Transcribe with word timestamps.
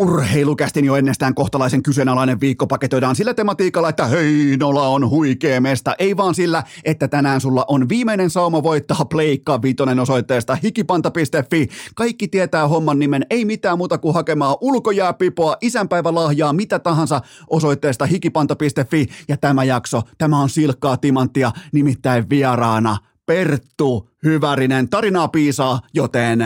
Urheilukästin 0.00 0.84
jo 0.84 0.96
ennestään 0.96 1.34
kohtalaisen 1.34 1.82
kyseenalainen 1.82 2.40
viikko 2.40 2.66
paketoidaan 2.66 3.16
sillä 3.16 3.34
tematiikalla, 3.34 3.88
että 3.88 4.06
Heinola 4.06 4.88
on 4.88 5.10
huikea 5.10 5.60
mesta. 5.60 5.94
Ei 5.98 6.16
vaan 6.16 6.34
sillä, 6.34 6.62
että 6.84 7.08
tänään 7.08 7.40
sulla 7.40 7.64
on 7.68 7.88
viimeinen 7.88 8.30
sauma 8.30 8.62
voittaa 8.62 9.04
Pleikka 9.04 9.62
Vitonen 9.62 9.98
osoitteesta 9.98 10.54
hikipanta.fi. 10.62 11.68
Kaikki 11.94 12.28
tietää 12.28 12.68
homman 12.68 12.98
nimen, 12.98 13.26
ei 13.30 13.44
mitään 13.44 13.78
muuta 13.78 13.98
kuin 13.98 14.14
hakemaan 14.14 14.56
ulkojääpipoa, 14.60 15.56
isänpäivälahjaa, 15.60 16.52
mitä 16.52 16.78
tahansa 16.78 17.20
osoitteesta 17.50 18.06
hikipanta.fi. 18.06 19.06
Ja 19.28 19.36
tämä 19.36 19.64
jakso, 19.64 20.02
tämä 20.18 20.40
on 20.40 20.48
silkkaa 20.48 20.96
timanttia, 20.96 21.52
nimittäin 21.72 22.30
vieraana 22.30 22.96
Perttu 23.26 24.10
Hyvärinen. 24.24 24.88
Tarinaa 24.88 25.28
piisaa, 25.28 25.80
joten 25.94 26.38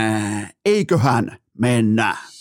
eiköhän 0.65 1.37
mennä. 1.59 2.34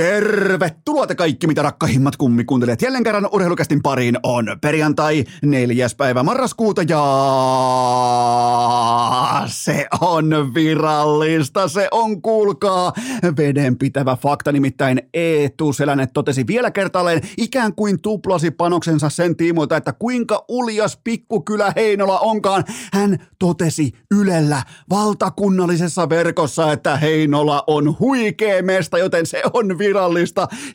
Tervetuloa 0.00 1.06
te 1.06 1.14
kaikki, 1.14 1.46
mitä 1.46 1.62
rakkahimmat 1.62 2.16
kummikuuntelijat. 2.16 2.82
Jälleen 2.82 3.04
kerran 3.04 3.28
urheilukästin 3.32 3.82
pariin 3.82 4.18
on 4.22 4.46
perjantai, 4.60 5.24
neljäs 5.42 5.94
päivä 5.94 6.22
marraskuuta 6.22 6.82
ja 6.88 7.02
se 9.46 9.86
on 10.00 10.54
virallista, 10.54 11.68
se 11.68 11.88
on 11.90 12.22
kuulkaa 12.22 12.92
vedenpitävä 13.36 14.16
fakta, 14.16 14.52
nimittäin 14.52 15.02
Eetu 15.14 15.72
Selänne 15.72 16.06
totesi 16.06 16.46
vielä 16.46 16.70
kertaalleen 16.70 17.20
ikään 17.38 17.74
kuin 17.74 18.02
tuplasi 18.02 18.50
panoksensa 18.50 19.10
sen 19.10 19.36
tiimoilta, 19.36 19.76
että 19.76 19.92
kuinka 19.92 20.44
uljas 20.48 20.98
pikkukylä 21.04 21.72
Heinola 21.76 22.18
onkaan. 22.18 22.64
Hän 22.92 23.18
totesi 23.38 23.92
Ylellä 24.10 24.62
valtakunnallisessa 24.90 26.08
verkossa, 26.08 26.72
että 26.72 26.96
Heinola 26.96 27.64
on 27.66 27.98
huikea 27.98 28.62
mesta, 28.62 28.98
joten 28.98 29.26
se 29.26 29.42
on 29.52 29.78
virallista. 29.78 29.89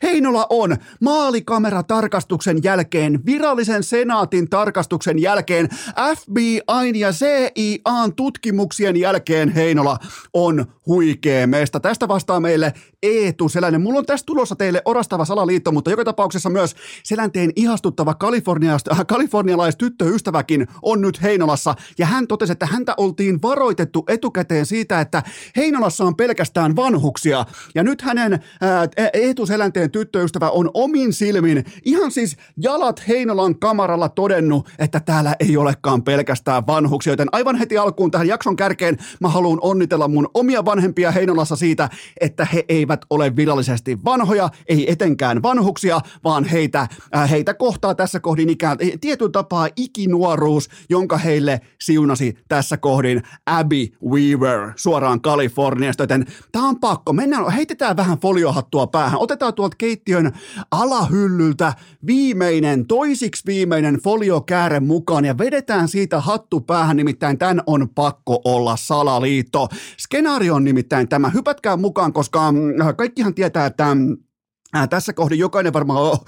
Heinola 0.02 0.46
on 0.50 0.76
maalikameratarkastuksen 1.00 2.62
jälkeen, 2.62 3.20
virallisen 3.26 3.82
senaatin 3.82 4.50
tarkastuksen 4.50 5.18
jälkeen, 5.18 5.68
FBIn 6.18 6.96
ja 6.96 7.12
CIAn 7.12 8.14
tutkimuksien 8.16 8.96
jälkeen 8.96 9.48
Heinola 9.48 9.98
on 10.32 10.66
huikea 10.86 11.46
mesta. 11.46 11.80
Tästä 11.80 12.08
vastaa 12.08 12.40
meille 12.40 12.72
Eetu 13.02 13.48
Selänne. 13.48 13.78
Mulla 13.78 13.98
on 13.98 14.06
tästä 14.06 14.26
tulossa 14.26 14.56
teille 14.56 14.82
orastava 14.84 15.24
salaliitto, 15.24 15.72
mutta 15.72 15.90
joka 15.90 16.04
tapauksessa 16.04 16.50
myös 16.50 16.76
Selänteen 17.02 17.50
ihastuttava 17.56 18.14
äh, 18.90 19.06
kalifornialaistyttöystäväkin 19.06 20.66
on 20.82 21.00
nyt 21.00 21.22
Heinolassa. 21.22 21.74
Ja 21.98 22.06
hän 22.06 22.26
totesi, 22.26 22.52
että 22.52 22.66
häntä 22.66 22.94
oltiin 22.96 23.42
varoitettu 23.42 24.04
etukäteen 24.08 24.66
siitä, 24.66 25.00
että 25.00 25.22
Heinolassa 25.56 26.04
on 26.04 26.16
pelkästään 26.16 26.76
vanhuksia. 26.76 27.46
Ja 27.74 27.82
nyt 27.82 28.02
hänen 28.02 28.32
ää, 28.60 28.88
Eetu 29.12 29.46
Selänteen 29.46 29.90
tyttöystävä 29.90 30.50
on 30.50 30.70
omin 30.74 31.12
silmin 31.12 31.64
ihan 31.84 32.10
siis 32.10 32.36
jalat 32.56 33.08
Heinolan 33.08 33.58
kamaralla 33.58 34.08
todennut, 34.08 34.68
että 34.78 35.00
täällä 35.00 35.34
ei 35.40 35.56
olekaan 35.56 36.02
pelkästään 36.02 36.66
vanhuksia. 36.66 37.12
Joten 37.12 37.28
aivan 37.32 37.56
heti 37.56 37.78
alkuun 37.78 38.10
tähän 38.10 38.26
jakson 38.26 38.56
kärkeen 38.56 38.96
mä 39.20 39.28
haluan 39.28 39.58
onnitella 39.62 40.08
mun 40.08 40.28
omia 40.34 40.64
vanhempia 40.64 41.10
Heinolassa 41.10 41.56
siitä, 41.56 41.88
että 42.20 42.44
he 42.44 42.64
eivät 42.68 43.00
ole 43.10 43.36
virallisesti 43.36 43.98
vanhoja, 44.04 44.48
ei 44.68 44.92
etenkään 44.92 45.42
vanhuksia, 45.42 46.00
vaan 46.24 46.44
heitä, 46.44 46.88
äh, 47.16 47.30
heitä 47.30 47.54
kohtaa 47.54 47.94
tässä 47.94 48.20
kohdin 48.20 48.50
ikään 48.50 48.78
tietyn 49.00 49.32
tapaa 49.32 49.68
ikinuoruus, 49.76 50.68
jonka 50.90 51.18
heille 51.18 51.60
siunasi 51.80 52.38
tässä 52.48 52.76
kohdin 52.76 53.22
Abby 53.46 53.86
Weaver 54.08 54.72
suoraan 54.76 55.20
Kaliforniasta, 55.20 56.02
joten 56.02 56.26
tämä 56.52 56.68
on 56.68 56.80
pakko. 56.80 57.12
Mennään, 57.12 57.52
heitetään 57.52 57.96
vähän 57.96 58.18
foliohattua 58.18 58.86
päähän. 58.96 59.20
Otetaan 59.20 59.54
tuolta 59.54 59.76
keittiön 59.78 60.32
alahyllyltä 60.70 61.72
viimeinen, 62.06 62.86
toisiksi 62.86 63.42
viimeinen 63.46 63.94
foliokääre 63.94 64.80
mukaan 64.80 65.24
ja 65.24 65.38
vedetään 65.38 65.88
siitä 65.88 66.20
hattu 66.20 66.60
päähän, 66.60 66.96
nimittäin 66.96 67.38
tämän 67.38 67.62
on 67.66 67.88
pakko 67.94 68.40
olla 68.44 68.76
salaliitto. 68.76 69.68
Skenaario 69.98 70.54
on 70.54 70.64
nimittäin 70.64 71.08
tämä. 71.08 71.30
Hypätkää 71.30 71.76
mukaan, 71.76 72.12
koska 72.12 72.52
mm, 72.52 72.58
kaikkihan 72.96 73.34
tietää, 73.34 73.66
että 73.66 73.94
mm, 73.94 74.16
tässä 74.90 75.12
kohdin 75.12 75.38
jokainen 75.38 75.72
varmaan 75.72 76.18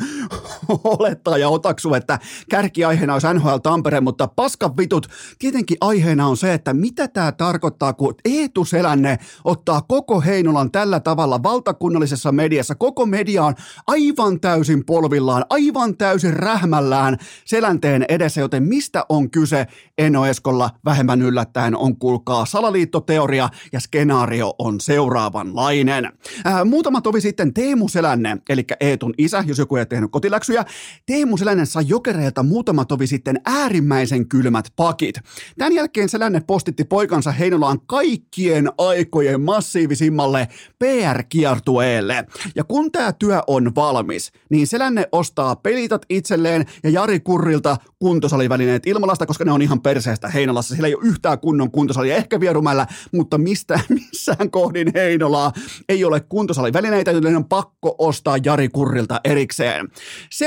olettaa 0.99 1.39
ja 1.39 1.49
otaksuu, 1.49 1.95
että 1.95 2.19
kärkiaiheena 2.51 3.13
olisi 3.13 3.27
NHL 3.35 3.57
Tampere, 3.57 4.01
mutta 4.01 4.29
paskan 4.29 4.77
vitut, 4.77 5.07
tietenkin 5.39 5.77
aiheena 5.81 6.27
on 6.27 6.37
se, 6.37 6.55
että 6.55 6.75
mitä 6.75 7.09
tämä 7.09 7.33
tarkoittaa, 7.33 7.93
kun 7.93 8.15
Eetu 8.25 8.65
Selänne 8.65 9.19
ottaa 9.45 9.83
koko 9.83 10.21
Heinolan 10.21 10.71
tällä 10.71 11.01
tavalla 11.01 11.43
valtakunnallisessa 11.43 12.33
mediassa. 12.33 12.75
Koko 12.75 13.07
media 13.07 13.45
on 13.45 13.55
aivan 13.87 14.41
täysin 14.41 14.85
polvillaan, 14.85 15.45
aivan 15.51 15.97
täysin 15.97 16.33
rähmällään 16.33 17.19
Selänteen 17.45 18.05
edessä, 18.09 18.41
joten 18.41 18.63
mistä 18.63 19.05
on 19.09 19.31
kyse 19.31 19.67
Eno 19.99 20.27
Eskolla 20.27 20.71
vähemmän 20.85 21.23
yllättäen 21.23 21.77
on 21.77 21.97
kuulkaa 21.97 22.47
salaliittoteoria 22.47 23.49
ja 23.73 23.81
skenaario 23.81 24.55
on 24.59 24.81
seuraavanlainen. 24.81 26.13
Ää, 26.45 26.65
muutama 26.65 27.01
tovi 27.01 27.21
sitten 27.21 27.55
Teemu 27.55 27.89
Selänne, 27.89 28.37
eli 28.49 28.65
Eetun 28.81 29.15
isä, 29.19 29.45
jos 29.47 29.59
joku 29.59 29.77
ei 29.77 29.87
tehnyt 29.87 30.11
kotiläksyjä. 30.11 30.58
Teemu 31.07 31.37
Selänne 31.37 31.67
sai 31.67 31.85
jokereilta 31.87 32.43
muutama 32.43 32.85
tovi 32.85 33.07
sitten 33.07 33.41
äärimmäisen 33.47 34.29
kylmät 34.29 34.73
pakit. 34.77 35.15
Tämän 35.59 35.73
jälkeen 35.73 36.09
Selänne 36.09 36.41
postitti 36.41 36.85
poikansa 36.85 37.33
Heinolaan 37.33 37.81
kaikkien 37.87 38.69
aikojen 38.79 39.41
massiivisimmalle 39.41 40.49
PR-kiertueelle. 40.79 42.27
Ja 42.55 42.65
kun 42.65 42.93
tämä 42.93 43.13
työ 43.13 43.41
on 43.47 43.75
valmis, 43.75 44.33
niin 44.51 44.67
Selänne 44.67 45.09
ostaa 45.13 45.57
pelitat 45.57 46.03
itselleen 46.09 46.67
ja 46.83 46.91
Jari 46.91 47.21
Kurrilta 47.21 47.77
kuntosalivälineet 47.99 48.87
Ilmalasta, 48.87 49.27
koska 49.27 49.45
ne 49.45 49.53
on 49.53 49.63
ihan 49.63 49.81
perseestä 49.81 50.29
Heinolassa. 50.29 50.75
Siellä 50.75 50.89
ei 50.89 50.95
ole 50.95 51.09
yhtään 51.09 51.39
kunnon 51.39 51.71
kuntosalia, 51.71 52.17
ehkä 52.17 52.41
Vierumäellä, 52.41 52.87
mutta 53.13 53.39
mistä, 53.39 53.81
missään 53.89 54.51
kohdin 54.51 54.93
Heinolaa 54.95 55.53
ei 55.89 56.05
ole 56.05 56.21
kuntosalivälineitä, 56.21 57.11
joten 57.11 57.37
on 57.37 57.45
pakko 57.45 57.95
ostaa 57.99 58.37
Jari 58.45 58.69
Kurrilta 58.69 59.21
erikseen. 59.25 59.89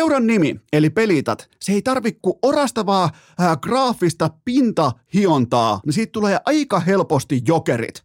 Seuran 0.01 0.27
nimi, 0.27 0.55
eli 0.73 0.89
Pelitat, 0.89 1.49
se 1.59 1.71
ei 1.71 1.81
tarvi 1.81 2.11
kuin 2.21 2.35
orastavaa 2.41 3.09
ää, 3.39 3.57
graafista 3.57 4.29
pintahiontaa, 4.45 5.79
niin 5.85 5.93
siitä 5.93 6.11
tulee 6.11 6.39
aika 6.45 6.79
helposti 6.79 7.41
jokerit. 7.47 8.03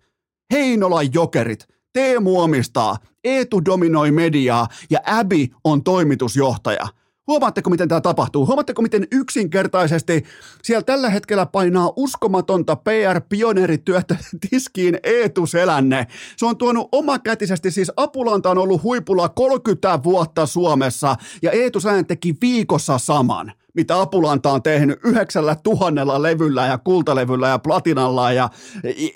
Heinolan 0.52 1.14
jokerit. 1.14 1.68
Teemu 1.92 2.40
omistaa, 2.40 2.96
Eetu 3.24 3.64
dominoi 3.64 4.10
mediaa 4.10 4.68
ja 4.90 4.98
Abby 5.06 5.46
on 5.64 5.84
toimitusjohtaja. 5.84 6.88
Huomaatteko, 7.26 7.70
miten 7.70 7.88
tämä 7.88 8.00
tapahtuu? 8.00 8.46
Huomaatteko, 8.46 8.82
miten 8.82 9.06
yksinkertaisesti 9.12 10.24
siellä 10.62 10.82
tällä 10.82 11.10
hetkellä 11.10 11.46
painaa 11.46 11.92
uskomatonta 11.96 12.76
PR-pioneerityötä 12.76 14.16
tiskiin 14.50 14.98
Eetu 15.02 15.46
Selänne. 15.46 16.06
Se 16.36 16.46
on 16.46 16.56
tuonut 16.56 16.88
omakätisesti, 16.92 17.70
siis 17.70 17.92
Apulanta 17.96 18.50
on 18.50 18.58
ollut 18.58 18.82
huipulla 18.82 19.28
30 19.28 20.02
vuotta 20.04 20.46
Suomessa 20.46 21.16
ja 21.42 21.50
Eetu 21.50 21.80
Selänne 21.80 22.04
teki 22.04 22.34
viikossa 22.40 22.98
saman 22.98 23.52
mitä 23.76 24.00
Apulanta 24.00 24.52
on 24.52 24.62
tehnyt 24.62 24.98
yhdeksällä 25.04 25.56
tuhannella 25.62 26.22
levyllä 26.22 26.66
ja 26.66 26.78
kultalevyllä 26.78 27.48
ja 27.48 27.58
platinalla 27.58 28.32
ja, 28.32 28.50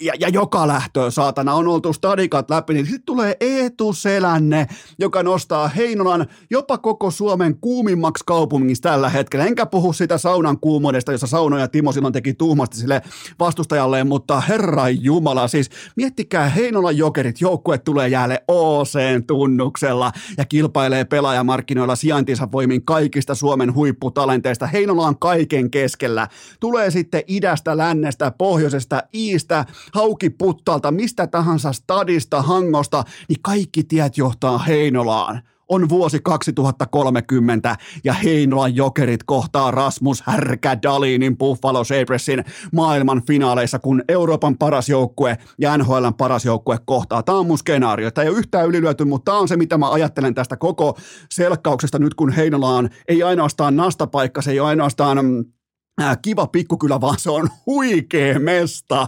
ja, 0.01 0.13
ja 0.21 0.29
joka 0.29 0.67
lähtöä 0.67 1.11
saatana 1.11 1.55
on 1.55 1.69
oltu 1.69 1.93
stadikat 1.93 2.51
läpi, 2.51 2.75
niin 2.75 2.87
sitten 2.87 3.03
tulee 3.07 3.37
Eetu 3.41 3.93
Selänne, 3.93 4.67
joka 4.99 5.23
nostaa 5.23 5.69
Heinolan 5.69 6.27
jopa 6.51 6.79
koko 6.79 7.11
Suomen 7.11 7.57
kuumimmaksi 7.61 8.25
kaupungissa 8.27 8.83
tällä 8.83 9.09
hetkellä. 9.09 9.47
Enkä 9.47 9.67
puhu 9.67 9.93
sitä 9.93 10.19
saunan 10.19 10.61
kuumoudesta, 10.61 11.13
jossa 11.13 11.27
saunoja 11.27 11.69
Timo 11.69 11.93
silloin 11.93 12.13
teki 12.13 12.35
tuhmasti 12.35 12.77
sille 12.77 13.03
vastustajalleen, 13.39 14.07
mutta 14.07 14.41
herra 14.41 14.89
Jumala, 14.89 15.49
siis 15.49 15.71
miettikää 15.97 16.49
Heinolan 16.49 16.97
jokerit, 16.97 17.41
joukkue 17.41 17.79
tulee 17.79 18.09
jäälle 18.09 18.45
OCn 18.49 19.25
tunnuksella 19.27 20.13
ja 20.39 20.45
kilpailee 20.45 21.05
pelaajamarkkinoilla 21.05 21.97
sijaintinsa 21.97 22.49
voimin 22.53 22.85
kaikista 22.85 23.35
Suomen 23.35 23.75
huipputalenteista. 23.75 24.50
Heinola 24.67 25.07
on 25.07 25.19
kaiken 25.19 25.71
keskellä. 25.71 26.29
Tulee 26.61 26.91
sitten 26.91 27.23
idästä, 27.27 27.77
lännestä, 27.77 28.31
pohjoisesta, 28.39 29.03
iistä, 29.15 29.65
haukiputtalta, 29.95 30.91
mistä 30.91 31.27
tahansa 31.27 31.73
stadista, 31.73 32.43
hangosta, 32.43 33.05
niin 33.29 33.39
kaikki 33.43 33.85
tiet 33.85 34.17
johtaa 34.17 34.59
Heinolaan. 34.59 35.43
On 35.71 35.89
vuosi 35.89 36.21
2030 36.23 37.77
ja 38.05 38.13
Heinolan 38.13 38.77
jokerit 38.77 39.23
kohtaa 39.23 39.71
Rasmus 39.71 40.23
Härkä 40.27 40.83
Dalinin 40.83 41.39
Buffalo 41.39 41.85
Sabresin 41.85 42.45
maailman 42.73 43.23
finaaleissa, 43.27 43.79
kun 43.79 44.03
Euroopan 44.09 44.59
paras 44.59 44.89
joukkue 44.89 45.39
ja 45.59 45.79
NHLn 45.79 46.15
paras 46.19 46.45
joukkue 46.45 46.79
kohtaa. 46.85 47.23
Tämä 47.23 47.39
on 47.39 47.47
mun 47.47 47.59
skenaario. 47.59 48.11
Tämä 48.11 48.23
ei 48.23 48.29
ole 48.29 48.39
yhtään 48.39 48.69
ylilyöty, 48.69 49.05
mutta 49.05 49.33
tämä 49.33 49.41
on 49.41 49.49
se, 49.49 49.57
mitä 49.57 49.79
mä 49.79 49.91
ajattelen 49.91 50.35
tästä 50.35 50.57
koko 50.57 50.99
selkkauksesta 51.31 51.99
nyt, 51.99 52.15
kun 52.15 52.33
Heinola 52.33 52.69
on 52.69 52.89
ei 53.09 53.23
ainoastaan 53.23 53.77
nastapaikka, 53.77 54.43
se 54.43 54.51
ei 54.51 54.61
ole 54.61 54.69
ainoastaan 54.69 55.25
mm, 55.25 55.45
kiva 56.23 56.47
pikkukylä, 56.47 57.01
vaan 57.01 57.19
se 57.19 57.31
on 57.31 57.49
huikea 57.67 58.39
mesta. 58.39 59.07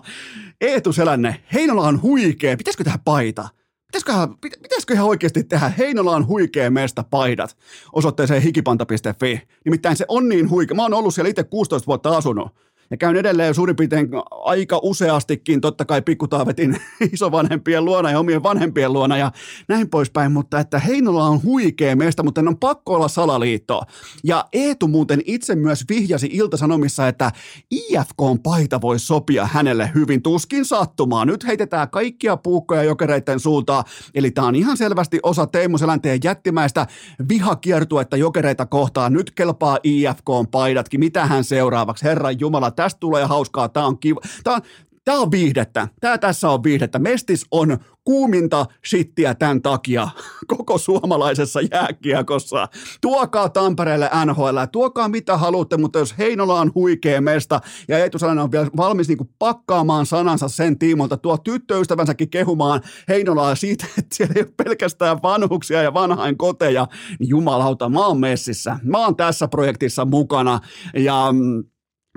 Eetu 0.60 0.92
Selänne, 0.92 1.42
Heinola 1.52 1.82
on 1.82 2.02
huikea. 2.02 2.56
Pitäisikö 2.56 2.84
tehdä 2.84 2.98
paita? 3.04 3.48
Pitäisiköhän, 3.92 4.38
pitäisikö 4.38 4.94
ihan 4.94 5.06
oikeasti 5.06 5.44
tehdä 5.44 5.68
Heinola 5.68 6.10
on 6.10 6.26
huikea 6.26 6.70
mesta 6.70 7.04
paidat 7.10 7.56
osoitteeseen 7.92 8.42
hikipanta.fi? 8.42 9.42
Nimittäin 9.64 9.96
se 9.96 10.04
on 10.08 10.28
niin 10.28 10.50
huikea. 10.50 10.74
Mä 10.74 10.82
oon 10.82 10.94
ollut 10.94 11.14
siellä 11.14 11.28
itse 11.28 11.44
16 11.44 11.86
vuotta 11.86 12.16
asunut 12.16 12.48
ja 12.92 12.96
käyn 12.96 13.16
edelleen 13.16 13.54
suurin 13.54 13.76
piirtein 13.76 14.08
aika 14.30 14.80
useastikin, 14.82 15.60
totta 15.60 15.84
kai 15.84 16.02
pikkutaavetin 16.02 16.76
isovanhempien 17.12 17.84
luona 17.84 18.10
ja 18.10 18.18
omien 18.18 18.42
vanhempien 18.42 18.92
luona 18.92 19.16
ja 19.16 19.32
näin 19.68 19.90
poispäin, 19.90 20.32
mutta 20.32 20.60
että 20.60 20.78
Heinola 20.78 21.24
on 21.24 21.42
huikea 21.42 21.96
meistä, 21.96 22.22
mutta 22.22 22.40
on 22.40 22.58
pakko 22.58 22.94
olla 22.94 23.08
salaliitto. 23.08 23.82
Ja 24.24 24.44
Eetu 24.52 24.88
muuten 24.88 25.22
itse 25.26 25.54
myös 25.54 25.84
vihjasi 25.88 26.28
Ilta-Sanomissa, 26.32 27.08
että 27.08 27.30
IFK-paita 27.70 28.80
voi 28.80 28.98
sopia 28.98 29.46
hänelle 29.46 29.90
hyvin 29.94 30.22
tuskin 30.22 30.64
sattumaan. 30.64 31.26
Nyt 31.26 31.46
heitetään 31.46 31.90
kaikkia 31.90 32.36
puukkoja 32.36 32.82
jokereiden 32.82 33.40
suuntaan, 33.40 33.84
eli 34.14 34.30
tämä 34.30 34.46
on 34.46 34.54
ihan 34.54 34.76
selvästi 34.76 35.20
osa 35.22 35.46
Teemu 35.46 35.78
Selänteen 35.78 36.20
jättimäistä 36.24 36.86
vihakiertuetta 37.28 38.16
jokereita 38.16 38.66
kohtaan. 38.66 39.12
Nyt 39.12 39.30
kelpaa 39.30 39.78
IFK-paidatkin. 39.82 41.00
Mitä 41.00 41.26
hän 41.26 41.44
seuraavaksi? 41.44 42.04
Herran 42.04 42.40
Jumala, 42.40 42.70
tästä 42.82 43.00
tulee 43.00 43.24
hauskaa, 43.24 43.68
tämä 43.68 43.86
on 43.86 43.98
kiva. 43.98 44.20
Tämä 44.44 44.56
on, 44.56 44.62
Tämä 45.04 45.18
on 45.18 45.30
viihdettä. 45.30 45.88
Tämä 46.00 46.18
tässä 46.18 46.50
on 46.50 46.62
viihdettä. 46.62 46.98
Mestis 46.98 47.46
on 47.50 47.78
kuuminta 48.04 48.66
shittiä 48.88 49.34
tämän 49.34 49.62
takia 49.62 50.08
koko 50.56 50.78
suomalaisessa 50.78 51.60
jääkiekossa. 51.60 52.68
Tuokaa 53.00 53.48
Tampereelle 53.48 54.10
NHL, 54.26 54.58
tuokaa 54.72 55.08
mitä 55.08 55.36
haluatte, 55.36 55.76
mutta 55.76 55.98
jos 55.98 56.18
Heinola 56.18 56.60
on 56.60 56.72
huikea 56.74 57.20
mesta 57.20 57.60
ja 57.88 57.98
Eetu 57.98 58.18
Salonen 58.18 58.44
on 58.44 58.52
vielä 58.52 58.70
valmis 58.76 59.08
niin 59.08 59.30
pakkaamaan 59.38 60.06
sanansa 60.06 60.48
sen 60.48 60.78
tiimolta, 60.78 61.16
tuo 61.16 61.38
tyttöystävänsäkin 61.38 62.30
kehumaan 62.30 62.80
Heinolaa 63.08 63.54
siitä, 63.54 63.86
että 63.98 64.16
siellä 64.16 64.32
ei 64.36 64.42
ole 64.42 64.54
pelkästään 64.64 65.22
vanhuksia 65.22 65.82
ja 65.82 65.94
vanhain 65.94 66.38
koteja, 66.38 66.86
niin 67.18 67.28
jumalauta, 67.28 67.88
mä 67.88 68.06
oon 68.06 68.20
messissä. 68.20 68.78
Mä 68.82 68.98
oon 68.98 69.16
tässä 69.16 69.48
projektissa 69.48 70.04
mukana 70.04 70.60
ja 70.94 71.32
mm, 71.32 71.64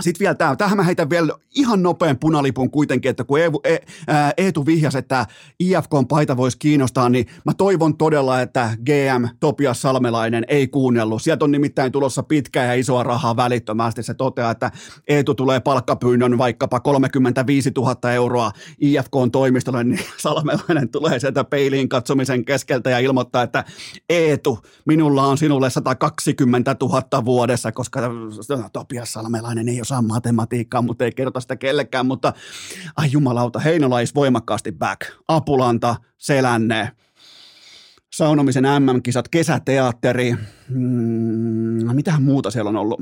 sitten 0.02 0.20
vielä 0.20 0.36
tämä, 0.36 0.56
tähän 0.56 0.78
mä 0.78 0.84
heitän 0.84 1.10
vielä 1.10 1.34
ihan 1.56 1.84
nopean 1.84 2.20
punalipun 2.20 2.72
kuitenkin, 2.72 3.10
että 3.10 3.24
kun 3.24 3.40
Eetu, 3.40 3.62
e, 3.64 3.78
Eetu 4.38 4.66
vihjasi, 4.66 4.98
että 4.98 5.26
IFKn 5.60 6.08
paita 6.08 6.38
voisi 6.38 6.58
kiinnostaa, 6.58 7.10
niin 7.10 7.28
mä 7.46 7.54
toivon 7.54 7.98
todella, 7.98 8.42
että 8.42 8.70
GM 8.86 9.28
Topias 9.40 9.82
Salmelainen 9.82 10.46
ei 10.48 10.68
kuunnellut. 10.68 11.22
Sieltä 11.22 11.46
on 11.46 11.52
nimittäin 11.52 11.92
tulossa 11.92 12.24
pitkää 12.24 12.66
ja 12.66 12.74
isoa 12.74 13.04
rahaa 13.04 13.36
välittömästi. 13.36 14.04
Se 14.04 14.14
toteaa, 14.14 14.52
että 14.52 14.72
Eetu 15.08 15.36
tulee 15.36 15.60
palkkapyynnön 15.60 16.38
vaikkapa 16.38 16.80
35 16.80 17.72
000 17.78 18.12
euroa 18.12 18.52
IFKn 18.80 19.32
toimistolle, 19.32 19.84
niin 19.84 20.00
Salmelainen 20.18 20.90
tulee 20.90 21.20
sieltä 21.20 21.44
peiliin 21.44 21.90
katsomisen 21.90 22.46
keskeltä 22.46 22.90
ja 22.90 23.00
ilmoittaa, 23.00 23.44
että 23.44 23.64
Eetu, 24.10 24.60
minulla 24.86 25.24
on 25.24 25.38
sinulle 25.38 25.70
120 25.70 26.76
000 26.82 27.26
vuodessa, 27.26 27.72
koska 27.72 28.02
Topias 28.74 29.14
Salmelainen 29.14 29.70
ei 29.70 29.85
osaa 29.86 30.02
matematiikkaa, 30.02 30.82
mutta 30.82 31.06
ei 31.06 31.12
kerrota 31.12 31.40
sitä 31.40 31.56
kellekään, 31.56 32.06
mutta 32.06 32.34
ai 32.98 33.12
jumalauta, 33.12 33.60
Heinola 33.60 34.00
is 34.00 34.16
voimakkaasti 34.16 34.72
back. 34.72 35.02
Apulanta, 35.28 35.96
Selänne, 36.18 36.92
saunomisen 38.14 38.64
MM-kisat, 38.64 39.28
kesäteatteri, 39.28 40.36
mm, 40.70 41.96
mitähän 41.96 42.24
muuta 42.24 42.52
siellä 42.52 42.70
on 42.70 42.76
ollut? 42.76 43.02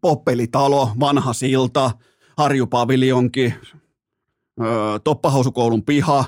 Poppelitalo, 0.00 0.90
vanha 1.00 1.32
silta, 1.32 1.90
Harjupaviljonki, 2.36 3.54
öö, 4.60 4.98
Toppahousukoulun 5.04 5.84
piha, 5.84 6.24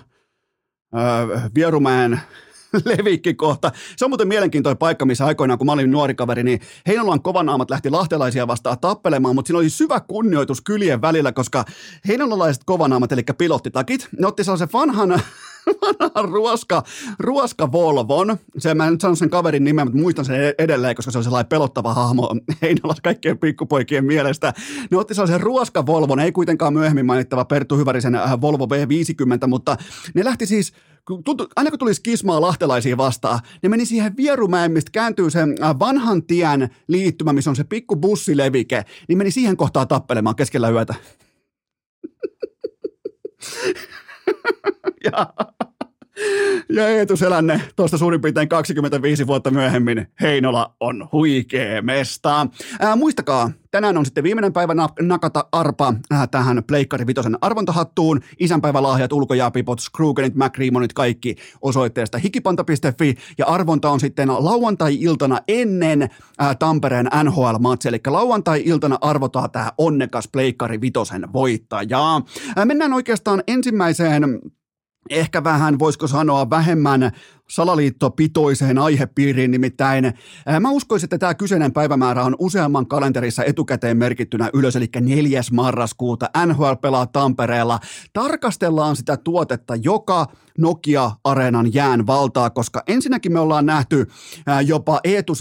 öö, 0.96 1.40
Vierumäen 1.54 2.20
levikki 2.96 3.34
kohta. 3.34 3.72
Se 3.96 4.04
on 4.04 4.10
muuten 4.10 4.28
mielenkiintoinen 4.28 4.78
paikka, 4.78 5.04
missä 5.04 5.26
aikoinaan, 5.26 5.58
kun 5.58 5.66
mä 5.66 5.72
olin 5.72 5.90
nuori 5.90 6.14
kaveri, 6.14 6.42
niin 6.42 6.60
Heinolan 6.86 7.22
kovanaamat 7.22 7.70
lähti 7.70 7.90
lahtelaisia 7.90 8.46
vastaan 8.46 8.78
tappelemaan, 8.78 9.34
mutta 9.34 9.46
siinä 9.46 9.58
oli 9.58 9.70
syvä 9.70 10.00
kunnioitus 10.00 10.60
kylien 10.60 11.00
välillä, 11.00 11.32
koska 11.32 11.64
heinolalaiset 12.08 12.64
kovanaamat, 12.64 13.12
eli 13.12 13.22
pilottitakit, 13.38 14.08
ne 14.18 14.26
otti 14.26 14.44
sellaisen 14.44 14.68
vanhan 14.72 15.20
ruoska, 16.32 16.82
ruoska 17.18 17.72
Volvon. 17.72 18.36
Se, 18.58 18.74
mä 18.74 18.86
en 18.86 18.92
nyt 18.92 19.00
sano 19.00 19.14
sen 19.14 19.30
kaverin 19.30 19.64
nimen, 19.64 19.86
mutta 19.86 20.00
muistan 20.00 20.24
sen 20.24 20.54
edelleen, 20.58 20.96
koska 20.96 21.10
se 21.10 21.18
on 21.18 21.24
sellainen 21.24 21.48
pelottava 21.48 21.94
hahmo 21.94 22.30
Heinolas 22.62 23.00
kaikkien 23.00 23.38
pikkupoikien 23.38 24.04
mielestä. 24.04 24.52
Ne 24.90 24.96
otti 24.96 25.14
sellaisen 25.14 25.40
ruoska 25.40 25.86
Volvon, 25.86 26.20
ei 26.20 26.32
kuitenkaan 26.32 26.72
myöhemmin 26.72 27.06
mainittava 27.06 27.44
Perttu 27.44 27.76
Hyvärisen 27.76 28.14
äh, 28.14 28.40
Volvo 28.40 28.64
V50, 28.64 29.46
mutta 29.46 29.76
ne 30.14 30.24
lähti 30.24 30.46
siis 30.46 30.72
tuntu, 31.06 31.46
aina 31.56 31.70
kun 31.70 31.78
tulisi 31.78 32.02
kismaa 32.02 32.40
lahtelaisia 32.40 32.96
vastaan, 32.96 33.40
ne 33.62 33.68
meni 33.68 33.86
siihen 33.86 34.16
Vierumäen, 34.16 34.72
mistä 34.72 34.90
kääntyy 34.90 35.30
se 35.30 35.40
äh, 35.40 35.78
vanhan 35.78 36.22
tien 36.22 36.70
liittymä, 36.88 37.32
missä 37.32 37.50
on 37.50 37.56
se 37.56 37.64
pikku 37.64 37.96
bussilevike, 37.96 38.84
niin 39.08 39.18
meni 39.18 39.30
siihen 39.30 39.56
kohtaan 39.56 39.88
tappelemaan 39.88 40.36
keskellä 40.36 40.70
yötä. 40.70 40.94
ja, 45.04 45.34
ja 46.68 46.88
Eetu 46.88 47.16
Selänne 47.16 47.60
tuosta 47.76 47.98
suurin 47.98 48.20
piirtein 48.20 48.48
25 48.48 49.26
vuotta 49.26 49.50
myöhemmin. 49.50 50.06
Heinola 50.20 50.74
on 50.80 51.08
huikee 51.12 51.82
mesta. 51.82 52.46
Ää, 52.80 52.96
muistakaa, 52.96 53.50
tänään 53.70 53.98
on 53.98 54.04
sitten 54.04 54.24
viimeinen 54.24 54.52
päivä 54.52 54.74
nakata 55.00 55.44
arpa 55.52 55.94
ää, 56.10 56.26
tähän 56.26 56.64
Pleikkari 56.64 57.06
Vitosen 57.06 57.38
arvontahattuun. 57.40 58.20
Isänpäivälahjat, 58.38 59.12
ulkojääpipot, 59.12 59.80
Skrugenit, 59.80 60.34
McReamonit, 60.34 60.92
kaikki 60.92 61.36
osoitteesta 61.62 62.18
hikipanta.fi. 62.18 63.14
Ja 63.38 63.46
arvonta 63.46 63.90
on 63.90 64.00
sitten 64.00 64.28
lauantai-iltana 64.28 65.38
ennen 65.48 66.10
ää, 66.38 66.54
Tampereen 66.54 67.08
NHL-matsi. 67.24 67.88
Eli 67.88 68.00
lauantai-iltana 68.06 68.98
arvotaan 69.00 69.50
tämä 69.50 69.72
onnekas 69.78 70.28
Pleikkari 70.32 70.80
Vitosen 70.80 71.32
voittaja. 71.32 72.22
Ää, 72.56 72.64
mennään 72.64 72.92
oikeastaan 72.92 73.42
ensimmäiseen 73.46 74.40
ehkä 75.10 75.44
vähän, 75.44 75.78
voisiko 75.78 76.06
sanoa, 76.06 76.50
vähemmän 76.50 77.12
salaliittopitoiseen 77.50 78.78
aihepiiriin, 78.78 79.50
nimittäin 79.50 80.12
mä 80.60 80.70
uskoisin, 80.70 81.06
että 81.06 81.18
tämä 81.18 81.34
kyseinen 81.34 81.72
päivämäärä 81.72 82.24
on 82.24 82.36
useamman 82.38 82.86
kalenterissa 82.86 83.44
etukäteen 83.44 83.96
merkittynä 83.96 84.50
ylös, 84.54 84.76
eli 84.76 84.88
4. 85.00 85.40
marraskuuta 85.52 86.30
NHL 86.46 86.72
pelaa 86.80 87.06
Tampereella. 87.06 87.78
Tarkastellaan 88.12 88.96
sitä 88.96 89.16
tuotetta, 89.16 89.76
joka 89.76 90.26
Nokia-areenan 90.58 91.74
jään 91.74 92.06
valtaa, 92.06 92.50
koska 92.50 92.82
ensinnäkin 92.86 93.32
me 93.32 93.40
ollaan 93.40 93.66
nähty 93.66 94.06
jopa 94.66 95.00
Eetu 95.04 95.32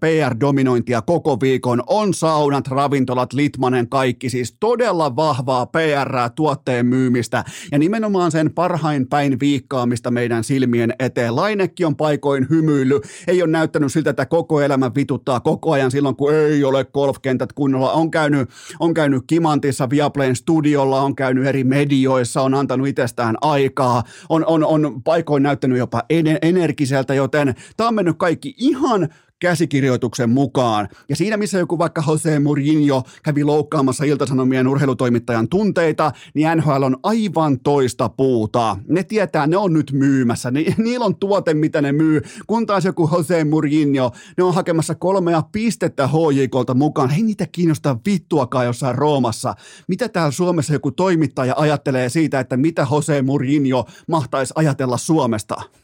PR-dominointia 0.00 1.02
koko 1.02 1.40
viikon. 1.40 1.82
On 1.86 2.14
saunat, 2.14 2.68
ravintolat, 2.68 3.32
Litmanen, 3.32 3.88
kaikki, 3.88 4.30
siis 4.30 4.56
todella 4.60 5.16
vahvaa 5.16 5.66
PR 5.66 6.30
tuotteen 6.34 6.86
myymistä 6.86 7.44
ja 7.72 7.78
nimenomaan 7.78 8.32
sen 8.32 8.52
parhain 8.54 9.08
päin 9.08 9.40
viikkaamista 9.40 10.10
meidän 10.10 10.44
silmien 10.44 10.94
eteen 10.98 11.21
eteen. 11.22 11.36
Lainekki 11.36 11.84
on 11.84 11.96
paikoin 11.96 12.46
hymyily, 12.50 13.00
ei 13.26 13.42
ole 13.42 13.50
näyttänyt 13.50 13.92
siltä, 13.92 14.10
että 14.10 14.26
koko 14.26 14.60
elämä 14.60 14.90
vituttaa 14.94 15.40
koko 15.40 15.72
ajan 15.72 15.90
silloin, 15.90 16.16
kun 16.16 16.34
ei 16.34 16.64
ole 16.64 16.84
golfkentät 16.84 17.52
kunnolla. 17.52 17.92
On 17.92 18.10
käynyt, 18.10 18.50
on 18.80 18.94
käynyt 18.94 19.22
Kimantissa 19.26 19.90
Viaplayn 19.90 20.36
studiolla, 20.36 21.02
on 21.02 21.16
käynyt 21.16 21.46
eri 21.46 21.64
medioissa, 21.64 22.42
on 22.42 22.54
antanut 22.54 22.88
itsestään 22.88 23.36
aikaa, 23.40 24.02
on, 24.28 24.46
on, 24.46 24.64
on 24.64 25.02
paikoin 25.02 25.42
näyttänyt 25.42 25.78
jopa 25.78 26.02
energiseltä, 26.42 27.14
joten 27.14 27.54
tämä 27.76 27.88
on 27.88 27.94
mennyt 27.94 28.18
kaikki 28.18 28.54
ihan 28.58 29.08
käsikirjoituksen 29.42 30.30
mukaan. 30.30 30.88
Ja 31.08 31.16
siinä, 31.16 31.36
missä 31.36 31.58
joku 31.58 31.78
vaikka 31.78 32.02
Jose 32.08 32.38
Mourinho 32.38 33.02
kävi 33.22 33.44
loukkaamassa 33.44 34.04
iltasanomien 34.04 34.68
urheilutoimittajan 34.68 35.48
tunteita, 35.48 36.12
niin 36.34 36.48
NHL 36.56 36.82
on 36.82 36.96
aivan 37.02 37.60
toista 37.60 38.08
puuta. 38.08 38.76
Ne 38.88 39.02
tietää, 39.02 39.46
ne 39.46 39.56
on 39.56 39.72
nyt 39.72 39.92
myymässä. 39.92 40.50
Ni, 40.50 40.66
niillä 40.78 41.04
on 41.06 41.16
tuote, 41.16 41.54
mitä 41.54 41.82
ne 41.82 41.92
myy. 41.92 42.20
Kun 42.46 42.66
taas 42.66 42.84
joku 42.84 43.08
Jose 43.12 43.44
Mourinho, 43.44 44.12
ne 44.36 44.44
on 44.44 44.54
hakemassa 44.54 44.94
kolmea 44.94 45.42
pistettä 45.52 46.08
HJKlta 46.08 46.74
mukaan. 46.74 47.10
Ei 47.10 47.22
niitä 47.22 47.46
kiinnosta 47.52 47.96
vittuakaan 48.06 48.66
jossain 48.66 48.94
Roomassa. 48.94 49.54
Mitä 49.88 50.08
täällä 50.08 50.30
Suomessa 50.30 50.72
joku 50.72 50.90
toimittaja 50.90 51.54
ajattelee 51.56 52.08
siitä, 52.08 52.40
että 52.40 52.56
mitä 52.56 52.86
Jose 52.90 53.22
Mourinho 53.22 53.84
mahtaisi 54.08 54.52
ajatella 54.56 54.96
Suomesta? 54.98 55.81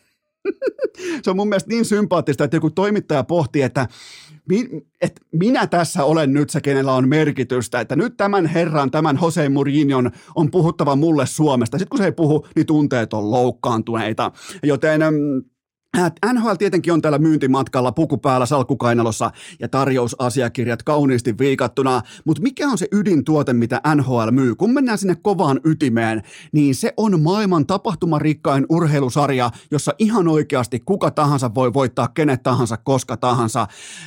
se 1.22 1.30
on 1.30 1.36
mun 1.36 1.48
mielestä 1.48 1.70
niin 1.70 1.84
sympaattista, 1.84 2.44
että 2.44 2.56
joku 2.56 2.70
toimittaja 2.70 3.24
pohtii, 3.24 3.62
että 3.62 3.88
että 5.02 5.20
minä 5.32 5.66
tässä 5.66 6.04
olen 6.04 6.32
nyt 6.32 6.50
se, 6.50 6.60
kenellä 6.60 6.94
on 6.94 7.08
merkitystä, 7.08 7.80
että 7.80 7.96
nyt 7.96 8.16
tämän 8.16 8.46
herran, 8.46 8.90
tämän 8.90 9.18
Jose 9.22 9.48
Mourinhon 9.48 10.10
on 10.34 10.50
puhuttava 10.50 10.96
mulle 10.96 11.26
Suomesta. 11.26 11.78
Sitten 11.78 11.90
kun 11.90 11.98
se 11.98 12.04
ei 12.04 12.12
puhu, 12.12 12.46
niin 12.56 12.66
tunteet 12.66 13.12
on 13.12 13.30
loukkaantuneita. 13.30 14.32
Joten 14.62 15.00
mm, 15.00 15.42
NHL 16.32 16.54
tietenkin 16.58 16.92
on 16.92 17.02
täällä 17.02 17.18
myyntimatkalla 17.18 17.92
puku 17.92 18.18
päällä 18.18 18.46
salkkukainalossa 18.46 19.30
ja 19.60 19.68
tarjousasiakirjat 19.68 20.82
kauniisti 20.82 21.38
viikattuna, 21.38 22.02
mutta 22.24 22.42
mikä 22.42 22.68
on 22.68 22.78
se 22.78 22.88
ydintuote, 22.92 23.52
mitä 23.52 23.80
NHL 23.94 24.30
myy? 24.30 24.54
Kun 24.54 24.74
mennään 24.74 24.98
sinne 24.98 25.14
kovaan 25.22 25.60
ytimeen, 25.64 26.22
niin 26.52 26.74
se 26.74 26.92
on 26.96 27.20
maailman 27.22 27.66
tapahtumarikkain 27.66 28.66
urheilusarja, 28.68 29.50
jossa 29.70 29.94
ihan 29.98 30.28
oikeasti 30.28 30.80
kuka 30.80 31.10
tahansa 31.10 31.54
voi 31.54 31.74
voittaa 31.74 32.08
kenet 32.08 32.42
tahansa 32.42 32.76
koska 32.76 33.16
tahansa. 33.16 33.66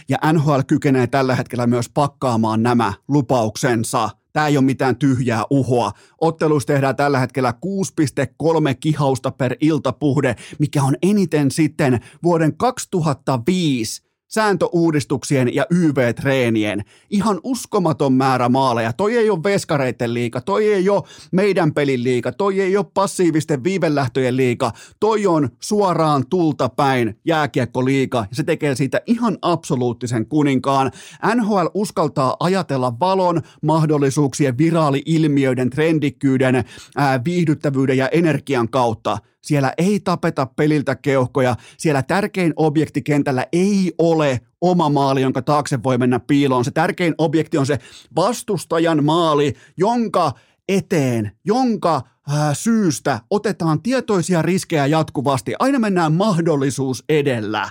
Ja 0.09 0.17
NHL 0.33 0.59
kykenee 0.67 1.07
tällä 1.07 1.35
hetkellä 1.35 1.67
myös 1.67 1.89
pakkaamaan 1.89 2.63
nämä 2.63 2.93
lupauksensa– 3.07 4.09
Tämä 4.33 4.47
ei 4.47 4.57
ole 4.57 4.65
mitään 4.65 4.95
tyhjää 4.95 5.43
uhoa. 5.49 5.91
Otteluissa 6.21 6.67
tehdään 6.67 6.95
tällä 6.95 7.19
hetkellä 7.19 7.53
6,3 7.65 8.75
kihausta 8.79 9.31
per 9.31 9.55
iltapuhde, 9.61 10.35
mikä 10.59 10.83
on 10.83 10.95
eniten 11.01 11.51
sitten 11.51 11.99
vuoden 12.23 12.57
2005 12.57 14.10
sääntöuudistuksien 14.33 15.55
ja 15.55 15.65
YV-treenien. 15.71 16.83
Ihan 17.09 17.39
uskomaton 17.43 18.13
määrä 18.13 18.49
maaleja. 18.49 18.93
Toi 18.93 19.17
ei 19.17 19.29
ole 19.29 19.43
veskareiden 19.43 20.13
liika, 20.13 20.41
toi 20.41 20.73
ei 20.73 20.89
ole 20.89 21.03
meidän 21.31 21.73
pelin 21.73 22.03
liika, 22.03 22.31
toi 22.31 22.59
ei 22.59 22.77
ole 22.77 22.85
passiivisten 22.93 23.63
viivelähtöjen 23.63 24.37
liika, 24.37 24.71
toi 24.99 25.27
on 25.27 25.49
suoraan 25.59 26.27
tulta 26.29 26.69
päin 26.69 27.19
jääkiekkoliika 27.25 28.17
ja 28.29 28.35
se 28.35 28.43
tekee 28.43 28.75
siitä 28.75 29.01
ihan 29.05 29.37
absoluuttisen 29.41 30.25
kuninkaan. 30.25 30.91
NHL 31.35 31.65
uskaltaa 31.73 32.35
ajatella 32.39 32.99
valon, 32.99 33.41
mahdollisuuksien, 33.61 34.57
viraali-ilmiöiden, 34.57 35.69
trendikkyyden, 35.69 36.63
ää, 36.95 37.23
viihdyttävyyden 37.25 37.97
ja 37.97 38.07
energian 38.07 38.69
kautta– 38.69 39.17
siellä 39.41 39.73
ei 39.77 39.99
tapeta 39.99 40.45
peliltä 40.45 40.95
keuhkoja. 40.95 41.55
Siellä 41.77 42.03
tärkein 42.03 42.53
objekti 42.55 43.01
kentällä 43.01 43.45
ei 43.51 43.93
ole 43.97 44.41
oma 44.61 44.89
maali, 44.89 45.21
jonka 45.21 45.41
taakse 45.41 45.83
voi 45.83 45.97
mennä 45.97 46.19
piiloon. 46.19 46.65
Se 46.65 46.71
tärkein 46.71 47.15
objekti 47.17 47.57
on 47.57 47.65
se 47.65 47.79
vastustajan 48.15 49.03
maali, 49.03 49.53
jonka 49.77 50.31
eteen, 50.69 51.31
jonka 51.45 52.01
ää, 52.29 52.53
syystä 52.53 53.19
otetaan 53.29 53.81
tietoisia 53.81 54.41
riskejä 54.41 54.85
jatkuvasti. 54.85 55.53
Aina 55.59 55.79
mennään 55.79 56.13
mahdollisuus 56.13 57.03
edellä 57.09 57.69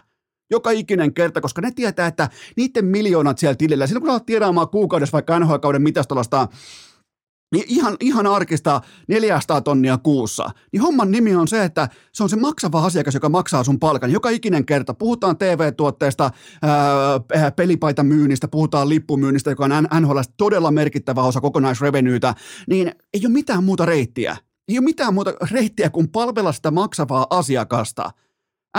joka 0.50 0.70
ikinen 0.70 1.14
kerta, 1.14 1.40
koska 1.40 1.60
ne 1.60 1.70
tietää, 1.70 2.06
että 2.06 2.28
niiden 2.56 2.84
miljoonat 2.84 3.38
siellä 3.38 3.54
tilillä, 3.54 3.86
silloin 3.86 4.02
kun 4.02 4.12
sä 4.12 4.24
tiedaamaan 4.26 4.68
kuukaudessa 4.68 5.12
vaikka 5.12 5.38
NHL-kauden 5.38 5.82
mitastolasta 5.82 6.48
niin 7.52 7.64
ihan, 7.68 7.96
ihan 8.00 8.26
arkista 8.26 8.80
400 9.08 9.60
tonnia 9.60 9.98
kuussa, 9.98 10.50
niin 10.72 10.82
homman 10.82 11.10
nimi 11.10 11.34
on 11.34 11.48
se, 11.48 11.64
että 11.64 11.88
se 12.12 12.22
on 12.22 12.28
se 12.28 12.36
maksava 12.36 12.84
asiakas, 12.84 13.14
joka 13.14 13.28
maksaa 13.28 13.64
sun 13.64 13.80
palkan. 13.80 14.12
Joka 14.12 14.30
ikinen 14.30 14.66
kerta 14.66 14.94
puhutaan 14.94 15.36
TV-tuotteesta, 15.36 16.30
ää, 16.62 17.50
pelipaita 17.50 18.02
myynnistä, 18.02 18.48
puhutaan 18.48 18.88
lippumyynnistä, 18.88 19.50
joka 19.50 19.64
on 19.64 19.88
NHL 20.00 20.18
todella 20.36 20.70
merkittävä 20.70 21.22
osa 21.22 21.40
kokonaisrevenyytä, 21.40 22.34
niin 22.68 22.92
ei 23.14 23.20
ole 23.26 23.32
mitään 23.32 23.64
muuta 23.64 23.86
reittiä. 23.86 24.36
Ei 24.68 24.78
ole 24.78 24.84
mitään 24.84 25.14
muuta 25.14 25.32
reittiä 25.50 25.90
kuin 25.90 26.08
palvella 26.08 26.52
sitä 26.52 26.70
maksavaa 26.70 27.26
asiakasta– 27.30 28.10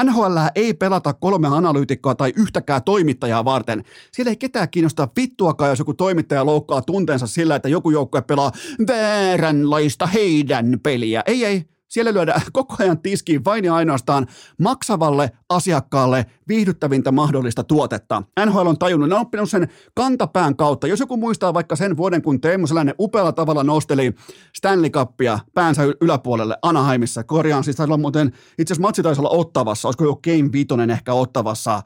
NHL 0.03 0.37
ei 0.55 0.73
pelata 0.73 1.13
kolme 1.13 1.47
analyytikkoa 1.47 2.15
tai 2.15 2.33
yhtäkään 2.35 2.83
toimittajaa 2.83 3.45
varten. 3.45 3.83
Siellä 4.11 4.29
ei 4.29 4.37
ketään 4.37 4.69
kiinnostaa 4.69 5.11
vittuakaan, 5.15 5.69
jos 5.69 5.79
joku 5.79 5.93
toimittaja 5.93 6.45
loukkaa 6.45 6.81
tunteensa 6.81 7.27
sillä, 7.27 7.55
että 7.55 7.69
joku 7.69 7.91
joukkue 7.91 8.21
pelaa 8.21 8.51
vääränlaista 8.87 10.07
heidän 10.07 10.79
peliä. 10.83 11.23
Ei, 11.25 11.45
ei. 11.45 11.65
Siellä 11.91 12.13
lyödään 12.13 12.41
koko 12.53 12.75
ajan 12.79 13.01
tiskiin 13.01 13.45
vain 13.45 13.65
ja 13.65 13.75
ainoastaan 13.75 14.27
maksavalle 14.59 15.31
asiakkaalle 15.49 16.25
viihdyttävintä 16.47 17.11
mahdollista 17.11 17.63
tuotetta. 17.63 18.23
NHL 18.45 18.67
on 18.67 18.79
tajunnut, 18.79 19.09
ne 19.09 19.15
on 19.15 19.21
oppinut 19.21 19.49
sen 19.49 19.69
kantapään 19.95 20.55
kautta. 20.55 20.87
Jos 20.87 20.99
joku 20.99 21.17
muistaa 21.17 21.53
vaikka 21.53 21.75
sen 21.75 21.97
vuoden, 21.97 22.21
kun 22.21 22.41
Teemu 22.41 22.67
sellainen 22.67 22.95
upealla 22.99 23.31
tavalla 23.31 23.63
nosteli 23.63 24.13
Stanley 24.55 24.89
Cupia 24.89 25.39
päänsä 25.53 25.83
yläpuolelle 26.01 26.57
Anaheimissa. 26.61 27.23
Korjaan 27.23 27.63
siis 27.63 27.77
taisi 27.77 27.97
muuten, 27.97 28.27
itse 28.27 28.73
asiassa 28.73 28.81
matsi 28.87 29.03
taisi 29.03 29.21
olla 29.21 29.29
Ottavassa, 29.29 29.87
olisiko 29.87 30.03
jo 30.03 30.15
Game 30.15 30.51
Vitonen 30.51 30.89
ehkä 30.89 31.13
Ottavassa 31.13 31.81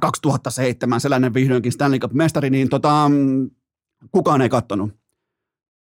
2007, 0.00 1.00
sellainen 1.00 1.34
vihdoinkin 1.34 1.72
Stanley 1.72 1.98
Cup-mestari, 1.98 2.50
niin 2.50 2.68
tota, 2.68 3.08
mm, 3.08 3.50
kukaan 4.12 4.42
ei 4.42 4.48
kattonut 4.48 5.05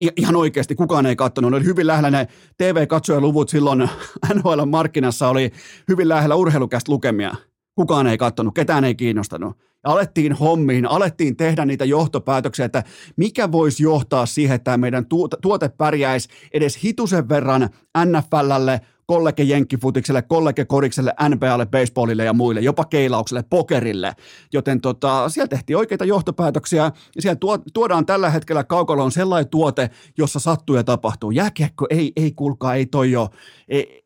ihan 0.00 0.36
oikeasti 0.36 0.74
kukaan 0.74 1.06
ei 1.06 1.16
katsonut. 1.16 1.50
Ne 1.50 1.56
oli 1.56 1.64
hyvin 1.64 1.86
lähellä 1.86 2.10
ne 2.10 2.28
TV-katsojaluvut 2.58 3.48
silloin 3.48 3.80
NHL-markkinassa 4.34 5.28
oli 5.28 5.52
hyvin 5.88 6.08
lähellä 6.08 6.34
urheilukästä 6.34 6.92
lukemia. 6.92 7.34
Kukaan 7.74 8.06
ei 8.06 8.18
katsonut, 8.18 8.54
ketään 8.54 8.84
ei 8.84 8.94
kiinnostanut. 8.94 9.56
Ja 9.84 9.90
alettiin 9.90 10.32
hommiin, 10.32 10.86
alettiin 10.86 11.36
tehdä 11.36 11.64
niitä 11.64 11.84
johtopäätöksiä, 11.84 12.64
että 12.64 12.84
mikä 13.16 13.52
voisi 13.52 13.82
johtaa 13.82 14.26
siihen, 14.26 14.54
että 14.54 14.76
meidän 14.76 15.06
tuote 15.42 15.68
pärjäisi 15.68 16.28
edes 16.52 16.84
hitusen 16.84 17.28
verran 17.28 17.68
NFLlle, 18.04 18.80
kollege 19.10 19.42
jenkkifutikselle, 19.42 20.22
kollege 20.22 20.64
korikselle, 20.64 21.14
NBAlle, 21.28 21.66
baseballille 21.66 22.24
ja 22.24 22.32
muille, 22.32 22.60
jopa 22.60 22.84
keilaukselle, 22.84 23.44
pokerille. 23.50 24.12
Joten 24.52 24.80
tota, 24.80 25.28
siellä 25.28 25.48
tehtiin 25.48 25.76
oikeita 25.76 26.04
johtopäätöksiä 26.04 26.82
ja 27.16 27.22
siellä 27.22 27.38
tuodaan 27.72 28.06
tällä 28.06 28.30
hetkellä 28.30 28.64
kaukaloon 28.64 29.12
sellainen 29.12 29.50
tuote, 29.50 29.90
jossa 30.18 30.38
sattuu 30.38 30.76
ja 30.76 30.84
tapahtuu. 30.84 31.30
Jääkiekko 31.30 31.86
ei, 31.90 32.12
ei 32.16 32.32
kuulkaa, 32.32 32.74
ei 32.74 32.86
toi 32.86 33.10
jo, 33.10 33.28
ei, 33.68 34.04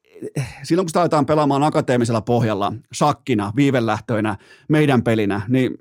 silloin 0.62 0.84
kun 0.84 0.90
sitä 0.90 1.00
aletaan 1.00 1.26
pelaamaan 1.26 1.62
akateemisella 1.62 2.20
pohjalla, 2.20 2.72
shakkina, 2.94 3.52
viivelähtöinä, 3.56 4.36
meidän 4.68 5.02
pelinä, 5.02 5.40
niin 5.48 5.78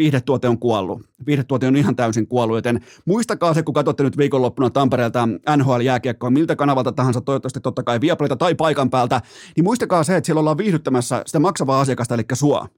viihdetuote 0.00 0.48
on 0.48 0.58
kuollut. 0.58 1.02
Viihdetuote 1.26 1.66
on 1.66 1.76
ihan 1.76 1.96
täysin 1.96 2.26
kuollut, 2.26 2.56
joten 2.56 2.80
muistakaa 3.04 3.54
se, 3.54 3.62
kun 3.62 3.74
katsotte 3.74 4.02
nyt 4.02 4.16
viikonloppuna 4.16 4.70
Tampereelta 4.70 5.28
NHL-jääkiekkoa, 5.56 6.30
miltä 6.30 6.56
kanavalta 6.56 6.92
tahansa, 6.92 7.20
toivottavasti 7.20 7.60
totta 7.60 7.82
kai 7.82 8.00
Viaplayta 8.00 8.36
tai 8.36 8.54
paikan 8.54 8.90
päältä, 8.90 9.20
niin 9.56 9.64
muistakaa 9.64 10.04
se, 10.04 10.16
että 10.16 10.26
siellä 10.26 10.40
ollaan 10.40 10.58
viihdyttämässä 10.58 11.22
sitä 11.26 11.38
maksavaa 11.38 11.80
asiakasta, 11.80 12.14
eli 12.14 12.22
sua. 12.32 12.68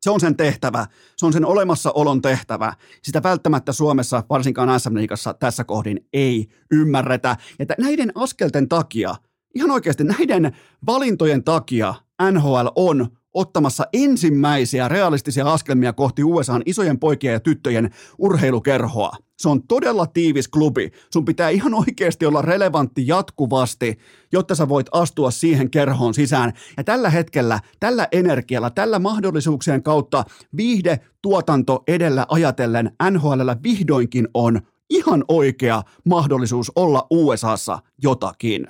Se 0.00 0.10
on 0.10 0.20
sen 0.20 0.36
tehtävä, 0.36 0.86
se 1.16 1.26
on 1.26 1.32
sen 1.32 1.44
olemassaolon 1.44 2.22
tehtävä. 2.22 2.72
Sitä 3.02 3.22
välttämättä 3.22 3.72
Suomessa, 3.72 4.22
varsinkaan 4.30 4.80
sm 4.80 4.94
tässä 5.38 5.64
kohdin 5.64 6.06
ei 6.12 6.48
ymmärretä. 6.70 7.36
Ja 7.58 7.66
näiden 7.78 8.12
askelten 8.14 8.68
takia, 8.68 9.14
ihan 9.54 9.70
oikeasti 9.70 10.04
näiden 10.04 10.56
valintojen 10.86 11.44
takia 11.44 11.94
NHL 12.32 12.66
on 12.76 13.15
ottamassa 13.36 13.86
ensimmäisiä 13.92 14.88
realistisia 14.88 15.52
askelmia 15.52 15.92
kohti 15.92 16.24
USAn 16.24 16.62
isojen 16.66 16.98
poikien 16.98 17.32
ja 17.32 17.40
tyttöjen 17.40 17.90
urheilukerhoa. 18.18 19.16
Se 19.38 19.48
on 19.48 19.62
todella 19.62 20.06
tiivis 20.06 20.48
klubi. 20.48 20.90
Sun 21.12 21.24
pitää 21.24 21.48
ihan 21.48 21.74
oikeasti 21.74 22.26
olla 22.26 22.42
relevantti 22.42 23.06
jatkuvasti, 23.06 23.98
jotta 24.32 24.54
sä 24.54 24.68
voit 24.68 24.86
astua 24.92 25.30
siihen 25.30 25.70
kerhoon 25.70 26.14
sisään. 26.14 26.52
Ja 26.76 26.84
tällä 26.84 27.10
hetkellä, 27.10 27.60
tällä 27.80 28.08
energialla, 28.12 28.70
tällä 28.70 28.98
mahdollisuuksien 28.98 29.82
kautta 29.82 30.24
viihde 30.56 31.00
tuotanto 31.22 31.82
edellä 31.88 32.26
ajatellen 32.28 32.90
NHL 33.10 33.50
vihdoinkin 33.62 34.28
on 34.34 34.60
ihan 34.90 35.24
oikea 35.28 35.82
mahdollisuus 36.04 36.72
olla 36.76 37.06
USAssa 37.10 37.78
jotakin. 38.02 38.66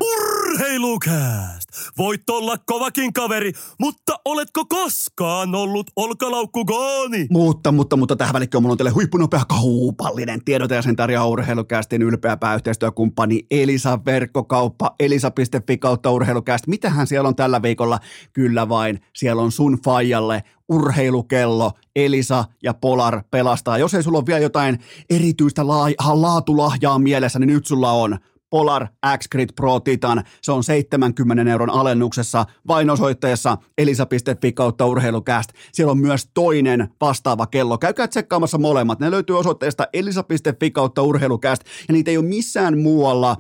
Urheilukääst! 0.57 1.69
Voit 1.99 2.31
olla 2.31 2.57
kovakin 2.67 3.13
kaveri, 3.13 3.53
mutta 3.81 4.21
oletko 4.25 4.65
koskaan 4.65 5.55
ollut 5.55 5.91
olkalaukkugooni? 5.97 7.27
Mutta, 7.31 7.73
mutta, 7.73 7.97
mutta 7.97 8.17
tähän 8.17 8.33
välikköön 8.33 8.63
mulla 8.63 8.73
on 8.73 8.79
teille 8.79 8.91
huippunopea 8.91 9.43
kaupallinen 9.49 10.45
tiedote 10.45 10.75
ja 10.75 10.83
sen 10.83 10.97
tarjoaa 10.97 11.27
urheilukäästin 11.27 12.03
ylpeä 12.03 12.37
pääyhteistyökumppani 12.37 13.47
Elisa 13.51 13.99
Verkkokauppa, 14.07 14.95
elisa.fi 15.01 15.79
kautta 15.79 16.11
urheilukääst. 16.11 16.67
Mitähän 16.67 17.07
siellä 17.07 17.29
on 17.29 17.37
tällä 17.37 17.63
viikolla? 17.63 17.99
Kyllä 18.33 18.69
vain, 18.69 19.01
siellä 19.17 19.43
on 19.43 19.53
sun 19.53 19.79
faijalle 19.85 20.43
urheilukello, 20.69 21.73
Elisa 21.97 22.45
ja 22.63 22.75
Polar 22.75 23.23
pelastaa. 23.31 23.79
Jos 23.79 23.95
ei 23.95 24.03
sulla 24.03 24.19
ole 24.19 24.27
vielä 24.27 24.41
jotain 24.41 24.79
erityistä 25.11 25.67
laatulahjaa 25.67 26.99
mielessä, 26.99 27.39
niin 27.39 27.49
nyt 27.49 27.67
sulla 27.67 27.93
on 27.93 28.19
Polar 28.51 28.87
X-Grid 29.19 29.49
Pro 29.57 29.81
Titan. 29.81 30.23
Se 30.43 30.53
on 30.53 30.65
70 30.65 31.53
euron 31.53 31.71
alennuksessa 31.71 32.45
vain 32.69 32.91
osoitteessa 32.91 33.59
elisa.fi 33.79 34.53
kautta 34.53 34.87
urheilukäst. 34.87 35.51
Siellä 35.73 35.91
on 35.91 35.99
myös 35.99 36.31
toinen 36.35 36.89
vastaava 37.01 37.47
kello. 37.47 37.79
Käykää 37.79 38.09
tsekkaamassa 38.09 38.59
molemmat. 38.59 39.01
Ne 39.01 39.11
löytyy 39.11 39.39
osoitteesta 39.39 39.87
elisa.fi 39.93 40.71
kautta 40.71 41.03
urheilukäst. 41.03 41.63
Ja 41.89 41.93
niitä 41.93 42.11
ei 42.11 42.17
ole 42.17 42.27
missään 42.27 42.79
muualla, 42.79 43.37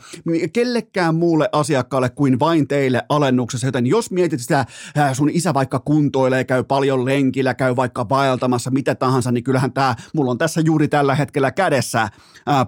kellekään 0.52 1.14
muulle 1.14 1.48
asiakkaalle 1.52 2.10
kuin 2.10 2.38
vain 2.38 2.68
teille 2.68 3.02
alennuksessa. 3.08 3.66
Joten 3.66 3.86
jos 3.86 4.10
mietit 4.10 4.40
sitä, 4.40 4.66
sun 5.12 5.30
isä 5.30 5.54
vaikka 5.54 5.78
kuntoilee, 5.78 6.44
käy 6.44 6.64
paljon 6.64 7.04
lenkillä, 7.04 7.54
käy 7.54 7.76
vaikka 7.76 8.08
vaeltamassa, 8.08 8.70
mitä 8.70 8.94
tahansa, 8.94 9.32
niin 9.32 9.44
kyllähän 9.44 9.72
tämä, 9.72 9.94
mulla 10.14 10.30
on 10.30 10.38
tässä 10.38 10.60
juuri 10.60 10.88
tällä 10.88 11.14
hetkellä 11.14 11.50
kädessä 11.50 12.08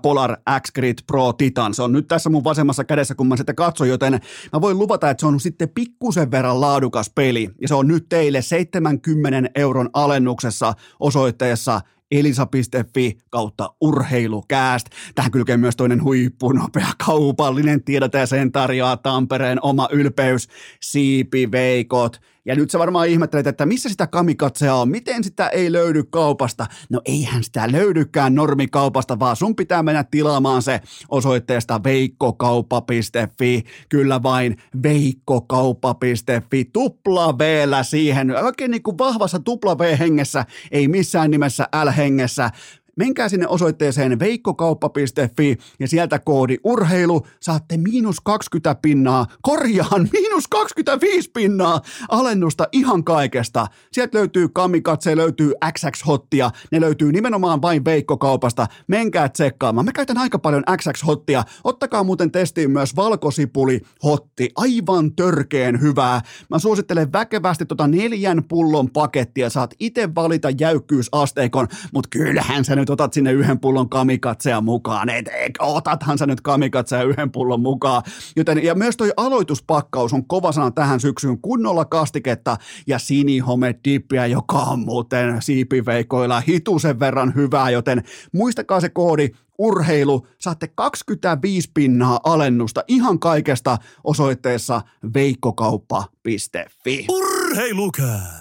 Polar 0.03 0.37
X-Grid 0.61 0.99
Pro 1.07 1.33
Titan. 1.33 1.75
Se 1.75 1.83
on 1.83 1.93
nyt 1.93 2.09
tässä 2.09 2.31
mun 2.31 2.45
vasemmassa 2.45 2.85
kädessä, 2.85 3.15
kun 3.15 3.29
mä 3.29 3.37
sitä 3.37 3.55
katson, 3.55 3.89
joten 3.89 4.13
mä 4.53 4.61
voin 4.61 4.79
luvata, 4.79 5.11
että 5.11 5.21
se 5.21 5.27
on 5.27 5.41
sitten 5.41 5.69
pikkusen 5.69 6.31
verran 6.31 6.61
laadukas 6.61 7.11
peli. 7.15 7.51
Ja 7.61 7.69
se 7.69 7.75
on 7.75 7.89
nyt 7.89 8.07
teille 8.09 8.43
70 8.43 9.51
euron 9.55 9.91
alennuksessa 9.93 10.75
osoitteessa 11.01 11.81
elisa.fi 12.11 13.19
kautta 13.31 13.75
urheilukääst. 13.81 14.87
Tähän 15.15 15.31
kylkee 15.31 15.57
myös 15.57 15.77
toinen 15.77 16.05
huippunopea 16.05 16.87
kaupallinen 17.07 17.85
tiedot 17.85 18.15
ja 18.15 18.27
sen 18.27 18.53
tarjoaa 18.53 18.97
Tampereen 18.97 19.59
oma 19.63 19.89
ylpeys, 19.93 20.49
siipiveikot. 20.83 22.21
Ja 22.49 22.55
nyt 22.55 22.71
sä 22.71 22.79
varmaan 22.79 23.09
ihmettelet, 23.09 23.47
että 23.47 23.67
missä 23.67 23.89
sitä 23.89 24.07
kamikatsea 24.07 24.75
on, 24.75 24.89
miten 24.89 25.25
sitä 25.25 25.49
ei 25.49 25.73
löydy 25.73 26.05
kaupasta. 26.11 26.67
No 26.91 27.01
eihän 27.05 27.45
sitä 27.45 27.73
löydykään 27.73 28.35
normikaupasta, 28.35 29.19
vaan 29.19 29.37
sun 29.37 29.57
pitää 29.57 29.83
mennä 29.83 30.05
tilaamaan 30.05 30.63
se 30.63 30.81
osoitteesta 31.09 31.81
veikkokauppa.fi. 31.85 33.65
Kyllä 33.89 34.23
vain 34.23 34.57
veikkokauppa.fi. 34.83 36.65
Tupla 36.73 37.39
v 37.39 37.43
siihen, 37.83 38.45
oikein 38.45 38.71
niin 38.71 38.83
kuin 38.83 38.99
vahvassa 38.99 39.39
tupla 39.39 39.79
V-hengessä, 39.79 40.45
ei 40.71 40.89
missään 40.89 41.31
nimessä 41.31 41.69
L-hengessä 41.85 42.51
menkää 42.99 43.29
sinne 43.29 43.47
osoitteeseen 43.49 44.19
veikkokauppa.fi 44.19 45.57
ja 45.81 45.89
sieltä 45.89 46.19
koodi 46.19 46.57
urheilu, 46.65 47.27
saatte 47.41 47.77
miinus 47.77 48.21
20 48.21 48.75
pinnaa, 48.83 49.27
korjaan 49.43 50.09
miinus 50.13 50.49
25 50.49 51.31
pinnaa 51.31 51.81
alennusta 52.09 52.69
ihan 52.73 53.05
kaikesta. 53.05 53.67
Sieltä 53.93 54.19
löytyy 54.19 54.49
kamikatse, 54.49 55.17
löytyy 55.17 55.53
XX-hottia, 55.65 56.51
ne 56.73 56.81
löytyy 56.81 57.13
nimenomaan 57.13 57.63
vain 57.63 57.85
veikkokaupasta. 57.85 58.67
Menkää 58.87 59.29
tsekkaamaan. 59.29 59.85
Mä 59.85 59.93
käytän 59.93 60.19
aika 60.19 60.39
paljon 60.39 60.63
XX-hottia. 60.77 61.43
Ottakaa 61.65 62.05
muuten 62.05 62.31
testiin 62.31 62.71
myös 62.71 62.97
valkosipuli 62.97 63.81
hotti. 64.05 64.51
Aivan 64.57 65.15
törkeen 65.17 65.81
hyvää. 65.81 66.21
Mä 66.51 66.59
suosittelen 66.59 67.13
väkevästi 67.13 67.67
tota 67.67 67.87
neljän 67.87 68.45
pullon 68.49 68.91
pakettia. 68.91 69.51
Saat 69.51 69.75
itse 69.81 70.15
valita 70.15 70.49
jäykkyysasteikon, 70.61 71.69
mutta 71.93 72.09
kyllähän 72.09 72.65
sä 72.65 72.77
nyt 72.77 72.88
nyt 72.89 73.01
otat 73.01 73.13
sinne 73.13 73.33
yhden 73.33 73.61
pullon 73.61 73.89
kamikatsea 73.89 74.61
mukaan, 74.61 75.09
et, 75.09 75.29
et 75.29 75.53
otathan 75.59 76.19
sä 76.19 76.27
nyt 76.27 76.41
kamikatsea 76.41 77.03
yhden 77.03 77.31
pullon 77.31 77.61
mukaan. 77.61 78.03
Joten, 78.37 78.65
ja 78.65 78.75
myös 78.75 78.97
toi 78.97 79.13
aloituspakkaus 79.17 80.13
on 80.13 80.27
kova 80.27 80.53
sana 80.53 80.71
tähän 80.71 81.01
syksyyn, 81.01 81.41
kunnolla 81.41 81.85
kastiketta 81.85 82.57
ja 82.87 82.99
sinihome 82.99 83.75
dippiä, 83.85 84.27
joka 84.27 84.59
on 84.59 84.81
muuten 84.81 85.43
siipiveikoilla 85.43 86.41
hitusen 86.41 87.01
verran 87.01 87.35
hyvää, 87.35 87.71
joten 87.71 88.03
muistakaa 88.33 88.81
se 88.81 88.89
koodi 88.89 89.29
urheilu, 89.59 90.27
saatte 90.41 90.69
25 90.75 91.71
pinnaa 91.75 92.21
alennusta 92.25 92.85
ihan 92.89 93.19
kaikesta 93.19 93.79
osoitteessa 94.05 94.83
veikkokauppa.fi. 95.15 97.07
Urheilukää! 97.09 98.38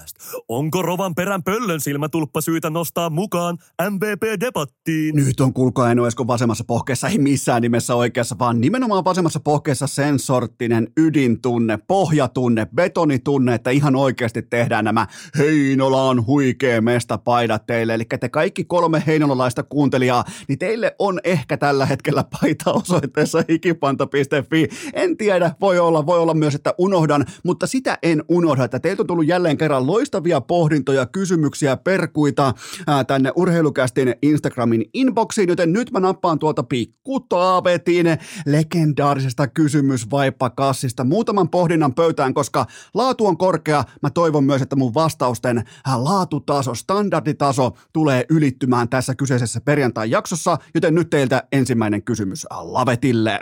Onko 0.48 0.82
Rovan 0.82 1.16
perän 1.16 1.44
pöllön 1.44 1.82
silmätulppa 1.82 2.42
syytä 2.42 2.70
nostaa 2.70 3.10
mukaan 3.10 3.58
MVP-debattiin? 3.90 5.16
Nyt 5.16 5.40
on 5.40 5.54
kuulkaa 5.54 5.92
en 5.92 6.00
Esko 6.08 6.28
vasemmassa 6.28 6.64
pohkeessa, 6.64 7.08
ei 7.08 7.18
missään 7.18 7.62
nimessä 7.62 7.96
oikeassa, 7.96 8.36
vaan 8.40 8.62
nimenomaan 8.62 9.06
vasemmassa 9.06 9.40
pohkeessa 9.40 9.88
sen 9.88 10.20
sorttinen 10.20 10.88
ydintunne, 10.98 11.80
pohjatunne, 11.88 12.68
betonitunne, 12.76 13.54
että 13.54 13.70
ihan 13.70 13.96
oikeasti 13.96 14.42
tehdään 14.42 14.86
nämä 14.86 15.08
Heinolaan 15.38 16.26
huikea 16.26 16.82
mestapaidat 16.82 17.66
teille. 17.66 17.94
Eli 17.94 18.06
te 18.20 18.30
kaikki 18.30 18.64
kolme 18.64 19.04
heinolalaista 19.08 19.64
kuuntelijaa, 19.64 20.24
niin 20.48 20.60
teille 20.60 20.96
on 21.00 21.20
ehkä 21.24 21.58
tällä 21.58 21.86
hetkellä 21.86 22.24
paita 22.42 22.74
osoitteessa 22.74 23.44
hikipanta.fi. 23.50 24.68
En 24.94 25.18
tiedä, 25.18 25.52
voi 25.62 25.80
olla, 25.80 26.06
voi 26.06 26.20
olla 26.20 26.34
myös, 26.34 26.56
että 26.56 26.74
unohdan, 26.78 27.26
mutta 27.44 27.68
sitä 27.68 27.98
en 28.04 28.24
unohda, 28.30 28.64
että 28.64 28.80
teiltä 28.80 29.02
on 29.04 29.08
tullut 29.08 29.28
jälleen 29.28 29.58
kerran 29.58 29.88
loistava 29.88 30.17
loistavia 30.18 30.42
pohdintoja, 30.42 31.06
kysymyksiä, 31.06 31.78
perkuita 31.78 32.54
ää, 32.88 33.04
tänne 33.04 33.32
urheilukästin 33.36 34.16
Instagramin 34.22 34.86
inboxiin, 34.94 35.50
joten 35.50 35.74
nyt 35.74 35.92
mä 35.92 36.00
nappaan 36.00 36.40
tuolta 36.40 36.64
pikku 36.64 37.20
Taavetin 37.20 38.06
legendaarisesta 38.46 39.48
kysymysvaippakassista 39.48 41.04
muutaman 41.04 41.50
pohdinnan 41.50 41.94
pöytään, 41.94 42.34
koska 42.34 42.66
laatu 42.94 43.26
on 43.26 43.38
korkea. 43.38 43.84
Mä 44.02 44.10
toivon 44.10 44.44
myös, 44.44 44.62
että 44.62 44.76
mun 44.76 44.94
vastausten 44.94 45.64
laatutaso, 45.96 46.76
standarditaso 46.76 47.72
tulee 47.94 48.26
ylittymään 48.30 48.90
tässä 48.90 49.16
kyseisessä 49.16 49.62
perjantai-jaksossa, 49.62 50.58
joten 50.74 50.96
nyt 50.96 51.10
teiltä 51.10 51.44
ensimmäinen 51.52 52.04
kysymys 52.04 52.46
Lavetille. 52.50 53.40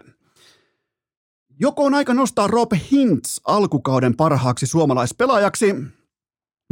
Joko 1.60 1.86
on 1.86 1.94
aika 1.94 2.14
nostaa 2.14 2.48
Rob 2.48 2.72
Hintz 2.92 3.38
alkukauden 3.48 4.16
parhaaksi 4.16 4.68
suomalaispelaajaksi, 4.68 5.76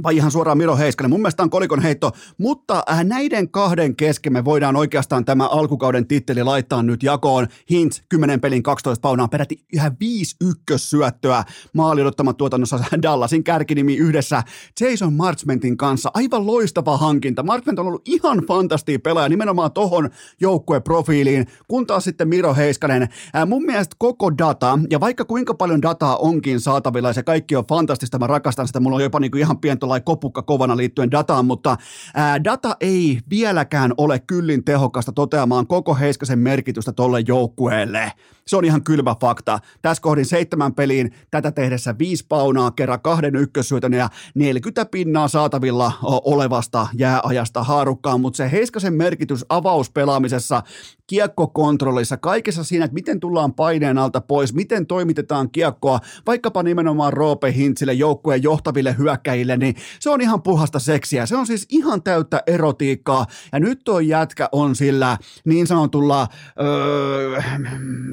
vai 0.03 0.15
ihan 0.15 0.31
suoraan 0.31 0.57
Miro 0.57 0.77
Heiskanen. 0.77 1.09
Mun 1.09 1.19
mielestä 1.19 1.43
on 1.43 1.49
kolikon 1.49 1.81
heitto, 1.81 2.11
mutta 2.37 2.83
äh, 2.91 3.03
näiden 3.03 3.49
kahden 3.49 3.95
kesken 3.95 4.33
me 4.33 4.45
voidaan 4.45 4.75
oikeastaan 4.75 5.25
tämä 5.25 5.47
alkukauden 5.47 6.07
titteli 6.07 6.43
laittaa 6.43 6.83
nyt 6.83 7.03
jakoon. 7.03 7.47
Hintz 7.69 8.01
10 8.09 8.41
pelin 8.41 8.63
12 8.63 9.01
paunaa 9.01 9.27
peräti 9.27 9.65
ihan 9.73 9.95
5 9.99 10.35
ykkössyöttöä 10.41 11.43
maali 11.73 12.01
odottamat 12.01 12.37
tuotannossa 12.37 12.79
Dallasin 13.03 13.43
kärkinimi 13.43 13.95
yhdessä 13.95 14.43
Jason 14.81 15.13
Marchmentin 15.13 15.77
kanssa. 15.77 16.11
Aivan 16.13 16.47
loistava 16.47 16.97
hankinta. 16.97 17.43
Marchment 17.43 17.79
on 17.79 17.87
ollut 17.87 18.07
ihan 18.07 18.37
fantastia 18.47 18.99
pelaaja 18.99 19.29
nimenomaan 19.29 19.71
tohon 19.71 20.09
joukkueprofiiliin, 20.41 21.47
kun 21.67 21.87
taas 21.87 22.03
sitten 22.03 22.27
Miro 22.27 22.55
Heiskanen. 22.55 23.01
Äh, 23.35 23.47
mun 23.47 23.65
mielestä 23.65 23.95
koko 23.99 24.37
data, 24.37 24.79
ja 24.89 24.99
vaikka 24.99 25.25
kuinka 25.25 25.53
paljon 25.53 25.81
dataa 25.81 26.17
onkin 26.17 26.59
saatavilla 26.59 27.09
ja 27.09 27.13
se 27.13 27.23
kaikki 27.23 27.55
on 27.55 27.65
fantastista, 27.69 28.19
mä 28.19 28.27
rakastan 28.27 28.67
sitä, 28.67 28.79
mulla 28.79 28.95
on 28.95 29.03
jopa 29.03 29.19
niinku 29.19 29.37
ihan 29.37 29.57
pieni 29.57 29.82
tuollainen 29.83 30.05
kopukka 30.05 30.41
kovana 30.41 30.77
liittyen 30.77 31.11
dataan, 31.11 31.45
mutta 31.45 31.77
ää, 32.13 32.43
data 32.43 32.77
ei 32.81 33.19
vieläkään 33.29 33.93
ole 33.97 34.19
kyllin 34.19 34.63
tehokasta 34.63 35.11
toteamaan 35.11 35.67
koko 35.67 35.95
Heiskasen 35.95 36.39
merkitystä 36.39 36.91
tolle 36.91 37.23
joukkueelle. 37.27 38.11
Se 38.47 38.57
on 38.57 38.65
ihan 38.65 38.83
kylmä 38.83 39.15
fakta. 39.21 39.59
Tässä 39.81 40.01
kohdin 40.01 40.25
seitsemän 40.25 40.73
peliin 40.75 41.11
tätä 41.31 41.51
tehdessä 41.51 41.95
viisi 41.99 42.25
paunaa 42.29 42.71
kerran 42.71 43.01
kahden 43.01 43.35
ykkössyötön 43.35 43.93
ja 43.93 44.09
40 44.35 44.85
pinnaa 44.85 45.27
saatavilla 45.27 45.91
olevasta 46.03 46.87
jääajasta 46.93 47.63
haarukkaan, 47.63 48.21
mutta 48.21 48.37
se 48.37 48.51
Heiskasen 48.51 48.93
merkitys 48.93 49.45
avauspelaamisessa 49.49 50.63
kiekkokontrollissa, 51.07 52.17
kaikessa 52.17 52.63
siinä, 52.63 52.85
että 52.85 52.93
miten 52.93 53.19
tullaan 53.19 53.53
paineen 53.53 53.97
alta 53.97 54.21
pois, 54.21 54.53
miten 54.53 54.85
toimitetaan 54.85 55.51
kiekkoa, 55.51 55.99
vaikkapa 56.27 56.63
nimenomaan 56.63 57.13
Roope 57.13 57.53
Hintsille, 57.53 57.93
joukkueen 57.93 58.43
johtaville 58.43 58.95
hyökkäjille, 58.97 59.57
niin 59.57 59.72
se 59.99 60.09
on 60.09 60.21
ihan 60.21 60.41
puhasta 60.41 60.79
seksiä. 60.79 61.25
Se 61.25 61.35
on 61.35 61.47
siis 61.47 61.65
ihan 61.69 62.03
täyttä 62.03 62.43
erotiikkaa, 62.47 63.25
ja 63.51 63.59
nyt 63.59 63.81
tuo 63.85 63.99
jätkä 63.99 64.49
on 64.51 64.75
sillä 64.75 65.17
niin 65.45 65.67
sanotulla, 65.67 66.27
öö, 66.61 67.41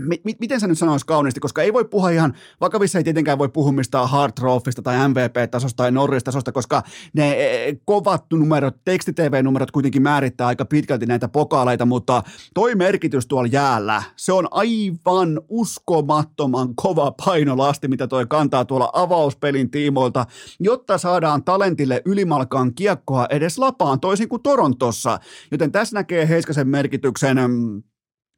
mi- 0.07 0.20
mi- 0.25 0.37
miten 0.40 0.61
sä 0.61 0.66
nyt 0.66 0.79
sanois 0.79 1.05
kauniisti, 1.05 1.40
koska 1.40 1.62
ei 1.62 1.73
voi 1.73 1.85
puhua 1.85 2.11
ihan, 2.11 2.35
vakavissa 2.61 2.99
ei 2.99 3.05
tietenkään 3.05 3.38
voi 3.38 3.49
puhua 3.49 3.73
mistään 3.73 4.09
Hard 4.09 4.33
Trophysta 4.33 4.83
tai 4.83 5.09
MVP-tasosta 5.09 5.77
tai 5.77 5.92
Norris-tasosta, 5.92 6.53
koska 6.53 6.83
ne 7.12 7.31
e, 7.31 7.77
kovat 7.85 8.25
numerot, 8.33 8.77
tekstitv-numerot 8.85 9.70
kuitenkin 9.70 10.03
määrittää 10.03 10.46
aika 10.46 10.64
pitkälti 10.64 11.07
näitä 11.07 11.29
pokaaleita, 11.29 11.87
mutta 11.87 12.23
toi 12.55 12.75
merkitys 12.75 13.27
tuolla 13.27 13.49
jäällä, 13.53 14.03
se 14.16 14.33
on 14.33 14.49
aivan 14.51 15.40
uskomattoman 15.49 16.75
kova 16.75 17.12
painolasti, 17.25 17.88
mitä 17.88 18.07
toi 18.07 18.27
kantaa 18.27 18.64
tuolla 18.64 18.90
avauspelin 18.92 19.70
tiimoilta, 19.70 20.27
jotta 20.61 20.99
saadaan 20.99 21.42
talentille 21.51 22.03
ylimalkaan 22.05 22.75
kiekkoa 22.75 23.27
edes 23.31 23.59
lapaan 23.59 24.01
toisin 24.01 24.29
kuin 24.29 24.43
Torontossa. 24.43 25.19
Joten 25.51 25.73
tässä 25.73 25.97
näkee 25.97 26.29
Heiskasen 26.29 26.69
merkityksen 26.69 27.37
mm, 27.37 27.83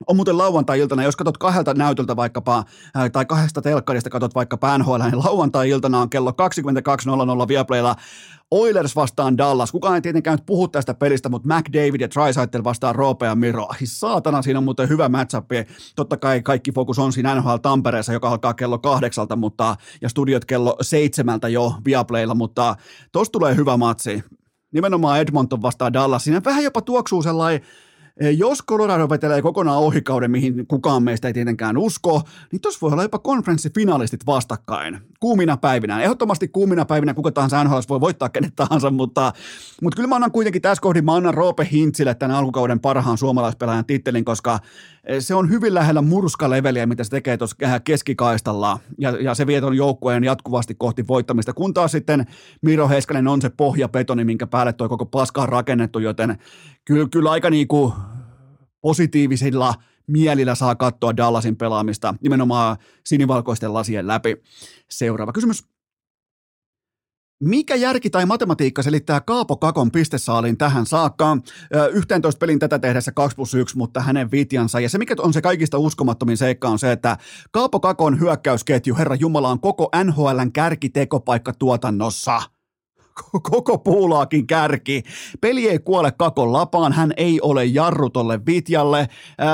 on 0.06 0.16
muuten 0.16 0.38
lauantai-iltana, 0.38 1.02
jos 1.02 1.16
katsot 1.16 1.38
kahdelta 1.38 1.74
näytöltä 1.74 2.16
vaikkapa, 2.16 2.64
tai 3.12 3.26
kahdesta 3.26 3.62
telkkarista 3.62 4.10
katsot 4.10 4.34
vaikka 4.34 4.78
NHL, 4.78 5.02
niin 5.02 5.18
lauantai-iltana 5.18 6.00
on 6.00 6.10
kello 6.10 6.30
22.00 7.42 7.48
Viaplaylla 7.48 7.96
Oilers 8.52 8.96
vastaan 8.96 9.38
Dallas. 9.38 9.72
Kukaan 9.72 9.94
ei 9.94 10.00
tietenkään 10.00 10.36
nyt 10.36 10.46
puhu 10.46 10.68
tästä 10.68 10.94
pelistä, 10.94 11.28
mutta 11.28 11.54
McDavid 11.54 12.00
ja 12.00 12.08
Trisaitl 12.08 12.64
vastaan 12.64 12.94
Roope 12.94 13.26
ja 13.26 13.34
Miro. 13.34 13.66
Ai 13.68 13.78
saatana, 13.84 14.42
siinä 14.42 14.58
on 14.58 14.64
muuten 14.64 14.88
hyvä 14.88 15.08
matchup. 15.08 15.50
Totta 15.96 16.16
kai 16.16 16.42
kaikki 16.42 16.72
fokus 16.72 16.98
on 16.98 17.12
siinä 17.12 17.34
NHL 17.34 17.56
Tampereessa, 17.56 18.12
joka 18.12 18.30
alkaa 18.30 18.54
kello 18.54 18.78
kahdeksalta, 18.78 19.36
mutta, 19.36 19.76
ja 20.00 20.08
studiot 20.08 20.44
kello 20.44 20.76
seitsemältä 20.80 21.48
jo 21.48 21.74
Viaplaylla, 21.84 22.34
mutta 22.34 22.76
tosta 23.12 23.32
tulee 23.32 23.56
hyvä 23.56 23.76
matsi. 23.76 24.24
Nimenomaan 24.72 25.20
Edmonton 25.20 25.62
vastaan 25.62 25.92
Dallas. 25.92 26.24
Siinä 26.24 26.40
vähän 26.44 26.64
jopa 26.64 26.80
tuoksuu 26.80 27.22
sellainen 27.22 27.62
jos 28.20 28.62
Colorado 28.62 29.08
vetelee 29.08 29.42
kokonaan 29.42 29.78
ohikauden, 29.78 30.30
mihin 30.30 30.66
kukaan 30.66 31.02
meistä 31.02 31.28
ei 31.28 31.34
tietenkään 31.34 31.76
usko, 31.76 32.22
niin 32.52 32.60
tuossa 32.60 32.78
voi 32.82 32.92
olla 32.92 33.02
jopa 33.02 33.18
konferenssifinalistit 33.18 34.26
vastakkain 34.26 34.98
kuumina 35.22 35.56
päivinä. 35.56 36.02
Ehdottomasti 36.02 36.48
kuumina 36.48 36.84
päivinä 36.84 37.14
kuka 37.14 37.30
tahansa 37.30 37.64
NHL 37.64 37.78
voi 37.88 38.00
voittaa 38.00 38.28
kenet 38.28 38.52
tahansa, 38.56 38.90
mutta, 38.90 39.32
mutta 39.82 39.96
kyllä 39.96 40.08
mä 40.08 40.14
annan 40.14 40.32
kuitenkin 40.32 40.62
tässä 40.62 40.82
kohdin, 40.82 41.04
mä 41.04 41.14
annan 41.14 41.34
Roope 41.34 41.68
Hintzille 41.72 42.14
tämän 42.14 42.36
alkukauden 42.36 42.80
parhaan 42.80 43.18
suomalaispelaajan 43.18 43.84
tittelin, 43.84 44.24
koska 44.24 44.58
eh, 45.04 45.20
se 45.20 45.34
on 45.34 45.50
hyvin 45.50 45.74
lähellä 45.74 46.02
murska-leveliä, 46.02 46.86
mitä 46.86 47.04
se 47.04 47.10
tekee 47.10 47.36
tuossa 47.36 47.80
keskikaistalla, 47.84 48.78
ja, 48.98 49.10
ja 49.10 49.34
se 49.34 49.46
vie 49.46 49.60
ton 49.60 49.76
joukkueen 49.76 50.24
jatkuvasti 50.24 50.74
kohti 50.74 51.08
voittamista, 51.08 51.52
kun 51.52 51.74
taas 51.74 51.92
sitten 51.92 52.26
Miro 52.62 52.88
Heiskanen 52.88 53.28
on 53.28 53.42
se 53.42 53.50
pohjapetoni, 53.50 54.24
minkä 54.24 54.46
päälle 54.46 54.72
toi 54.72 54.88
koko 54.88 55.06
paska 55.06 55.42
on 55.42 55.48
rakennettu, 55.48 55.98
joten 55.98 56.38
kyllä, 56.84 57.08
kyllä 57.10 57.30
aika 57.30 57.50
niin 57.50 57.68
kuin 57.68 57.92
positiivisilla 58.80 59.74
mielillä 60.12 60.54
saa 60.54 60.74
katsoa 60.74 61.16
Dallasin 61.16 61.56
pelaamista 61.56 62.14
nimenomaan 62.22 62.76
sinivalkoisten 63.06 63.74
lasien 63.74 64.06
läpi. 64.06 64.36
Seuraava 64.90 65.32
kysymys. 65.32 65.64
Mikä 67.44 67.74
järki 67.74 68.10
tai 68.10 68.26
matematiikka 68.26 68.82
selittää 68.82 69.20
Kaapo 69.20 69.56
Kakon 69.56 69.90
pistesaalin 69.90 70.58
tähän 70.58 70.86
saakka? 70.86 71.36
11 71.92 72.38
pelin 72.38 72.58
tätä 72.58 72.78
tehdessä 72.78 73.12
2 73.12 73.36
plus 73.36 73.54
1, 73.54 73.76
mutta 73.76 74.00
hänen 74.00 74.30
vitjansa. 74.30 74.80
Ja 74.80 74.88
se, 74.88 74.98
mikä 74.98 75.14
on 75.18 75.32
se 75.32 75.42
kaikista 75.42 75.78
uskomattomin 75.78 76.36
seikka, 76.36 76.68
on 76.68 76.78
se, 76.78 76.92
että 76.92 77.16
Kaapo 77.50 77.80
Kakon 77.80 78.20
hyökkäysketju, 78.20 78.96
Herra 78.96 79.14
Jumala, 79.14 79.48
on 79.48 79.60
koko 79.60 79.90
NHLn 80.04 80.52
kärkitekopaikka 80.52 81.52
tuotannossa– 81.52 82.42
koko 83.50 83.78
puulaakin 83.78 84.46
kärki. 84.46 85.02
Peli 85.40 85.68
ei 85.68 85.78
kuole 85.78 86.12
kakon 86.12 86.52
lapaan, 86.52 86.92
hän 86.92 87.12
ei 87.16 87.40
ole 87.40 87.64
jarru 87.64 88.10
tolle 88.10 88.40
Vitjalle, 88.46 89.08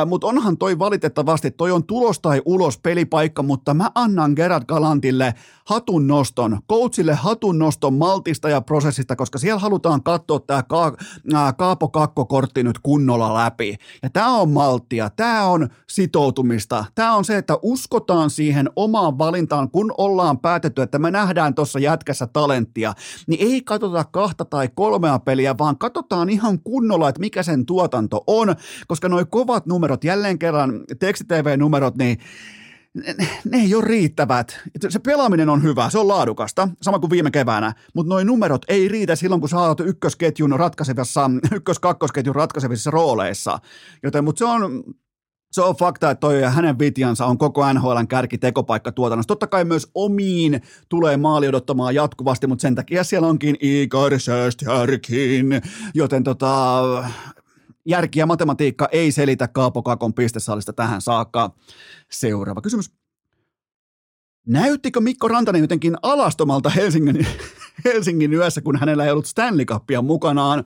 mutta 0.06 0.26
onhan 0.26 0.58
toi 0.58 0.78
valitettavasti, 0.78 1.50
toi 1.50 1.70
on 1.70 1.84
tulos 1.84 2.20
tai 2.20 2.42
ulos 2.44 2.78
pelipaikka, 2.78 3.42
mutta 3.42 3.74
mä 3.74 3.90
annan 3.94 4.32
Gerard 4.36 4.64
Galantille 4.64 5.34
hatun 5.68 6.06
noston, 6.06 6.58
coachille 6.70 7.14
hatun 7.14 7.58
noston 7.58 7.94
maltista 7.94 8.48
ja 8.48 8.60
prosessista, 8.60 9.16
koska 9.16 9.38
siellä 9.38 9.58
halutaan 9.58 10.02
katsoa 10.02 10.40
tämä 10.40 10.62
Ka- 10.62 10.96
Kaapo 11.56 11.88
Kakko-kortti 11.88 12.62
nyt 12.62 12.78
kunnolla 12.78 13.34
läpi. 13.34 13.76
Ja 14.02 14.10
tämä 14.10 14.36
on 14.36 14.50
malttia, 14.50 15.10
tämä 15.10 15.44
on 15.44 15.68
sitoutumista, 15.88 16.84
tämä 16.94 17.14
on 17.14 17.24
se, 17.24 17.36
että 17.36 17.58
uskotaan 17.62 18.30
siihen 18.30 18.70
omaan 18.76 19.18
valintaan, 19.18 19.70
kun 19.70 19.94
ollaan 19.98 20.38
päätetty, 20.38 20.82
että 20.82 20.98
me 20.98 21.10
nähdään 21.10 21.54
tuossa 21.54 21.78
jätkässä 21.78 22.26
talenttia, 22.26 22.94
niin 23.26 23.52
ei 23.52 23.62
katsota 23.62 24.04
kahta 24.04 24.44
tai 24.44 24.68
kolmea 24.74 25.18
peliä, 25.18 25.54
vaan 25.58 25.78
katsotaan 25.78 26.28
ihan 26.28 26.58
kunnolla, 26.60 27.08
että 27.08 27.20
mikä 27.20 27.42
sen 27.42 27.66
tuotanto 27.66 28.24
on, 28.26 28.54
koska 28.86 29.08
nuo 29.08 29.24
kovat 29.30 29.66
numerot, 29.66 30.04
jälleen 30.04 30.38
kerran 30.38 30.80
tekstitv-numerot, 30.98 31.96
niin 31.96 32.18
ne, 33.06 33.28
ne 33.44 33.58
ei 33.58 33.74
ole 33.74 33.84
riittävät. 33.84 34.60
Se 34.88 34.98
pelaaminen 34.98 35.48
on 35.48 35.62
hyvä, 35.62 35.90
se 35.90 35.98
on 35.98 36.08
laadukasta, 36.08 36.68
sama 36.82 36.98
kuin 36.98 37.10
viime 37.10 37.30
keväänä, 37.30 37.74
mutta 37.94 38.08
nuo 38.08 38.24
numerot 38.24 38.62
ei 38.68 38.88
riitä 38.88 39.16
silloin, 39.16 39.40
kun 39.40 39.48
sä 39.48 39.60
oot 39.60 39.80
ykkösketjun 39.80 40.58
ratkaisevassa, 40.60 41.30
ykkös-kakkosketjun 41.54 42.34
ratkaisevissa 42.34 42.90
rooleissa. 42.90 43.58
Joten, 44.02 44.24
mutta 44.24 44.38
se 44.38 44.44
on, 44.44 44.84
se 45.52 45.62
on 45.62 45.76
fakta, 45.76 46.10
että 46.10 46.20
toi 46.20 46.42
hänen 46.42 46.78
vitjansa 46.78 47.26
on 47.26 47.38
koko 47.38 47.72
NHLn 47.72 48.08
kärki 48.08 48.38
tekopaikka 48.38 48.92
tuotannossa. 48.92 49.28
Totta 49.28 49.46
kai 49.46 49.64
myös 49.64 49.90
omiin 49.94 50.62
tulee 50.88 51.16
maali 51.16 51.48
odottamaan 51.48 51.94
jatkuvasti, 51.94 52.46
mutta 52.46 52.62
sen 52.62 52.74
takia 52.74 53.04
siellä 53.04 53.28
onkin 53.28 53.56
Igor 53.60 54.12
Sjöstjärkin, 54.20 55.62
joten 55.94 56.24
tota, 56.24 57.04
järki 57.88 58.18
ja 58.18 58.26
matematiikka 58.26 58.88
ei 58.92 59.12
selitä 59.12 59.48
Kaapo 59.48 59.82
Kakon 59.82 60.14
pistesaalista 60.14 60.72
tähän 60.72 61.00
saakka. 61.00 61.50
Seuraava 62.10 62.60
kysymys. 62.60 62.92
Näyttikö 64.46 65.00
Mikko 65.00 65.28
Rantanen 65.28 65.60
jotenkin 65.60 65.96
alastomalta 66.02 66.70
Helsingin, 66.70 67.26
Helsingin 67.84 68.34
yössä, 68.34 68.60
kun 68.60 68.78
hänellä 68.78 69.04
ei 69.04 69.10
ollut 69.10 69.26
Stanley 69.26 69.64
Cupia 69.64 70.02
mukanaan? 70.02 70.64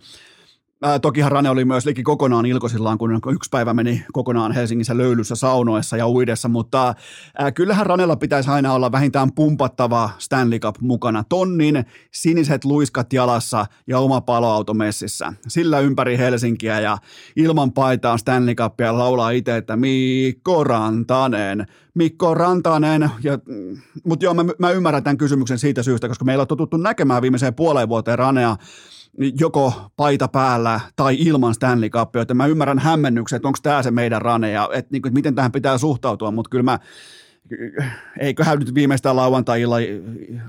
Ää, 0.84 0.98
tokihan 0.98 1.32
Rane 1.32 1.50
oli 1.50 1.64
myös 1.64 1.86
liki 1.86 2.02
kokonaan 2.02 2.46
ilkosillaan, 2.46 2.98
kun 2.98 3.20
yksi 3.32 3.50
päivä 3.50 3.74
meni 3.74 4.04
kokonaan 4.12 4.52
Helsingissä 4.52 4.96
löylyssä 4.96 5.34
saunoessa 5.34 5.96
ja 5.96 6.08
uidessa, 6.08 6.48
mutta 6.48 6.94
ää, 7.38 7.52
kyllähän 7.52 7.86
Ranella 7.86 8.16
pitäisi 8.16 8.50
aina 8.50 8.72
olla 8.72 8.92
vähintään 8.92 9.32
pumpattava 9.32 10.10
Stanley 10.18 10.58
Cup 10.58 10.76
mukana. 10.80 11.24
Tonnin 11.28 11.84
siniset 12.10 12.64
luiskat 12.64 13.12
jalassa 13.12 13.66
ja 13.86 13.98
oma 13.98 14.20
paloauto 14.20 14.74
messissä. 14.74 15.32
Sillä 15.48 15.80
ympäri 15.80 16.18
Helsinkiä 16.18 16.80
ja 16.80 16.98
ilman 17.36 17.72
paitaa 17.72 18.18
Stanley 18.18 18.54
Cupia 18.54 18.98
laulaa 18.98 19.30
itse, 19.30 19.56
että 19.56 19.76
Mikko 19.76 20.64
Rantanen, 20.64 21.66
Mikko 21.94 22.34
Rantanen, 22.34 23.10
ja, 23.22 23.38
mutta 24.04 24.24
joo, 24.24 24.34
mä, 24.34 24.44
mä 24.58 24.70
ymmärrän 24.70 25.02
tämän 25.02 25.18
kysymyksen 25.18 25.58
siitä 25.58 25.82
syystä, 25.82 26.08
koska 26.08 26.24
meillä 26.24 26.42
on 26.42 26.48
totuttu 26.48 26.76
näkemään 26.76 27.22
viimeiseen 27.22 27.54
puoleen 27.54 27.88
vuoteen 27.88 28.18
Ranea 28.18 28.56
joko 29.18 29.90
paita 29.96 30.28
päällä 30.28 30.80
tai 30.96 31.16
ilman 31.18 31.54
Stanley 31.54 31.90
Cupia, 31.90 32.20
joten 32.20 32.36
mä 32.36 32.46
ymmärrän 32.46 32.78
hämmennyksen, 32.78 33.36
että 33.36 33.48
onko 33.48 33.58
tämä 33.62 33.82
se 33.82 33.90
meidän 33.90 34.22
rane 34.22 34.50
ja 34.50 34.68
että, 34.72 34.88
niin 34.92 35.02
kuin, 35.02 35.10
että 35.10 35.18
miten 35.18 35.34
tähän 35.34 35.52
pitää 35.52 35.78
suhtautua, 35.78 36.30
mutta 36.30 36.48
kyllä 36.48 36.62
mä 36.62 36.78
eiköhän 38.20 38.58
nyt 38.58 38.74
viimeistään 38.74 39.16
lauantai-illa, 39.16 39.76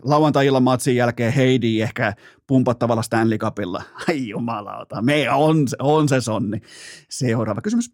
lauantai 0.04 0.48
matsin 0.62 0.96
jälkeen 0.96 1.34
Heidi 1.34 1.82
ehkä 1.82 2.14
pumpattavalla 2.48 3.02
Stanley 3.02 3.38
Cupilla. 3.38 3.84
Ai 4.10 4.28
jumalauta, 4.28 5.02
me 5.02 5.32
on, 5.32 5.66
on 5.80 6.10
se 6.10 6.22
sonni. 6.22 6.62
Seuraava 7.10 7.62
kysymys. 7.62 7.92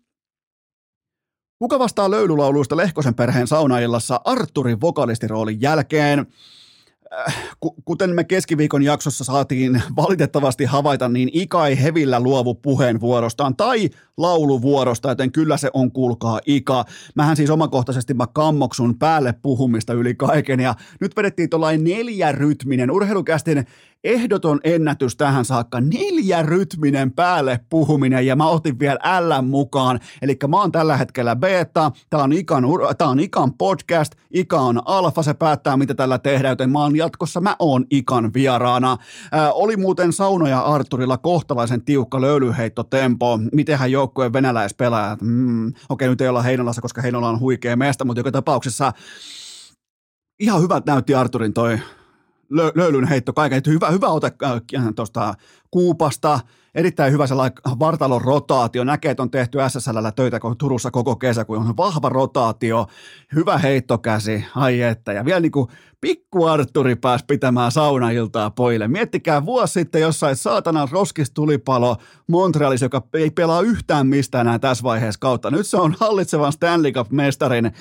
Kuka 1.59 1.79
vastaa 1.79 2.11
löylulauluista 2.11 2.77
Lehkosen 2.77 3.15
perheen 3.15 3.47
saunaillassa 3.47 4.21
Arturin 4.25 4.81
vokalistiroolin 4.81 5.61
jälkeen? 5.61 6.27
Äh, 7.13 7.35
kuten 7.85 8.15
me 8.15 8.23
keskiviikon 8.23 8.83
jaksossa 8.83 9.23
saatiin 9.23 9.83
valitettavasti 9.95 10.65
havaita, 10.65 11.09
niin 11.09 11.29
Ika 11.33 11.67
ei 11.67 11.81
hevillä 11.83 12.19
luovu 12.19 12.55
puheenvuorostaan 12.55 13.55
tai 13.55 13.89
lauluvuorosta, 14.17 15.09
joten 15.09 15.31
kyllä 15.31 15.57
se 15.57 15.69
on 15.73 15.91
kuulkaa 15.91 16.39
Ika. 16.45 16.85
Mähän 17.15 17.35
siis 17.35 17.49
omakohtaisesti 17.49 18.13
mä 18.13 18.27
kammoksun 18.27 18.99
päälle 18.99 19.33
puhumista 19.41 19.93
yli 19.93 20.15
kaiken 20.15 20.59
ja 20.59 20.75
nyt 21.01 21.15
vedettiin 21.15 21.49
tuollainen 21.49 21.83
neljärytminen 21.83 22.91
urheilukästin 22.91 23.65
ehdoton 24.03 24.59
ennätys 24.63 25.15
tähän 25.15 25.45
saakka, 25.45 25.81
neljä 25.81 26.43
rytminen 26.43 27.11
päälle 27.11 27.59
puhuminen 27.69 28.25
ja 28.25 28.35
mä 28.35 28.47
otin 28.47 28.79
vielä 28.79 28.99
L 29.19 29.41
mukaan, 29.41 29.99
eli 30.21 30.37
mä 30.47 30.57
oon 30.57 30.71
tällä 30.71 30.97
hetkellä 30.97 31.35
beta, 31.35 31.91
tää 32.09 32.23
on 32.23 32.33
Ikan, 32.33 32.63
tää 32.97 33.07
on 33.07 33.19
Ikan 33.19 33.53
podcast, 33.53 34.15
Ika 34.31 34.59
on 34.59 34.81
alfa, 34.85 35.23
se 35.23 35.33
päättää 35.33 35.77
mitä 35.77 35.93
tällä 35.93 36.17
tehdään, 36.17 36.51
joten 36.51 36.69
mä 36.69 36.79
oon 36.79 36.95
jatkossa, 36.95 37.41
mä 37.41 37.55
oon 37.59 37.85
Ikan 37.91 38.33
vieraana. 38.33 38.97
Ää, 39.31 39.53
oli 39.53 39.77
muuten 39.77 40.13
Saunoja 40.13 40.59
Arturilla 40.59 41.17
kohtalaisen 41.17 41.85
tiukka 41.85 42.21
löylyheittotempo, 42.21 43.39
mitenhän 43.53 43.91
joukkueen 43.91 44.33
venäläispelaajat, 44.33 45.21
mm, 45.21 45.73
okei 45.89 46.09
nyt 46.09 46.21
ei 46.21 46.27
olla 46.27 46.41
Heinolassa, 46.41 46.81
koska 46.81 47.01
Heinola 47.01 47.29
on 47.29 47.39
huikea 47.39 47.75
mestä, 47.75 48.05
mutta 48.05 48.19
joka 48.19 48.31
tapauksessa 48.31 48.93
ihan 50.39 50.61
hyvät 50.61 50.85
näytti 50.85 51.15
Arturin 51.15 51.53
toi 51.53 51.79
lö, 52.49 52.71
löylyn 52.75 53.07
heitto 53.07 53.33
kaiken. 53.33 53.61
Hyvä, 53.67 53.89
hyvä 53.89 54.07
ote 54.07 54.31
äh, 54.43 54.61
tuosta 54.95 55.33
Kuupasta, 55.71 56.39
erittäin 56.75 57.13
hyvä 57.13 57.27
sellainen 57.27 57.57
vartalon 57.79 58.21
rotaatio. 58.21 58.83
Näkee, 58.83 59.11
että 59.11 59.23
on 59.23 59.31
tehty 59.31 59.57
SSL 59.67 59.97
töitä 60.15 60.39
Turussa 60.57 60.91
koko 60.91 61.15
kesä, 61.15 61.45
kun 61.45 61.57
on 61.57 61.77
vahva 61.77 62.09
rotaatio, 62.09 62.87
hyvä 63.35 63.57
heittokäsi, 63.57 64.45
ai 64.55 64.81
että. 64.81 65.13
Ja 65.13 65.25
vielä 65.25 65.39
niin 65.39 65.51
kuin 65.51 65.67
Pikku 66.01 66.45
Arturi 66.45 66.95
pääsi 66.95 67.25
pitämään 67.27 67.71
saunailtaa 67.71 68.49
poille. 68.49 68.87
Miettikää 68.87 69.45
vuosi 69.45 69.73
sitten 69.73 70.01
jossain 70.01 70.35
saatana 70.35 70.87
roskistulipalo 70.91 71.97
Montrealissa, 72.27 72.85
joka 72.85 73.01
ei 73.13 73.29
pelaa 73.31 73.61
yhtään 73.61 74.07
mistään 74.07 74.47
enää 74.47 74.59
tässä 74.59 74.83
vaiheessa 74.83 75.19
kautta. 75.19 75.51
Nyt 75.51 75.67
se 75.67 75.77
on 75.77 75.95
hallitsevan 75.99 76.53
Stanley 76.53 76.91
Cup-mestarin 76.91 77.71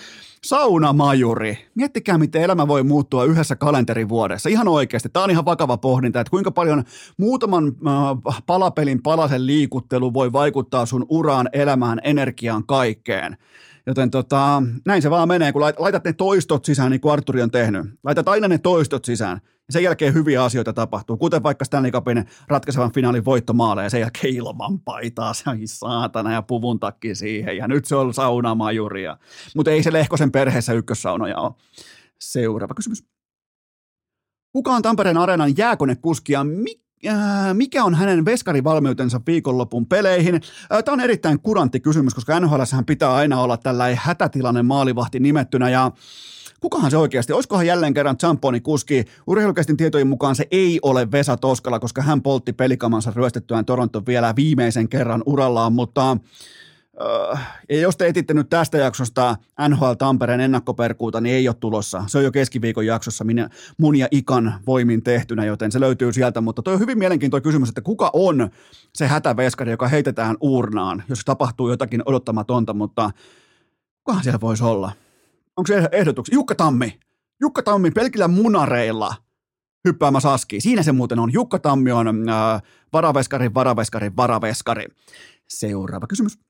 saunamajuri. 0.45 1.59
Miettikää, 1.75 2.19
miten 2.19 2.43
elämä 2.43 2.69
voi 2.69 2.83
muuttua 2.83 3.25
yhdessä 3.25 3.57
kalenterivuodessa. 3.57 4.49
Ihan 4.49 4.69
oikeasti. 4.69 5.09
Tämä 5.09 5.25
on 5.25 5.31
ihan 5.31 5.45
vakava 5.45 5.77
pohdinta, 5.77 6.21
että 6.21 6.31
kuinka 6.31 6.51
paljon 6.51 6.85
muutaman 7.17 7.67
äh, 7.67 8.43
palapelin 8.47 9.03
palasen 9.03 9.47
liikuttelu 9.47 10.15
voi 10.15 10.33
vaikuttaa 10.33 10.87
sun 10.87 11.07
uraan, 11.09 11.49
elämään, 11.53 12.01
energiaan, 12.05 12.67
kaikkeen. 12.67 13.37
Joten 13.89 14.11
tota, 14.11 14.63
näin 14.87 15.03
se 15.03 15.11
vaan 15.11 15.29
menee, 15.29 15.53
kun 15.53 15.63
laitat 15.63 16.05
ne 16.05 16.13
toistot 16.13 16.65
sisään, 16.65 16.91
niin 16.91 17.01
kuin 17.01 17.13
Arturi 17.13 17.43
on 17.43 17.51
tehnyt. 17.51 17.87
Laitat 18.05 18.29
aina 18.29 18.49
ne 18.49 18.59
toistot 18.59 19.05
sisään. 19.05 19.41
Ja 19.45 19.73
sen 19.73 19.83
jälkeen 19.83 20.15
hyviä 20.15 20.45
asioita 20.45 20.73
tapahtuu, 20.73 21.17
kuten 21.17 21.43
vaikka 21.43 21.65
Stanley 21.65 21.91
Cupin 21.91 22.25
ratkaisevan 22.49 22.93
finaalin 22.93 23.25
voittomaale 23.25 23.83
ja 23.83 23.91
sen 23.91 24.01
jälkeen 24.01 24.35
ilman 24.35 24.81
paitaa, 24.81 25.35
se 25.35 25.51
on 25.51 25.59
saatana 25.65 26.33
ja 26.33 26.43
puvun 26.43 26.81
takki 26.81 27.15
siihen 27.15 27.57
ja 27.57 27.69
nyt 27.69 27.85
se 27.85 27.97
on 27.97 28.15
saunamajuria. 28.15 29.17
Mutta 29.57 29.71
ei 29.71 29.83
se 29.83 29.93
Lehkosen 29.93 30.33
perheessä 30.33 30.73
ykkössaunoja 30.73 31.39
ole. 31.39 31.53
Seuraava 32.21 32.75
kysymys. 32.75 33.05
Kuka 34.53 34.71
on 34.71 34.83
Tampereen 34.83 35.17
areenan 35.17 35.57
jääkonekuski 35.57 36.33
ja 36.33 36.45
mi- 36.45 36.83
Äh, 37.07 37.15
mikä 37.55 37.85
on 37.85 37.95
hänen 37.95 38.25
veskarivalmiutensa 38.25 39.21
viikonlopun 39.27 39.87
peleihin? 39.87 40.35
Äh, 40.35 40.85
Tämä 40.85 40.93
on 40.93 41.01
erittäin 41.01 41.41
kurantti 41.41 41.81
kysymys, 41.81 42.15
koska 42.15 42.41
NHL 42.41 42.63
pitää 42.87 43.15
aina 43.15 43.41
olla 43.41 43.57
tällainen 43.57 43.99
hätätilanne 44.03 44.63
maalivahti 44.63 45.21
nimettynä 45.21 45.71
ja 45.71 45.93
kukahan 46.61 46.91
se 46.91 46.97
oikeasti, 46.97 47.33
olisikohan 47.33 47.67
jälleen 47.67 47.95
kerran 47.95 48.19
Champoni 48.19 48.61
kuski? 48.61 49.05
Urheilukästin 49.27 49.77
tietojen 49.77 50.07
mukaan 50.07 50.37
se 50.37 50.47
ei 50.51 50.79
ole 50.83 51.11
Vesa 51.13 51.37
Toskala, 51.37 51.79
koska 51.79 52.03
hän 52.03 52.23
poltti 52.23 52.53
pelikamansa 52.53 53.13
ryöstettyään 53.17 53.65
Toronto 53.65 54.03
vielä 54.07 54.37
viimeisen 54.37 54.89
kerran 54.89 55.23
urallaan, 55.27 55.73
mutta 55.73 56.17
ja 57.69 57.81
jos 57.81 57.97
te 57.97 58.07
etitte 58.07 58.35
nyt 58.35 58.49
tästä 58.51 58.79
jaksosta 58.79 59.37
NHL 59.69 59.93
Tampereen 59.93 60.41
ennakkoperkuuta, 60.41 61.21
niin 61.21 61.35
ei 61.35 61.49
ole 61.49 61.57
tulossa. 61.61 62.05
Se 62.07 62.19
on 62.19 62.25
jo 62.25 62.33
keskiviikon 62.33 62.87
jaksossa 62.87 63.25
minä, 63.25 63.49
mun 63.79 63.97
ja 63.97 64.09
Ikan 64.11 64.55
voimin 64.67 65.03
tehtynä, 65.03 65.45
joten 65.45 65.73
se 65.73 65.81
löytyy 65.81 66.13
sieltä. 66.13 66.41
Mutta 66.41 66.63
toi 66.63 66.75
on 66.75 66.81
hyvin 66.81 66.99
mielenkiintoinen 66.99 67.43
kysymys, 67.43 67.69
että 67.69 67.81
kuka 67.81 68.11
on 68.13 68.51
se 68.95 69.07
hätäveskari, 69.07 69.71
joka 69.71 69.89
heitetään 69.89 70.37
uurnaan, 70.41 71.03
jos 71.09 71.25
tapahtuu 71.25 71.71
jotakin 71.71 72.03
odottamatonta, 72.07 72.75
mutta 72.75 73.11
kukahan 74.05 74.23
siellä 74.23 74.41
voisi 74.41 74.65
olla? 74.65 74.93
Onko 75.57 75.67
se 75.67 75.89
ehdotuksia? 75.93 76.35
Jukka 76.35 76.55
Tammi. 76.55 76.99
Jukka 77.41 77.63
Tammi 77.63 77.91
pelkillä 77.91 78.29
munareilla 78.29 79.15
hyppäämässä 79.89 80.33
askiin. 80.33 80.63
Siinä 80.63 80.83
se 80.83 80.93
muuten 80.93 81.19
on. 81.19 81.33
Jukka 81.33 81.59
Tammi 81.59 81.93
on 81.93 82.29
äh, 82.29 82.63
varaveskari, 82.93 83.55
varaveskari, 83.55 84.17
varaveskari. 84.17 84.87
Seuraava 85.49 86.07
kysymys. 86.07 86.48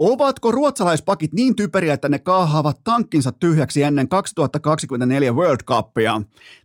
Ovatko 0.00 0.52
ruotsalaispakit 0.52 1.32
niin 1.32 1.56
typeriä, 1.56 1.94
että 1.94 2.08
ne 2.08 2.18
kaahaavat 2.18 2.80
tankkinsa 2.84 3.32
tyhjäksi 3.32 3.82
ennen 3.82 4.08
2024 4.08 5.32
World 5.32 5.60
Cupia? 5.64 6.22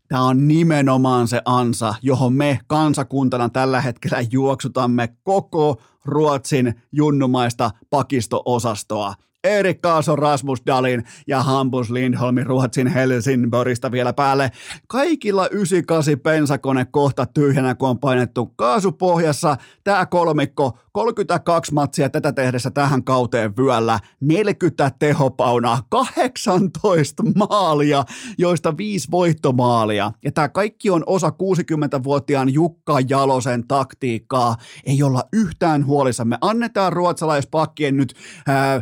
Tämä 0.07 0.23
on 0.23 0.47
nimenomaan 0.47 1.27
se 1.27 1.41
ansa, 1.45 1.95
johon 2.01 2.33
me 2.33 2.59
kansakuntana 2.67 3.49
tällä 3.49 3.81
hetkellä 3.81 4.17
juoksutamme 4.31 5.09
koko 5.23 5.81
Ruotsin 6.05 6.81
junnumaista 6.91 7.71
pakistoosastoa. 7.89 9.13
Erik 9.45 9.81
Kaason, 9.81 10.19
Rasmus 10.19 10.61
Dalin 10.65 11.03
ja 11.27 11.43
Hampus 11.43 11.91
Lindholmin 11.91 12.45
Ruotsin 12.45 12.87
Helsingborista 12.87 13.91
vielä 13.91 14.13
päälle. 14.13 14.51
Kaikilla 14.87 15.47
98 15.47 16.19
pensakone 16.19 16.85
kohta 16.85 17.25
tyhjänä, 17.25 17.75
kun 17.75 17.89
on 17.89 17.99
painettu 17.99 18.45
kaasupohjassa. 18.45 19.57
Tämä 19.83 20.05
kolmikko, 20.05 20.77
32 20.91 21.73
matsia 21.73 22.09
tätä 22.09 22.31
tehdessä 22.31 22.71
tähän 22.71 23.03
kauteen 23.03 23.57
vyöllä, 23.57 23.99
40 24.21 24.91
tehopaunaa, 24.99 25.79
18 25.89 27.23
maalia, 27.35 28.03
joista 28.37 28.77
5 28.77 29.11
voittomaalia. 29.11 30.11
Ja 30.23 30.31
tämä 30.31 30.49
kaikki 30.49 30.89
on 30.89 31.03
osa 31.05 31.29
60-vuotiaan 31.29 32.53
Jukka 32.53 32.99
Jalosen 33.09 33.67
taktiikkaa. 33.67 34.55
Ei 34.85 35.03
olla 35.03 35.23
yhtään 35.33 35.85
huolissamme. 35.85 36.37
Annetaan 36.41 36.93
ruotsalaispakkien 36.93 37.97
nyt 37.97 38.13
ää, 38.47 38.81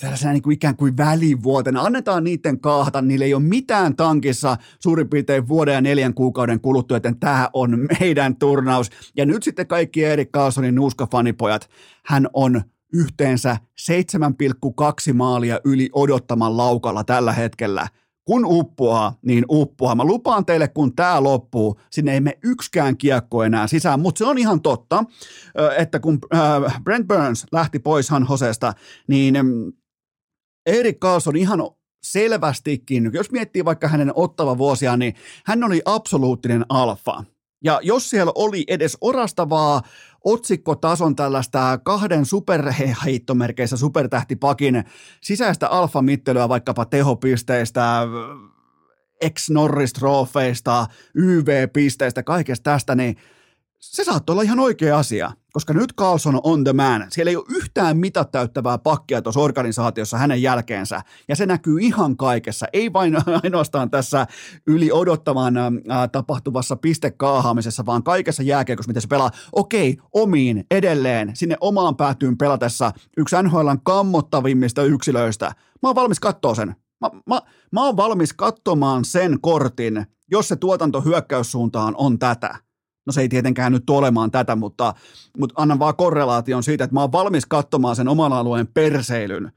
tällaisena 0.00 0.32
niin 0.32 0.42
kuin 0.42 0.54
ikään 0.54 0.76
kuin 0.76 0.96
välivuotena. 0.96 1.82
Annetaan 1.82 2.24
niiden 2.24 2.60
kaahata, 2.60 3.02
niillä 3.02 3.24
ei 3.24 3.34
ole 3.34 3.42
mitään 3.42 3.96
tankissa 3.96 4.56
suurin 4.78 5.08
piirtein 5.08 5.48
vuoden 5.48 5.74
ja 5.74 5.80
neljän 5.80 6.14
kuukauden 6.14 6.60
kuluttua, 6.60 6.96
joten 6.96 7.20
tämä 7.20 7.50
on 7.52 7.88
meidän 8.00 8.36
turnaus. 8.36 8.90
Ja 9.16 9.26
nyt 9.26 9.42
sitten 9.42 9.66
kaikki 9.66 10.04
Erik 10.04 10.30
Carlsonin 10.30 10.74
nuuskafanipojat, 10.74 11.70
hän 12.06 12.28
on 12.32 12.62
yhteensä 12.92 13.56
7,2 15.08 15.12
maalia 15.14 15.60
yli 15.64 15.88
odottaman 15.92 16.56
laukalla 16.56 17.04
tällä 17.04 17.32
hetkellä– 17.32 17.88
kun 18.28 18.44
uppoaa, 18.44 19.14
niin 19.22 19.44
uppoaa. 19.50 19.94
Mä 19.94 20.04
lupaan 20.04 20.46
teille, 20.46 20.68
kun 20.68 20.96
tämä 20.96 21.22
loppuu, 21.22 21.80
sinne 21.90 22.12
ei 22.12 22.20
mene 22.20 22.38
yksikään 22.44 22.96
kiekko 22.96 23.42
enää 23.44 23.66
sisään, 23.66 24.00
mutta 24.00 24.18
se 24.18 24.24
on 24.24 24.38
ihan 24.38 24.60
totta, 24.60 25.04
että 25.78 26.00
kun 26.00 26.18
Brent 26.84 27.08
Burns 27.08 27.46
lähti 27.52 27.78
pois 27.78 28.10
Han 28.10 28.24
Hosesta, 28.24 28.72
niin 29.06 29.34
Erik 30.68 31.00
Karlsson 31.00 31.36
ihan 31.36 31.60
selvästikin, 32.02 33.10
jos 33.12 33.30
miettii 33.30 33.64
vaikka 33.64 33.88
hänen 33.88 34.12
ottava 34.14 34.58
vuosia, 34.58 34.96
niin 34.96 35.14
hän 35.44 35.64
oli 35.64 35.82
absoluuttinen 35.84 36.64
alfa. 36.68 37.24
Ja 37.64 37.80
jos 37.82 38.10
siellä 38.10 38.32
oli 38.34 38.64
edes 38.68 38.98
orastavaa 39.00 39.82
otsikkotason 40.24 41.16
tällaista 41.16 41.78
kahden 41.84 42.26
superheittomerkeissä 42.26 43.76
supertähtipakin 43.76 44.84
sisäistä 45.20 45.68
alfamittelyä 45.68 46.48
vaikkapa 46.48 46.84
tehopisteistä, 46.84 48.06
ex-Norris-trofeista, 49.20 50.86
YV-pisteistä, 51.14 52.22
kaikesta 52.22 52.70
tästä, 52.70 52.94
niin 52.94 53.16
se 53.78 54.04
saattoi 54.04 54.34
olla 54.34 54.42
ihan 54.42 54.60
oikea 54.60 54.98
asia, 54.98 55.32
koska 55.52 55.74
nyt 55.74 55.94
Carlson 55.94 56.40
on 56.42 56.64
the 56.64 56.72
man. 56.72 57.06
Siellä 57.10 57.30
ei 57.30 57.36
ole 57.36 57.44
yhtään 57.48 57.96
mitat 57.96 58.30
täyttävää 58.30 58.78
pakkia 58.78 59.22
tuossa 59.22 59.40
organisaatiossa 59.40 60.18
hänen 60.18 60.42
jälkeensä, 60.42 61.02
ja 61.28 61.36
se 61.36 61.46
näkyy 61.46 61.80
ihan 61.80 62.16
kaikessa, 62.16 62.66
ei 62.72 62.92
vain 62.92 63.16
ainoastaan 63.42 63.90
tässä 63.90 64.26
yli 64.66 64.92
odottavan 64.92 65.56
äh, 65.56 65.72
tapahtuvassa 66.12 66.76
pistekaahaamisessa, 66.76 67.86
vaan 67.86 68.02
kaikessa 68.02 68.42
jääkiekossa, 68.42 68.88
miten 68.90 69.02
se 69.02 69.08
pelaa. 69.08 69.30
Okei, 69.52 69.96
omiin, 70.12 70.64
edelleen, 70.70 71.30
sinne 71.34 71.56
omaan 71.60 71.96
päätyyn 71.96 72.38
pelatessa 72.38 72.92
yksi 73.16 73.36
NHLn 73.42 73.78
kammottavimmista 73.82 74.82
yksilöistä. 74.82 75.46
Mä 75.82 75.88
oon 75.88 75.96
valmis 75.96 76.20
katsoa 76.20 76.54
sen. 76.54 76.76
Mä, 77.00 77.10
mä, 77.26 77.40
mä 77.72 77.84
oon 77.84 77.96
valmis 77.96 78.32
katsomaan 78.32 79.04
sen 79.04 79.40
kortin, 79.40 80.06
jos 80.30 80.48
se 80.48 80.56
tuotanto 80.56 81.00
hyökkäyssuuntaan 81.00 81.94
on 81.96 82.18
tätä 82.18 82.67
No 83.08 83.12
se 83.12 83.20
ei 83.20 83.28
tietenkään 83.28 83.72
nyt 83.72 83.90
olemaan 83.90 84.30
tätä, 84.30 84.56
mutta, 84.56 84.94
mutta 85.38 85.62
annan 85.62 85.78
vaan 85.78 85.96
korrelaation 85.96 86.62
siitä, 86.62 86.84
että 86.84 86.94
mä 86.94 87.00
oon 87.00 87.12
valmis 87.12 87.46
katsomaan 87.46 87.96
sen 87.96 88.08
oman 88.08 88.32
alueen 88.32 88.66
perseilyn, 88.66 89.52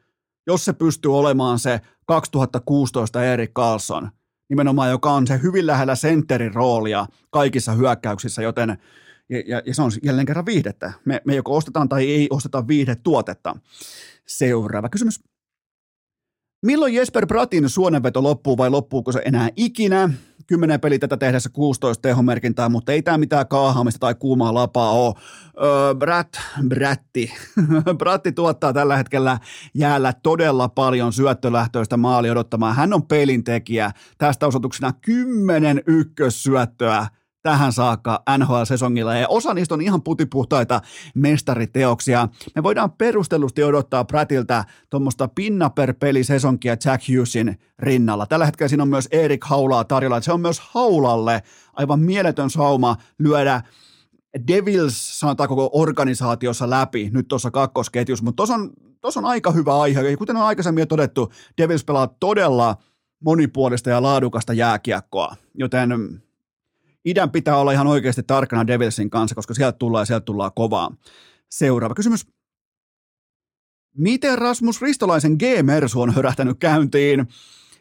jos 0.47 0.65
se 0.65 0.73
pystyy 0.73 1.17
olemaan 1.17 1.59
se 1.59 1.81
2016 2.05 3.23
Erik 3.23 3.53
Carlson, 3.53 4.09
nimenomaan 4.49 4.89
joka 4.89 5.11
on 5.11 5.27
se 5.27 5.39
hyvin 5.43 5.67
lähellä 5.67 5.95
sentterin 5.95 6.53
roolia 6.53 7.05
kaikissa 7.29 7.71
hyökkäyksissä, 7.71 8.41
joten 8.41 8.77
ja, 9.29 9.43
ja, 9.47 9.61
ja 9.65 9.75
se 9.75 9.81
on 9.81 9.91
jälleen 10.03 10.25
kerran 10.25 10.45
viihdettä. 10.45 10.93
Me, 11.05 11.21
me 11.25 11.35
joko 11.35 11.55
ostetaan 11.55 11.89
tai 11.89 12.11
ei 12.11 12.27
osteta 12.29 12.67
viihdetuotetta. 12.67 13.55
Seuraava 14.27 14.89
kysymys. 14.89 15.19
Milloin 16.65 16.93
Jesper 16.93 17.27
Bratin 17.27 17.69
suonenveto 17.69 18.23
loppuu 18.23 18.57
vai 18.57 18.69
loppuuko 18.69 19.11
se 19.11 19.21
enää 19.25 19.49
ikinä? 19.55 20.09
10 20.47 20.79
peli 20.79 20.99
tätä 20.99 21.17
tehdessä 21.17 21.49
16 21.49 22.01
tehomerkintää, 22.01 22.69
mutta 22.69 22.91
ei 22.91 23.01
tämä 23.01 23.17
mitään 23.17 23.47
kaahaamista 23.47 23.99
tai 23.99 24.15
kuumaa 24.15 24.53
lapaa 24.53 24.91
ole. 24.91 25.15
Öö, 25.63 25.95
Brat, 25.95 26.29
Bratti. 26.67 27.33
Bratti 27.99 28.31
tuottaa 28.31 28.73
tällä 28.73 28.97
hetkellä 28.97 29.39
jäällä 29.73 30.13
todella 30.23 30.69
paljon 30.69 31.13
syöttölähtöistä 31.13 31.97
maali 31.97 32.29
odottamaan. 32.29 32.75
Hän 32.75 32.93
on 32.93 33.07
pelintekijä. 33.07 33.91
Tästä 34.17 34.47
osoituksena 34.47 34.93
10 35.01 35.81
ykkössyöttöä 35.87 37.07
tähän 37.43 37.73
saakka 37.73 38.23
NHL-sesongilla, 38.37 39.15
ja 39.15 39.27
osa 39.27 39.53
niistä 39.53 39.75
on 39.75 39.81
ihan 39.81 40.03
putipuhtaita 40.03 40.81
mestariteoksia. 41.15 42.27
Me 42.55 42.63
voidaan 42.63 42.91
perustellusti 42.91 43.63
odottaa 43.63 44.05
Prattilta 44.05 44.63
tuommoista 44.89 45.27
pinna 45.27 45.69
per 45.69 45.93
peli 45.93 46.23
sesonkia 46.23 46.77
Jack 46.85 47.03
Hughesin 47.09 47.59
rinnalla. 47.79 48.25
Tällä 48.25 48.45
hetkellä 48.45 48.67
siinä 48.67 48.83
on 48.83 48.89
myös 48.89 49.07
Erik 49.11 49.43
Haulaa 49.43 49.83
tarjolla, 49.83 50.21
se 50.21 50.33
on 50.33 50.41
myös 50.41 50.59
Haulalle 50.59 51.43
aivan 51.73 51.99
mieletön 51.99 52.49
sauma 52.49 52.95
lyödä 53.19 53.61
Devils, 54.47 55.19
sanotaan 55.19 55.49
koko 55.49 55.69
organisaatiossa 55.73 56.69
läpi 56.69 57.09
nyt 57.13 57.27
tuossa 57.27 57.51
kakkosketjussa, 57.51 58.25
mutta 58.25 58.35
tuossa 58.35 58.55
on, 58.55 59.25
on 59.25 59.25
aika 59.25 59.51
hyvä 59.51 59.81
aihe, 59.81 60.17
kuten 60.17 60.37
on 60.37 60.43
aikaisemmin 60.43 60.81
jo 60.81 60.85
todettu, 60.85 61.31
Devils 61.57 61.85
pelaa 61.85 62.07
todella 62.07 62.75
monipuolista 63.23 63.89
ja 63.89 64.01
laadukasta 64.01 64.53
jääkiekkoa, 64.53 65.35
joten 65.53 65.91
idän 67.05 67.31
pitää 67.31 67.57
olla 67.57 67.71
ihan 67.71 67.87
oikeasti 67.87 68.23
tarkkana 68.23 68.67
Devilsin 68.67 69.09
kanssa, 69.09 69.35
koska 69.35 69.53
sieltä 69.53 69.77
tullaan 69.77 70.01
ja 70.01 70.05
sieltä 70.05 70.25
tullaan 70.25 70.51
kovaa. 70.55 70.95
Seuraava 71.49 71.95
kysymys. 71.95 72.27
Miten 73.97 74.37
Rasmus 74.37 74.81
Ristolaisen 74.81 75.33
G-Mersu 75.39 76.01
on 76.01 76.13
hörähtänyt 76.13 76.57
käyntiin? 76.59 77.27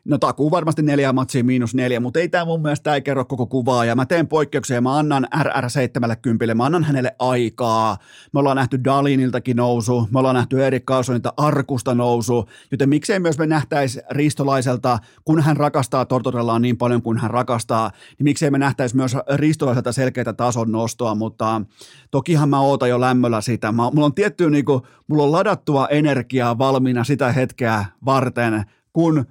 No 0.04 0.18
takuu 0.18 0.50
varmasti 0.50 0.82
neljä 0.82 1.12
matsia 1.12 1.44
miinus 1.44 1.74
neljä, 1.74 2.00
mutta 2.00 2.20
ei 2.20 2.28
tämä 2.28 2.44
mun 2.44 2.62
mielestä 2.62 2.94
ei 2.94 3.02
kerro 3.02 3.24
koko 3.24 3.46
kuvaa. 3.46 3.84
Ja 3.84 3.96
mä 3.96 4.06
teen 4.06 4.28
poikkeuksia 4.28 4.80
mä 4.80 4.98
annan 4.98 5.28
RR70, 5.34 6.54
mä 6.54 6.64
annan 6.64 6.84
hänelle 6.84 7.14
aikaa. 7.18 7.96
Me 8.32 8.40
ollaan 8.40 8.56
nähty 8.56 8.84
Daliniltakin 8.84 9.56
nousu, 9.56 10.08
me 10.12 10.18
ollaan 10.18 10.34
nähty 10.34 10.64
Erik 10.64 10.84
Carlsonilta 10.84 11.32
Arkusta 11.36 11.94
nousu, 11.94 12.48
joten 12.70 12.88
miksei 12.88 13.20
myös 13.20 13.38
me 13.38 13.46
nähtäisi 13.46 14.00
Ristolaiselta, 14.10 14.98
kun 15.24 15.40
hän 15.40 15.56
rakastaa 15.56 16.04
Tortorellaan 16.04 16.62
niin 16.62 16.76
paljon 16.76 17.02
kuin 17.02 17.18
hän 17.18 17.30
rakastaa, 17.30 17.90
niin 18.18 18.24
miksei 18.24 18.50
me 18.50 18.58
nähtäisi 18.58 18.96
myös 18.96 19.16
Ristolaiselta 19.34 19.92
selkeitä 19.92 20.32
tason 20.32 20.72
nostoa, 20.72 21.14
mutta 21.14 21.62
tokihan 22.10 22.48
mä 22.48 22.60
ootan 22.60 22.88
jo 22.88 23.00
lämmöllä 23.00 23.40
sitä. 23.40 23.72
Mä, 23.72 23.90
mulla 23.90 24.06
on 24.06 24.14
tiettyä, 24.14 24.50
niin 24.50 24.64
kuin, 24.64 24.82
mulla 25.06 25.22
on 25.22 25.32
ladattua 25.32 25.88
energiaa 25.88 26.58
valmiina 26.58 27.04
sitä 27.04 27.32
hetkeä 27.32 27.84
varten, 28.04 28.64
kun 28.92 29.26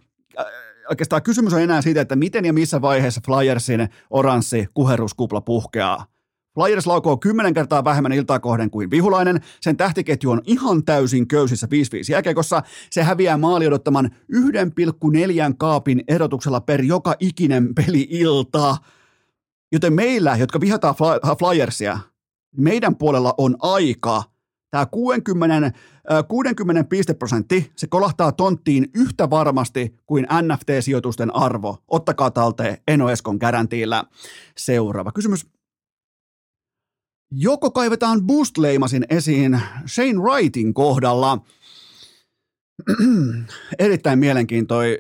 oikeastaan 0.89 1.23
kysymys 1.23 1.53
on 1.53 1.61
enää 1.61 1.81
siitä, 1.81 2.01
että 2.01 2.15
miten 2.15 2.45
ja 2.45 2.53
missä 2.53 2.81
vaiheessa 2.81 3.21
Flyersin 3.25 3.89
oranssi 4.09 4.67
kuheruskupla 4.73 5.41
puhkeaa. 5.41 6.05
Flyers 6.55 6.87
laukoo 6.87 7.17
kymmenen 7.17 7.53
kertaa 7.53 7.83
vähemmän 7.83 8.11
iltaa 8.11 8.39
kohden 8.39 8.69
kuin 8.69 8.91
vihulainen. 8.91 9.41
Sen 9.61 9.77
tähtiketju 9.77 10.31
on 10.31 10.41
ihan 10.45 10.85
täysin 10.85 11.27
köysissä 11.27 11.67
5-5 11.67 11.69
jälkeekossa. 12.11 12.63
Se 12.89 13.03
häviää 13.03 13.37
maali 13.37 13.67
odottaman 13.67 14.09
1,4 14.33 15.55
kaapin 15.57 16.03
erotuksella 16.07 16.61
per 16.61 16.81
joka 16.81 17.15
ikinen 17.19 17.75
peli 17.75 18.07
ilta. 18.09 18.77
Joten 19.71 19.93
meillä, 19.93 20.35
jotka 20.35 20.59
vihataan 20.59 20.95
Flyersia, 21.39 21.99
meidän 22.57 22.95
puolella 22.95 23.33
on 23.37 23.55
aika– 23.59 24.23
Tämä 24.71 24.86
60, 24.86 25.71
60 26.27 26.84
pisteprosentti, 26.84 27.71
se 27.75 27.88
kolahtaa 27.88 28.32
tonttiin 28.32 28.88
yhtä 28.95 29.29
varmasti 29.29 29.95
kuin 30.05 30.27
NFT-sijoitusten 30.32 31.32
arvo. 31.34 31.77
Ottakaa 31.88 32.32
talteen 32.32 32.77
Eno 32.88 33.10
Eskon 33.10 33.38
garantiillä. 33.38 34.03
Seuraava 34.58 35.12
kysymys. 35.12 35.47
Joko 37.32 37.71
kaivetaan 37.71 38.21
Boost-leimasin 38.21 39.05
esiin 39.10 39.62
Shane 39.88 40.19
Wrightin 40.19 40.73
kohdalla? 40.73 41.38
Erittäin 43.79 44.19
mielenkiintoinen 44.19 44.97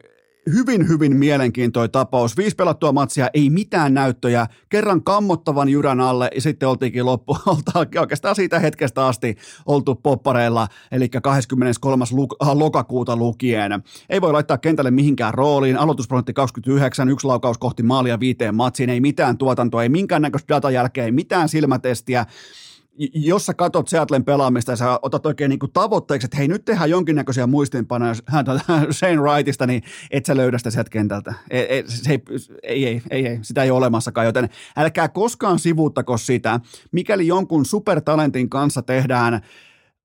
hyvin, 0.53 0.87
hyvin 0.87 1.15
mielenkiintoinen 1.15 1.91
tapaus. 1.91 2.37
Viisi 2.37 2.55
pelattua 2.55 2.91
matsia, 2.91 3.29
ei 3.33 3.49
mitään 3.49 3.93
näyttöjä, 3.93 4.47
kerran 4.69 5.03
kammottavan 5.03 5.69
jyrän 5.69 6.01
alle 6.01 6.29
ja 6.35 6.41
sitten 6.41 6.69
oltiinkin 6.69 7.05
loppu, 7.05 7.37
oikeastaan 7.99 8.35
siitä 8.35 8.59
hetkestä 8.59 9.07
asti 9.07 9.37
oltu 9.65 9.95
poppareilla, 9.95 10.67
eli 10.91 11.09
23. 11.09 12.05
Luk- 12.05 12.59
lokakuuta 12.59 13.15
lukien. 13.15 13.71
Ei 14.09 14.21
voi 14.21 14.31
laittaa 14.31 14.57
kentälle 14.57 14.91
mihinkään 14.91 15.33
rooliin, 15.33 15.77
aloitusprosentti 15.77 16.33
29, 16.33 17.09
yksi 17.09 17.27
laukaus 17.27 17.57
kohti 17.57 17.83
maalia 17.83 18.19
viiteen 18.19 18.55
matsiin, 18.55 18.89
ei 18.89 19.01
mitään 19.01 19.37
tuotantoa, 19.37 19.83
ei 19.83 19.89
minkäännäköistä 19.89 20.55
datan 20.55 20.73
jälkeen, 20.73 21.05
ei 21.05 21.11
mitään 21.11 21.49
silmätestiä 21.49 22.25
jos 23.13 23.45
sä 23.45 23.53
katot 23.53 23.87
Seattlen 23.87 24.25
pelaamista 24.25 24.71
ja 24.71 24.75
sä 24.75 24.99
otat 25.01 25.25
oikein 25.25 25.49
niin 25.49 25.59
kuin 25.59 25.71
tavoitteeksi, 25.71 26.25
että 26.25 26.37
hei 26.37 26.47
nyt 26.47 26.65
tehdään 26.65 26.89
jonkinnäköisiä 26.89 27.47
muistinpanoja 27.47 28.13
Shane 28.91 29.21
Wrightista, 29.21 29.67
niin 29.67 29.83
et 30.11 30.25
sä 30.25 30.37
löydä 30.37 30.57
sitä 30.57 30.71
sieltä 30.71 30.89
kentältä. 30.89 31.33
Ei, 31.49 31.61
ei, 31.61 31.83
ei, 32.09 32.21
ei, 32.63 32.85
ei, 32.85 33.01
ei, 33.09 33.27
ei, 33.27 33.39
sitä 33.41 33.63
ei 33.63 33.71
ole 33.71 33.77
olemassakaan, 33.77 34.25
joten 34.25 34.49
älkää 34.77 35.07
koskaan 35.07 35.59
sivuuttako 35.59 36.17
sitä, 36.17 36.59
mikäli 36.91 37.27
jonkun 37.27 37.65
supertalentin 37.65 38.49
kanssa 38.49 38.81
tehdään 38.81 39.41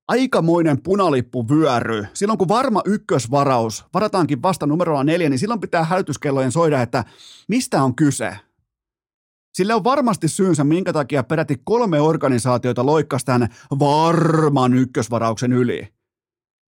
aikamoinen 0.07 0.81
punalippuvyöry. 0.81 2.05
Silloin 2.13 2.37
kun 2.37 2.47
varma 2.47 2.81
ykkösvaraus 2.85 3.85
varataankin 3.93 4.41
vasta 4.41 4.65
numerolla 4.65 5.03
neljä, 5.03 5.29
niin 5.29 5.39
silloin 5.39 5.61
pitää 5.61 5.83
hälytyskellojen 5.83 6.51
soida, 6.51 6.81
että 6.81 7.03
mistä 7.47 7.83
on 7.83 7.95
kyse. 7.95 8.37
Sille 9.55 9.73
on 9.73 9.83
varmasti 9.83 10.27
syynsä, 10.27 10.63
minkä 10.63 10.93
takia 10.93 11.23
peräti 11.23 11.61
kolme 11.63 12.01
organisaatiota 12.01 12.85
loikkasi 12.85 13.25
tämän 13.25 13.49
varman 13.79 14.73
ykkösvarauksen 14.73 15.53
yli. 15.53 15.94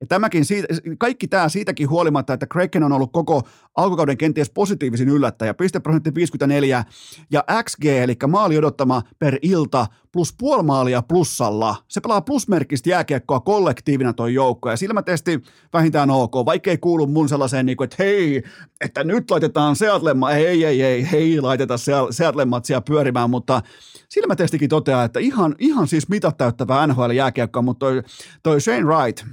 Ja 0.02 0.08
tämäkin 0.08 0.46
siitä, 0.46 0.68
kaikki 0.98 1.28
tämä 1.28 1.50
siitäkin 1.50 1.90
huolimatta, 1.90 2.34
että 2.34 2.48
Kraken 2.48 2.84
on 2.84 2.92
ollut 2.92 3.12
koko 3.12 3.42
alkukauden 3.76 4.18
kenties 4.18 4.50
positiivisin 4.50 5.10
yllättäjä. 5.10 5.54
Pisteprosentti 5.54 6.16
54 6.16 6.84
ja 7.32 7.44
XG, 7.64 7.86
eli 7.86 8.16
maali 8.28 8.58
odottama 8.58 9.02
per 9.20 9.38
ilta, 9.42 9.88
plus 10.12 10.36
puoli 10.38 10.64
maalia 10.64 11.02
plussalla. 11.02 11.76
Se 11.88 12.02
pelaa 12.02 12.22
plusmerkkistä 12.22 12.90
jääkiekkoa 12.90 13.40
kollektiivina 13.40 14.14
toi 14.14 14.34
joukko, 14.34 14.70
ja 14.70 14.78
silmätesti 14.78 15.42
vähintään 15.74 16.10
ok, 16.10 16.34
vaikka 16.46 16.72
ei 16.72 16.78
kuulu 16.78 17.08
mun 17.08 17.30
sellaiseen, 17.30 17.66
niin 17.66 17.78
kuin, 17.78 17.86
että 17.86 17.96
hei, 18.00 18.44
että 18.82 19.04
nyt 19.04 19.32
laitetaan 19.32 19.76
Seattle, 19.76 20.12
ei, 20.36 20.66
ei, 20.66 20.84
ei, 20.84 21.12
hei, 21.12 21.42
laiteta 21.42 21.76
Seattle 22.12 22.46
matsia 22.46 22.82
pyörimään, 22.82 23.30
mutta 23.30 23.62
silmätestikin 24.10 24.70
toteaa, 24.70 25.04
että 25.04 25.20
ihan, 25.20 25.56
ihan 25.60 25.88
siis 25.88 26.10
mitat 26.10 26.38
täyttävä 26.38 26.88
NHL 26.88 27.12
jääkiekkoa, 27.12 27.62
mutta 27.62 27.86
toi, 27.86 28.04
toi 28.44 28.62
Shane 28.62 28.84
Wright, 28.84 29.26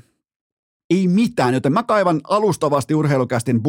ei 0.90 1.09
mitään, 1.09 1.55
joten 1.55 1.73
mä 1.73 1.83
kaivan 1.83 2.20
alustavasti 2.25 2.94
urheilukästin 2.94 3.62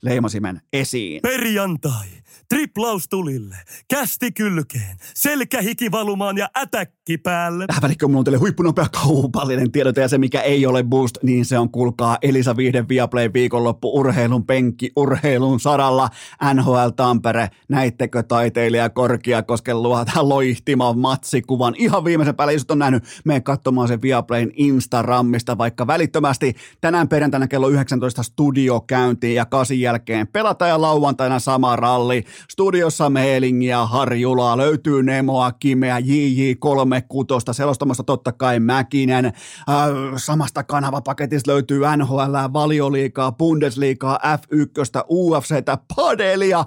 Boost-leimasimen 0.00 0.60
esiin. 0.72 1.22
Perjantai. 1.22 2.06
Triplaus 2.48 3.08
tulille, 3.08 3.56
kästi 3.88 4.32
kylkeen, 4.32 4.96
selkähiki 5.14 5.90
valumaan 5.90 6.38
ja 6.38 6.48
ätäkki 6.58 7.18
päälle. 7.18 7.66
Tähän 7.66 7.82
välikköön 7.82 8.10
mulla 8.10 8.18
on 8.18 8.24
teille 8.24 8.38
huippunopea 8.38 8.86
kaupallinen 9.02 9.72
tiedote 9.72 10.00
ja 10.00 10.08
se 10.08 10.18
mikä 10.18 10.40
ei 10.40 10.66
ole 10.66 10.82
Boost, 10.82 11.18
niin 11.22 11.44
se 11.44 11.58
on 11.58 11.70
kuulkaa 11.70 12.18
Elisa 12.22 12.56
Vihden 12.56 12.88
Viaplay 12.88 13.30
viikonloppu 13.34 13.98
urheilun 13.98 14.46
penkki 14.46 14.90
urheilun 14.96 15.60
saralla 15.60 16.08
NHL 16.54 16.88
Tampere. 16.96 17.48
Näittekö 17.68 18.22
taiteilija 18.22 18.90
Korkiakosken 18.90 19.82
luota 19.82 20.28
loihtima 20.28 20.92
matsikuvan? 20.92 21.74
Ihan 21.78 22.04
viimeisen 22.04 22.36
päälle, 22.36 22.52
jos 22.52 22.66
on 22.68 22.78
nähnyt, 22.78 23.04
mene 23.24 23.40
katsomaan 23.40 23.88
sen 23.88 24.02
Viaplayn 24.02 24.50
Instagramista 24.54 25.58
vaikka 25.58 25.86
välittömästi. 25.86 26.54
Tänään 26.80 27.08
perjantaina 27.08 27.48
kello 27.48 27.68
19 27.68 28.22
studio 28.22 28.80
käyntiin 28.80 29.34
ja 29.34 29.46
kasin 29.46 29.80
jälkeen 29.90 30.28
pelata 30.28 30.66
ja 30.66 30.80
lauantaina 30.80 31.38
sama 31.38 31.76
ralli. 31.76 32.24
Studiossa 32.50 33.10
Meelingiä, 33.10 33.86
Harjulaa, 33.86 34.56
löytyy 34.56 35.02
Nemoa, 35.02 35.52
Kimeä, 35.52 35.98
JJ36, 35.98 37.52
selostamassa 37.52 38.02
totta 38.02 38.32
kai 38.32 38.60
Mäkinen. 38.60 39.24
Äh, 39.24 39.32
samasta 40.16 40.62
kanavapaketista 40.64 41.50
löytyy 41.50 41.80
NHL, 41.96 42.34
Valioliikaa, 42.52 43.32
Bundesliigaa, 43.32 44.18
F1, 44.36 45.04
UFCtä, 45.08 45.78
Padelia, 45.96 46.64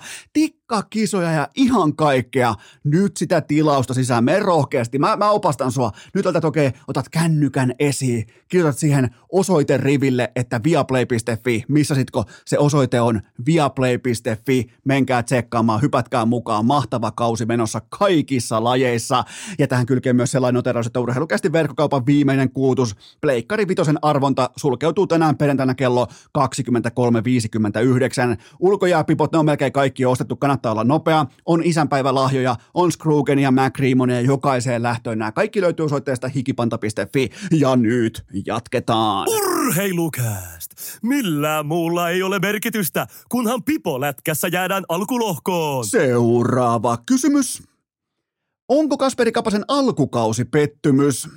kisoja 0.82 1.32
ja 1.32 1.48
ihan 1.56 1.96
kaikkea. 1.96 2.56
Nyt 2.84 3.18
sitä 3.18 3.42
tilausta 3.42 3.94
sisään, 3.94 4.24
me 4.24 4.40
rohkeasti. 4.40 5.00
Mä, 5.00 5.16
mä 5.16 5.30
opastan 5.30 5.72
sua. 5.72 5.92
Nyt 6.14 6.26
otat 6.26 6.46
okei, 6.46 6.68
okay, 6.68 6.80
otat 6.88 7.10
kännykän 7.10 7.74
esiin, 7.80 8.28
kirjoitat 8.48 8.78
siihen 8.78 9.10
osoiteriville, 9.32 10.32
että 10.36 10.62
viaplay.fi, 10.64 11.64
missä 11.68 11.96
sitko 11.96 12.26
se 12.46 12.58
osoite 12.58 13.02
on 13.02 13.22
viaplay.fi, 13.46 14.70
menkää 14.86 15.24
tsekkaamaan, 15.24 15.82
hypätkää 15.82 16.26
mukaan, 16.26 16.66
mahtava 16.66 17.12
kausi 17.12 17.46
menossa 17.46 17.82
kaikissa 17.90 18.64
lajeissa. 18.64 19.24
Ja 19.60 19.68
tähän 19.68 19.86
kylkee 19.86 20.14
myös 20.14 20.32
sellainen 20.32 20.56
noteraus, 20.56 20.88
että 20.88 21.00
urheilukästi 21.00 21.52
verkkokaupan 21.52 22.06
viimeinen 22.06 22.52
kuutus, 22.52 22.96
Pleikkari 23.22 23.68
Vitosen 23.68 24.00
arvonta 24.02 24.50
sulkeutuu 24.56 25.08
tänään 25.08 25.38
perjantaina 25.38 25.76
kello 25.76 26.08
23.59. 26.38 26.44
Ulkojääpipot, 28.60 29.32
ne 29.32 29.38
on 29.38 29.46
melkein 29.46 29.74
kaikki 29.74 30.06
ostettu, 30.06 30.36
kannattaa 30.36 30.63
olla 30.72 30.84
nopea, 30.84 31.26
on 31.46 31.64
isänpäivälahjoja, 31.64 32.56
on 32.74 32.92
Scrugenia, 32.92 33.52
McReamonia 33.52 34.22
jokaiseen 34.22 34.84
lähtöön. 34.84 35.20
Nämä 35.20 35.32
kaikki 35.32 35.62
löytyy 35.62 35.86
osoitteesta 35.86 36.28
hikipanta.fi 36.28 37.30
ja 37.52 37.76
nyt 37.76 38.26
jatketaan. 38.46 39.28
Urheilukääst! 39.30 40.72
Millään 41.04 41.66
muulla 41.66 42.10
ei 42.10 42.24
ole 42.24 42.40
merkitystä, 42.40 43.08
kunhan 43.30 43.64
pipolätkässä 43.64 44.48
jäädään 44.48 44.84
alkulohkoon. 44.90 45.86
Seuraava 45.86 46.98
kysymys. 47.06 47.64
Onko 48.70 48.98
Kasperi 48.98 49.32
Kapasen 49.32 49.66
alkukausi 49.68 50.46
pettymys? 50.46 51.30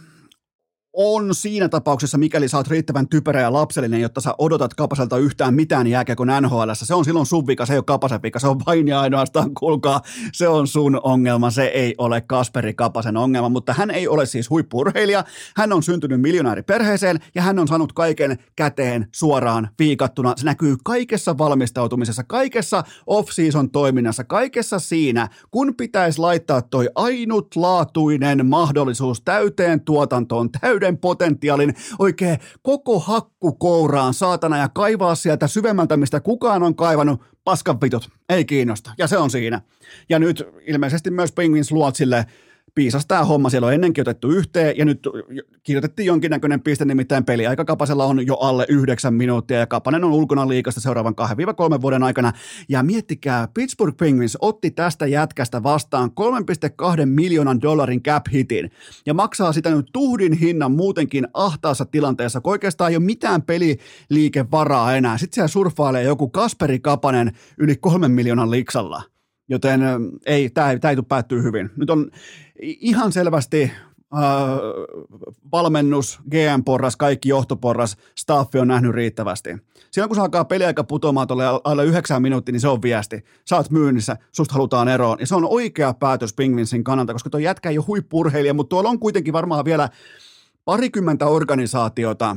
On 0.97 1.35
siinä 1.35 1.69
tapauksessa, 1.69 2.19
mikäli 2.19 2.49
sä 2.49 2.57
oot 2.57 2.69
riittävän 2.69 3.09
typerä 3.09 3.41
ja 3.41 3.53
lapsellinen, 3.53 4.01
jotta 4.01 4.21
sä 4.21 4.35
odotat 4.39 4.75
Kapaselta 4.75 5.19
yhtään 5.19 5.55
mitään 5.55 5.87
jääkiekon 5.87 6.29
NHL. 6.41 6.71
Se 6.73 6.95
on 6.95 7.05
silloin 7.05 7.27
sun 7.27 7.47
vika, 7.47 7.67
se 7.67 7.73
ei 7.73 7.79
ole 7.79 7.85
Kapasen 7.85 8.23
vika, 8.23 8.39
se 8.39 8.49
on 8.49 8.61
vain 8.67 8.89
ja 8.89 9.01
ainoastaan, 9.01 9.55
kuulkaa, 9.55 10.01
se 10.33 10.49
on 10.49 10.67
sun 10.67 11.01
ongelma, 11.03 11.51
se 11.51 11.65
ei 11.65 11.95
ole 11.99 12.21
Kasperi 12.21 12.75
Kapasen 12.75 13.17
ongelma, 13.17 13.49
mutta 13.49 13.73
hän 13.73 13.91
ei 13.91 14.09
ole 14.09 14.27
siis 14.27 14.51
huippurheilija, 14.51 15.25
hän 15.57 15.73
on 15.73 15.83
syntynyt 15.83 16.21
miljonääriperheeseen 16.21 17.19
ja 17.35 17.43
hän 17.43 17.59
on 17.59 17.69
saanut 17.69 17.93
kaiken 17.93 18.39
käteen 18.57 19.09
suoraan 19.13 19.69
viikattuna. 19.79 20.35
Se 20.37 20.45
näkyy 20.45 20.77
kaikessa 20.85 21.39
valmistautumisessa, 21.39 22.25
kaikessa 22.25 22.85
off-season 23.07 23.71
toiminnassa, 23.71 24.25
kaikessa 24.25 24.79
siinä, 24.79 25.29
kun 25.51 25.75
pitäisi 25.77 26.19
laittaa 26.19 26.63
toi 26.63 26.89
ainutlaatuinen 26.95 28.47
mahdollisuus 28.47 29.21
täyteen 29.21 29.81
tuotantoon, 29.81 30.51
täyden 30.61 30.86
täyden 30.87 30.99
potentiaalin 30.99 31.75
oikein 31.99 32.39
koko 32.63 33.01
hakku 33.01 33.53
kouraan 33.53 34.15
saatana 34.15 34.59
ja 34.59 34.69
kaivaa 34.69 35.15
sieltä 35.15 35.47
syvemmältä, 35.47 35.97
mistä 35.97 36.21
kukaan 36.21 36.63
on 36.63 36.77
kaivannut 36.77 37.23
paskanpitut. 37.45 38.09
Ei 38.29 38.45
kiinnosta. 38.45 38.91
Ja 38.99 39.07
se 39.07 39.19
on 39.19 39.31
siinä. 39.31 39.61
Ja 40.09 40.19
nyt 40.19 40.45
ilmeisesti 40.67 41.11
myös 41.11 41.33
Penguins 41.33 41.73
luotsille 41.73 42.27
piisas 42.77 43.07
tämä 43.07 43.25
homma, 43.25 43.51
siellä 43.51 43.67
on 43.67 43.75
ennenkin 43.75 44.03
otettu 44.03 44.31
yhteen 44.31 44.79
ja 44.79 44.85
nyt 44.85 45.09
kirjoitettiin 45.63 46.07
jonkinnäköinen 46.07 46.61
piste, 46.61 46.85
nimittäin 46.85 47.25
peliaika 47.25 47.65
Kapasella 47.65 48.05
on 48.05 48.27
jo 48.27 48.35
alle 48.35 48.67
yhdeksän 48.69 49.15
minuuttia 49.15 49.59
ja 49.59 49.67
Kapanen 49.67 50.05
on 50.05 50.13
ulkona 50.13 50.49
liikasta 50.49 50.81
seuraavan 50.81 51.15
2-3 51.79 51.81
vuoden 51.81 52.03
aikana. 52.03 52.33
Ja 52.69 52.83
miettikää, 52.83 53.49
Pittsburgh 53.55 53.97
Penguins 53.97 54.39
otti 54.41 54.71
tästä 54.71 55.07
jätkästä 55.07 55.63
vastaan 55.63 56.11
3,2 57.01 57.07
miljoonan 57.07 57.63
dollarin 57.63 58.03
cap 58.03 58.27
hitin 58.33 58.71
ja 59.07 59.15
maksaa 59.15 59.53
sitä 59.53 59.71
nyt 59.71 59.87
tuhdin 59.93 60.33
hinnan 60.33 60.73
muutenkin 60.73 61.29
ahtaassa 61.35 61.85
tilanteessa, 61.85 62.41
kun 62.41 62.51
oikeastaan 62.51 62.91
ei 62.91 62.97
ole 62.97 63.05
mitään 63.05 63.43
peliliikevaraa 63.43 64.97
enää. 64.97 65.19
Sitten 65.19 65.35
siellä 65.35 65.49
surffailee 65.49 66.03
joku 66.03 66.29
Kasperi 66.29 66.81
Kapanen 66.81 67.33
yli 67.59 67.77
kolmen 67.77 68.11
miljoonan 68.11 68.51
liksalla. 68.51 69.16
Joten 69.49 69.81
ei, 70.27 70.51
tämä 70.51 70.71
ei, 70.71 70.79
ei 70.89 70.97
tule 70.97 71.07
päättyä 71.09 71.43
hyvin. 71.43 71.71
Nyt 71.77 71.91
on 71.91 72.11
ihan 72.63 73.13
selvästi 73.13 73.63
äh, 73.63 74.21
valmennus, 75.53 76.21
GM-porras, 76.31 76.97
kaikki 76.97 77.29
johtoporras, 77.29 77.97
staffi 78.19 78.59
on 78.59 78.69
nähnyt 78.69 78.93
riittävästi. 78.93 79.51
Silloin 79.91 80.09
kun 80.09 80.17
se 80.17 80.21
alkaa 80.21 80.45
peliaika 80.45 80.85
putoamaan 80.85 81.29
tuolle 81.29 81.45
alle 81.65 81.85
yhdeksän 81.85 82.23
minuuttia, 82.23 82.53
niin 82.53 82.61
se 82.61 82.69
on 82.69 82.83
viesti. 82.83 83.25
Oot 83.53 83.71
myynnissä, 83.71 84.17
susta 84.33 84.55
halutaan 84.55 84.89
eroon. 84.89 85.17
Ja 85.21 85.27
se 85.27 85.35
on 85.35 85.45
oikea 85.45 85.95
päätös 85.95 86.33
Pingvinsin 86.33 86.85
kannalta, 86.85 87.13
koska 87.13 87.31
tuo 87.31 87.41
jätkä 87.41 87.71
ei 87.71 87.79
ole 87.79 87.87
huippurheilija, 87.87 88.55
mutta 88.55 88.69
tuolla 88.69 88.91
on 88.91 89.01
kuitenkin 89.01 89.33
varmaan 89.33 89.65
vielä 89.65 89.89
parikymmentä 90.65 91.27
organisaatiota, 91.27 92.37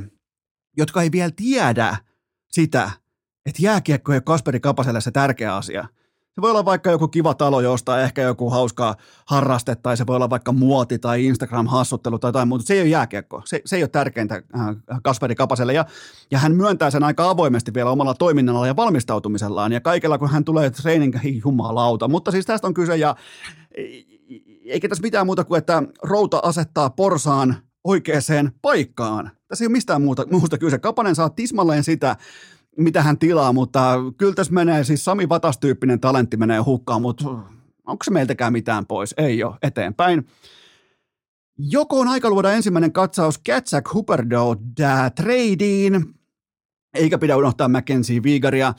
jotka 0.78 1.02
ei 1.02 1.12
vielä 1.12 1.32
tiedä 1.36 1.98
sitä, 2.52 2.92
että 3.46 3.62
jääkiekko 3.62 4.14
ja 4.14 4.22
Kasperi 4.22 4.60
Kapaselle 4.60 5.02
se 5.02 5.12
tärkeä 5.12 5.56
asia– 5.56 5.88
se 6.40 6.42
voi 6.42 6.52
olla 6.52 6.66
vaikka 6.66 6.92
joku 6.92 7.08
kiva 7.08 7.34
talo, 7.34 7.62
josta 7.62 8.02
ehkä 8.02 8.22
joku 8.22 8.50
hauska 8.50 8.96
harraste, 9.26 9.76
tai 9.76 9.98
se 9.98 10.08
voi 10.08 10.16
olla 10.16 10.30
vaikka 10.30 10.52
muoti 10.52 11.00
tai 11.00 11.26
Instagram-hassuttelu 11.26 12.20
tai 12.20 12.30
jotain 12.30 12.48
muuta. 12.48 12.66
Se 12.66 12.74
ei 12.74 12.82
ole 12.82 12.88
jääkiekko. 12.88 13.42
Se, 13.46 13.62
se 13.66 13.76
ei 13.76 13.84
ole 13.84 13.90
tärkeintä 13.90 14.36
äh, 14.36 14.76
Kasperi 15.04 15.36
Kapaselle. 15.36 15.74
Ja, 15.74 15.86
ja 16.32 16.40
hän 16.40 16.56
myöntää 16.56 16.92
sen 16.92 17.04
aika 17.04 17.30
avoimesti 17.30 17.74
vielä 17.74 17.90
omalla 17.90 18.14
toiminnalla 18.14 18.68
ja 18.68 18.76
valmistautumisellaan. 18.76 19.72
Ja 19.72 19.82
kaikella, 19.82 20.18
kun 20.18 20.30
hän 20.30 20.46
tulee 20.46 20.70
training, 20.70 21.16
ei 21.26 21.42
jumalauta. 21.44 22.08
Mutta 22.08 22.32
siis 22.32 22.46
tästä 22.46 22.68
on 22.68 22.74
kyse, 22.74 22.98
ja 22.98 23.16
eikä 24.66 24.90
tässä 24.90 25.02
mitään 25.02 25.26
muuta 25.26 25.44
kuin, 25.44 25.58
että 25.58 25.84
routa 26.04 26.40
asettaa 26.44 26.90
porsaan 26.90 27.56
oikeaan 27.84 28.52
paikkaan. 28.62 29.32
Tässä 29.48 29.64
ei 29.64 29.68
ole 29.68 29.72
mistään 29.72 30.02
muuta, 30.02 30.26
muusta 30.32 30.58
kyse. 30.58 30.78
Kapanen 30.78 31.16
saa 31.16 31.30
tismalleen 31.30 31.84
sitä, 31.84 32.16
mitä 32.80 33.04
hän 33.04 33.18
tilaa, 33.18 33.54
mutta 33.54 33.96
kyllä 34.18 34.34
tässä 34.34 34.54
menee, 34.54 34.84
siis 34.84 35.06
Sami 35.06 35.30
Vatas-tyyppinen 35.30 36.00
talentti 36.00 36.38
menee 36.38 36.60
hukkaan, 36.60 37.02
mutta 37.02 37.26
onko 37.88 38.04
se 38.04 38.12
meiltäkään 38.12 38.54
mitään 38.54 38.86
pois? 38.86 39.14
Ei 39.18 39.44
ole, 39.44 39.56
eteenpäin. 39.62 40.28
Joko 41.58 42.00
on 42.00 42.08
aika 42.08 42.30
luoda 42.30 42.52
ensimmäinen 42.52 42.92
katsaus 42.92 43.38
Katsak 43.38 43.94
Huberdo 43.94 44.56
tradeen, 45.16 46.06
eikä 46.94 47.18
pidä 47.18 47.38
unohtaa 47.38 47.68
Mackenzie 47.68 48.24
Vigaria. 48.24 48.74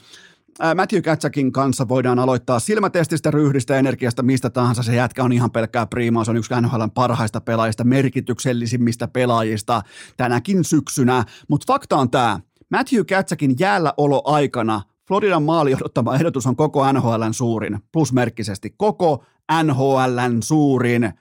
Matthew 0.75 1.01
Katsakin 1.01 1.51
kanssa 1.51 1.87
voidaan 1.87 2.19
aloittaa 2.19 2.59
silmätestistä, 2.59 3.31
ryhdistä, 3.31 3.77
energiasta, 3.77 4.23
mistä 4.23 4.49
tahansa. 4.49 4.83
Se 4.83 4.95
jätkä 4.95 5.23
on 5.23 5.31
ihan 5.31 5.51
pelkkää 5.51 5.85
priimaa. 5.85 6.23
Se 6.23 6.31
on 6.31 6.37
yksi 6.37 6.53
NHL 6.61 6.83
parhaista 6.93 7.41
pelaajista, 7.41 7.83
merkityksellisimmistä 7.83 9.07
pelaajista 9.07 9.81
tänäkin 10.17 10.63
syksynä. 10.63 11.25
Mutta 11.47 11.73
fakta 11.73 11.97
on 11.97 12.09
tämä. 12.09 12.39
Matthew 12.71 13.05
Katsakin 13.09 13.55
jäällä 13.59 13.93
olo 13.97 14.21
aikana 14.25 14.81
Floridan 15.07 15.43
maali 15.43 15.75
odottama 15.75 16.15
ehdotus 16.15 16.45
on 16.45 16.55
koko 16.55 16.91
NHLn 16.93 17.33
suurin, 17.33 17.79
plusmerkkisesti 17.91 18.73
koko 18.77 19.25
NHLn 19.63 20.43
suurin. 20.43 21.13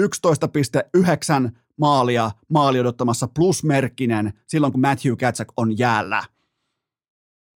11,9 0.00 1.50
maalia 1.76 2.30
maali 2.48 2.80
odottamassa 2.80 3.28
plusmerkkinen 3.34 4.32
silloin, 4.46 4.72
kun 4.72 4.80
Matthew 4.80 5.16
Katsak 5.16 5.48
on 5.56 5.78
jäällä. 5.78 6.22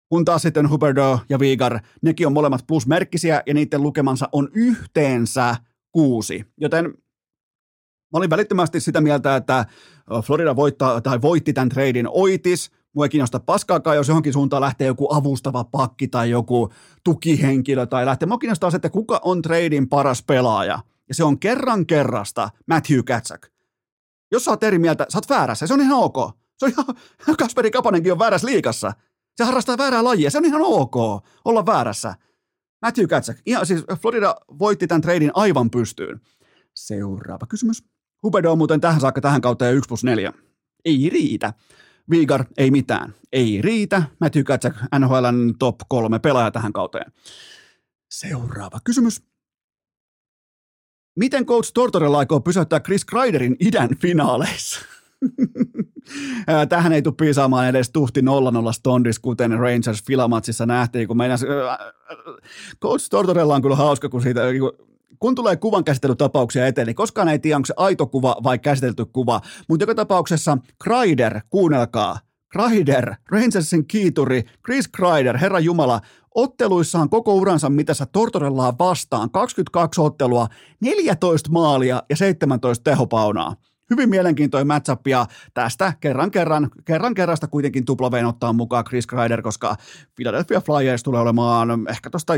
Kun 0.09 0.25
taas 0.25 0.43
sitten 0.43 0.71
Huberdo 0.71 1.21
ja 1.29 1.39
Vigar, 1.39 1.81
nekin 2.03 2.27
on 2.27 2.33
molemmat 2.33 2.65
plusmerkkisiä 2.67 3.43
ja 3.47 3.55
niiden 3.55 3.83
lukemansa 3.83 4.29
on 4.33 4.49
yhteensä 4.55 5.57
kuusi. 5.93 6.45
Joten 6.61 6.85
mä 6.85 8.19
olin 8.19 8.31
välittömästi 8.31 8.81
sitä 8.81 9.01
mieltä, 9.01 9.37
että 9.37 9.67
Florida 10.25 10.57
voittaa, 10.57 11.01
tai 11.01 11.23
voitti 11.23 11.53
tämän 11.53 11.69
treidin 11.69 12.07
Oitis, 12.11 12.71
Mua 12.95 13.05
ei 13.05 13.09
kiinnosta 13.09 13.41
paskaakaan, 13.41 13.97
jos 13.97 14.09
johonkin 14.09 14.33
suuntaan 14.33 14.61
lähtee 14.61 14.87
joku 14.87 15.15
avustava 15.15 15.65
pakki 15.65 16.09
tai 16.09 16.31
joku 16.31 16.73
tukihenkilö 17.05 17.87
tai 17.87 18.07
lähtee. 18.07 18.27
Mua 18.27 18.39
kiinnostaa 18.39 18.71
se, 18.71 18.77
että 18.77 18.91
kuka 18.91 19.21
on 19.25 19.43
treidin 19.43 19.89
paras 19.89 20.23
pelaaja. 20.23 20.79
Ja 21.09 21.15
se 21.15 21.25
on 21.25 21.39
kerran 21.39 21.87
kerrasta 21.87 22.51
Matthew 22.67 23.01
Katsak. 23.07 23.47
Jos 24.33 24.45
sä 24.45 24.51
oot 24.51 24.63
eri 24.63 24.79
mieltä, 24.79 25.07
sä 25.09 25.19
oot 25.19 25.29
väärässä. 25.29 25.67
Se 25.67 25.75
on 25.75 25.81
ihan 25.81 25.99
ok. 25.99 26.17
Se 26.59 26.67
on 26.67 26.73
ihan, 26.73 27.37
Kasperi 27.39 27.71
Kapanenkin 27.71 28.13
on 28.13 28.19
väärässä 28.19 28.47
liikassa. 28.47 28.93
Se 29.37 29.45
harrastaa 29.45 29.79
väärää 29.79 30.05
lajia. 30.05 30.31
Se 30.31 30.39
on 30.39 30.45
ihan 30.45 30.63
ok 30.63 30.97
olla 31.45 31.67
väärässä. 31.67 32.15
Matthew 32.83 33.07
Katsak. 33.07 33.37
Ihan, 33.47 33.67
siis 33.67 33.85
Florida 34.03 34.37
voitti 34.59 34.87
tämän 34.87 35.01
treidin 35.01 35.31
aivan 35.35 35.71
pystyyn. 35.71 36.21
Seuraava 36.75 37.47
kysymys. 37.47 37.85
Hubedo 38.23 38.53
on 38.53 38.59
muuten 38.59 38.81
tähän 38.81 39.01
saakka 39.01 39.21
tähän 39.21 39.41
kautta 39.41 39.65
jo 39.65 39.73
1 39.73 39.89
plus 39.89 40.05
4. 40.05 40.33
Ei 40.85 41.09
riitä. 41.13 41.53
Viigar, 42.11 42.45
ei 42.57 42.71
mitään. 42.71 43.15
Ei 43.33 43.63
riitä. 43.63 44.03
Mä 44.21 44.31
Katsak, 44.45 44.75
NHLn 44.99 45.55
top 45.59 45.77
kolme 45.89 46.19
pelaaja 46.19 46.51
tähän 46.51 46.73
kauteen. 46.73 47.13
Seuraava 48.11 48.79
kysymys. 48.85 49.23
Miten 51.17 51.47
coach 51.47 51.73
Tortorella 51.75 52.19
aikoo 52.19 52.41
pysäyttää 52.41 52.81
Chris 52.81 53.05
Kreiderin 53.05 53.57
idän 53.61 53.89
finaaleissa? 54.01 54.81
Tähän 56.69 56.93
ei 56.93 57.03
tule 57.03 57.15
piisaamaan 57.19 57.69
edes 57.69 57.91
tuhti 57.91 58.21
0-0 58.21 58.25
stondis, 58.73 59.19
kuten 59.19 59.59
Rangers 59.59 60.05
Filamatsissa 60.07 60.67
nähtiin, 60.67 61.09
kun 61.09 61.17
meidän 61.17 61.39
Coach 62.83 63.09
Tortorella 63.11 63.55
on 63.55 63.63
kyllä 63.63 63.77
hauska, 63.77 64.09
kun 64.09 64.23
siitä 64.23 64.41
tulee 65.35 65.57
kuvan 65.57 65.85
käsittelytapauksia 65.85 66.67
eteen, 66.67 66.87
niin 66.87 66.95
koskaan 66.95 67.29
ei 67.29 67.39
tiedä, 67.39 67.57
onko 67.57 67.67
se 67.67 67.75
aito 67.77 68.07
kuva 68.07 68.37
vai 68.43 68.59
käsitelty 68.59 69.05
kuva. 69.05 69.41
Mutta 69.69 69.83
joka 69.83 69.95
tapauksessa 69.95 70.59
Kreider, 70.85 71.41
kuunnelkaa, 71.51 72.19
Kreider, 72.49 73.15
Rangersin 73.31 73.87
kiituri, 73.87 74.43
Chris 74.65 74.89
Kreider, 74.89 75.39
herra 75.39 75.61
Jumala, 75.61 76.01
otteluissaan 76.35 77.11
koko 77.11 77.35
uransa 77.35 77.71
mitassa 77.71 78.07
Tortorellaan 78.07 78.79
vastaan, 78.79 79.31
22 79.31 80.01
ottelua, 80.01 80.47
14 80.81 81.51
maalia 81.51 82.03
ja 82.11 82.17
17 82.17 82.85
tehopaunaa 82.85 83.57
hyvin 83.91 84.09
mielenkiintoinen 84.09 84.67
matchup 84.67 85.07
ja 85.07 85.27
tästä 85.55 85.93
kerran 86.01 86.31
kerran, 86.31 86.71
kerran 86.85 87.15
kerrasta 87.15 87.47
kuitenkin 87.47 87.85
tuplaveen 87.85 88.27
ottaa 88.27 88.53
mukaan 88.53 88.85
Chris 88.85 89.07
Kreider, 89.07 89.43
koska 89.43 89.77
Philadelphia 90.17 90.61
Flyers 90.61 91.03
tulee 91.03 91.21
olemaan 91.21 91.69
ehkä 91.91 92.11
tuosta 92.11 92.33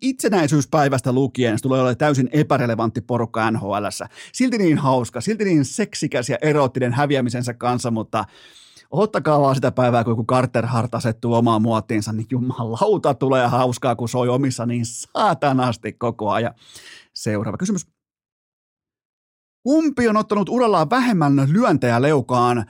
itsenäisyyspäivästä 0.00 1.12
lukien, 1.12 1.58
se 1.58 1.62
tulee 1.62 1.80
olemaan 1.80 1.96
täysin 1.96 2.28
epärelevantti 2.32 3.00
porukka 3.00 3.50
NHL. 3.50 3.86
Silti 4.32 4.58
niin 4.58 4.78
hauska, 4.78 5.20
silti 5.20 5.44
niin 5.44 5.64
seksikäs 5.64 6.28
ja 6.28 6.38
eroottinen 6.42 6.92
häviämisensä 6.92 7.54
kanssa, 7.54 7.90
mutta 7.90 8.24
ottakaa 8.90 9.40
vaan 9.40 9.54
sitä 9.54 9.72
päivää, 9.72 10.04
kun 10.04 10.10
joku 10.10 10.24
Carter 10.26 10.66
Hart 10.66 10.94
asettuu 10.94 11.34
omaan 11.34 11.62
muottiinsa, 11.62 12.12
niin 12.12 12.26
jumalauta 12.30 13.14
tulee 13.14 13.46
hauskaa, 13.46 13.96
kun 13.96 14.08
soi 14.08 14.28
omissa 14.28 14.66
niin 14.66 14.84
saatanasti 14.86 15.92
koko 15.92 16.30
ajan. 16.30 16.54
Seuraava 17.14 17.56
kysymys. 17.56 17.86
Kumpi 19.64 20.08
on 20.08 20.16
ottanut 20.16 20.48
urallaan 20.48 20.90
vähemmän 20.90 21.48
lyöntejä 21.52 22.02
leukaan? 22.02 22.64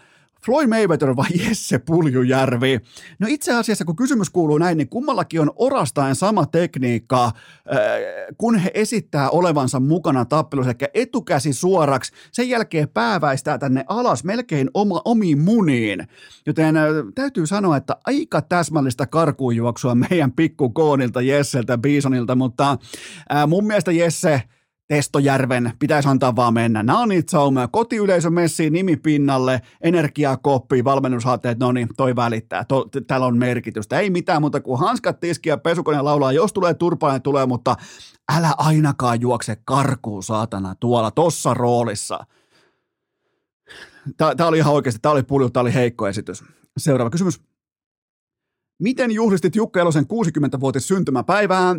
Floyd 0.44 0.68
Mayweather 0.68 1.16
vai 1.16 1.28
Jesse 1.46 1.78
Puljujärvi? 1.78 2.80
No 3.18 3.26
itse 3.30 3.54
asiassa, 3.54 3.84
kun 3.84 3.96
kysymys 3.96 4.30
kuuluu 4.30 4.58
näin, 4.58 4.78
niin 4.78 4.88
kummallakin 4.88 5.40
on 5.40 5.52
orastaen 5.56 6.14
sama 6.14 6.46
tekniikka, 6.46 7.24
äh, 7.24 7.32
kun 8.38 8.58
he 8.58 8.70
esittää 8.74 9.30
olevansa 9.30 9.80
mukana 9.80 10.24
tappelussa, 10.24 10.70
eli 10.70 10.90
etukäsi 10.94 11.52
suoraksi, 11.52 12.12
sen 12.32 12.48
jälkeen 12.48 12.88
pääväistää 12.88 13.58
tänne 13.58 13.84
alas 13.88 14.24
melkein 14.24 14.70
oma, 14.74 15.02
omiin 15.04 15.38
muniin. 15.38 16.08
Joten 16.46 16.76
äh, 16.76 16.84
täytyy 17.14 17.46
sanoa, 17.46 17.76
että 17.76 17.96
aika 18.06 18.42
täsmällistä 18.42 19.06
karkuunjuoksua 19.06 19.94
meidän 19.94 20.32
pikku 20.32 20.70
Koonilta, 20.70 21.22
Jesseltä, 21.22 21.78
Bisonilta, 21.78 22.34
mutta 22.34 22.70
äh, 23.34 23.48
mun 23.48 23.66
mielestä 23.66 23.92
Jesse– 23.92 24.42
Testojärven, 24.88 25.72
pitäisi 25.78 26.08
antaa 26.08 26.36
vaan 26.36 26.54
mennä. 26.54 26.82
Nämä 26.82 27.00
on 27.00 27.08
niitä 27.08 27.30
saumoja. 27.30 27.68
Kotiyleisö 27.68 28.30
messiin 28.30 28.72
nimi 28.72 28.96
pinnalle, 28.96 29.60
energiakoppi, 29.80 30.84
valmennushaateet, 30.84 31.58
no 31.58 31.72
niin, 31.72 31.88
toi 31.96 32.16
välittää. 32.16 32.64
To, 32.64 32.88
täällä 33.06 33.26
on 33.26 33.38
merkitystä. 33.38 33.98
Ei 33.98 34.10
mitään 34.10 34.42
muuta 34.42 34.60
kuin 34.60 34.80
hanskat 34.80 35.20
tiski 35.20 35.48
ja 35.48 35.56
pesukone 35.56 36.02
laulaa. 36.02 36.32
Jos 36.32 36.52
tulee 36.52 36.74
turpaa, 36.74 37.20
tulee, 37.20 37.46
mutta 37.46 37.76
älä 38.36 38.54
ainakaan 38.58 39.20
juokse 39.20 39.56
karkuun, 39.64 40.22
saatana, 40.22 40.74
tuolla, 40.74 41.10
tossa 41.10 41.54
roolissa. 41.54 42.26
Tämä 44.16 44.48
oli 44.48 44.58
ihan 44.58 44.74
oikeasti, 44.74 45.00
tämä 45.02 45.12
oli 45.12 45.22
pulju, 45.22 45.50
tämä 45.50 45.62
oli 45.62 45.74
heikko 45.74 46.08
esitys. 46.08 46.44
Seuraava 46.76 47.10
kysymys. 47.10 47.40
Miten 48.78 49.10
juhlistit 49.10 49.56
Jukka 49.56 49.80
Elosen 49.80 50.04
60-vuotis 50.04 50.88
syntymäpäivää? 50.88 51.76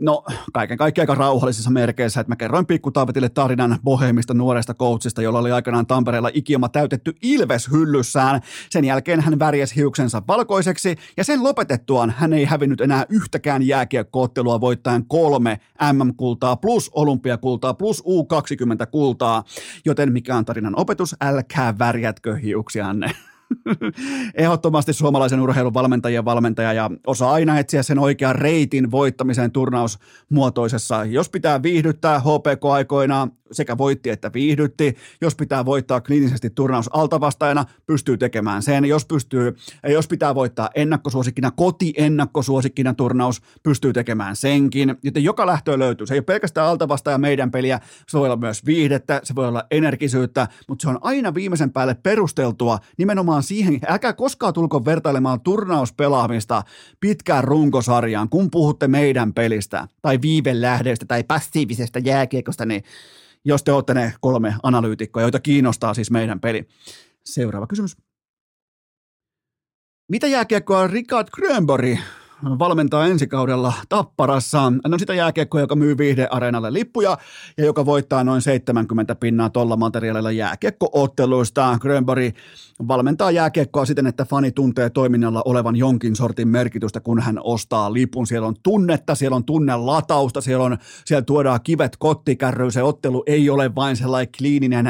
No, 0.00 0.24
kaiken 0.52 0.78
kaikkiaan 0.78 1.10
aika 1.10 1.20
rauhallisissa 1.20 1.70
merkeissä, 1.70 2.20
että 2.20 2.30
mä 2.30 2.36
kerroin 2.36 2.66
pikku 2.66 2.90
Taavetille 2.90 3.28
tarinan 3.28 3.78
bohemista 3.84 4.34
nuoresta 4.34 4.74
coachista, 4.74 5.22
jolla 5.22 5.38
oli 5.38 5.52
aikanaan 5.52 5.86
Tampereella 5.86 6.30
ikioma 6.34 6.68
täytetty 6.68 7.14
Ilves 7.22 7.70
hyllyssään. 7.70 8.40
Sen 8.70 8.84
jälkeen 8.84 9.20
hän 9.20 9.38
värjäsi 9.38 9.76
hiuksensa 9.76 10.22
valkoiseksi 10.28 10.96
ja 11.16 11.24
sen 11.24 11.42
lopetettuaan 11.42 12.14
hän 12.18 12.32
ei 12.32 12.44
hävinnyt 12.44 12.80
enää 12.80 13.06
yhtäkään 13.08 13.62
jääkiekkoottelua 13.62 14.60
voittaen 14.60 15.06
kolme 15.06 15.60
MM-kultaa 15.92 16.56
plus 16.56 16.90
olympiakultaa 16.94 17.74
plus 17.74 18.02
U20-kultaa. 18.02 19.42
Joten 19.84 20.12
mikä 20.12 20.36
on 20.36 20.44
tarinan 20.44 20.78
opetus? 20.78 21.16
Älkää 21.20 21.78
värjätkö 21.78 22.36
hiuksianne. 22.36 23.10
ehdottomasti 24.34 24.92
suomalaisen 24.92 25.40
urheilun 25.40 25.74
valmentajien 25.74 26.24
valmentaja 26.24 26.72
ja 26.72 26.90
osaa 27.06 27.32
aina 27.32 27.58
etsiä 27.58 27.82
sen 27.82 27.98
oikean 27.98 28.34
reitin 28.34 28.90
voittamiseen 28.90 29.52
turnausmuotoisessa. 29.52 31.04
Jos 31.04 31.28
pitää 31.30 31.62
viihdyttää 31.62 32.20
HPK-aikoina, 32.20 33.28
sekä 33.52 33.78
voitti 33.78 34.10
että 34.10 34.32
viihdytti. 34.32 34.96
Jos 35.20 35.34
pitää 35.34 35.64
voittaa 35.64 36.00
kliinisesti 36.00 36.50
turnaus 36.50 36.90
altavastajana, 36.92 37.64
pystyy 37.86 38.18
tekemään 38.18 38.62
sen. 38.62 38.84
Jos, 38.84 39.06
pystyy, 39.06 39.56
jos 39.88 40.08
pitää 40.08 40.34
voittaa 40.34 40.70
ennakkosuosikkina, 40.74 41.50
koti-ennakkosuosikkina 41.50 42.94
turnaus, 42.94 43.42
pystyy 43.62 43.92
tekemään 43.92 44.36
senkin. 44.36 44.96
Joten 45.02 45.24
joka 45.24 45.46
lähtö 45.46 45.78
löytyy. 45.78 46.06
Se 46.06 46.14
ei 46.14 46.18
ole 46.18 46.24
pelkästään 46.24 46.68
altavastaja 46.68 47.18
meidän 47.18 47.50
peliä, 47.50 47.80
se 48.08 48.18
voi 48.18 48.26
olla 48.26 48.36
myös 48.36 48.66
viihdettä, 48.66 49.20
se 49.24 49.34
voi 49.34 49.48
olla 49.48 49.64
energisyyttä, 49.70 50.48
mutta 50.68 50.82
se 50.82 50.88
on 50.88 50.98
aina 51.00 51.34
viimeisen 51.34 51.72
päälle 51.72 51.96
perusteltua 52.02 52.78
nimenomaan 52.98 53.35
siihen, 53.42 53.80
älkää 53.88 54.12
koskaan 54.12 54.52
tulko 54.52 54.84
vertailemaan 54.84 55.40
turnauspelaamista 55.40 56.62
pitkään 57.00 57.44
runkosarjaan, 57.44 58.28
kun 58.28 58.50
puhutte 58.50 58.88
meidän 58.88 59.34
pelistä 59.34 59.88
tai 60.02 60.18
viivelähdeestä 60.22 61.06
tai 61.06 61.24
passiivisesta 61.24 61.98
jääkiekosta, 61.98 62.66
niin 62.66 62.82
jos 63.44 63.64
te 63.64 63.72
olette 63.72 63.94
ne 63.94 64.14
kolme 64.20 64.54
analyytikkoa, 64.62 65.22
joita 65.22 65.40
kiinnostaa 65.40 65.94
siis 65.94 66.10
meidän 66.10 66.40
peli. 66.40 66.68
Seuraava 67.24 67.66
kysymys. 67.66 67.96
Mitä 70.08 70.26
jääkiekkoa 70.26 70.86
Richard 70.86 71.28
Grönborg 71.32 71.98
valmentaa 72.44 73.06
ensi 73.06 73.26
kaudella 73.26 73.72
Tapparassa. 73.88 74.72
No 74.86 74.98
sitä 74.98 75.14
jääkiekkoa, 75.14 75.60
joka 75.60 75.76
myy 75.76 75.98
viihdeareenalle 75.98 76.72
lippuja 76.72 77.18
ja 77.56 77.64
joka 77.64 77.86
voittaa 77.86 78.24
noin 78.24 78.42
70 78.42 79.14
pinnaa 79.14 79.50
tuolla 79.50 79.76
materiaalilla 79.76 80.30
jääkiekkootteluista. 80.30 81.78
Grönborg 81.80 82.34
valmentaa 82.88 83.30
jääkiekkoa 83.30 83.86
siten, 83.86 84.06
että 84.06 84.24
fani 84.24 84.52
tuntee 84.52 84.90
toiminnalla 84.90 85.42
olevan 85.44 85.76
jonkin 85.76 86.16
sortin 86.16 86.48
merkitystä, 86.48 87.00
kun 87.00 87.20
hän 87.20 87.40
ostaa 87.44 87.92
lipun. 87.92 88.26
Siellä 88.26 88.48
on 88.48 88.56
tunnetta, 88.62 89.14
siellä 89.14 89.36
on 89.36 89.44
tunnelatausta, 89.44 90.40
siellä, 90.40 90.64
on, 90.64 90.78
siellä 91.04 91.22
tuodaan 91.22 91.60
kivet 91.62 91.96
kottikärryyn. 91.96 92.72
Se 92.72 92.82
ottelu 92.82 93.22
ei 93.26 93.50
ole 93.50 93.74
vain 93.74 93.96
sellainen 93.96 94.32
kliininen 94.38 94.86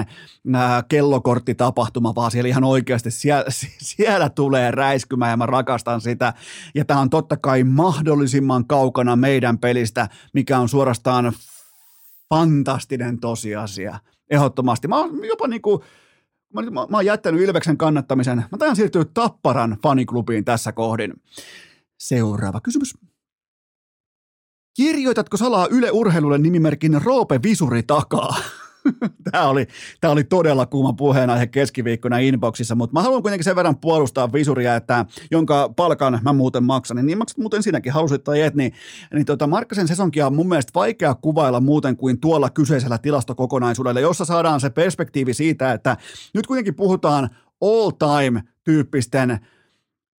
ää, 0.55 0.83
kellokorttitapahtuma, 0.89 2.15
vaan 2.15 2.31
siellä 2.31 2.49
ihan 2.49 2.65
oikeasti 2.65 3.11
siellä, 3.11 3.45
siellä 3.97 4.31
tulee 4.31 4.71
räiskymään 4.71 5.31
ja 5.31 5.37
mä 5.37 5.47
rakastan 5.47 6.01
sitä. 6.01 6.33
Ja 6.75 6.85
tämä 6.85 7.01
on 7.01 7.11
totta 7.11 7.36
kai 7.37 7.65
mahdollisimman 7.65 8.67
kaukana 8.67 9.17
meidän 9.17 9.59
pelistä, 9.59 10.09
mikä 10.35 10.59
on 10.59 10.69
suorastaan 10.69 11.33
fantastinen 12.29 13.21
tosiasia. 13.21 13.99
Ehdottomasti. 14.31 14.89
Mä 14.89 14.97
oon 14.97 15.25
jopa 15.25 15.49
niin 15.49 15.63
kuin, 15.63 15.83
mä, 16.55 16.63
mä, 16.63 16.71
mä 16.71 16.97
oon 16.97 17.07
jättänyt 17.07 17.41
Ilveksen 17.41 17.77
kannattamisen. 17.77 18.39
Mä 18.39 18.59
tajan 18.59 18.77
siirtyä 18.77 19.05
Tapparan 19.15 19.77
faniklubiin 19.83 20.45
tässä 20.45 20.73
kohdin. 20.73 21.13
Seuraava 21.99 22.61
kysymys. 22.61 22.95
Kirjoitatko 24.77 25.37
salaa 25.37 25.67
Yle 25.71 25.91
Urheilulle 25.91 26.39
nimimerkin 26.39 27.03
Roope 27.05 27.41
Visuri 27.43 27.83
takaa? 27.83 28.37
tämä, 29.31 29.49
oli, 29.49 29.67
tämä 30.01 30.13
oli 30.13 30.25
todella 30.25 30.67
kuuma 30.67 30.93
puheenaihe 30.93 31.47
keskiviikkona 31.47 32.19
inboxissa, 32.19 32.75
mutta 32.75 32.95
mä 32.95 33.03
haluan 33.03 33.23
kuitenkin 33.23 33.45
sen 33.45 33.57
verran 33.57 33.77
puolustaa 33.77 34.33
visuria, 34.33 34.77
että 34.77 35.07
jonka 35.31 35.73
palkan 35.77 36.21
mä 36.23 36.33
muuten 36.33 36.65
maksan, 36.65 37.07
niin, 37.07 37.19
maksat 37.19 37.39
muuten 37.39 37.63
sinäkin, 37.63 37.93
halusit 37.93 38.25
tai 38.25 38.41
et, 38.41 38.55
niin, 38.55 38.73
niin 39.15 39.27
tota 39.27 39.47
Markkasen 39.47 39.89
sesonkia 39.89 40.27
on 40.27 40.35
mun 40.35 40.49
mielestä 40.49 40.73
vaikea 40.75 41.15
kuvailla 41.15 41.61
muuten 41.61 41.97
kuin 41.97 42.21
tuolla 42.21 42.51
kyseisellä 42.51 42.99
tilastokokonaisuudella, 42.99 44.01
jossa 44.01 44.25
saadaan 44.25 44.61
se 44.61 44.71
perspektiivi 44.71 45.35
siitä, 45.35 45.73
että 45.73 45.97
nyt 46.35 46.47
kuitenkin 46.47 46.75
puhutaan 46.75 47.31
all 47.61 47.91
time 47.91 48.43
tyyppisten 48.65 49.41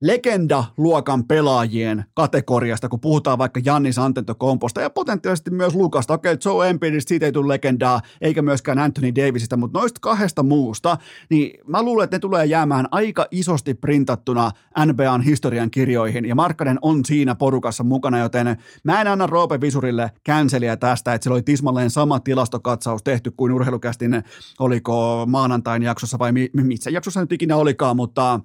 legenda-luokan 0.02 1.24
pelaajien 1.28 2.06
kategoriasta, 2.14 2.90
kun 2.90 3.00
puhutaan 3.00 3.38
vaikka 3.38 3.62
Jannis 3.66 3.98
Antetokomposta 3.98 4.82
ja 4.82 4.90
potentiaalisesti 4.90 5.52
myös 5.52 5.76
Lukasta. 5.76 6.14
Okei, 6.14 6.34
okay, 6.34 6.52
Joe 6.52 6.70
Embiidistä 6.70 7.10
siitä 7.10 7.26
ei 7.26 7.32
tule 7.32 7.54
legendaa, 7.54 8.02
eikä 8.22 8.42
myöskään 8.42 8.80
Anthony 8.80 9.16
Davisista, 9.16 9.58
mutta 9.58 9.80
noista 9.80 10.00
kahdesta 10.02 10.44
muusta, 10.44 10.98
niin 11.30 11.60
mä 11.68 11.84
luulen, 11.84 12.04
että 12.04 12.16
ne 12.16 12.20
tulee 12.20 12.46
jäämään 12.46 12.88
aika 12.92 13.28
isosti 13.32 13.74
printattuna 13.74 14.52
NBAn 14.86 15.22
historian 15.22 15.72
kirjoihin, 15.72 16.26
ja 16.26 16.36
Markkanen 16.36 16.80
on 16.82 17.06
siinä 17.06 17.36
porukassa 17.36 17.84
mukana, 17.84 18.20
joten 18.20 18.58
mä 18.84 19.02
en 19.02 19.08
anna 19.08 19.28
Roope 19.28 19.62
Visurille 19.62 20.12
känseliä 20.24 20.78
tästä, 20.78 21.14
että 21.14 21.24
sillä 21.24 21.36
oli 21.36 21.44
tismalleen 21.44 21.90
sama 21.90 22.20
tilastokatsaus 22.20 23.04
tehty 23.04 23.32
kuin 23.32 23.54
urheilukästin, 23.54 24.24
oliko 24.60 25.26
maanantain 25.28 25.84
jaksossa 25.84 26.20
vai 26.20 26.32
mi- 26.32 26.50
missä 26.54 26.90
jaksossa 26.90 27.22
nyt 27.22 27.32
ikinä 27.32 27.56
olikaan, 27.56 27.96
mutta 27.96 28.40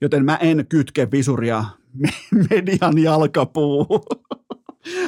joten 0.00 0.24
mä 0.24 0.36
en 0.36 0.66
kytke 0.68 0.97
visuria 1.12 1.64
median 2.50 2.98
jalkapuu. 2.98 3.86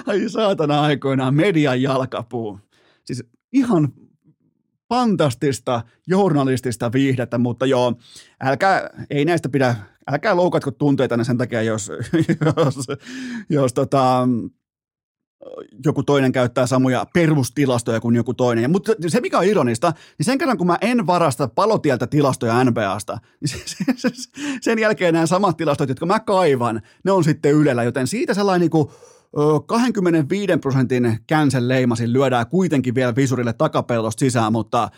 Ai 0.06 0.28
saatana 0.28 0.80
aikoinaan 0.80 1.34
median 1.34 1.82
jalkapuu. 1.82 2.58
Siis 3.04 3.24
ihan 3.52 3.92
fantastista 4.88 5.82
journalistista 6.06 6.92
viihdettä, 6.92 7.38
mutta 7.38 7.66
joo, 7.66 7.94
älkää, 8.40 8.90
ei 9.10 9.24
näistä 9.24 9.48
pidä, 9.48 9.76
älkää 10.10 10.36
loukatko 10.36 10.70
tunteita 10.70 11.24
sen 11.24 11.38
takia, 11.38 11.62
jos, 11.62 11.92
jos, 12.56 12.86
jos 13.50 13.74
tota, 13.74 14.28
joku 15.84 16.02
toinen 16.02 16.32
käyttää 16.32 16.66
samoja 16.66 17.06
perustilastoja 17.14 18.00
kuin 18.00 18.16
joku 18.16 18.34
toinen. 18.34 18.70
Mutta 18.70 18.92
se, 19.08 19.20
mikä 19.20 19.38
on 19.38 19.44
ironista, 19.44 19.92
niin 20.18 20.24
sen 20.26 20.38
kerran 20.38 20.58
kun 20.58 20.66
mä 20.66 20.78
en 20.80 21.06
varasta 21.06 21.48
palotieltä 21.48 22.06
tilastoja 22.06 22.64
NBAsta, 22.64 23.18
niin 23.40 23.48
se, 23.48 23.84
se, 23.96 24.08
se, 24.12 24.30
sen 24.60 24.78
jälkeen 24.78 25.14
nämä 25.14 25.26
samat 25.26 25.56
tilastot, 25.56 25.88
jotka 25.88 26.06
mä 26.06 26.20
kaivan, 26.20 26.82
ne 27.04 27.12
on 27.12 27.24
sitten 27.24 27.52
Ylellä, 27.52 27.82
joten 27.82 28.06
siitä 28.06 28.34
sellainen 28.34 28.60
niin 28.60 28.70
kuin 28.70 28.88
25 29.66 30.56
prosentin 30.60 31.18
känsen 31.26 31.68
leimasin 31.68 32.12
lyödään 32.12 32.46
kuitenkin 32.46 32.94
vielä 32.94 33.16
visurille 33.16 33.52
takapellosta 33.52 34.20
sisään, 34.20 34.52
mutta, 34.52 34.88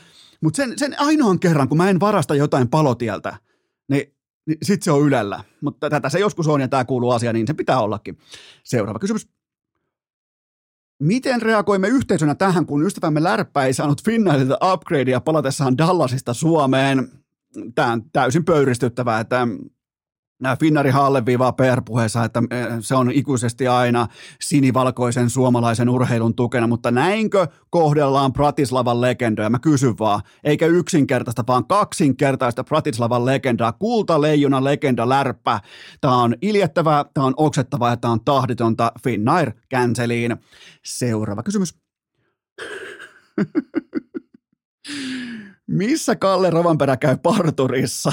mutta 0.42 0.56
sen, 0.56 0.72
sen 0.76 1.00
ainoan 1.00 1.40
kerran, 1.40 1.68
kun 1.68 1.78
mä 1.78 1.90
en 1.90 2.00
varasta 2.00 2.34
jotain 2.34 2.68
palotieltä, 2.68 3.36
niin, 3.88 4.14
niin 4.46 4.58
sitten 4.62 4.84
se 4.84 4.90
on 4.90 5.06
Ylellä. 5.06 5.44
Mutta 5.60 5.90
tätä 5.90 6.08
se 6.08 6.18
joskus 6.18 6.48
on 6.48 6.60
ja 6.60 6.68
tämä 6.68 6.84
kuuluu 6.84 7.10
asia, 7.10 7.32
niin 7.32 7.46
se 7.46 7.54
pitää 7.54 7.80
ollakin. 7.80 8.18
Seuraava 8.64 8.98
kysymys. 8.98 9.28
Miten 11.02 11.42
reagoimme 11.42 11.88
yhteisönä 11.88 12.34
tähän, 12.34 12.66
kun 12.66 12.86
ystävämme 12.86 13.22
Lärppä 13.22 13.64
ei 13.64 13.72
saanut 13.72 14.04
Finnaililta 14.04 14.58
upgradea 14.72 15.20
palatessaan 15.20 15.78
Dallasista 15.78 16.34
Suomeen? 16.34 17.08
Tämä 17.74 17.92
on 17.92 18.02
täysin 18.12 18.44
pöyristyttävää, 18.44 19.20
että 19.20 19.46
Finnari 20.60 20.90
alleviivaa 20.90 21.52
PR-puheessa, 21.52 22.24
että 22.24 22.42
se 22.80 22.94
on 22.94 23.10
ikuisesti 23.10 23.68
aina 23.68 24.06
sinivalkoisen 24.40 25.30
suomalaisen 25.30 25.88
urheilun 25.88 26.34
tukena, 26.34 26.66
mutta 26.66 26.90
näinkö 26.90 27.46
kohdellaan 27.70 28.32
Pratislavan 28.32 29.00
legendoja? 29.00 29.50
Mä 29.50 29.58
kysyn 29.58 29.98
vaan, 29.98 30.20
eikä 30.44 30.66
yksinkertaista, 30.66 31.44
vaan 31.48 31.66
kaksinkertaista 31.66 32.64
Pratislavan 32.64 33.26
legendaa, 33.26 33.72
leijuna 34.18 34.64
legenda, 34.64 35.08
lärppä. 35.08 35.60
Tämä 36.00 36.16
on 36.16 36.34
iljettävää, 36.42 37.04
tämä 37.14 37.26
on 37.26 37.34
oksettavaa 37.36 37.90
ja 37.90 37.96
tämä 37.96 38.12
on 38.12 38.24
tahditonta 38.24 38.92
Finnair 39.04 39.52
canceliin. 39.74 40.36
Seuraava 40.84 41.42
kysymys. 41.42 41.74
Missä 45.66 46.16
Kalle 46.16 46.50
Rovanperä 46.50 46.96
käy 46.96 47.16
parturissa? 47.16 48.12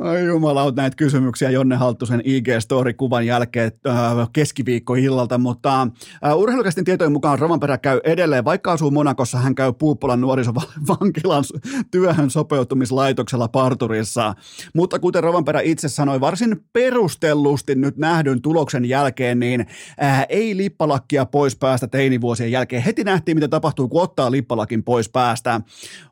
Ai 0.00 0.24
jumalauta 0.24 0.82
näitä 0.82 0.96
kysymyksiä 0.96 1.50
Jonne 1.50 1.76
Halttusen 1.76 2.20
IG-story-kuvan 2.24 3.26
jälkeen 3.26 3.72
äh, 3.88 3.94
keskiviikkoillalta, 4.32 5.38
mutta 5.38 5.88
äh, 6.26 6.36
urheilukästin 6.36 6.84
tietojen 6.84 7.12
mukaan 7.12 7.38
Rovanperä 7.38 7.78
käy 7.78 8.00
edelleen, 8.04 8.44
vaikka 8.44 8.72
asuu 8.72 8.90
Monakossa, 8.90 9.38
hän 9.38 9.54
käy 9.54 9.72
Puuppolan 9.72 10.20
nuorisovankilan 10.20 11.44
työhön 11.90 12.30
sopeutumislaitoksella 12.30 13.48
parturissa. 13.48 14.34
Mutta 14.74 14.98
kuten 14.98 15.22
Rovanperä 15.22 15.60
itse 15.60 15.88
sanoi, 15.88 16.20
varsin 16.20 16.64
perustellusti 16.72 17.74
nyt 17.74 17.96
nähdyn 17.96 18.42
tuloksen 18.42 18.84
jälkeen, 18.84 19.38
niin 19.38 19.66
äh, 20.02 20.26
ei 20.28 20.56
lippalakkia 20.56 21.26
pois 21.26 21.56
päästä 21.56 21.86
teinivuosien 21.86 22.52
jälkeen. 22.52 22.82
Heti 22.82 23.04
nähtiin, 23.04 23.36
mitä 23.36 23.48
tapahtuu, 23.48 23.88
kun 23.88 24.02
ottaa 24.02 24.30
lippalakin 24.30 24.82
pois 24.82 25.08
päästä. 25.08 25.60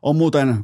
On 0.01 0.15
muuten 0.15 0.55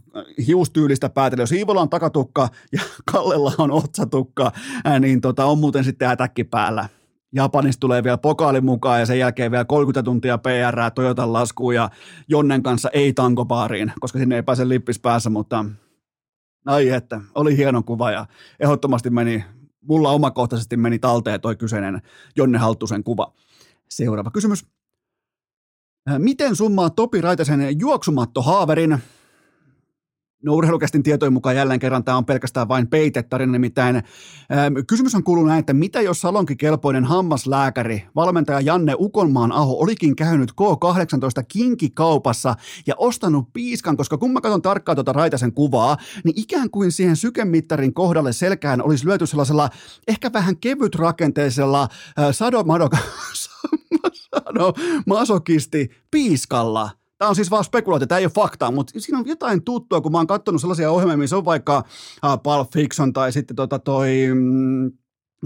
hiustyylistä 0.48 1.10
päätellä, 1.10 1.42
jos 1.42 1.52
Iivola 1.52 1.82
on 1.82 1.90
takatukka, 1.90 2.50
ja 2.72 2.82
Kallella 3.12 3.54
on 3.58 3.72
otsatukka, 3.72 4.52
niin 5.00 5.22
tota, 5.22 5.46
on 5.46 5.60
muuten 5.60 5.84
sitten 5.84 6.08
ätäkki 6.08 6.44
päällä. 6.44 6.90
Japanista 7.36 7.80
tulee 7.80 8.04
vielä 8.04 8.18
pokaali 8.18 8.62
mukaan 8.62 9.00
ja 9.00 9.06
sen 9.06 9.20
jälkeen 9.20 9.52
vielä 9.52 9.66
30 9.66 10.04
tuntia 10.04 10.38
PR 10.38 10.92
Toyotan 10.96 11.34
laskuun 11.34 11.76
ja 11.76 11.90
Jonnen 12.28 12.64
kanssa 12.64 12.90
ei 12.94 13.14
tankopaariin, 13.14 13.94
koska 14.00 14.20
sinne 14.20 14.36
ei 14.36 14.44
pääse 14.44 14.70
lippis 14.70 15.00
päässä, 15.00 15.30
mutta 15.30 15.66
ai 16.66 16.90
että, 16.90 17.22
oli 17.36 17.58
hieno 17.58 17.84
kuva 17.84 18.12
ja 18.12 18.26
ehdottomasti 18.60 19.10
meni, 19.10 19.46
mulla 19.82 20.10
omakohtaisesti 20.10 20.78
meni 20.78 21.00
talteen 21.00 21.42
toi 21.42 21.56
kyseinen 21.56 22.02
Jonne 22.36 22.58
Halttusen 22.58 23.04
kuva. 23.04 23.34
Seuraava 23.90 24.32
kysymys. 24.32 24.66
Miten 26.18 26.56
summaa 26.56 26.90
Topi 26.90 27.22
Raitasen 27.22 27.80
juoksumatto 27.80 28.42
haaverin? 28.42 28.98
No 30.46 30.54
urheilukästin 30.54 31.04
tietojen 31.04 31.34
mukaan 31.34 31.56
jälleen 31.56 31.80
kerran 31.80 32.04
tämä 32.04 32.18
on 32.18 32.26
pelkästään 32.26 32.68
vain 32.68 32.88
peitetarina, 32.88 33.52
nimittäin 33.52 33.96
ää, 33.96 34.72
kysymys 34.88 35.16
on 35.16 35.24
kuullut 35.24 35.48
näin, 35.48 35.60
että 35.60 35.74
mitä 35.74 36.02
jos 36.02 36.22
salonkikelpoinen 36.22 37.06
hammaslääkäri, 37.06 38.04
valmentaja 38.16 38.62
Janne 38.62 38.96
Ukonmaan 39.00 39.52
Aho 39.52 39.74
olikin 39.80 40.16
käynyt 40.16 40.52
K18 40.52 41.46
kinkikaupassa 41.48 42.56
ja 42.88 42.94
ostanut 42.98 43.54
piiskan, 43.54 43.98
koska 43.98 44.18
kun 44.18 44.34
mä 44.34 44.42
katson 44.42 44.62
tarkkaan 44.62 44.96
tuota 44.96 45.14
Raitasen 45.14 45.54
kuvaa, 45.54 45.98
niin 46.24 46.40
ikään 46.40 46.70
kuin 46.70 46.92
siihen 46.92 47.16
sykemittarin 47.16 47.94
kohdalle 47.94 48.34
selkään 48.34 48.82
olisi 48.82 49.06
lyöty 49.06 49.26
sellaisella 49.26 49.70
ehkä 50.08 50.34
vähän 50.34 50.58
kevyt 50.58 50.96
rakenteisella 50.96 51.88
ää, 52.18 52.32
sadomadoka, 52.32 52.98
sado, 54.30 54.74
masokisti 55.06 55.90
piiskalla– 56.12 56.90
Tämä 57.26 57.30
on 57.30 57.36
siis 57.36 57.52
vaan 57.52 57.64
spekulaatio, 57.64 58.08
tämä 58.08 58.20
ei 58.20 58.26
ole 58.26 58.32
faktaa, 58.36 58.72
mutta 58.72 59.00
siinä 59.00 59.20
on 59.20 59.28
jotain 59.28 59.64
tuttua, 59.64 60.02
kun 60.02 60.12
mä 60.12 60.18
oon 60.18 60.28
katsonut 60.28 60.62
sellaisia 60.62 60.92
ohjelmia, 60.92 61.18
missä 61.18 61.38
on 61.38 61.46
vaikka 61.46 61.78
uh, 61.78 62.44
Pulp 62.44 62.72
Fiction 62.74 63.14
tai 63.14 63.32
sitten 63.32 63.56
tota 63.56 63.80
toi, 63.80 64.10
mm, 64.34 64.92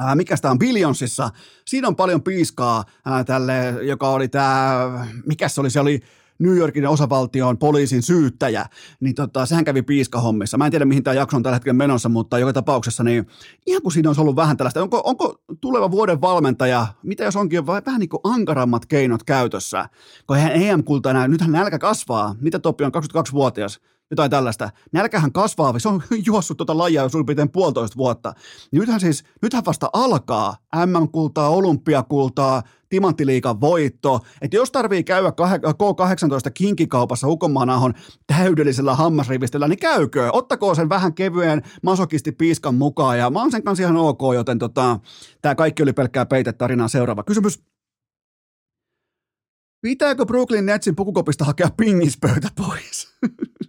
Äh, 0.01 0.15
mikä 0.15 0.36
sitä 0.36 0.51
on 0.51 0.59
Billionsissa, 0.59 1.30
siinä 1.67 1.88
on 1.88 1.95
paljon 1.95 2.23
piiskaa 2.23 2.84
äh, 3.07 3.25
tälle, 3.25 3.75
joka 3.82 4.09
oli 4.09 4.27
tämä, 4.27 5.07
mikä 5.25 5.49
se 5.49 5.61
oli, 5.61 5.69
se 5.69 5.80
oli 5.80 5.99
New 6.39 6.57
Yorkin 6.57 6.87
osavaltion 6.87 7.57
poliisin 7.57 8.03
syyttäjä, 8.03 8.65
niin 8.99 9.15
tota, 9.15 9.45
sehän 9.45 9.65
kävi 9.65 9.81
piiskahommissa. 9.81 10.57
Mä 10.57 10.65
en 10.65 10.71
tiedä, 10.71 10.85
mihin 10.85 11.03
tämä 11.03 11.13
jakso 11.13 11.37
on 11.37 11.43
tällä 11.43 11.55
hetkellä 11.55 11.77
menossa, 11.77 12.09
mutta 12.09 12.39
joka 12.39 12.53
tapauksessa, 12.53 13.03
niin 13.03 13.27
ihan 13.65 13.81
kuin 13.81 13.93
siinä 13.93 14.09
olisi 14.09 14.21
ollut 14.21 14.35
vähän 14.35 14.57
tällaista, 14.57 14.81
onko, 14.81 15.01
onko 15.05 15.41
tuleva 15.61 15.91
vuoden 15.91 16.21
valmentaja, 16.21 16.87
mitä 17.03 17.23
jos 17.23 17.35
onkin 17.35 17.67
vähän 17.67 17.99
niin 17.99 18.09
kuin 18.09 18.21
ankarammat 18.23 18.85
keinot 18.85 19.23
käytössä, 19.23 19.89
kun 20.27 20.37
eihän 20.37 20.51
EM-kulta 20.51 21.27
nythän 21.27 21.51
nälkä 21.51 21.79
kasvaa, 21.79 22.35
mitä 22.41 22.59
Topi 22.59 22.83
on 22.83 22.91
22-vuotias, 22.95 23.79
jotain 24.12 24.32
tällaista. 24.32 24.70
Nälkähän 24.93 25.32
kasvaa, 25.32 25.80
se 25.80 25.89
on 25.89 26.03
juossut 26.28 26.57
tuota 26.57 26.78
lajia 26.78 27.01
jo 27.01 27.10
suurin 27.10 27.51
puolitoista 27.51 27.97
vuotta. 27.97 28.34
Nythän 28.72 28.99
siis, 28.99 29.24
nythän 29.41 29.66
vasta 29.66 29.89
alkaa 29.93 30.57
MM-kultaa, 30.86 31.49
olympiakultaa, 31.49 32.64
timanttiliikan 32.89 33.62
voitto. 33.62 34.20
Että 34.41 34.57
jos 34.57 34.72
tarvii 34.72 35.03
käydä 35.03 35.30
K18 35.30 36.51
kinkikaupassa 36.53 37.28
Ukonmaanahon 37.28 37.93
täydellisellä 38.28 38.95
hammasrivistöllä, 38.95 39.68
niin 39.68 39.80
käykö. 39.80 40.30
Ottakoo 40.34 40.76
sen 40.76 40.89
vähän 40.89 41.14
kevyen 41.14 41.62
masokisti 41.84 42.32
piiskan 42.32 42.76
mukaan 42.76 43.18
ja 43.18 43.30
mä 43.30 43.39
oon 43.39 43.51
sen 43.51 43.64
kanssa 43.64 43.84
ihan 43.84 43.97
ok, 43.97 44.22
joten 44.34 44.60
tota, 44.60 44.99
tämä 45.41 45.55
kaikki 45.55 45.84
oli 45.84 45.93
pelkkää 45.93 46.26
peitetarinaa. 46.26 46.88
Seuraava 46.88 47.24
kysymys. 47.24 47.60
Pitääkö 49.82 50.26
Brooklyn 50.26 50.66
Netsin 50.66 50.95
pukukopista 50.95 51.45
hakea 51.45 51.70
pingispöytä 51.78 52.49
pois? 52.55 53.18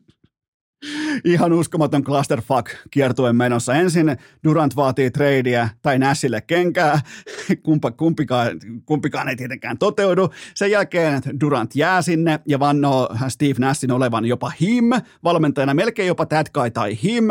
Ihan 1.24 1.52
uskomaton 1.52 2.04
clusterfuck 2.04 2.70
kiertuen 2.90 3.36
menossa. 3.36 3.74
Ensin 3.74 4.16
Durant 4.44 4.76
vaatii 4.76 5.10
tradeia 5.10 5.68
tai 5.82 5.98
Nashille 5.98 6.40
kenkää, 6.40 7.00
Kumpa, 7.62 7.90
kumpikaan, 7.90 8.60
kumpikaan 8.84 9.28
ei 9.28 9.36
tietenkään 9.36 9.78
toteudu. 9.78 10.30
Sen 10.54 10.70
jälkeen 10.70 11.22
Durant 11.40 11.74
jää 11.74 12.02
sinne 12.02 12.40
ja 12.46 12.58
vannoo 12.58 13.08
Steve 13.28 13.54
Nashin 13.58 13.92
olevan 13.92 14.24
jopa 14.24 14.52
him, 14.60 14.84
valmentajana 15.24 15.74
melkein 15.74 16.08
jopa 16.08 16.26
that 16.26 16.50
guy 16.54 16.70
tai 16.70 16.98
him. 17.02 17.24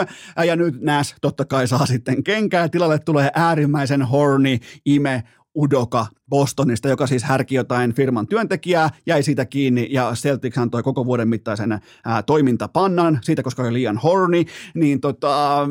Ja 0.46 0.56
nyt 0.56 0.82
Nash 0.82 1.16
totta 1.22 1.46
kai 1.46 1.68
saa 1.68 1.86
sitten 1.86 2.24
kenkää. 2.24 2.70
Tilalle 2.70 3.00
tulee 3.00 3.32
äärimmäisen 3.36 4.02
horny 4.02 4.58
ime 4.86 5.24
Udoka 5.60 6.06
Bostonista, 6.30 6.90
joka 6.90 7.08
siis 7.08 7.24
härki 7.24 7.56
jotain 7.56 7.94
firman 7.94 8.28
työntekijää, 8.28 8.90
jäi 9.06 9.24
siitä 9.24 9.46
kiinni 9.46 9.88
ja 9.90 10.12
Celtics 10.16 10.58
antoi 10.58 10.84
koko 10.84 11.06
vuoden 11.06 11.28
mittaisen 11.28 11.80
ää, 12.06 12.24
toimintapannan 12.24 13.20
siitä, 13.22 13.44
koska 13.44 13.64
oli 13.64 13.74
liian 13.74 13.98
horny, 13.98 14.44
niin 14.74 15.02
tota, 15.02 15.68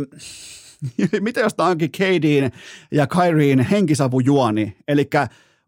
mitä 1.21 1.41
jos 1.41 1.55
tämä 1.55 1.69
onkin 1.69 1.91
KDin 1.91 2.53
ja 2.91 3.07
Kyrien 3.07 3.61
henkisavujuoni, 3.61 4.77
eli 4.89 5.11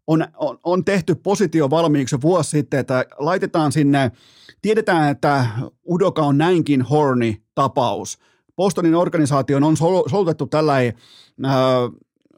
on, 0.06 0.26
on, 0.36 0.58
on 0.64 0.84
tehty 0.84 1.14
positio 1.14 1.70
valmiiksi 1.70 2.20
vuosi 2.20 2.50
sitten, 2.50 2.80
että 2.80 3.04
laitetaan 3.18 3.72
sinne, 3.72 4.10
tiedetään, 4.62 5.10
että 5.10 5.46
Udoka 5.90 6.22
on 6.22 6.38
näinkin 6.38 6.82
horny 6.82 7.34
tapaus. 7.54 8.18
Bostonin 8.56 8.94
organisaation 8.94 9.64
on 9.64 9.76
sol, 9.76 10.08
solutettu 10.08 10.46
tällainen 10.46 10.94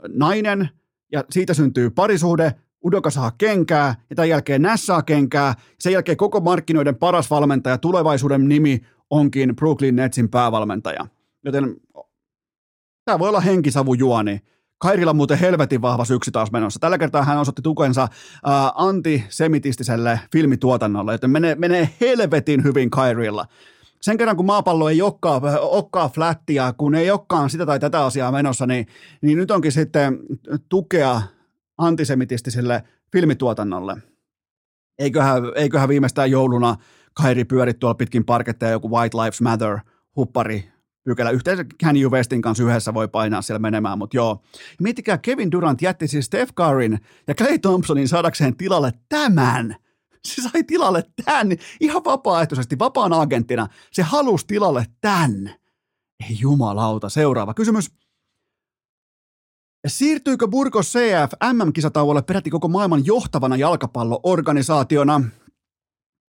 nainen– 0.08 0.68
ja 1.12 1.24
siitä 1.30 1.54
syntyy 1.54 1.90
parisuhde, 1.90 2.54
Udoka 2.84 3.10
saa 3.10 3.32
kenkää 3.38 3.94
ja 4.10 4.16
tämän 4.16 4.28
jälkeen 4.28 4.62
Näs 4.62 4.86
saa 4.86 5.02
kenkää. 5.02 5.54
Sen 5.78 5.92
jälkeen 5.92 6.16
koko 6.16 6.40
markkinoiden 6.40 6.96
paras 6.96 7.30
valmentaja, 7.30 7.78
tulevaisuuden 7.78 8.48
nimi 8.48 8.80
onkin 9.10 9.56
Brooklyn 9.56 9.96
Netsin 9.96 10.28
päävalmentaja. 10.28 11.06
Joten 11.44 11.76
tämä 13.04 13.18
voi 13.18 13.28
olla 13.28 13.40
henkisavujuoni. 13.40 14.40
Kairilla 14.78 15.14
muuten 15.14 15.38
helvetin 15.38 15.82
vahva 15.82 16.04
syksy 16.04 16.30
taas 16.30 16.52
menossa. 16.52 16.80
Tällä 16.80 16.98
kertaa 16.98 17.24
hän 17.24 17.38
osoitti 17.38 17.62
tukensa 17.62 18.08
ää, 18.44 18.72
antisemitistiselle 18.74 20.20
filmituotannolle, 20.32 21.12
joten 21.12 21.30
menee, 21.30 21.54
menee 21.54 21.88
helvetin 22.00 22.64
hyvin 22.64 22.90
Kairilla 22.90 23.46
sen 24.02 24.18
kerran 24.18 24.36
kun 24.36 24.46
maapallo 24.46 24.88
ei 24.88 25.02
olekaan, 25.02 25.42
olekaan 25.60 26.10
flättiä, 26.10 26.74
kun 26.76 26.94
ei 26.94 27.10
olekaan 27.10 27.50
sitä 27.50 27.66
tai 27.66 27.80
tätä 27.80 28.04
asiaa 28.04 28.32
menossa, 28.32 28.66
niin, 28.66 28.86
niin 29.22 29.38
nyt 29.38 29.50
onkin 29.50 29.72
sitten 29.72 30.18
tukea 30.68 31.22
antisemitistiselle 31.78 32.82
filmituotannolle. 33.12 33.96
Eiköhän, 34.98 35.42
eiköhän 35.56 35.88
viimeistään 35.88 36.30
jouluna 36.30 36.76
Kairi 37.14 37.44
pyöri 37.44 37.74
tuolla 37.74 37.94
pitkin 37.94 38.24
parketteja 38.24 38.72
joku 38.72 38.90
White 38.90 39.16
Lives 39.16 39.40
Matter 39.40 39.78
huppari 40.16 40.72
pykälä. 41.04 41.30
Yhteensä 41.30 41.64
Kanye 41.84 42.08
Westin 42.08 42.42
kanssa 42.42 42.64
yhdessä 42.64 42.94
voi 42.94 43.08
painaa 43.08 43.42
siellä 43.42 43.58
menemään, 43.58 43.98
mutta 43.98 44.16
joo. 44.16 44.42
Miettikää, 44.80 45.18
Kevin 45.18 45.50
Durant 45.50 45.82
jätti 45.82 46.08
siis 46.08 46.26
Steph 46.26 46.54
Curryn 46.54 46.98
ja 47.28 47.34
Clay 47.34 47.58
Thompsonin 47.58 48.08
saadakseen 48.08 48.56
tilalle 48.56 48.92
tämän– 49.08 49.76
se 50.28 50.42
sai 50.42 50.64
tilalle 50.64 51.04
tämän 51.24 51.48
ihan 51.80 52.04
vapaaehtoisesti, 52.04 52.78
vapaan 52.78 53.12
agenttina. 53.12 53.68
Se 53.92 54.02
halusi 54.02 54.46
tilalle 54.46 54.86
tämän. 55.00 55.54
Ei 56.30 56.36
jumalauta. 56.40 57.08
Seuraava 57.08 57.54
kysymys. 57.54 57.90
Siirtyykö 59.86 60.48
Burgos 60.48 60.92
CF 60.92 61.32
MM-kisatauolle 61.52 62.22
peräti 62.22 62.50
koko 62.50 62.68
maailman 62.68 63.06
johtavana 63.06 63.56
jalkapalloorganisaationa? 63.56 65.20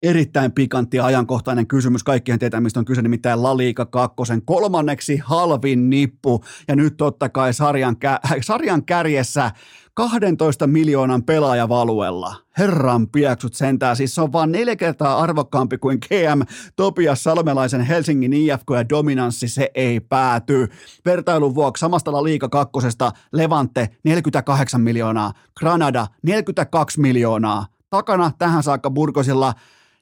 Erittäin 0.03 0.51
pikantti 0.51 0.97
ja 0.97 1.05
ajankohtainen 1.05 1.67
kysymys. 1.67 2.03
Kaikkien 2.03 2.39
tietää, 2.39 2.61
mistä 2.61 2.79
on 2.79 2.85
kyse, 2.85 3.01
nimittäin 3.01 3.43
La 3.43 3.57
Liga 3.57 3.85
2, 3.85 4.15
kolmanneksi 4.45 5.17
halvin 5.17 5.89
nippu. 5.89 6.43
Ja 6.67 6.75
nyt 6.75 6.97
totta 6.97 7.29
kai 7.29 7.53
sarjan, 7.53 7.95
kä- 7.95 8.41
sarjan 8.41 8.85
kärjessä 8.85 9.51
12 9.93 10.67
miljoonan 10.67 11.23
pelaajavaluella. 11.23 12.35
Herran 12.57 13.07
piaksut 13.07 13.53
sentään, 13.53 13.95
siis 13.95 14.15
se 14.15 14.21
on 14.21 14.33
vaan 14.33 14.51
neljä 14.51 14.75
kertaa 14.75 15.19
arvokkaampi 15.19 15.77
kuin 15.77 15.97
GM 16.07 16.41
Topias 16.75 17.23
Salmelaisen 17.23 17.81
Helsingin 17.81 18.33
IFK 18.33 18.67
ja 18.75 18.89
dominanssi, 18.89 19.47
se 19.47 19.71
ei 19.75 19.99
pääty. 19.99 20.67
Vertailun 21.05 21.55
vuoksi 21.55 21.81
samasta 21.81 22.11
La 22.11 22.23
Liiga 22.23 22.49
kakkosesta 22.49 23.11
Levante 23.31 23.89
48 24.03 24.81
miljoonaa, 24.81 25.33
Granada 25.59 26.07
42 26.23 27.01
miljoonaa. 27.01 27.65
Takana 27.89 28.31
tähän 28.37 28.63
saakka 28.63 28.91
Burgosilla 28.91 29.53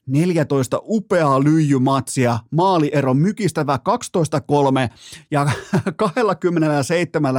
14 0.07 0.81
upeaa 0.83 1.43
lyijymatsia, 1.43 2.39
maaliero 2.51 3.13
mykistävä 3.13 3.79
12-3 4.89 4.93
ja 5.31 5.45
27 5.95 7.33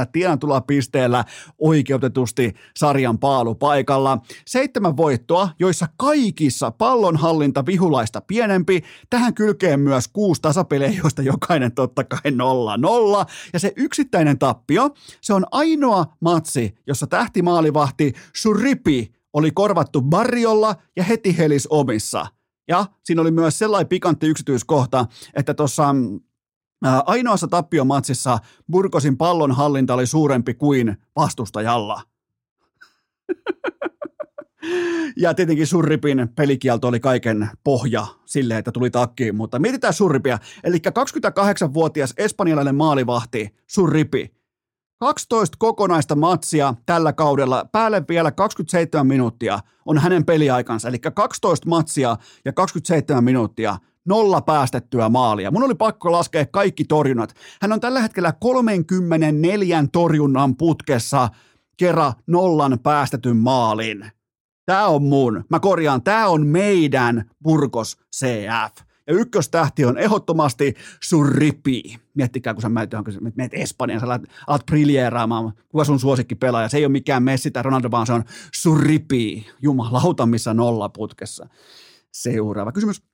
pisteellä 0.67 1.25
oikeutetusti 1.57 2.53
sarjan 2.75 3.19
paalupaikalla. 3.19 4.17
Seitsemän 4.45 4.97
voittoa, 4.97 5.49
joissa 5.59 5.87
kaikissa 5.97 6.71
pallonhallinta 6.71 7.65
vihulaista 7.65 8.21
pienempi. 8.21 8.83
Tähän 9.09 9.33
kylkeen 9.33 9.79
myös 9.79 10.07
kuusi 10.07 10.41
tasapeliä, 10.41 10.93
joista 11.03 11.21
jokainen 11.21 11.71
totta 11.71 12.03
kai 12.03 12.31
nolla 12.31 12.77
nolla. 12.77 13.25
Ja 13.53 13.59
se 13.59 13.73
yksittäinen 13.75 14.39
tappio, 14.39 14.89
se 15.21 15.33
on 15.33 15.45
ainoa 15.51 16.05
matsi, 16.19 16.75
jossa 16.87 17.07
tähtimaalivahti 17.07 18.13
Suripi 18.35 19.13
oli 19.33 19.51
korvattu 19.51 20.01
Barriolla 20.01 20.75
ja 20.95 21.03
heti 21.03 21.37
helis 21.37 21.67
omissa– 21.67 22.27
ja 22.67 22.85
siinä 23.03 23.21
oli 23.21 23.31
myös 23.31 23.59
sellainen 23.59 23.89
pikantti 23.89 24.27
yksityiskohta, 24.27 25.05
että 25.33 25.53
tuossa 25.53 25.95
ainoassa 27.05 27.47
tappiomatsissa 27.47 28.39
Burgosin 28.71 29.17
pallon 29.17 29.51
hallinta 29.51 29.93
oli 29.93 30.07
suurempi 30.07 30.53
kuin 30.53 30.97
vastustajalla. 31.15 32.01
Ja 35.17 35.33
tietenkin 35.33 35.67
Surripin 35.67 36.29
pelikielto 36.35 36.87
oli 36.87 36.99
kaiken 36.99 37.49
pohja 37.63 38.07
sille, 38.25 38.57
että 38.57 38.71
tuli 38.71 38.89
takkiin, 38.89 39.35
mutta 39.35 39.59
mietitään 39.59 39.93
Surripia. 39.93 40.39
Eli 40.63 40.77
28-vuotias 40.77 42.13
espanjalainen 42.17 42.75
maalivahti 42.75 43.55
Surripi 43.67 44.33
12 44.99 45.55
kokonaista 45.59 46.15
matsia 46.15 46.73
tällä 46.85 47.13
kaudella, 47.13 47.65
päälle 47.71 48.03
vielä 48.09 48.31
27 48.31 49.07
minuuttia 49.07 49.59
on 49.85 49.97
hänen 49.97 50.25
peliaikansa, 50.25 50.87
eli 50.87 50.99
12 50.99 51.69
matsia 51.69 52.17
ja 52.45 52.53
27 52.53 53.23
minuuttia, 53.23 53.77
nolla 54.05 54.41
päästettyä 54.41 55.09
maalia. 55.09 55.51
Mun 55.51 55.63
oli 55.63 55.75
pakko 55.75 56.11
laskea 56.11 56.45
kaikki 56.45 56.83
torjunnat. 56.85 57.33
Hän 57.61 57.73
on 57.73 57.79
tällä 57.79 58.01
hetkellä 58.01 58.33
34 58.39 59.85
torjunnan 59.91 60.55
putkessa 60.57 61.29
kerran 61.77 62.13
nollan 62.27 62.79
päästetyn 62.83 63.37
maalin. 63.37 64.11
Tämä 64.65 64.87
on 64.87 65.03
mun, 65.03 65.43
mä 65.49 65.59
korjaan, 65.59 66.03
tämä 66.03 66.27
on 66.27 66.47
meidän 66.47 67.31
Burgos 67.43 67.97
CF. 68.15 68.92
Ja 69.07 69.13
ykköstähti 69.13 69.85
on 69.85 69.97
ehdottomasti 69.97 70.73
Surripi. 71.03 71.99
Miettikää, 72.13 72.53
kun 72.53 72.61
sä 72.61 72.69
menet, 72.69 72.89
menet 73.35 73.53
Espanjaan, 73.53 73.99
sä 73.99 74.05
alat, 74.05 74.21
alat 74.47 74.65
briljeeraamaan. 74.65 75.53
Kuka 75.69 75.83
sun 75.83 75.99
suosikki 75.99 76.35
pelaaja? 76.35 76.69
Se 76.69 76.77
ei 76.77 76.85
ole 76.85 76.91
mikään 76.91 77.23
Messi 77.23 77.51
tai 77.51 77.63
Ronaldo, 77.63 77.91
vaan 77.91 78.07
se 78.07 78.13
on 78.13 78.23
Surripi. 78.55 79.47
Jumalauta, 79.61 80.25
missä 80.25 80.53
nolla 80.53 80.89
putkessa. 80.89 81.47
Seuraava 82.11 82.71
kysymys. 82.71 83.12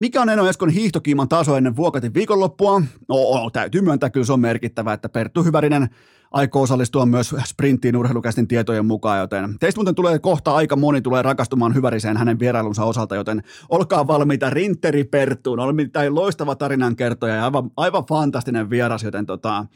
Mikä 0.00 0.22
on 0.22 0.28
Eno 0.28 0.48
Eskon 0.48 0.70
hiihtokiiman 0.70 1.28
taso 1.28 1.56
ennen 1.56 1.76
Vuokatin 1.76 2.14
viikonloppua? 2.14 2.82
No, 3.08 3.16
täytyy 3.52 3.80
myöntää, 3.80 4.10
kyllä 4.10 4.26
se 4.26 4.32
on 4.32 4.40
merkittävä, 4.40 4.92
että 4.92 5.08
Perttu 5.08 5.44
Hyvärinen 5.44 5.88
aikoo 6.30 6.62
osallistua 6.62 7.06
myös 7.06 7.34
sprinttiin 7.44 7.96
urheilukästin 7.96 8.48
tietojen 8.48 8.86
mukaan, 8.86 9.18
joten 9.18 9.58
teistä 9.60 9.78
muuten 9.78 9.94
tulee 9.94 10.18
kohta 10.18 10.54
aika 10.54 10.76
moni 10.76 11.00
tulee 11.00 11.22
rakastumaan 11.22 11.74
Hyväriseen 11.74 12.16
hänen 12.16 12.38
vierailunsa 12.38 12.84
osalta, 12.84 13.14
joten 13.14 13.42
olkaa 13.68 14.06
valmiita 14.06 14.50
Rinteri 14.50 15.04
Perttuun. 15.04 15.60
On 15.60 15.76
loistava 16.08 16.56
tarinan 16.56 16.96
kertoja 16.96 17.34
ja 17.34 17.44
aivan, 17.44 17.70
aivan 17.76 18.04
fantastinen 18.08 18.70
vieras, 18.70 19.02
joten 19.02 19.26
tota, 19.26 19.66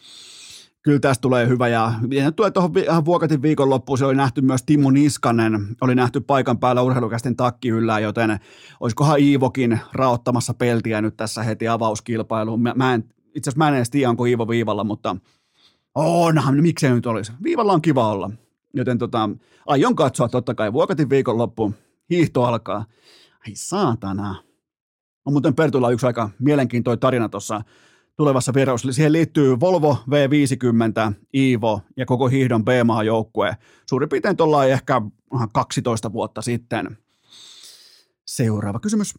kyllä 0.83 0.99
tästä 0.99 1.23
tulee 1.23 1.49
hyvä. 1.49 1.69
Ja, 1.69 1.93
ja 2.11 2.33
tulee 2.33 2.51
tuohon 2.51 2.73
Vuokatin 3.05 3.43
viikonloppuun, 3.43 3.99
se 3.99 4.05
oli 4.05 4.15
nähty 4.15 4.41
myös 4.41 4.63
Timo 4.63 4.91
Niskanen, 4.91 5.77
oli 5.81 5.95
nähty 5.95 6.21
paikan 6.21 6.59
päällä 6.59 6.83
urheilukästin 6.83 7.37
takki 7.37 7.69
yllä, 7.69 7.99
joten 7.99 8.39
olisikohan 8.81 9.21
Iivokin 9.21 9.81
raottamassa 9.93 10.55
peltiä 10.55 11.01
nyt 11.01 11.17
tässä 11.17 11.43
heti 11.43 11.69
avauskilpailuun. 11.69 12.63
Mä, 12.63 12.73
mä 12.77 12.95
en, 12.95 13.05
itse 13.35 13.51
asiassa 13.51 13.59
mä 13.59 13.69
en 13.69 13.75
edes 13.75 13.91
tiedä, 13.91 14.11
onko 14.11 14.25
Iivo 14.25 14.49
viivalla, 14.49 14.85
mutta 14.85 15.17
onhan, 15.95 16.63
miksei 16.63 16.93
nyt 16.93 17.07
olisi. 17.07 17.33
Viivalla 17.43 17.73
on 17.73 17.83
kiva 17.83 18.09
olla. 18.09 18.31
Joten 18.75 18.99
tota, 18.99 19.31
aion 19.67 19.97
katsoa 19.97 20.29
totta 20.29 20.55
kai 20.55 20.73
Vuokatin 20.73 21.11
viikonloppu. 21.11 21.75
Hiihto 22.11 22.45
alkaa. 22.45 22.85
Ai 23.47 23.53
saatana. 23.55 24.35
On 25.25 25.33
muuten 25.33 25.55
Pertulla 25.55 25.91
yksi 25.91 26.07
aika 26.07 26.31
mielenkiintoinen 26.39 27.01
tarina 27.01 27.29
tuossa 27.29 27.63
tulevassa 28.17 28.55
vierailussa. 28.55 28.93
Siihen 28.93 29.13
liittyy 29.13 29.61
Volvo 29.61 29.99
V50, 30.11 31.15
Ivo 31.35 31.81
ja 31.97 32.07
koko 32.07 32.29
hiihdon 32.29 32.65
B-maa 32.65 33.03
joukkue. 33.03 33.57
Suurin 33.89 34.09
piirtein 34.09 34.37
tuolla 34.37 34.65
ehkä 34.65 35.03
12 35.53 36.13
vuotta 36.13 36.43
sitten. 36.43 36.99
Seuraava 38.27 38.81
kysymys. 38.81 39.15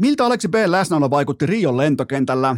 Miltä 0.00 0.26
Aleksi 0.26 0.48
B. 0.48 0.54
läsnäolo 0.66 1.10
vaikutti 1.10 1.46
Rion 1.46 1.76
lentokentällä? 1.76 2.56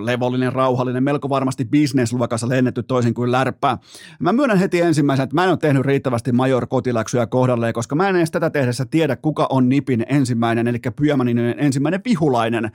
Levollinen, 0.00 0.52
rauhallinen, 0.52 1.04
melko 1.04 1.28
varmasti 1.28 1.64
bisnesluokassa 1.64 2.48
lennetty 2.48 2.82
toisin 2.82 3.14
kuin 3.14 3.32
lärppä. 3.32 3.78
Mä 4.20 4.32
myönnän 4.32 4.58
heti 4.58 4.80
ensimmäisenä, 4.80 5.24
että 5.24 5.34
mä 5.34 5.44
en 5.44 5.50
ole 5.50 5.56
tehnyt 5.56 5.86
riittävästi 5.86 6.32
major 6.32 6.66
kotiläksyjä 6.66 7.26
kohdalleen, 7.26 7.74
koska 7.74 7.94
mä 7.94 8.08
en 8.08 8.16
edes 8.16 8.30
tätä 8.30 8.50
tehdessä 8.50 8.84
tiedä, 8.84 9.16
kuka 9.16 9.46
on 9.50 9.68
Nipin 9.68 10.04
ensimmäinen, 10.08 10.68
eli 10.68 10.78
Pyömänin 10.96 11.38
ensimmäinen 11.38 12.00
vihulainen. 12.04 12.70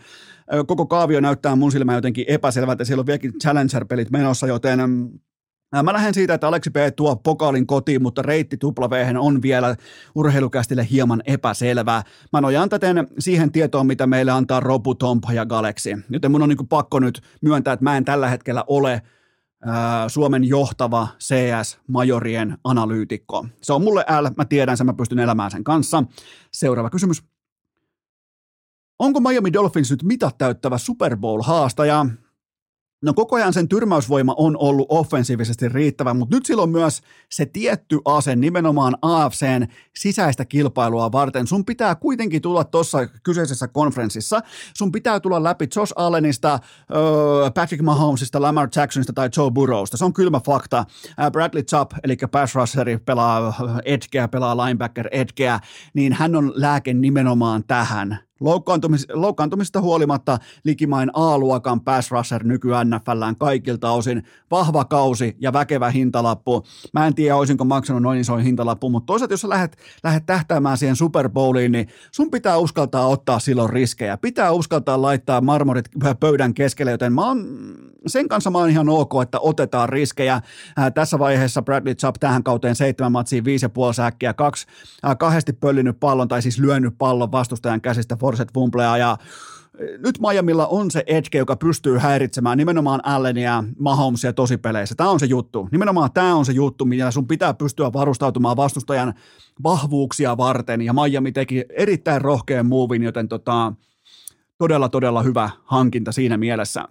Koko 0.68 0.86
kaavio 0.86 1.20
näyttää 1.20 1.56
mun 1.56 1.72
silmään 1.72 1.98
jotenkin 1.98 2.26
epäselvältä, 2.28 2.86
siellä 2.86 3.02
on 3.02 3.08
vieläkin 3.08 3.34
Challenger-pelit 3.44 4.12
menossa, 4.12 4.48
joten 4.48 4.80
Mä 5.84 5.94
lähden 5.94 6.14
siitä, 6.14 6.34
että 6.34 6.48
Aleksi 6.48 6.70
P. 6.70 6.76
tuo 6.96 7.16
pokaalin 7.16 7.68
kotiin, 7.68 8.02
mutta 8.02 8.22
reitti 8.22 8.58
tuplavehen 8.58 9.18
on 9.18 9.42
vielä 9.42 9.76
urheilukästille 10.16 10.88
hieman 10.92 11.22
epäselvää. 11.26 12.04
Mä 12.34 12.42
nojaan 12.42 12.70
täten 12.70 13.08
siihen 13.20 13.52
tietoon, 13.52 13.88
mitä 13.88 14.08
meille 14.08 14.32
antaa 14.32 14.60
Robu, 14.60 14.96
Tompa 14.96 15.34
ja 15.34 15.46
Galaxy. 15.46 15.90
Joten 16.10 16.32
mun 16.32 16.42
on 16.42 16.50
niin 16.50 16.68
pakko 16.68 17.00
nyt 17.00 17.22
myöntää, 17.42 17.74
että 17.74 17.84
mä 17.84 17.98
en 17.98 18.06
tällä 18.06 18.30
hetkellä 18.30 18.64
ole 18.68 19.02
ää, 19.66 20.10
Suomen 20.10 20.44
johtava 20.44 21.08
CS-majorien 21.20 22.58
analyytikko. 22.64 23.46
Se 23.62 23.74
on 23.74 23.84
mulle 23.84 24.06
L, 24.22 24.28
mä 24.38 24.46
tiedän 24.46 24.78
sen, 24.78 24.86
mä 24.86 24.94
pystyn 24.94 25.20
elämään 25.20 25.52
sen 25.52 25.64
kanssa. 25.64 26.04
Seuraava 26.52 26.90
kysymys. 26.90 27.24
Onko 29.00 29.20
Miami 29.20 29.54
Dolphins 29.54 29.92
nyt 29.92 30.04
mitat 30.04 30.38
täyttävä 30.38 30.78
Super 30.78 31.16
Bowl-haastaja? 31.16 32.06
No 33.02 33.14
koko 33.14 33.36
ajan 33.36 33.54
sen 33.54 33.68
tyrmäysvoima 33.68 34.36
on 34.38 34.58
ollut 34.58 34.88
offensiivisesti 34.90 35.70
riittävä, 35.70 36.14
mutta 36.14 36.36
nyt 36.36 36.46
silloin 36.46 36.70
myös 36.70 37.02
se 37.32 37.46
tietty 37.46 38.00
ase 38.06 38.36
nimenomaan 38.36 38.96
AFCn 39.02 39.68
sisäistä 39.96 40.46
kilpailua 40.46 41.12
varten. 41.12 41.48
Sun 41.48 41.66
pitää 41.66 41.96
kuitenkin 41.96 42.42
tulla 42.42 42.64
tuossa 42.64 43.08
kyseisessä 43.24 43.68
konferenssissa, 43.68 44.42
sun 44.78 44.92
pitää 44.92 45.20
tulla 45.20 45.44
läpi 45.44 45.68
Josh 45.76 45.94
Allenista, 45.96 46.60
Patrick 47.56 47.84
Mahomesista, 47.84 48.42
Lamar 48.42 48.70
Jacksonista 48.76 49.14
tai 49.14 49.30
Joe 49.38 49.52
Burrowsta. 49.52 49.98
Se 49.98 50.06
on 50.06 50.14
kylmä 50.14 50.40
fakta. 50.46 50.86
Bradley 51.32 51.64
Chubb, 51.64 51.92
eli 52.04 52.18
pass 52.32 52.56
rusheri, 52.56 52.98
pelaa 52.98 53.54
edgeä, 53.86 54.28
pelaa 54.28 54.58
linebacker 54.58 55.08
edgeä, 55.12 55.60
niin 55.94 56.14
hän 56.14 56.36
on 56.36 56.52
lääke 56.56 56.94
nimenomaan 56.94 57.64
tähän 57.68 58.29
Loukkaantumis, 58.40 59.08
loukkaantumisesta 59.14 59.82
huolimatta 59.82 60.38
likimain 60.64 61.10
A-luokan 61.14 61.82
pass 61.82 62.12
rusher 62.12 62.44
nykyään 62.44 62.90
NFLään 62.90 63.36
kaikilta 63.36 63.92
osin. 63.92 64.24
Vahva 64.52 64.86
kausi 64.86 65.38
ja 65.40 65.54
väkevä 65.54 65.90
hintalappu. 65.90 66.64
Mä 66.94 67.08
en 67.08 67.16
tiedä, 67.16 67.36
olisinko 67.36 67.66
maksanut 67.66 68.02
noin 68.02 68.20
isoin 68.20 68.44
hintalappu, 68.44 68.90
mutta 68.90 69.06
toisaalta 69.06 69.34
jos 69.34 69.42
sä 69.42 69.50
lähdet, 69.50 69.78
lähdet 70.04 70.26
tähtäämään 70.26 70.78
siihen 70.78 70.96
Super 70.96 71.30
Bowliin, 71.30 71.72
niin 71.72 71.88
sun 72.12 72.32
pitää 72.32 72.58
uskaltaa 72.58 73.08
ottaa 73.08 73.40
silloin 73.40 73.70
riskejä. 73.70 74.18
Pitää 74.18 74.52
uskaltaa 74.52 75.02
laittaa 75.02 75.42
marmorit 75.42 75.86
pöydän 76.20 76.54
keskelle, 76.54 76.92
joten 76.92 77.14
mä 77.14 77.26
oon, 77.26 77.46
sen 78.08 78.28
kanssa 78.28 78.50
mä 78.50 78.58
oon 78.58 78.70
ihan 78.70 78.90
ok, 78.90 79.12
että 79.24 79.40
otetaan 79.40 79.90
riskejä. 79.90 80.42
Ää, 80.78 80.92
tässä 80.92 81.20
vaiheessa 81.20 81.62
Bradley 81.62 81.96
Chubb 81.96 82.16
tähän 82.20 82.44
kauteen 82.44 82.76
seitsemän 82.76 83.12
matsiin, 83.12 83.46
viisi 83.46 83.66
ja 83.66 83.70
puoli 83.70 83.94
säkkiä, 83.94 84.34
kaksi, 84.34 84.68
ää, 85.04 85.16
kahdesti 85.16 85.54
pöllinyt 85.54 86.00
pallon 86.00 86.28
tai 86.28 86.42
siis 86.42 86.60
lyönyt 86.60 86.94
pallon 86.98 87.32
vastustajan 87.32 87.82
käsistä 87.82 88.18
forset 88.30 88.54
fumbleja 88.54 88.98
ja 88.98 89.18
nyt 89.98 90.20
Miamilla 90.20 90.68
on 90.68 90.92
se 90.92 91.04
edge, 91.08 91.38
joka 91.38 91.56
pystyy 91.56 91.98
häiritsemään 91.98 92.58
nimenomaan 92.58 93.06
Allenia, 93.06 93.64
Mahomesia 93.80 94.34
tosipeleissä. 94.34 94.96
Tämä 94.96 95.10
on 95.10 95.20
se 95.20 95.26
juttu. 95.26 95.70
Nimenomaan 95.72 96.12
tämä 96.12 96.36
on 96.36 96.46
se 96.46 96.52
juttu, 96.52 96.86
millä 96.86 97.12
sun 97.12 97.28
pitää 97.28 97.54
pystyä 97.54 97.94
varustautumaan 97.94 98.58
vastustajan 98.58 99.14
vahvuuksia 99.64 100.38
varten. 100.38 100.82
Ja 100.82 100.94
Miami 100.94 101.32
teki 101.32 101.66
erittäin 101.70 102.22
rohkean 102.22 102.66
muuvin, 102.66 103.04
joten 103.04 103.28
tota, 103.28 103.74
todella, 104.58 104.90
todella 104.90 105.24
hyvä 105.24 105.50
hankinta 105.64 106.12
siinä 106.12 106.38
mielessä. 106.38 106.86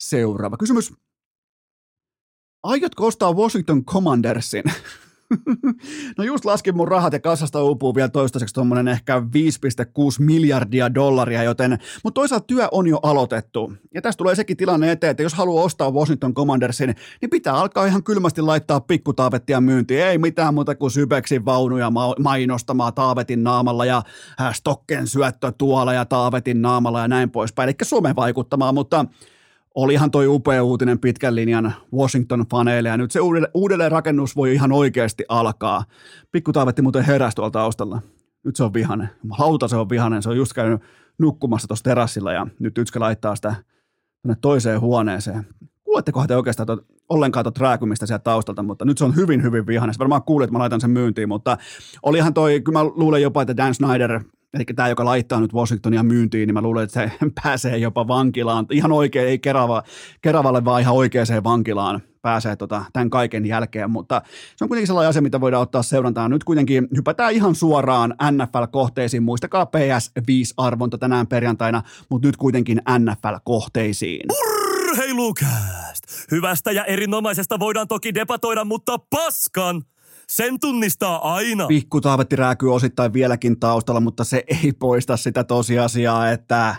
Seuraava 0.00 0.56
kysymys. 0.56 0.92
Aiotko 2.62 3.06
ostaa 3.06 3.32
Washington 3.32 3.84
Commandersin? 3.84 4.64
no 6.18 6.24
just 6.24 6.44
laskin 6.44 6.76
mun 6.76 6.88
rahat 6.88 7.12
ja 7.12 7.20
kassasta 7.20 7.62
uupuu 7.62 7.94
vielä 7.94 8.08
toistaiseksi 8.08 8.54
tuommoinen 8.54 8.88
ehkä 8.88 9.18
5,6 9.18 9.24
miljardia 10.18 10.94
dollaria, 10.94 11.42
joten, 11.42 11.78
mutta 12.04 12.20
toisaalta 12.20 12.46
työ 12.46 12.68
on 12.72 12.86
jo 12.86 12.98
aloitettu. 13.02 13.72
Ja 13.94 14.02
tästä 14.02 14.18
tulee 14.18 14.34
sekin 14.34 14.56
tilanne 14.56 14.92
eteen, 14.92 15.10
että 15.10 15.22
jos 15.22 15.34
haluaa 15.34 15.64
ostaa 15.64 15.90
Washington 15.90 16.34
Commandersin, 16.34 16.94
niin 17.20 17.30
pitää 17.30 17.54
alkaa 17.54 17.86
ihan 17.86 18.04
kylmästi 18.04 18.42
laittaa 18.42 18.80
pikkutaavettia 18.80 19.60
myyntiin. 19.60 20.04
Ei 20.04 20.18
mitään 20.18 20.54
muuta 20.54 20.74
kuin 20.74 20.90
Sybexin 20.90 21.44
vaunuja 21.44 21.92
mainostamaan 22.18 22.94
taavetin 22.94 23.44
naamalla 23.44 23.84
ja 23.84 24.02
äh, 24.40 24.54
Stokken 24.54 25.06
syöttö 25.06 25.52
tuolla 25.58 25.92
ja 25.92 26.04
taavetin 26.04 26.62
naamalla 26.62 27.00
ja 27.00 27.08
näin 27.08 27.30
poispäin. 27.30 27.68
Eli 27.68 27.76
some 27.82 28.16
vaikuttamaan, 28.16 28.74
mutta 28.74 29.04
olihan 29.78 30.10
toi 30.10 30.26
upea 30.26 30.64
uutinen 30.64 30.98
pitkän 30.98 31.34
linjan 31.34 31.74
Washington-faneille, 31.94 32.88
ja 32.88 32.96
nyt 32.96 33.10
se 33.10 33.20
uudelleen 33.54 33.92
rakennus 33.92 34.36
voi 34.36 34.54
ihan 34.54 34.72
oikeasti 34.72 35.24
alkaa. 35.28 35.84
Pikku 36.32 36.52
Taavetti 36.52 36.82
muuten 36.82 37.04
heräsi 37.04 37.36
tuolla 37.36 37.50
taustalla. 37.50 38.02
Nyt 38.44 38.56
se 38.56 38.64
on 38.64 38.74
vihanen. 38.74 39.08
Lauta 39.38 39.68
se 39.68 39.76
on 39.76 39.88
vihanen, 39.88 40.22
se 40.22 40.28
on 40.28 40.36
just 40.36 40.52
käynyt 40.52 40.82
nukkumassa 41.18 41.68
tuossa 41.68 41.82
terassilla, 41.82 42.32
ja 42.32 42.46
nyt 42.58 42.78
Ytskä 42.78 43.00
laittaa 43.00 43.36
sitä 43.36 43.54
toiseen 44.40 44.80
huoneeseen. 44.80 45.46
Kuulettekohan 45.84 46.28
te 46.28 46.36
oikeastaan 46.36 46.66
tot, 46.66 46.84
ollenkaan 47.08 47.44
tuota 47.44 47.60
rääkymistä 47.60 48.06
sieltä 48.06 48.22
taustalta, 48.22 48.62
mutta 48.62 48.84
nyt 48.84 48.98
se 48.98 49.04
on 49.04 49.16
hyvin, 49.16 49.42
hyvin 49.42 49.66
vihanen. 49.66 49.94
Varmaan 49.98 50.22
kuulet, 50.22 50.44
että 50.44 50.52
mä 50.52 50.58
laitan 50.58 50.80
sen 50.80 50.90
myyntiin, 50.90 51.28
mutta 51.28 51.58
olihan 52.02 52.34
toi, 52.34 52.60
kyllä 52.60 52.78
mä 52.78 52.84
luulen 52.84 53.22
jopa, 53.22 53.42
että 53.42 53.56
Dan 53.56 53.74
Snyder 53.74 54.20
eli 54.54 54.64
tämä, 54.64 54.88
joka 54.88 55.04
laittaa 55.04 55.40
nyt 55.40 55.54
Washingtonia 55.54 56.02
myyntiin, 56.02 56.46
niin 56.46 56.54
mä 56.54 56.62
luulen, 56.62 56.84
että 56.84 57.00
se 57.00 57.12
pääsee 57.42 57.78
jopa 57.78 58.08
vankilaan. 58.08 58.66
Ihan 58.70 58.92
oikein, 58.92 59.28
ei 59.28 59.38
Kerava, 59.38 59.82
Keravalle, 60.22 60.64
vaan 60.64 60.80
ihan 60.80 60.94
oikeaan 60.94 61.44
vankilaan 61.44 62.02
pääsee 62.22 62.56
tota, 62.56 62.84
tämän 62.92 63.10
kaiken 63.10 63.46
jälkeen, 63.46 63.90
mutta 63.90 64.22
se 64.56 64.64
on 64.64 64.68
kuitenkin 64.68 64.86
sellainen 64.86 65.08
asia, 65.08 65.22
mitä 65.22 65.40
voidaan 65.40 65.62
ottaa 65.62 65.82
seurantaan. 65.82 66.30
Nyt 66.30 66.44
kuitenkin 66.44 66.88
hypätään 66.96 67.32
ihan 67.32 67.54
suoraan 67.54 68.14
NFL-kohteisiin. 68.22 69.22
Muistakaa 69.22 69.64
PS5-arvonta 69.76 70.98
tänään 70.98 71.26
perjantaina, 71.26 71.82
mutta 72.08 72.28
nyt 72.28 72.36
kuitenkin 72.36 72.82
NFL-kohteisiin. 72.98 74.26
Urheilukääst! 74.40 76.04
Hyvästä 76.30 76.72
ja 76.72 76.84
erinomaisesta 76.84 77.58
voidaan 77.58 77.88
toki 77.88 78.14
debatoida, 78.14 78.64
mutta 78.64 78.98
paskan! 78.98 79.82
Sen 80.32 80.60
tunnistaa 80.60 81.34
aina. 81.34 81.66
Pikku 81.66 82.00
taavetti 82.00 82.36
rääkyy 82.36 82.74
osittain 82.74 83.12
vieläkin 83.12 83.60
taustalla, 83.60 84.00
mutta 84.00 84.24
se 84.24 84.44
ei 84.46 84.72
poista 84.72 85.16
sitä 85.16 85.44
tosiasiaa, 85.44 86.30
että 86.30 86.76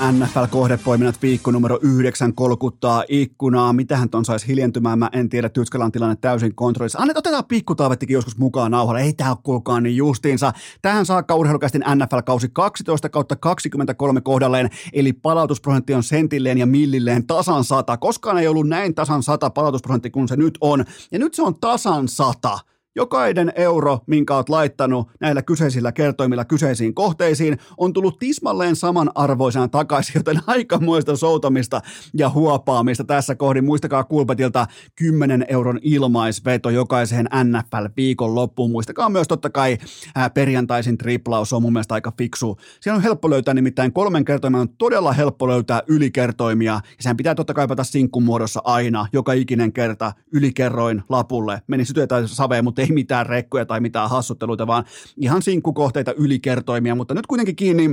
NFL-kohdepoiminnat 0.00 1.22
viikko 1.22 1.50
numero 1.50 1.78
yhdeksän 1.82 2.34
kolkuttaa 2.34 3.04
ikkunaa. 3.08 3.72
Mitähän 3.72 4.10
ton 4.10 4.24
saisi 4.24 4.48
hiljentymään? 4.48 4.98
Mä 4.98 5.08
en 5.12 5.28
tiedä, 5.28 5.48
Tytskällä 5.48 5.90
tilanne 5.90 6.16
täysin 6.16 6.54
kontrollissa. 6.54 6.98
Annet, 6.98 7.16
otetaan 7.16 7.44
pikkutaavettikin 7.44 8.14
joskus 8.14 8.38
mukaan 8.38 8.70
nauhalle. 8.70 9.02
Ei 9.02 9.12
tää 9.12 9.30
ole 9.30 9.38
kuulkaan 9.42 9.82
niin 9.82 9.96
justiinsa. 9.96 10.52
Tähän 10.82 11.06
saakka 11.06 11.34
urheilukästin 11.34 11.84
NFL-kausi 11.94 12.48
12 12.52 13.08
kautta 13.08 13.36
23 13.36 14.20
kohdalleen, 14.20 14.70
eli 14.92 15.12
palautusprosentti 15.12 15.94
on 15.94 16.02
sentilleen 16.02 16.58
ja 16.58 16.66
millilleen 16.66 17.26
tasan 17.26 17.64
sata. 17.64 17.96
Koskaan 17.96 18.38
ei 18.38 18.48
ollut 18.48 18.68
näin 18.68 18.94
tasan 18.94 19.22
sata 19.22 19.50
palautusprosentti 19.50 20.10
kuin 20.10 20.28
se 20.28 20.36
nyt 20.36 20.58
on. 20.60 20.84
Ja 21.12 21.18
nyt 21.18 21.34
se 21.34 21.42
on 21.42 21.54
tasan 21.60 22.08
sata. 22.08 22.58
Jokainen 22.96 23.52
euro, 23.54 23.98
minkä 24.06 24.36
olet 24.36 24.48
laittanut 24.48 25.08
näillä 25.20 25.42
kyseisillä 25.42 25.92
kertoimilla 25.92 26.44
kyseisiin 26.44 26.94
kohteisiin, 26.94 27.58
on 27.78 27.92
tullut 27.92 28.18
tismalleen 28.18 28.76
samanarvoisena 28.76 29.68
takaisin, 29.68 30.12
joten 30.14 30.40
aikamoista 30.46 31.16
soutamista 31.16 31.80
ja 32.14 32.28
huopaamista 32.30 33.04
tässä 33.04 33.34
kohdin. 33.34 33.64
Muistakaa 33.64 34.04
Kulpetilta 34.04 34.66
10 34.96 35.44
euron 35.48 35.78
ilmaisveto 35.82 36.70
jokaiseen 36.70 37.28
NFL-viikon 37.44 38.34
loppuun. 38.34 38.70
Muistakaa 38.70 39.08
myös 39.08 39.28
totta 39.28 39.50
kai 39.50 39.78
ää, 40.14 40.30
perjantaisin 40.30 40.98
triplaus 40.98 41.52
on 41.52 41.62
mun 41.62 41.72
mielestä 41.72 41.94
aika 41.94 42.12
fiksu. 42.18 42.56
Siellä 42.80 42.96
on 42.96 43.02
helppo 43.02 43.30
löytää 43.30 43.54
nimittäin 43.54 43.92
kolmen 43.92 44.24
kertoimen 44.24 44.60
on 44.60 44.68
todella 44.68 45.12
helppo 45.12 45.48
löytää 45.48 45.82
ylikertoimia 45.86 46.72
ja 46.72 46.80
sehän 47.00 47.16
pitää 47.16 47.34
totta 47.34 47.54
kai 47.54 47.68
pata 47.68 47.84
sinkkumuodossa 47.84 48.60
aina, 48.64 49.06
joka 49.12 49.32
ikinen 49.32 49.72
kerta 49.72 50.12
ylikerroin 50.32 51.02
lapulle. 51.08 51.62
Meni 51.66 51.84
sytyä 51.84 52.06
tai 52.06 52.28
saveen, 52.28 52.64
mutta 52.64 52.79
ei 52.80 52.92
mitään 52.92 53.26
rekkoja 53.26 53.66
tai 53.66 53.80
mitään 53.80 54.10
hassutteluita, 54.10 54.66
vaan 54.66 54.84
ihan 55.16 55.42
sinkkukohteita 55.42 56.12
ylikertoimia, 56.12 56.94
mutta 56.94 57.14
nyt 57.14 57.26
kuitenkin 57.26 57.56
kiinni, 57.56 57.88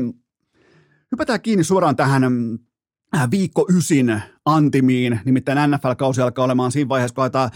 hypätään 1.12 1.42
kiinni 1.42 1.64
suoraan 1.64 1.96
tähän 1.96 2.24
äh, 3.16 3.32
viikko 3.32 3.66
ysin 3.78 4.22
antimiin, 4.46 5.20
nimittäin 5.26 5.72
NFL-kausi 5.72 6.22
alkaa 6.22 6.46
olemaan 6.46 6.72
siinä 6.72 6.90
vaiheessa, 6.90 7.16
kun 7.16 7.24
aletaan 7.24 7.50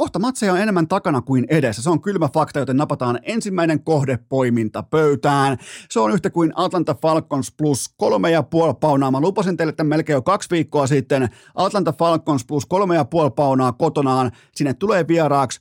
kohta 0.00 0.18
matseja 0.18 0.52
on 0.52 0.60
enemmän 0.60 0.88
takana 0.88 1.20
kuin 1.20 1.46
edessä. 1.48 1.82
Se 1.82 1.90
on 1.90 2.00
kylmä 2.00 2.28
fakta, 2.34 2.58
joten 2.58 2.76
napataan 2.76 3.18
ensimmäinen 3.22 3.82
kohdepoiminta 3.84 4.82
pöytään. 4.82 5.58
Se 5.90 6.00
on 6.00 6.12
yhtä 6.12 6.30
kuin 6.30 6.52
Atlanta 6.54 6.94
Falcons 6.94 7.52
plus 7.58 7.94
kolme 7.96 8.30
ja 8.30 8.42
puoli 8.42 8.74
paunaa. 8.80 9.10
Mä 9.10 9.20
lupasin 9.20 9.56
teille 9.56 9.70
että 9.70 9.84
melkein 9.84 10.14
jo 10.14 10.22
kaksi 10.22 10.50
viikkoa 10.50 10.86
sitten. 10.86 11.28
Atlanta 11.54 11.92
Falcons 11.92 12.44
plus 12.44 12.66
kolme 12.66 12.94
ja 12.94 13.04
puoli 13.04 13.30
paunaa 13.30 13.72
kotonaan. 13.72 14.30
Sinne 14.54 14.74
tulee 14.74 15.08
vieraaksi 15.08 15.60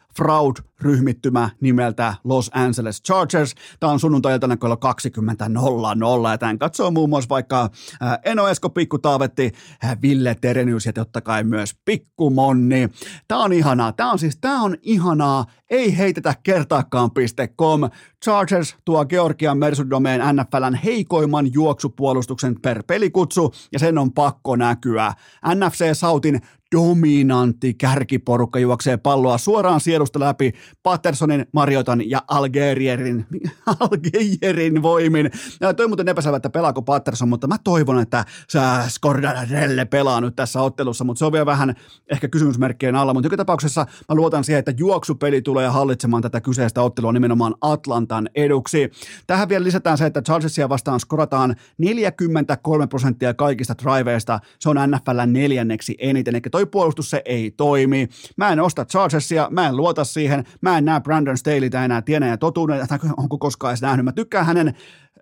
Fraud-ryhmittymä 0.80 1.50
nimeltä 1.62 2.14
Los 2.24 2.52
Angeles 2.54 3.04
Chargers. 3.04 3.56
Tämä 3.80 3.92
on 3.92 4.00
sunnuntai-iltana 4.00 4.58
kello 4.58 4.76
20.00 4.76 6.32
ja 6.32 6.38
tämän 6.38 6.60
katsoo 6.60 6.92
muun 6.92 7.10
muassa 7.10 7.30
vaikka 7.30 7.70
äh, 8.04 8.20
Eno 8.26 8.48
Esko 8.48 8.70
Pikku 8.70 9.00
Taavetti, 9.00 9.52
äh, 9.86 9.98
Ville 10.02 10.36
Terenius 10.42 10.86
ja 10.86 10.94
totta 10.94 11.22
kai 11.22 11.44
myös 11.44 11.76
Pikku 11.86 12.30
Monni. 12.30 12.90
Tämä 13.28 13.44
on 13.44 13.54
ihanaa. 13.54 13.92
Tämä 13.92 14.12
on 14.12 14.20
siis, 14.20 14.38
tämä 14.38 14.62
on 14.62 14.78
ihanaa. 14.82 15.46
Ei 15.70 15.98
heitetä 15.98 16.36
kertaakaan.com. 16.44 17.82
Chargers 18.26 18.76
tuo 18.86 19.06
Georgian 19.06 19.58
Mersudomeen 19.58 20.22
NFLn 20.36 20.76
heikoimman 20.84 21.54
juoksupuolustuksen 21.54 22.62
per 22.62 22.84
pelikutsu 22.88 23.54
ja 23.72 23.80
sen 23.80 23.98
on 23.98 24.14
pakko 24.14 24.56
näkyä. 24.56 25.14
NFC 25.56 25.94
Sautin 25.94 26.42
dominantti 26.76 27.74
kärkiporukka 27.74 28.60
juoksee 28.60 28.98
palloa 28.98 29.38
suoraan 29.38 29.82
sielusta 29.82 30.20
läpi 30.20 30.54
Pattersonin, 30.84 31.46
Mariotan 31.54 32.10
ja 32.10 32.22
Algerierin, 32.28 33.26
Algerierin 33.80 34.82
voimin. 34.82 35.32
Ja 35.62 35.74
toi 35.74 35.88
muuten 35.88 36.08
epäselvä, 36.08 36.38
että 36.38 36.50
pelaako 36.50 36.82
Patterson, 36.82 37.30
mutta 37.30 37.48
mä 37.48 37.56
toivon, 37.64 38.00
että 38.00 38.26
sä 38.52 38.84
Scordarelle 38.90 39.86
pelaa 39.86 40.22
nyt 40.22 40.36
tässä 40.36 40.62
ottelussa, 40.62 41.04
mutta 41.04 41.20
se 41.20 41.26
on 41.26 41.32
vielä 41.32 41.46
vähän 41.46 41.76
ehkä 42.12 42.28
kysymysmerkkien 42.28 42.96
alla, 42.96 43.14
mutta 43.14 43.28
joka 43.28 43.38
tapauksessa 43.38 43.86
mä 44.10 44.16
luotan 44.16 44.44
siihen, 44.44 44.60
että 44.60 44.74
juoksupeli 44.78 45.42
tulee 45.42 45.68
hallitsemaan 45.68 46.24
tätä 46.24 46.42
kyseistä 46.42 46.82
ottelua 46.82 47.14
nimenomaan 47.14 47.56
Atlantan 47.62 48.30
eduksi. 48.36 48.92
Tähän 49.28 49.50
vielä 49.50 49.64
lisätään 49.64 49.98
se, 49.98 50.06
että 50.06 50.22
Chargersia 50.22 50.70
vastaan 50.70 51.00
skorataan 51.00 51.56
43 51.78 52.88
prosenttia 52.88 53.34
kaikista 53.34 53.76
driveista, 53.84 54.40
se 54.60 54.70
on 54.70 54.76
NFL 54.76 55.20
neljänneksi 55.26 55.96
eniten, 56.00 56.36
eli 56.36 56.42
toi 56.60 56.66
puolustus 56.66 57.10
se 57.10 57.22
ei 57.26 57.52
toimi. 57.52 58.08
Mä 58.38 58.50
en 58.50 58.60
osta 58.60 58.86
Chargersia, 58.86 59.48
mä 59.52 59.68
en 59.68 59.78
luota 59.78 60.04
siihen, 60.04 60.44
mä 60.62 60.78
en 60.78 60.86
näe 60.86 61.02
Brandon 61.02 61.38
Staleytä 61.38 61.86
enää 61.86 62.02
tienä 62.02 62.28
ja 62.28 62.38
totuuden, 62.38 62.88
onko 63.18 63.38
koskaan 63.38 63.72
edes 63.72 63.82
nähnyt. 63.82 64.06
Mä 64.06 64.12
tykkään 64.12 64.46
hänen 64.46 64.74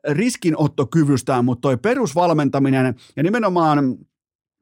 riskinottokyvystään, 0.10 1.46
mutta 1.46 1.62
toi 1.62 1.78
perusvalmentaminen 1.78 2.96
ja 3.16 3.24
nimenomaan 3.24 3.98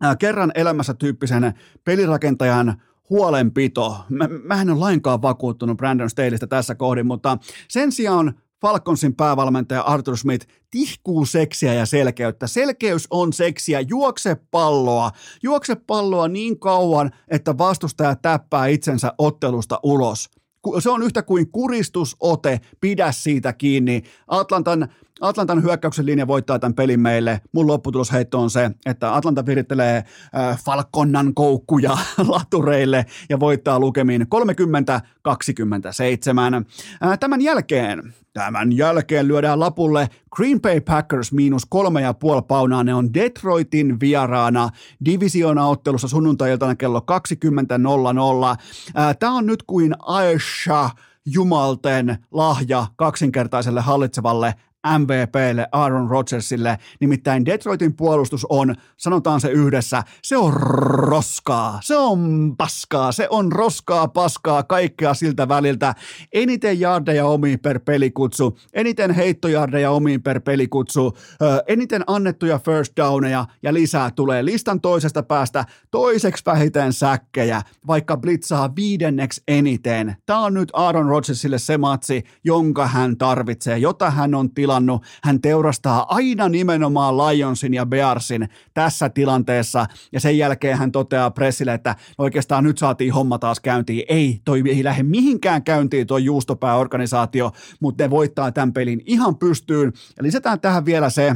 äh, 0.05 0.17
kerran 0.17 0.51
elämässä 0.55 0.93
tyyppisen 0.93 1.53
pelirakentajan 1.83 2.81
huolenpito. 3.09 4.05
Mä, 4.09 4.29
mä 4.43 4.61
en 4.61 4.69
ole 4.69 4.79
lainkaan 4.79 5.21
vakuuttunut 5.21 5.77
Brandon 5.77 6.09
Staleystä 6.09 6.47
tässä 6.47 6.75
kohdin, 6.75 7.07
mutta 7.07 7.37
sen 7.67 7.91
sijaan 7.91 8.33
Falconsin 8.65 9.15
päävalmentaja 9.15 9.81
Arthur 9.81 10.17
Smith 10.17 10.47
tihkuu 10.71 11.25
seksiä 11.25 11.73
ja 11.73 11.85
selkeyttä. 11.85 12.47
Selkeys 12.47 13.07
on 13.09 13.33
seksiä. 13.33 13.81
Juokse 13.81 14.37
palloa. 14.51 15.11
Juokse 15.43 15.75
palloa 15.75 16.27
niin 16.27 16.59
kauan, 16.59 17.11
että 17.27 17.57
vastustaja 17.57 18.15
täppää 18.15 18.67
itsensä 18.67 19.13
ottelusta 19.17 19.79
ulos. 19.83 20.29
Se 20.79 20.89
on 20.89 21.03
yhtä 21.03 21.23
kuin 21.23 21.51
kuristusote, 21.51 22.61
pidä 22.81 23.11
siitä 23.11 23.53
kiinni. 23.53 24.03
Atlantan 24.27 24.87
Atlantan 25.21 25.63
hyökkäyksen 25.63 26.05
linja 26.05 26.27
voittaa 26.27 26.59
tämän 26.59 26.73
pelin 26.73 26.99
meille. 26.99 27.41
Mun 27.51 27.67
lopputulosheitto 27.67 28.39
on 28.39 28.49
se, 28.49 28.71
että 28.85 29.15
Atlanta 29.15 29.45
virittelee 29.45 29.95
äh, 29.97 30.63
Falconnan 30.65 31.33
koukkuja 31.33 31.97
latureille 32.27 33.05
ja 33.29 33.39
voittaa 33.39 33.79
lukemin 33.79 34.21
30-27. 34.21 34.25
Äh, 37.05 37.19
tämän 37.19 37.41
jälkeen 37.41 38.13
Tämän 38.33 38.71
jälkeen 38.71 39.27
lyödään 39.27 39.59
lapulle 39.59 40.09
Green 40.35 40.61
Bay 40.61 40.81
Packers 40.81 41.31
miinus 41.31 41.65
kolme 41.65 42.01
ja 42.01 42.13
puoli 42.13 42.41
paunaa. 42.41 42.83
Ne 42.83 42.93
on 42.93 43.13
Detroitin 43.13 43.99
vieraana 43.99 44.69
divisioona-ottelussa 45.05 46.07
sunnuntai-iltana 46.07 46.75
kello 46.75 46.99
20.00. 46.99 47.05
Tämä 49.19 49.33
on 49.33 49.45
nyt 49.45 49.63
kuin 49.63 49.95
Aisha 49.99 50.89
Jumalten 51.25 52.17
lahja 52.31 52.87
kaksinkertaiselle 52.95 53.81
hallitsevalle 53.81 54.53
MVPlle, 54.99 55.67
Aaron 55.71 56.09
Rodgersille. 56.09 56.77
Nimittäin 56.99 57.45
Detroitin 57.45 57.95
puolustus 57.95 58.45
on, 58.49 58.75
sanotaan 58.97 59.41
se 59.41 59.49
yhdessä, 59.49 60.03
se 60.23 60.37
on 60.37 60.53
roskaa, 60.53 61.79
se 61.83 61.97
on 61.97 62.53
paskaa, 62.57 63.11
se 63.11 63.27
on 63.29 63.51
roskaa, 63.51 64.07
paskaa, 64.07 64.63
kaikkea 64.63 65.13
siltä 65.13 65.47
väliltä. 65.47 65.95
Eniten 66.33 66.79
jardeja 66.79 67.25
omiin 67.25 67.59
per 67.59 67.79
pelikutsu, 67.79 68.57
eniten 68.73 69.11
heittojardeja 69.11 69.91
omiin 69.91 70.23
per 70.23 70.41
pelikutsu, 70.41 71.17
eniten 71.67 72.03
annettuja 72.07 72.59
first 72.59 72.93
downeja 72.97 73.45
ja 73.63 73.73
lisää 73.73 74.11
tulee 74.11 74.45
listan 74.45 74.81
toisesta 74.81 75.23
päästä 75.23 75.65
toiseksi 75.91 76.43
vähiten 76.45 76.93
säkkejä, 76.93 77.61
vaikka 77.87 78.17
blitzaa 78.17 78.75
viidenneksi 78.75 79.43
eniten. 79.47 80.15
Tämä 80.25 80.39
on 80.39 80.53
nyt 80.53 80.69
Aaron 80.73 81.09
Rodgersille 81.09 81.59
se 81.59 81.77
matsi, 81.77 82.23
jonka 82.43 82.87
hän 82.87 83.17
tarvitsee, 83.17 83.77
jota 83.77 84.11
hän 84.11 84.35
on 84.35 84.53
tilannut 84.53 84.74
tilannut. 84.75 85.03
Hän 85.23 85.41
teurastaa 85.41 86.05
aina 86.15 86.49
nimenomaan 86.49 87.17
Lionsin 87.17 87.73
ja 87.73 87.85
Bearsin 87.85 88.49
tässä 88.73 89.09
tilanteessa 89.09 89.85
ja 90.11 90.19
sen 90.19 90.37
jälkeen 90.37 90.77
hän 90.77 90.91
toteaa 90.91 91.31
pressille, 91.31 91.73
että 91.73 91.95
oikeastaan 92.17 92.63
nyt 92.63 92.77
saatiin 92.77 93.13
homma 93.13 93.39
taas 93.39 93.59
käyntiin. 93.59 94.03
Ei, 94.09 94.41
toi 94.45 94.63
ei 94.67 94.83
lähde 94.83 95.03
mihinkään 95.03 95.63
käyntiin 95.63 96.07
tuo 96.07 96.17
juustopääorganisaatio, 96.17 97.51
mutta 97.79 98.03
ne 98.03 98.09
voittaa 98.09 98.51
tämän 98.51 98.73
pelin 98.73 99.01
ihan 99.05 99.37
pystyyn. 99.37 99.93
Ja 100.17 100.23
lisätään 100.23 100.59
tähän 100.59 100.85
vielä 100.85 101.09
se, 101.09 101.35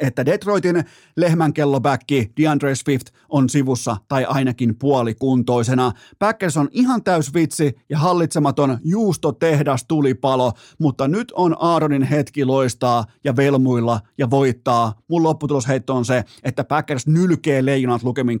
että 0.00 0.26
Detroitin 0.26 0.84
lehmänkellobäkki 1.16 2.32
DeAndre 2.40 2.74
Swift 2.74 3.06
on 3.28 3.48
sivussa 3.48 3.96
tai 4.08 4.24
ainakin 4.24 4.78
puolikuntoisena. 4.78 5.92
Packers 6.18 6.56
on 6.56 6.68
ihan 6.72 7.02
täys 7.02 7.34
vitsi 7.34 7.76
ja 7.88 7.98
hallitsematon 7.98 8.78
juustotehdas 8.84 9.84
tulipalo, 9.88 10.52
mutta 10.78 11.08
nyt 11.08 11.32
on 11.36 11.56
Aaronin 11.58 12.02
hetki 12.02 12.44
loistaa 12.44 13.04
ja 13.24 13.36
velmuilla 13.36 14.00
ja 14.18 14.30
voittaa. 14.30 14.94
Mun 15.08 15.22
lopputulosheitto 15.22 15.94
on 15.94 16.04
se, 16.04 16.24
että 16.42 16.64
Packers 16.64 17.06
nylkee 17.06 17.64
leijonat 17.64 18.02
lukemin 18.02 18.40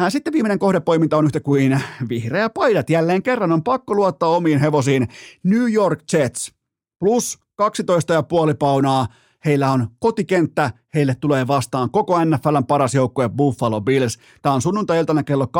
Äh, 0.00 0.12
sitten 0.12 0.32
viimeinen 0.32 0.58
kohdepoiminta 0.58 1.16
on 1.16 1.24
yhtä 1.24 1.40
kuin 1.40 1.80
vihreä 2.08 2.50
paidat. 2.50 2.90
Jälleen 2.90 3.22
kerran 3.22 3.52
on 3.52 3.62
pakko 3.62 3.94
luottaa 3.94 4.28
omiin 4.28 4.60
hevosiin. 4.60 5.08
New 5.44 5.72
York 5.72 6.00
Jets 6.12 6.52
plus 6.98 7.38
12,5 7.60 8.54
paunaa. 8.58 9.06
Heillä 9.44 9.70
on 9.70 9.88
kotikenttä, 9.98 10.70
heille 10.94 11.14
tulee 11.14 11.46
vastaan 11.46 11.90
koko 11.90 12.24
NFLn 12.24 12.66
paras 12.68 12.94
joukkue 12.94 13.28
Buffalo 13.28 13.80
Bills. 13.80 14.18
Tämä 14.42 14.54
on 14.54 14.62
sunnuntai-iltana 14.62 15.22
kello 15.22 15.44
20.00. 15.44 15.50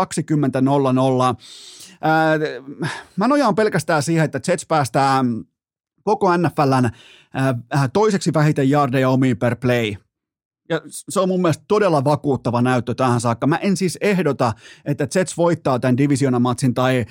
mä 3.17 3.29
nojaan 3.29 3.55
pelkästään 3.55 4.03
siihen, 4.03 4.25
että 4.25 4.41
Jets 4.49 4.67
päästää 4.67 5.25
koko 6.03 6.37
NFLn 6.37 6.91
toiseksi 7.93 8.35
vähiten 8.35 8.71
jardeja 8.71 9.09
omiin 9.09 9.37
per 9.37 9.57
play. 9.57 9.95
Ja 10.69 10.81
se 10.87 11.21
on 11.21 11.29
mun 11.29 11.43
mielestä 11.43 11.65
todella 11.69 12.05
vakuuttava 12.05 12.63
näyttö 12.63 12.95
tähän 12.95 13.21
saakka. 13.21 13.47
Mä 13.47 13.57
en 13.57 13.77
siis 13.77 13.99
ehdota, 14.01 14.53
että 14.85 15.07
Jets 15.15 15.37
voittaa 15.37 15.79
tämän 15.79 15.97
divisionamatsin 15.97 16.75
tai, 16.75 17.05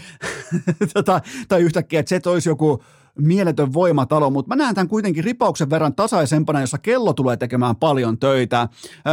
tai, 1.06 1.20
tai 1.48 1.62
yhtäkkiä, 1.62 2.04
Jets 2.12 2.28
olisi 2.28 2.50
joku 2.50 2.84
mieletön 3.20 3.74
voimatalo, 3.74 4.30
mutta 4.30 4.56
mä 4.56 4.64
näen 4.64 4.76
tämän 4.76 4.88
kuitenkin 4.88 5.24
ripauksen 5.24 5.70
verran 5.70 5.96
tasaisempana, 5.96 6.62
jossa 6.62 6.78
kello 6.78 7.14
tulee 7.14 7.38
tekemään 7.38 7.76
paljon 7.76 8.20
töitä. 8.20 8.68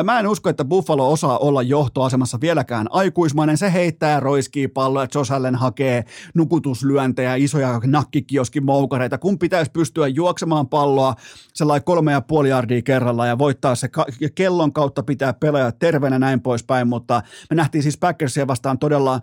Mä 0.04 0.20
en 0.20 0.26
usko, 0.26 0.48
että 0.48 0.64
Buffalo 0.64 1.12
osaa 1.12 1.38
olla 1.38 1.62
johtoasemassa 1.62 2.40
vieläkään 2.40 2.86
aikuismainen. 2.90 3.58
Se 3.58 3.72
heittää 3.72 4.20
roiskii 4.20 4.68
palloa, 4.68 5.06
Josh 5.14 5.32
Allen 5.32 5.54
hakee 5.54 6.04
nukutuslyöntejä, 6.34 7.34
isoja 7.34 7.80
nakkikioskin 7.86 8.64
moukareita, 8.64 9.18
kun 9.18 9.38
pitäisi 9.38 9.70
pystyä 9.70 10.08
juoksemaan 10.08 10.68
palloa 10.68 11.14
sellainen 11.54 11.84
kolme 11.84 12.12
ja 12.12 12.20
puoli 12.20 12.48
jardia 12.48 12.82
kerralla 12.82 13.26
ja 13.26 13.38
voittaa 13.38 13.74
se 13.74 13.88
kellon 14.34 14.72
kautta 14.72 15.02
pitää 15.02 15.32
pelaa 15.32 15.72
terveenä 15.72 16.18
näin 16.18 16.40
poispäin, 16.40 16.88
mutta 16.88 17.22
me 17.50 17.56
nähtiin 17.56 17.82
siis 17.82 17.98
Packersia 17.98 18.46
vastaan 18.46 18.78
todella 18.78 19.20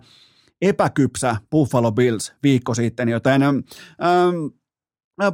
epäkypsä 0.62 1.36
Buffalo 1.50 1.92
Bills 1.92 2.32
viikko 2.42 2.74
sitten, 2.74 3.08
joten 3.08 3.42
ähm, 3.42 3.54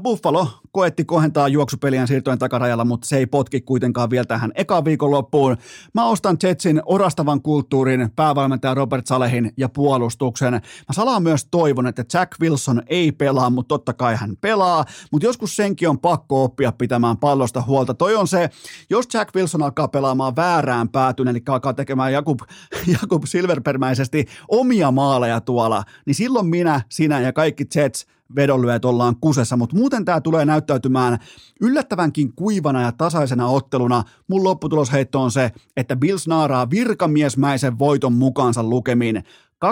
Buffalo 0.02 0.48
koetti 0.72 1.04
kohentaa 1.04 1.48
juoksupeliään 1.48 2.08
siirtojen 2.08 2.38
takarajalla, 2.38 2.84
mutta 2.84 3.08
se 3.08 3.16
ei 3.16 3.26
potki 3.26 3.60
kuitenkaan 3.60 4.10
vielä 4.10 4.24
tähän 4.24 4.52
ekaan 4.54 4.84
viikon 4.84 5.10
loppuun. 5.10 5.56
Mä 5.94 6.06
ostan 6.06 6.36
Jetsin 6.42 6.82
orastavan 6.84 7.42
kulttuurin, 7.42 8.10
päävalmentaja 8.16 8.74
Robert 8.74 9.06
Salehin 9.06 9.52
ja 9.56 9.68
puolustuksen. 9.68 10.52
Mä 10.52 10.92
salaan 10.92 11.22
myös 11.22 11.46
toivon, 11.50 11.86
että 11.86 12.04
Jack 12.14 12.40
Wilson 12.40 12.82
ei 12.86 13.12
pelaa, 13.12 13.50
mutta 13.50 13.68
totta 13.68 13.92
kai 13.92 14.16
hän 14.16 14.36
pelaa, 14.40 14.84
mutta 15.12 15.26
joskus 15.26 15.56
senkin 15.56 15.88
on 15.88 15.98
pakko 15.98 16.44
oppia 16.44 16.72
pitämään 16.72 17.16
pallosta 17.16 17.62
huolta. 17.62 17.94
Toi 17.94 18.14
on 18.14 18.28
se, 18.28 18.50
jos 18.90 19.06
Jack 19.14 19.36
Wilson 19.36 19.62
alkaa 19.62 19.88
pelaamaan 19.88 20.36
väärään 20.36 20.88
päätyn, 20.88 21.28
eli 21.28 21.42
alkaa 21.48 21.74
tekemään 21.74 22.12
Jakub, 22.12 22.40
Jakub 23.00 23.22
Silverpermäisesti 23.26 24.26
omia 24.48 24.90
maaleja 24.90 25.40
tuolla, 25.40 25.84
niin 26.06 26.14
silloin 26.14 26.46
minä, 26.46 26.80
sinä 26.88 27.20
ja 27.20 27.32
kaikki 27.32 27.64
Jets 27.74 28.06
vedonlyöt 28.36 28.84
ollaan 28.84 29.16
kusessa, 29.20 29.56
mutta 29.56 29.76
muuten 29.76 30.04
tämä 30.04 30.20
tulee 30.20 30.44
näyttäytymään 30.44 31.18
yllättävänkin 31.60 32.32
kuivana 32.32 32.82
ja 32.82 32.92
tasaisena 32.92 33.46
otteluna. 33.46 34.02
Mun 34.28 34.44
lopputulosheitto 34.44 35.20
on 35.20 35.30
se, 35.30 35.50
että 35.76 35.96
Bills 35.96 36.26
naaraa 36.26 36.70
virkamiesmäisen 36.70 37.78
voiton 37.78 38.12
mukaansa 38.12 38.62
lukemin 38.62 39.24
27-20, 39.64 39.68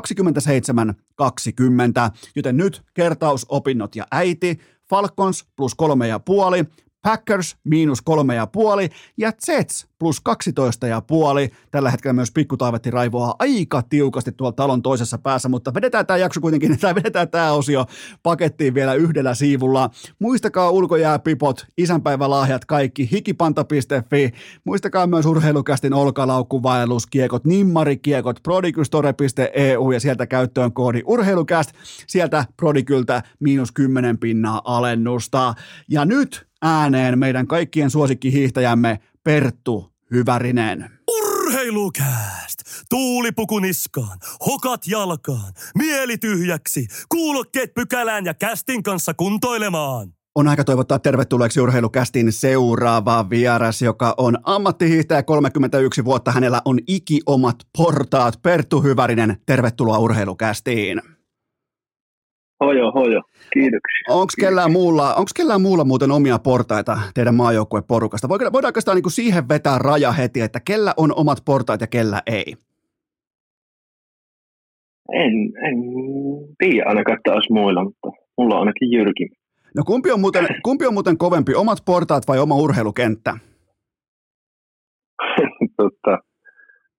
joten 2.36 2.56
nyt 2.56 2.82
kertausopinnot 2.94 3.96
ja 3.96 4.06
äiti, 4.11 4.59
Falcons 4.90 5.46
plus 5.56 5.74
kolme 5.74 6.09
ja 6.09 6.18
puoli, 6.18 6.64
Packers 7.09 7.56
miinus 7.64 8.02
kolme 8.02 8.34
ja 8.34 8.46
puoli 8.46 8.88
ja 9.16 9.32
Jets 9.48 9.88
plus 9.98 10.20
12 10.20 10.86
ja 10.86 11.00
puoli. 11.00 11.50
Tällä 11.70 11.90
hetkellä 11.90 12.12
myös 12.12 12.30
pikkutaavetti 12.30 12.90
raivoaa 12.90 13.34
aika 13.38 13.82
tiukasti 13.82 14.32
tuolla 14.32 14.52
talon 14.52 14.82
toisessa 14.82 15.18
päässä, 15.18 15.48
mutta 15.48 15.74
vedetään 15.74 16.06
tämä 16.06 16.16
jakso 16.16 16.40
kuitenkin, 16.40 16.78
tai 16.80 16.94
vedetään 16.94 17.28
tämä 17.28 17.52
osio 17.52 17.86
pakettiin 18.22 18.74
vielä 18.74 18.94
yhdellä 18.94 19.34
siivulla. 19.34 19.90
Muistakaa 20.18 20.70
ulkojääpipot, 20.70 21.66
isänpäivälahjat 21.78 22.64
kaikki, 22.64 23.09
hikipanta.fi. 23.12 24.32
Muistakaa 24.64 25.06
myös 25.06 25.26
urheilukästin 25.26 25.94
olkalaukkuvaelluskiekot, 25.94 27.44
nimmarikiekot, 27.44 28.40
prodigystore.eu 28.42 29.90
ja 29.90 30.00
sieltä 30.00 30.26
käyttöön 30.26 30.72
koodi 30.72 31.02
urheilukäst. 31.06 31.70
Sieltä 32.06 32.44
Prodigyltä 32.56 33.22
miinus 33.40 33.72
10 33.72 34.18
pinnaa 34.18 34.62
alennusta. 34.64 35.54
Ja 35.88 36.04
nyt 36.04 36.47
ääneen 36.62 37.18
meidän 37.18 37.46
kaikkien 37.46 37.90
suosikkihiihtäjämme 37.90 38.98
Perttu 39.24 39.92
Hyvärinen. 40.11 40.90
Urheilukääst! 41.11 42.59
Tuulipuku 42.90 43.59
niskaan, 43.59 44.18
hokat 44.46 44.86
jalkaan, 44.86 45.52
mieli 45.74 46.18
tyhjäksi, 46.18 46.86
kuulokkeet 47.09 47.74
pykälään 47.74 48.24
ja 48.24 48.34
kästin 48.34 48.82
kanssa 48.82 49.14
kuntoilemaan. 49.14 50.12
On 50.34 50.48
aika 50.48 50.64
toivottaa 50.64 50.98
tervetulleeksi 50.98 51.61
urheilukästin 51.61 52.32
seuraava 52.32 53.30
vieras, 53.30 53.82
joka 53.82 54.14
on 54.16 54.38
ammattihiihtäjä 54.42 55.22
31 55.22 56.04
vuotta. 56.04 56.32
Hänellä 56.32 56.62
on 56.64 56.78
ikiomat 56.86 57.56
portaat. 57.78 58.42
Perttu 58.42 58.82
Hyvärinen, 58.82 59.36
tervetuloa 59.46 59.98
urheilukästiin. 59.98 61.02
Hojo, 62.61 62.92
hojo. 62.92 63.22
Kiitoksia. 63.52 64.04
Onko 64.09 64.32
kellään, 64.40 64.72
muulla, 64.72 65.14
onko 65.14 65.30
kellään 65.36 65.62
muulla 65.62 65.84
muuten 65.84 66.11
omia 66.11 66.38
portaita 66.38 66.98
teidän 67.14 67.34
maajoukkueporukasta? 67.34 68.28
Voidaanko 68.28 68.80
sitä 68.80 68.94
niin 68.94 69.11
siihen 69.11 69.48
vetää 69.48 69.78
raja 69.78 70.12
heti, 70.12 70.40
että 70.40 70.61
kellä 70.61 70.94
on 70.96 71.12
omat 71.16 71.38
portaat 71.44 71.80
ja 71.80 71.86
kellä 71.86 72.22
ei? 72.26 72.54
En, 75.12 75.32
en 75.68 75.76
tiedä 76.59 76.88
ainakaan, 76.88 77.18
että 77.18 77.32
olisi 77.32 77.52
muilla, 77.52 77.84
mutta 77.84 78.09
mulla 78.38 78.54
on 78.54 78.61
ainakin 78.61 78.92
Jyrki. 78.92 79.28
No 79.76 79.82
kumpi 79.86 80.11
on, 80.11 80.20
muuten, 80.20 80.46
kumpi 80.66 80.86
on 80.86 80.94
muuten 80.94 81.18
kovempi, 81.18 81.54
omat 81.54 81.78
portaat 81.86 82.28
vai 82.28 82.38
oma 82.38 82.54
urheilukenttä? 82.54 83.36
Totta. 85.76 86.18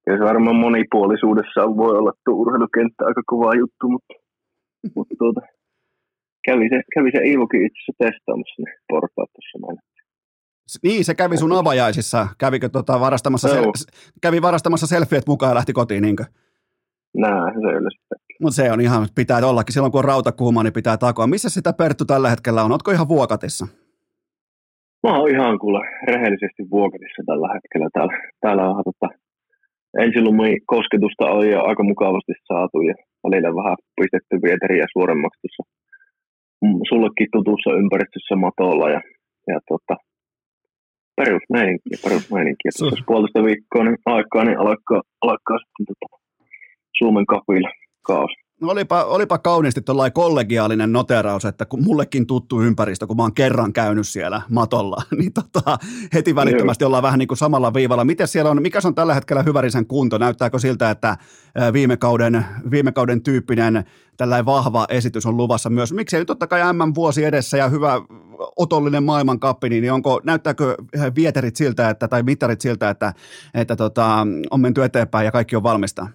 Ja 0.07 0.17
se 0.17 0.23
varmaan 0.23 0.55
monipuolisuudessa 0.55 1.61
voi 1.77 1.97
olla 1.97 2.11
tuo 2.25 2.35
urheilukenttä 2.35 3.05
aika 3.05 3.21
kova 3.25 3.55
juttu, 3.55 3.89
mutta, 3.89 4.13
mutta 4.95 5.15
tuota, 5.19 5.41
kävi 6.45 6.69
se, 6.69 6.81
kävi 6.95 7.11
se 7.11 7.17
Iivokin 7.17 7.65
itse 7.65 7.79
asiassa 7.79 7.93
testaamassa 7.97 8.61
ne 8.61 8.73
portaat 8.87 9.29
tuossa 9.33 9.59
meillä. 9.67 9.81
Niin, 10.83 11.05
se 11.05 11.15
kävi 11.15 11.37
sun 11.37 11.53
avajaisissa. 11.53 12.27
Kävikö 12.37 12.69
tota 12.69 12.99
varastamassa, 12.99 13.47
sel- 13.47 13.99
kävi 14.21 14.41
varastamassa 14.41 14.87
selfieet 14.87 15.27
mukaan 15.27 15.49
ja 15.51 15.55
lähti 15.55 15.73
kotiin, 15.73 16.01
niinkö? 16.01 16.25
Näin 17.17 17.53
se 17.53 17.67
yleensä. 17.67 18.15
Mutta 18.41 18.55
se 18.55 18.71
on 18.71 18.81
ihan, 18.81 19.07
pitää 19.15 19.47
ollakin. 19.47 19.73
Silloin 19.73 19.91
kun 19.91 19.99
on 19.99 20.05
rauta 20.05 20.31
kuuma, 20.31 20.63
niin 20.63 20.73
pitää 20.73 20.97
takoa. 20.97 21.27
Missä 21.27 21.49
sitä 21.49 21.73
Perttu 21.73 22.05
tällä 22.05 22.29
hetkellä 22.29 22.63
on? 22.63 22.71
Ootko 22.71 22.91
ihan 22.91 23.07
vuokatissa? 23.07 23.67
Mä 25.03 25.17
oon 25.17 25.29
ihan 25.29 25.59
kuule 25.59 25.79
rehellisesti 26.07 26.63
vuokatissa 26.71 27.23
tällä 27.25 27.49
hetkellä. 27.53 27.89
Täällä, 27.93 28.13
täällä 28.41 28.69
on 28.69 28.83
tota, 28.83 29.13
ensilumi 30.03 30.57
kosketusta 30.73 31.25
on 31.37 31.49
jo 31.49 31.59
aika 31.69 31.83
mukavasti 31.83 32.33
saatu 32.47 32.77
ja 32.89 32.95
välillä 33.23 33.55
vähän 33.59 33.77
pistetty 33.99 34.35
vieteriä 34.45 34.85
suoremmaksi 34.93 35.39
tuossa 35.41 35.63
sullekin 36.89 37.27
tutussa 37.31 37.71
ympäristössä 37.81 38.35
matolla 38.35 38.89
ja, 38.89 39.01
ja 39.47 39.59
tota, 39.69 39.95
perusmeininkiä, 41.15 41.97
perusmeininkiä. 42.03 42.71
Tuossa 42.77 43.03
puolesta 43.07 43.43
viikkoa 43.43 43.83
niin 43.83 43.97
aikaa, 44.05 44.43
niin 44.45 44.59
alkaa, 44.59 45.01
alkaa 45.21 45.57
sitten 45.61 45.85
tota, 45.89 46.07
Suomen 46.97 47.25
kapilla 47.25 47.71
kaos. 48.07 48.31
No 48.61 48.69
olipa, 48.69 49.03
olipa 49.03 49.37
kauniisti 49.37 49.81
tuollainen 49.81 50.13
kollegiaalinen 50.13 50.91
noteraus, 50.91 51.45
että 51.45 51.65
kun 51.65 51.83
mullekin 51.83 52.27
tuttu 52.27 52.61
ympäristö, 52.61 53.07
kun 53.07 53.17
mä 53.17 53.23
oon 53.23 53.33
kerran 53.33 53.73
käynyt 53.73 54.07
siellä 54.07 54.41
matolla, 54.49 55.03
niin 55.19 55.33
tota, 55.33 55.77
heti 56.13 56.35
välittömästi 56.35 56.85
ollaan 56.85 57.03
vähän 57.03 57.19
niin 57.19 57.27
kuin 57.27 57.37
samalla 57.37 57.73
viivalla. 57.73 58.05
Miten 58.05 58.27
siellä 58.27 58.51
on, 58.51 58.61
mikä 58.61 58.79
on 58.83 58.95
tällä 58.95 59.13
hetkellä 59.13 59.43
hyvärisen 59.43 59.85
kunto? 59.85 60.17
Näyttääkö 60.17 60.59
siltä, 60.59 60.89
että 60.89 61.17
viime 61.73 61.97
kauden, 61.97 62.45
viime 62.71 62.91
kauden 62.91 63.21
tyyppinen 63.21 63.83
tällainen 64.17 64.45
vahva 64.45 64.85
esitys 64.89 65.25
on 65.25 65.37
luvassa 65.37 65.69
myös? 65.69 65.93
Miksei 65.93 66.19
nyt 66.19 66.27
totta 66.27 66.47
kai 66.47 66.73
M-vuosi 66.73 67.25
edessä 67.25 67.57
ja 67.57 67.69
hyvä 67.69 68.01
otollinen 68.55 69.03
maailmankappi, 69.03 69.69
niin 69.69 69.93
onko, 69.93 70.21
näyttääkö 70.23 70.75
vieterit 71.15 71.55
siltä, 71.55 71.89
että, 71.89 72.07
tai 72.07 72.23
mittarit 72.23 72.61
siltä, 72.61 72.89
että, 72.89 73.13
että 73.53 73.75
tota, 73.75 74.27
on 74.51 74.61
menty 74.61 74.83
eteenpäin 74.83 75.25
ja 75.25 75.31
kaikki 75.31 75.55
on 75.55 75.63
valmista? 75.63 76.07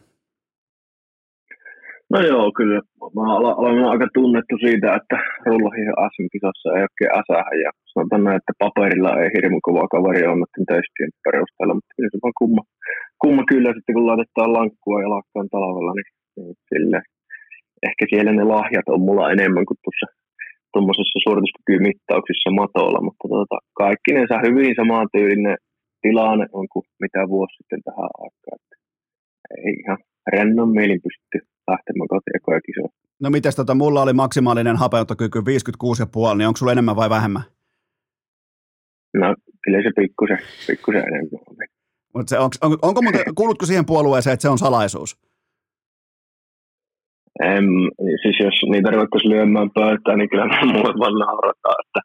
No 2.14 2.20
joo, 2.30 2.46
kyllä. 2.58 2.80
Mä 3.16 3.24
olen 3.62 3.84
aika 3.92 4.06
tunnettu 4.18 4.54
siitä, 4.64 4.88
että 4.98 5.16
rullahihen 5.46 5.98
SM-kisassa 6.12 6.68
ei 6.76 6.86
oikein 6.88 7.14
äsähän. 7.20 7.56
Ja 7.64 7.70
sanotaan 7.92 8.24
näin, 8.24 8.40
että 8.40 8.60
paperilla 8.64 9.10
ei 9.20 9.30
hirmu 9.36 9.58
kova 9.68 9.92
kaveri 9.94 10.26
ole 10.26 10.40
noiden 10.40 10.66
testien 10.72 11.12
perusteella, 11.24 11.74
mutta 11.76 11.94
se 11.96 12.18
vaan 12.24 12.38
kumma, 12.40 12.62
kumma 13.22 13.42
kyllä 13.52 13.70
sitten, 13.74 13.94
kun 13.94 14.08
laitetaan 14.10 14.52
lankkua 14.58 15.02
ja 15.02 15.08
lakkaan 15.16 15.48
talvella, 15.54 15.92
niin, 15.94 16.10
niin 16.36 16.56
sille. 16.70 16.98
Ehkä 17.88 18.04
siellä 18.10 18.32
ne 18.32 18.44
lahjat 18.54 18.88
on 18.94 19.02
mulla 19.08 19.32
enemmän 19.34 19.66
kuin 19.68 19.80
tuossa 19.84 20.06
tuommoisessa 20.72 21.18
suorituskykymittauksissa 21.24 22.50
matolla, 22.60 23.00
mutta 23.06 23.24
tota, 23.34 23.58
kaikki 23.82 24.10
ne 24.12 24.22
saa 24.28 24.46
hyvin 24.48 24.74
samantyylinen 24.80 25.58
tilanne 26.02 26.46
on 26.58 26.66
kuin 26.72 26.86
mitä 27.02 27.20
vuosi 27.32 27.56
sitten 27.56 27.82
tähän 27.86 28.10
aikaan. 28.24 28.60
Ei 29.58 29.72
ihan 29.82 30.00
rennon 30.34 30.70
mielin 30.78 31.00
pysty 31.06 31.53
lähtemään 31.68 32.08
kotiin 32.08 32.36
ekoja 32.36 32.60
kisoja. 32.60 32.88
No 33.20 33.30
mites 33.30 33.56
tota, 33.56 33.74
mulla 33.74 34.02
oli 34.02 34.12
maksimaalinen 34.12 34.76
hapeuttokyky 34.76 35.38
56,5, 35.38 35.44
niin 36.36 36.48
onko 36.48 36.56
sulla 36.56 36.72
enemmän 36.72 36.96
vai 36.96 37.10
vähemmän? 37.10 37.42
No 39.14 39.34
kyllä 39.64 39.82
se 39.82 39.90
pikkusen, 39.96 40.38
pikkusen 40.66 41.00
enemmän 41.00 41.40
on. 41.48 41.56
Mut 42.14 42.28
se, 42.28 42.38
onko, 42.38 42.56
on, 42.62 42.78
onko 42.82 43.02
muuten, 43.02 43.34
kuulutko 43.40 43.66
siihen 43.66 43.86
puolueeseen, 43.86 44.34
että 44.34 44.42
se 44.42 44.48
on 44.48 44.58
salaisuus? 44.58 45.16
Em, 47.42 47.66
siis 48.22 48.36
jos 48.40 48.54
niitä 48.70 48.90
ruvettaisiin 48.90 49.32
lyömään 49.32 49.70
pöytään, 49.70 50.18
niin 50.18 50.30
kyllä 50.30 50.46
mulle 50.72 50.94
vaan 50.98 51.18
naurataan, 51.26 51.76
että 51.86 52.00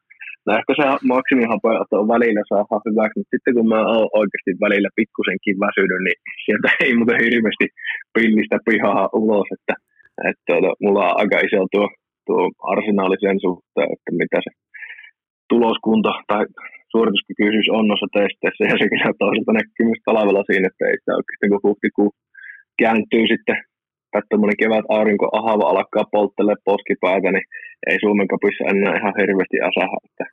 no 0.46 0.50
ehkä 0.58 0.72
se 0.78 0.84
maksimihapeutto 1.12 1.94
on 2.02 2.12
välillä 2.14 2.42
saa 2.50 2.82
hyväksi, 2.88 3.18
mutta 3.18 3.32
sitten 3.32 3.54
kun 3.56 3.68
mä 3.74 3.80
oon 3.92 4.08
oikeasti 4.20 4.52
välillä 4.64 4.90
pikkusenkin 4.98 5.56
väsynyt, 5.64 6.02
niin 6.06 6.18
sieltä 6.44 6.68
ei 6.84 6.92
muuten 6.98 7.22
hirveästi 7.24 7.66
pillistä 8.14 8.56
pihaa 8.68 9.04
ulos, 9.22 9.48
että, 9.56 9.74
että 10.28 10.42
tuota, 10.46 10.70
mulla 10.82 11.02
on 11.08 11.18
aika 11.20 11.36
iso 11.46 11.60
tuo, 11.74 11.86
tuo 12.26 12.42
arsenaali 12.72 13.16
sen 13.24 13.38
suhteen, 13.46 13.90
että 13.94 14.10
mitä 14.22 14.38
se 14.46 14.50
tuloskunta 15.52 16.12
tai 16.30 16.42
suorituskykyisyys 16.92 17.68
on 17.76 17.84
noissa 17.88 18.08
testeissä, 18.18 18.64
ja 18.70 18.76
se 18.78 18.86
kyllä 18.90 19.20
toisaalta 19.22 19.52
näkyy 19.58 19.84
myös 19.86 20.02
talvella 20.08 20.42
siinä, 20.46 20.66
että 20.68 20.84
ei 20.88 20.96
sitä 20.98 21.18
oikeasti 21.18 21.46
kun 21.50 21.66
huhtikuu 21.68 22.10
kääntyy 22.82 23.24
sitten 23.32 23.58
tai 24.12 24.22
tuommoinen 24.28 24.60
kevät 24.62 24.86
aurinko 24.88 25.26
ahava 25.38 25.70
alkaa 25.70 26.04
polttele 26.12 26.54
poskipäätä, 26.64 27.32
niin 27.32 27.46
ei 27.90 27.98
Suomen 28.00 28.28
kapissa 28.28 28.64
enää 28.64 28.96
ihan 28.96 29.14
hirveästi 29.20 29.58
asaha. 29.70 29.96
Että, 30.06 30.24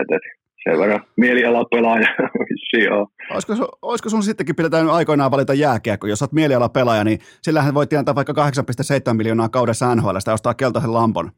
että, 0.00 0.16
sen 0.64 0.78
verran 0.78 1.00
mielialapelaaja 1.16 2.08
vissiin 2.48 2.92
on. 2.92 3.06
Olisiko, 3.32 3.52
olisiko 3.82 4.08
sun 4.08 4.22
sittenkin 4.22 4.56
pidetään 4.56 4.90
aikoinaan 4.90 5.30
valita 5.30 5.54
jääkiekko? 5.54 6.06
Jos 6.06 6.22
olet 6.22 6.32
mielialapelaaja, 6.32 7.04
niin 7.04 7.18
sillähän 7.42 7.74
voit 7.74 7.88
tienata 7.88 8.14
vaikka 8.14 8.32
8,7 8.32 9.16
miljoonaa 9.16 9.48
kaudessa 9.48 9.94
NHL 9.94 10.16
ja 10.26 10.32
ostaa 10.32 10.54
keltaisen 10.54 10.94
lampon. 10.94 11.30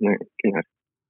Niin, 0.00 0.18
kyllä 0.42 0.62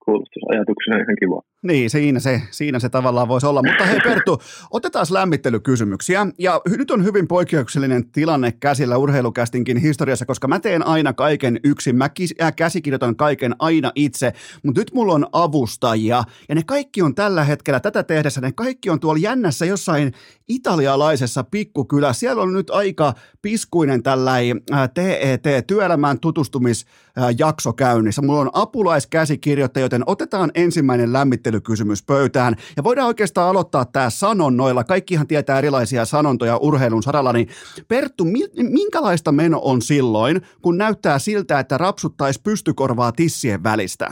kuulostusajatuksena 0.05 0.97
ihan 0.97 1.17
kiva. 1.21 1.41
Niin, 1.65 1.91
siinä 1.91 2.21
se, 2.21 2.43
siinä 2.51 2.79
se 2.79 2.89
tavallaan 2.89 3.29
voisi 3.29 3.47
olla. 3.47 3.63
Mutta 3.63 3.85
hei 3.85 4.01
Perttu, 4.05 4.43
otetaan 4.71 5.07
lämmittelykysymyksiä. 5.11 6.27
Ja 6.39 6.61
nyt 6.67 6.91
on 6.91 7.05
hyvin 7.05 7.29
poikkeuksellinen 7.29 8.11
tilanne 8.11 8.53
käsillä 8.53 8.97
urheilukästinkin 8.97 9.77
historiassa, 9.77 10.27
koska 10.27 10.49
mä 10.49 10.61
teen 10.61 10.87
aina 10.87 11.13
kaiken 11.13 11.61
yksin. 11.65 11.97
Mä 11.97 12.09
äh, 12.43 12.55
käsikirjoitan 12.57 13.17
kaiken 13.17 13.55
aina 13.59 13.93
itse, 13.95 14.33
mutta 14.63 14.81
nyt 14.81 14.95
mulla 14.95 15.13
on 15.13 15.27
avustajia. 15.33 16.25
Ja 16.49 16.55
ne 16.55 16.63
kaikki 16.67 17.03
on 17.03 17.15
tällä 17.15 17.45
hetkellä 17.45 17.81
tätä 17.81 18.03
tehdessä, 18.03 18.41
ne 18.41 18.53
kaikki 18.53 18.91
on 18.91 19.01
tuolla 19.01 19.21
jännässä 19.21 19.65
jossain 19.65 20.13
italialaisessa 20.49 21.45
pikkukylässä. 21.45 22.21
Siellä 22.21 22.43
on 22.43 22.53
nyt 22.53 22.71
aika 22.71 23.15
piskuinen 23.43 24.03
tällainen 24.03 24.61
TET, 24.95 25.47
äh, 25.47 25.65
työelämään 25.67 26.21
tutustumisjakso 26.21 27.73
käynnissä. 27.73 28.23
Mulla 28.23 28.41
on 28.41 28.51
apulaiskäsikirjoittaja, 28.53 29.85
joten 29.85 30.03
otetaan 30.07 30.51
ensimmäinen 30.55 31.13
lämmittelykysymys 31.55 32.03
pöytään. 32.07 32.55
Ja 32.77 32.85
voidaan 32.85 33.09
oikeastaan 33.09 33.51
aloittaa 33.51 33.85
tämä 33.85 34.11
sanonnoilla. 34.11 34.85
Kaikkihan 34.85 35.27
tietää 35.27 35.59
erilaisia 35.59 36.05
sanontoja 36.05 36.57
urheilun 36.57 37.03
saralla, 37.03 37.33
niin 37.33 37.49
Perttu, 37.89 38.25
minkälaista 38.71 39.33
meno 39.33 39.61
on 39.65 39.83
silloin, 39.83 40.37
kun 40.63 40.79
näyttää 40.79 41.19
siltä, 41.19 41.61
että 41.61 41.79
rapsuttaisi 41.79 42.41
pystykorvaa 42.45 43.13
tissien 43.13 43.63
välistä? 43.63 44.07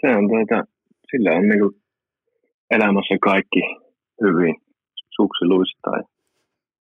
Se 0.00 0.08
on 0.18 0.28
tuota, 0.28 0.64
sillä 1.10 1.30
on 1.38 1.48
niinku 1.48 1.70
elämässä 2.70 3.16
kaikki 3.22 3.62
hyvin. 4.22 4.54
Suksi 5.16 5.44
luistaa. 5.44 6.00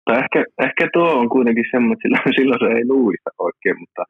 Tai 0.05 0.16
ehkä, 0.24 0.45
ehkä 0.66 0.89
tuo 0.93 1.11
on 1.20 1.28
kuitenkin 1.28 1.64
semmoinen, 1.70 1.93
että 1.93 2.03
silloin, 2.09 2.35
silloin 2.39 2.61
se 2.62 2.78
ei 2.78 2.87
luista 2.95 3.30
oikein, 3.39 3.76
mutta 3.80 4.03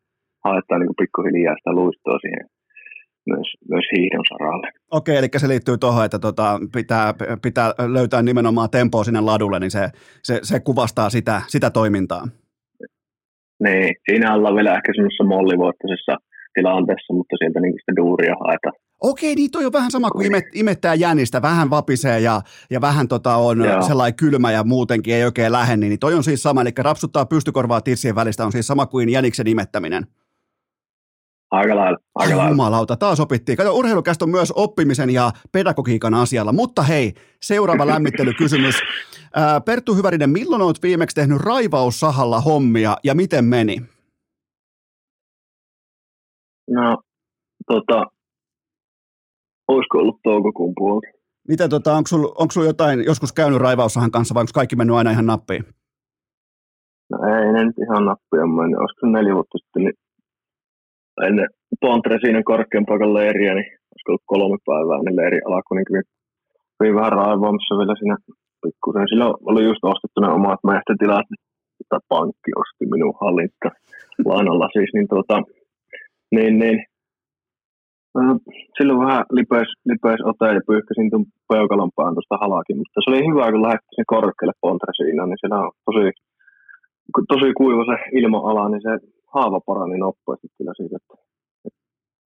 haetaan 0.44 0.80
niin 0.80 1.00
pikkuhiljaa 1.00 1.56
sitä 1.58 1.72
luistoa 1.80 2.18
siihen 2.24 2.46
myös, 3.26 3.46
myös 3.70 3.84
hiihdon 3.96 4.24
saralle. 4.32 4.68
Okei, 4.90 5.16
eli 5.16 5.28
se 5.36 5.48
liittyy 5.48 5.78
tuohon, 5.78 6.04
että 6.04 6.18
tota, 6.18 6.60
pitää, 6.74 7.14
pitää 7.42 7.74
löytää 7.78 8.22
nimenomaan 8.22 8.70
tempoa 8.70 9.04
sinne 9.04 9.20
ladulle, 9.20 9.60
niin 9.60 9.70
se, 9.70 9.88
se, 10.22 10.40
se 10.42 10.60
kuvastaa 10.60 11.10
sitä, 11.10 11.42
sitä 11.46 11.70
toimintaa. 11.70 12.28
Niin, 13.64 13.94
siinä 14.10 14.34
ollaan 14.34 14.56
vielä 14.56 14.74
ehkä 14.74 14.92
semmoisessa 14.94 15.24
mollivoittoisessa 15.24 16.16
tilanteessa, 16.54 17.14
mutta 17.14 17.36
sieltä 17.36 17.60
niin 17.60 17.72
sitä 17.72 17.96
duuria 17.96 18.34
haetaan. 18.44 18.74
Okei, 19.02 19.34
niin 19.34 19.50
toi 19.50 19.64
on 19.64 19.72
vähän 19.72 19.90
sama 19.90 20.10
kuin 20.10 20.26
imet, 20.26 20.44
imettää 20.54 20.94
jänistä, 20.94 21.42
vähän 21.42 21.70
vapisee 21.70 22.20
ja, 22.20 22.40
ja 22.70 22.80
vähän 22.80 23.08
tota 23.08 23.36
on 23.36 23.64
Joo. 23.64 23.82
sellainen 23.82 24.16
kylmä 24.16 24.52
ja 24.52 24.64
muutenkin 24.64 25.14
ei 25.14 25.24
oikein 25.24 25.52
lähde, 25.52 25.76
niin 25.76 25.98
toi 25.98 26.14
on 26.14 26.24
siis 26.24 26.42
sama, 26.42 26.62
eli 26.62 26.70
rapsuttaa 26.78 27.26
pystykorvaa 27.26 27.80
tissien 27.80 28.14
välistä 28.14 28.44
on 28.44 28.52
siis 28.52 28.66
sama 28.66 28.86
kuin 28.86 29.08
jäniksen 29.08 29.46
imettäminen. 29.46 30.06
Aika 31.52 31.76
lailla, 31.76 31.98
aika 32.14 32.36
lailla. 32.36 32.50
Jumalauta, 32.50 32.96
taas 32.96 33.20
opittiin. 33.20 33.56
Kato, 33.56 33.74
urheilukästä 33.74 34.24
on 34.24 34.30
myös 34.30 34.52
oppimisen 34.56 35.10
ja 35.10 35.30
pedagogiikan 35.52 36.14
asialla. 36.14 36.52
Mutta 36.52 36.82
hei, 36.82 37.12
seuraava 37.42 37.86
lämmittelykysymys. 37.86 38.74
Perttu 39.66 39.94
Hyvärinen, 39.94 40.30
milloin 40.30 40.62
olet 40.62 40.82
viimeksi 40.82 41.14
tehnyt 41.14 41.40
raivaussahalla 41.40 42.40
hommia 42.40 42.96
ja 43.04 43.14
miten 43.14 43.44
meni? 43.44 43.82
No, 46.70 46.96
tota, 47.66 48.06
olisiko 49.68 49.98
ollut 49.98 50.20
toukokuun 50.22 50.72
puolta. 50.76 51.06
Miten, 51.48 51.70
tota, 51.70 51.92
onko 51.94 52.08
sulla 52.08 52.28
onko 52.28 52.52
sul 52.52 52.64
jotain 52.64 53.04
joskus 53.04 53.32
käynyt 53.32 53.60
raivaussahan 53.60 54.10
kanssa 54.10 54.34
vai 54.34 54.40
onko 54.40 54.50
kaikki 54.54 54.76
mennyt 54.76 54.96
aina 54.96 55.10
ihan 55.10 55.26
nappiin? 55.26 55.64
No 57.10 57.18
ei 57.18 57.52
ne 57.52 57.64
nyt 57.64 57.78
ihan 57.78 58.04
nappiin 58.04 58.50
mennyt. 58.56 58.78
Olisiko 58.80 59.06
neljä 59.06 59.34
vuotta 59.34 59.58
sitten, 59.58 59.84
niin 59.84 59.94
ennen 61.26 61.48
Pontresinin 61.80 62.44
korkean 62.44 62.86
paikan 62.86 63.14
leiriä, 63.14 63.54
niin 63.54 63.70
olisiko 63.90 64.08
ollut 64.08 64.30
kolme 64.32 64.58
päivää, 64.66 64.98
niin 65.02 65.16
leiri 65.20 65.40
alkoi 65.46 65.76
niin 65.76 65.88
kyllä, 65.88 66.02
hyvin 66.78 66.94
vähän 66.98 67.12
raivaamassa 67.20 67.78
vielä 67.78 67.94
siinä 67.98 68.16
pikkusen. 68.62 69.08
Silloin 69.10 69.34
oli 69.50 69.62
just 69.70 69.84
ostettu 69.92 70.18
ne 70.20 70.28
omat 70.38 70.60
mehtätilat, 70.70 71.26
niin 71.30 71.42
pankki 72.08 72.52
osti 72.62 72.84
minun 72.92 73.14
hallinta 73.20 73.68
lainalla. 74.30 74.68
Siis, 74.72 74.90
niin, 74.94 75.08
tuota, 75.08 75.36
niin, 76.36 76.54
niin. 76.62 76.78
Äh, 78.18 78.36
silloin 78.76 79.00
vähän 79.06 79.24
lipeis, 79.38 79.70
lipeis 79.90 80.20
ote 80.30 80.48
ja 80.56 80.66
pyyhkäsin 80.68 81.10
tuon 81.10 81.24
peukalon 81.52 81.92
pään 81.96 82.14
tuosta 82.14 82.42
halakin, 82.42 82.76
mutta 82.78 83.00
se 83.00 83.10
oli 83.10 83.28
hyvä, 83.30 83.52
kun 83.52 83.62
lähdettiin 83.66 83.96
sen 83.98 84.12
korkealle 84.14 84.56
pontresiinaan, 84.64 85.28
niin 85.28 85.40
siellä 85.40 85.58
on 85.64 85.70
tosi, 85.86 86.04
tosi 87.32 87.50
kuiva 87.60 87.84
se 87.90 87.96
ilma-ala, 88.20 88.68
niin 88.68 88.84
se 88.86 88.92
haava 89.34 89.60
parani 89.68 89.98
nopeasti 89.98 90.48
kyllä 90.56 90.72
siitä, 90.76 90.96
että, 91.00 91.14
että 91.66 91.80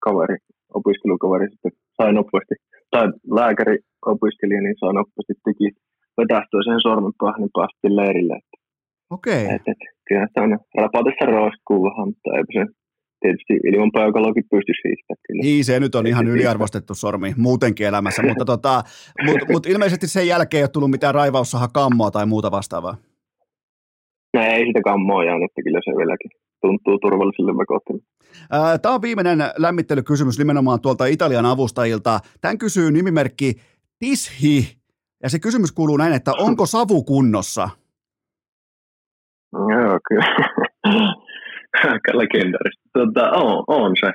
kaveri, 0.06 0.36
opiskelukaveri 0.78 1.46
sitten 1.50 1.72
sai 1.96 2.12
nopeasti, 2.12 2.54
tai 2.90 3.06
lääkäri 3.38 3.76
opiskelija, 4.14 4.60
niin 4.62 4.76
sai 4.80 4.92
nopeasti 5.00 5.34
tiki 5.46 5.68
vetästyä 6.18 6.62
sen 6.64 6.80
sormen 6.86 7.14
päähän, 7.20 7.40
niin 7.42 7.56
päästiin 7.58 7.96
leirille. 7.96 8.38
Okei. 9.10 9.44
Okay. 9.44 9.54
Et, 9.54 9.62
et, 9.72 9.80
kyllä 10.08 10.26
sitä 10.26 10.42
on 10.42 10.58
rapatessa 10.82 11.24
roiskuu 11.26 11.80
vähän, 11.88 12.06
mutta 12.08 12.30
eipä 12.36 12.52
se 12.58 12.64
tietysti 13.20 13.54
ilman 13.70 13.90
peukalokin 13.96 14.44
pysty 14.50 14.72
siitä. 14.82 15.14
Kyllä. 15.26 15.42
Niin, 15.42 15.64
se 15.64 15.80
nyt 15.80 15.94
on 15.94 16.06
ihan 16.06 16.26
yliarvostettu 16.28 16.94
sormi 16.94 17.34
muutenkin 17.36 17.86
elämässä, 17.86 18.22
mutta 18.22 18.44
tota, 18.44 18.82
mut, 19.26 19.38
mut 19.52 19.66
ilmeisesti 19.66 20.06
sen 20.06 20.26
jälkeen 20.26 20.58
ei 20.58 20.62
ole 20.62 20.68
tullut 20.68 20.90
mitään 20.90 21.14
raivaussaha 21.14 21.68
kammoa 21.68 22.10
tai 22.10 22.26
muuta 22.26 22.50
vastaavaa. 22.50 22.96
No 24.34 24.42
ei 24.42 24.66
sitä 24.66 24.80
kammoa 24.84 25.24
jäänyt, 25.24 25.44
että 25.50 25.62
kyllä 25.62 25.80
se 25.84 25.90
vieläkin 25.96 26.30
tuntuu 26.60 26.98
turvalliselle 26.98 27.52
vakotille. 27.56 28.02
Tämä 28.82 28.94
on 28.94 29.02
viimeinen 29.02 29.38
lämmittelykysymys 29.56 30.38
nimenomaan 30.38 30.80
tuolta 30.80 31.06
Italian 31.06 31.46
avustajilta. 31.46 32.20
Tämän 32.40 32.58
kysyy 32.58 32.90
nimimerkki 32.90 33.54
Tishi, 33.98 34.76
ja 35.22 35.30
se 35.30 35.38
kysymys 35.38 35.72
kuuluu 35.72 35.96
näin, 35.96 36.12
että 36.12 36.32
onko 36.38 36.66
savu 36.66 37.02
kunnossa? 37.02 37.68
Joo, 39.52 39.98
kyllä. 40.08 40.48
Legendarista. 42.12 42.82
Tota, 42.92 43.30
on, 43.30 43.64
on 43.66 43.96
se. 44.00 44.12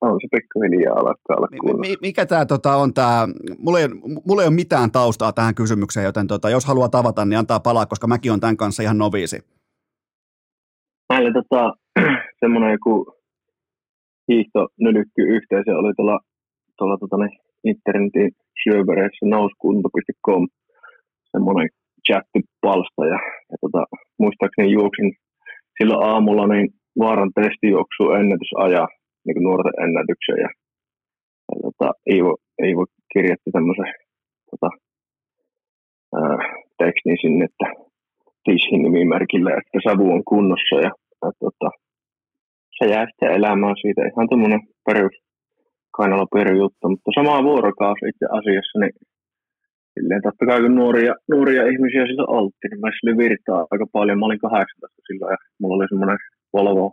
On 0.00 0.18
se 0.20 0.28
pikkuhiljaa 0.38 0.94
alkaa 0.94 1.36
olla 1.36 1.48
kunnossa. 1.60 1.96
Mikä 2.00 2.26
tämä 2.26 2.46
tota, 2.46 2.76
on 2.76 2.94
tämä, 2.94 3.28
mulla 3.58 3.80
ei, 3.80 3.88
mulla 4.26 4.42
ei 4.42 4.48
ole 4.48 4.54
mitään 4.54 4.90
taustaa 4.90 5.32
tähän 5.32 5.54
kysymykseen, 5.54 6.04
joten 6.04 6.26
tota, 6.26 6.50
jos 6.50 6.64
haluaa 6.64 6.88
tavata, 6.88 7.24
niin 7.24 7.38
antaa 7.38 7.60
palaa, 7.60 7.86
koska 7.86 8.06
mäkin 8.06 8.32
on 8.32 8.40
tämän 8.40 8.56
kanssa 8.56 8.82
ihan 8.82 8.98
noviisi. 8.98 9.44
Meillä 11.10 11.32
tota, 11.32 11.72
semmoinen 12.40 12.72
joku 12.72 12.94
hiihtonylikky 14.28 15.22
yhteisö 15.36 15.70
oli 15.78 15.92
tuolla, 15.96 16.18
tuolla 16.78 16.96
tota, 16.98 17.16
ne, 17.16 17.28
internetin 17.64 18.30
syövereissä 18.62 19.26
nouskunto.com 19.26 20.48
semmoinen 21.32 21.68
chattipalsta 22.06 23.02
ja, 23.12 23.18
ja 23.50 23.56
tota, 23.60 23.84
muistaakseni 24.18 24.72
juoksin 24.72 25.12
silloin 25.78 26.06
aamulla 26.10 26.46
niin 26.46 26.68
vaaran 26.98 27.30
testijuoksu 27.34 28.02
ennätysaja 28.20 28.88
niin 29.24 29.34
kuin 29.34 29.44
nuorten 29.44 29.82
ennätyksen. 29.84 30.38
Ja, 30.44 30.50
ja 31.48 31.56
tota, 31.62 31.92
Iivo, 32.12 32.36
Iivo 32.66 32.84
kirjoitti 33.12 33.50
tämmöisen 33.52 33.90
tota, 34.50 34.70
ää, 36.18 36.36
tekstin 36.78 37.16
sinne, 37.20 37.44
että 37.44 37.66
Tishin 38.44 38.82
nimimerkillä, 38.82 39.50
että 39.50 39.90
savu 39.90 40.12
on 40.12 40.24
kunnossa. 40.24 40.76
Ja, 40.86 40.90
ja 41.22 41.30
tota, 41.40 41.68
se 42.76 42.84
jää 42.92 43.06
sitten 43.06 43.34
elämään 43.38 43.76
siitä 43.82 44.00
ihan 44.08 44.28
tämmöinen 44.28 44.60
perus 44.86 45.16
kainalopiirin 45.96 46.62
juttu, 46.64 46.84
mutta 46.88 47.10
sama 47.18 47.44
vuorokausi 47.50 48.08
itse 48.08 48.26
asiassa, 48.38 48.78
niin 48.78 48.94
silleen 49.94 50.22
totta 50.22 50.46
kai 50.46 50.60
kun 50.60 50.74
nuoria, 50.74 51.14
nuoria 51.32 51.62
ihmisiä 51.72 52.06
silloin 52.06 52.34
oltiin, 52.38 52.70
niin 52.70 52.80
mä 52.80 53.18
virtaa 53.24 53.66
aika 53.70 53.86
paljon. 53.92 54.18
Mä 54.18 54.26
olin 54.26 54.38
18 54.38 55.02
silloin 55.06 55.32
ja 55.34 55.38
mulla 55.60 55.76
oli 55.76 55.88
semmoinen 55.88 56.18
Volvo 56.52 56.86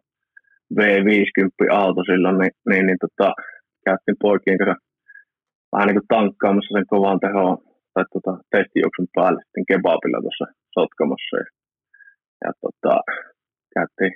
V50 0.77 1.65
auto 1.81 2.01
silloin, 2.03 2.37
niin, 2.41 2.53
niin, 2.69 2.85
niin 2.87 2.99
tota, 3.05 3.27
käyttiin 3.85 4.21
poikien 4.25 4.57
kanssa 4.57 4.87
vähän 5.73 5.87
niin 5.87 5.99
kuin 5.99 6.11
tankkaamassa 6.15 6.73
sen 6.73 6.91
kovan 6.93 7.19
tehoon 7.25 7.57
tai 7.93 8.05
tota, 8.13 8.31
testijuoksun 8.53 9.07
päälle 9.15 9.41
sitten 9.43 9.67
kebabilla 9.69 10.19
tuossa 10.21 10.45
Sotkamossa. 10.75 11.35
Ja, 11.41 11.47
ja 12.43 12.51
tota, 12.63 12.93
käytiin 13.77 14.13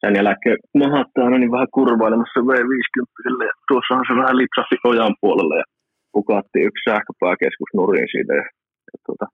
sen 0.00 0.14
jälkeen 0.18 0.58
mahattaa 0.82 1.28
niin 1.30 1.54
vähän 1.56 1.74
kurvailemassa 1.78 2.46
V50 2.48 3.44
ja 3.48 3.54
tuossahan 3.68 4.06
se 4.08 4.14
vähän 4.20 4.38
lipsahti 4.40 4.76
ojan 4.90 5.14
puolelle 5.20 5.56
ja 5.62 5.66
pukattiin 6.14 6.68
yksi 6.68 6.86
sähköpääkeskus 6.88 7.70
nurin 7.74 8.08
siitä 8.14 8.32
ja, 8.40 8.46
ja 8.88 8.96
tuota, 9.06 9.26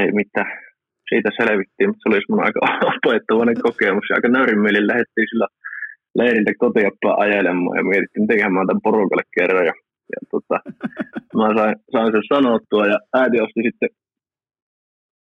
ei 0.00 0.10
mitään. 0.20 0.50
Siitä 1.10 1.30
selvittiin, 1.40 1.88
mutta 1.88 2.02
se 2.02 2.08
oli 2.08 2.20
semmoinen 2.20 2.48
aika 2.48 2.62
opettavainen 2.92 3.58
kokemus 3.66 4.06
ja 4.08 4.16
aika 4.16 4.28
nöyrin 4.28 4.88
lähdettiin 4.92 5.28
sillä 5.30 5.48
leiriltä 6.18 6.52
kotiappaa 6.64 7.20
ajelemaan 7.24 7.76
ja 7.78 7.84
mietittiin, 7.90 8.22
miten 8.22 8.52
mä 8.52 8.68
tämän 8.68 8.86
porukalle 8.88 9.26
kerran. 9.36 9.66
Ja, 9.70 9.74
ja 10.12 10.18
tota, 10.32 10.56
mä 11.38 11.46
sain, 11.58 11.74
sain 11.92 12.10
sen 12.12 12.30
sanottua 12.32 12.84
ja 12.92 12.98
äiti 13.20 13.38
osti 13.44 13.60
sitten 13.66 13.93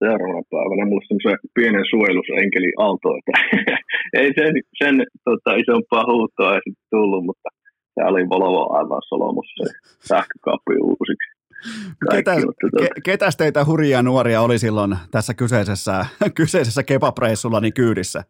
seuraavana 0.05 0.51
päivänä 0.51 0.85
mulle 0.85 1.05
semmoisen 1.07 1.39
pienen 1.57 1.85
suojelusenkeli 1.91 2.71
auto, 2.87 3.09
että 3.17 3.33
ei 4.19 4.29
sen, 4.39 4.53
sen 4.81 4.95
tota, 5.27 5.49
isompaa 5.63 6.05
huutoa 6.11 6.55
ei 6.55 6.61
sitten 6.65 6.89
tullut, 6.95 7.25
mutta 7.29 7.49
se 7.93 8.01
oli 8.11 8.29
Volvo 8.29 8.63
aivan 8.77 9.01
solomussa 9.09 9.63
sähkökaappi 10.09 10.75
uusiksi. 10.83 11.29
Ketä, 12.11 12.35
ke, 12.79 12.87
ketäs 13.05 13.37
teitä 13.37 13.65
hurjia 13.65 14.01
nuoria 14.01 14.41
oli 14.41 14.59
silloin 14.59 14.95
tässä 15.11 15.33
kyseisessä, 15.33 16.05
kyseisessä 16.39 16.83
kepapreissulla 16.83 17.59
niin 17.59 17.73
kyydissä? 17.73 18.23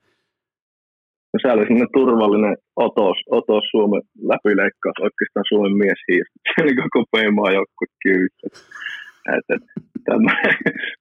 No, 1.34 1.38
se 1.42 1.48
oli 1.52 1.64
semmoinen 1.64 1.94
turvallinen 1.94 2.58
otos, 2.76 3.18
otos 3.30 3.64
Suomen 3.72 4.02
läpileikkaus, 4.32 5.00
oikeastaan 5.08 5.46
Suomen 5.50 5.78
mies 5.78 6.00
hiirti. 6.08 6.38
Se 6.50 6.64
oli 6.64 6.76
koko 6.76 7.06
Peimaa 7.12 7.52
joukkue 7.52 7.88
kyydissä. 8.04 8.48
Että, 9.38 9.54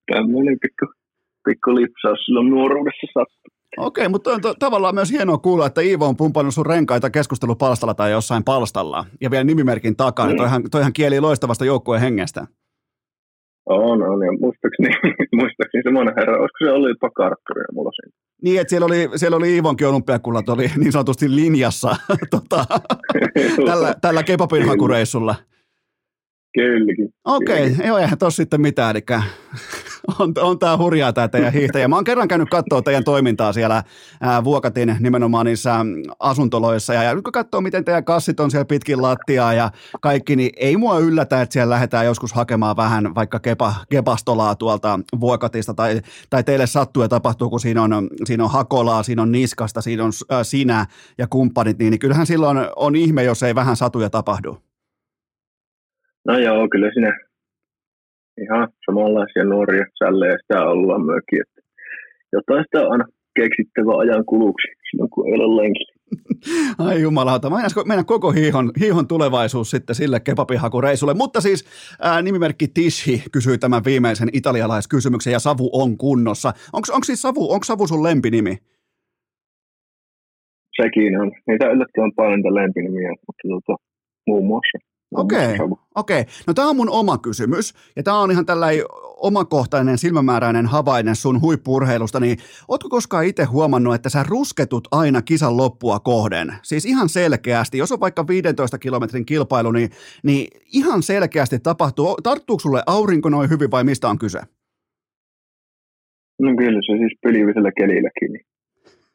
tämmöinen 0.07 0.59
pikku, 0.63 0.87
pikku 1.45 1.75
lipsaus 1.75 2.19
silloin 2.25 2.51
nuoruudessa 2.51 3.07
sattui. 3.07 3.53
Okei, 3.77 4.09
mutta 4.09 4.31
on 4.31 4.41
to, 4.41 4.55
tavallaan 4.59 4.95
myös 4.95 5.13
hienoa 5.13 5.39
kuulla, 5.39 5.67
että 5.67 5.81
Iivo 5.81 6.07
on 6.07 6.17
pumpannut 6.17 6.55
sun 6.55 6.67
renkaita 6.67 7.11
keskustelupalstalla 7.11 7.95
tai 7.95 8.11
jossain 8.11 8.45
palstalla 8.45 9.05
ja 9.21 9.31
vielä 9.31 9.45
nimimerkin 9.45 9.97
takaa. 9.97 10.29
Mm. 10.29 10.37
Toihan, 10.37 10.63
toihan 10.71 10.93
kieli 10.93 11.21
loistavasta 11.21 11.65
joukkueen 11.65 12.03
hengestä. 12.03 12.47
On, 13.67 14.03
on. 14.03 14.23
Ja 14.27 14.33
muistaakseni, 14.41 14.89
muistaakseni 15.41 15.83
semmoinen 15.83 16.15
herra, 16.17 16.41
olisiko 16.41 16.59
se 16.65 16.71
oli 16.71 16.95
pakartturia 17.01 17.65
mulla 17.73 17.91
siinä. 17.91 18.13
Niin, 18.43 18.61
että 18.61 18.71
siellä 18.71 18.87
oli, 18.87 19.09
siellä 19.17 19.37
oli 19.37 19.55
Iivonkin 19.55 19.89
olympiakullat 19.89 20.49
oli 20.49 20.67
niin 20.77 20.93
sanotusti 20.93 21.37
linjassa 21.37 21.97
tota, 22.31 22.65
tällä, 23.67 23.95
tällä 24.01 24.23
kebabin 24.23 24.69
hakureissulla. 24.69 25.35
Kylläkin. 26.55 27.15
Okei, 27.25 27.73
okay, 27.73 27.87
joo, 27.87 27.99
eihän 27.99 28.19
tossa 28.19 28.37
sitten 28.37 28.61
mitään, 28.61 28.97
eli 28.97 29.05
on, 30.19 30.33
on 30.41 30.59
tämä 30.59 30.77
hurjaa 30.77 31.13
tämä 31.13 31.29
teidän 31.29 31.53
hiihtäjä. 31.53 31.89
Mä 31.89 31.95
oon 31.95 32.05
kerran 32.05 32.29
käynyt 32.29 32.51
katsoa 32.51 32.83
teidän 32.83 33.05
toimintaa 33.05 33.53
siellä 33.53 33.83
ää, 34.21 34.45
Vuokatin 34.45 34.97
nimenomaan 35.01 35.47
niissä 35.47 35.77
asuntoloissa, 36.19 36.95
ja, 36.95 37.03
ja 37.03 37.15
nyt 37.15 37.25
kun 37.25 37.33
katsoo, 37.33 37.61
miten 37.61 37.85
teidän 37.85 38.05
kassit 38.05 38.41
on 38.41 38.51
siellä 38.51 38.65
pitkin 38.65 39.03
lattiaa 39.03 39.55
ja 39.55 39.71
kaikki, 40.01 40.37
niin 40.37 40.51
ei 40.57 40.77
mua 40.77 40.99
yllätä, 40.99 41.43
että 41.43 41.53
siellä 41.53 41.73
lähdetään 41.73 42.07
joskus 42.07 42.33
hakemaan 42.33 42.77
vähän 42.77 43.15
vaikka 43.15 43.41
kepa, 43.41 43.75
kepastolaa 43.91 44.55
tuolta 44.55 45.01
Vuokatista, 45.21 45.75
tai, 45.75 46.01
tai 46.31 46.45
teille 46.45 46.67
sattuu 46.67 47.03
ja 47.03 47.09
tapahtuu, 47.09 47.51
kun 47.51 47.61
siinä 47.61 47.83
on, 47.83 48.09
siinä 48.25 48.45
on 48.45 48.51
hakolaa, 48.51 49.03
siinä 49.03 49.23
on 49.23 49.33
niskasta, 49.33 49.81
siinä 49.81 50.05
on 50.05 50.13
ää, 50.31 50.45
sinä 50.45 50.87
ja 51.19 51.27
kumppanit, 51.27 51.79
niin, 51.79 51.91
niin 51.91 52.01
kyllähän 52.01 52.27
silloin 52.27 52.59
on 52.77 52.97
ihme, 52.97 53.23
jos 53.23 53.43
ei 53.43 53.55
vähän 53.55 53.77
satuja 53.77 54.11
tapahdu. 54.11 54.72
No 56.27 56.39
joo, 56.39 56.69
kyllä 56.69 56.91
sinä 56.95 57.19
ihan 58.43 58.69
samanlaisia 58.87 59.45
nuoria 59.45 59.85
sällejä 59.99 60.37
sitä 60.43 60.65
ollaan 60.65 61.07
myöskin, 61.07 61.41
että 61.43 61.61
jotain 62.33 62.65
sitä 62.65 62.81
on 62.89 63.05
keksittävä 63.35 63.99
ajan 63.99 64.25
kuluksi 64.25 64.69
silloin, 64.91 65.11
kun 65.11 65.27
ei 65.29 65.35
ole 65.35 65.63
lenkillä. 65.63 65.93
Ai 66.87 67.03
jumalauta, 67.03 67.51
meidän 67.87 68.07
koko 68.07 68.31
hiihon, 68.31 68.71
hiihon 68.81 69.09
tulevaisuus 69.09 69.71
sitten 69.71 69.97
sille 69.97 70.21
kepapihakureisulle. 70.21 71.15
Mutta 71.15 71.41
siis 71.41 71.65
ää, 72.01 72.23
nimimerkki 72.23 72.69
Tishi 72.69 73.23
kysyi 73.33 73.59
tämän 73.59 73.85
viimeisen 73.85 74.29
italialaiskysymyksen 74.33 75.33
ja 75.33 75.39
Savu 75.39 75.71
on 75.73 75.99
kunnossa. 75.99 76.53
Onko 76.73 77.05
siis 77.05 77.23
Savu, 77.23 77.53
onko 77.53 77.65
Savu 77.65 77.87
sun 77.87 78.03
lempinimi? 78.03 78.57
Sekin 80.83 81.21
on. 81.21 81.33
Niitä 81.47 81.71
yllättävän 81.71 82.13
paljon 82.17 82.39
niitä 82.39 82.55
lempinimiä, 82.55 83.09
mutta 83.09 83.43
tuota, 83.49 83.83
muun 84.27 84.47
muassa. 84.47 84.92
Okei, 85.15 85.55
okay, 85.55 85.69
okei. 85.95 86.21
Okay. 86.21 86.33
No 86.47 86.55
tämä 86.55 86.69
on 86.69 86.77
mun 86.77 86.91
oma 86.91 87.19
kysymys, 87.19 87.75
ja 87.97 88.03
tämä 88.03 88.21
on 88.21 88.31
ihan 88.31 88.47
tällainen 88.47 88.85
omakohtainen 89.17 89.99
silmämääräinen 89.99 90.67
havainen 90.67 91.17
sun 91.17 91.41
huippurheilusta, 91.41 92.21
niin 92.21 92.39
ootko 92.69 92.89
koskaan 92.89 93.25
itse 93.25 93.45
huomannut, 93.45 93.95
että 93.95 94.09
sä 94.09 94.25
rusketut 94.29 94.89
aina 94.91 95.23
kisan 95.23 95.57
loppua 95.57 96.01
kohden? 96.01 96.55
Siis 96.63 96.87
ihan 96.87 97.09
selkeästi, 97.09 97.79
jos 97.79 97.93
on 97.93 98.01
vaikka 98.01 98.27
15 98.29 98.79
kilometrin 98.79 99.27
kilpailu, 99.27 99.73
niin, 99.73 99.91
niin 100.23 100.49
ihan 100.73 101.03
selkeästi 101.03 101.59
tapahtuu. 101.59 102.17
Tarttuuko 102.23 102.61
sulle 102.61 102.83
aurinko 102.87 103.29
noin 103.29 103.51
hyvin 103.51 103.71
vai 103.71 103.85
mistä 103.85 104.09
on 104.09 104.19
kyse? 104.19 104.41
No 106.41 106.57
kyllä 106.57 106.81
se 106.87 106.99
siis 106.99 107.19
pilvisellä 107.23 107.73
kelilläkin. 107.73 108.33
Niin 108.33 108.47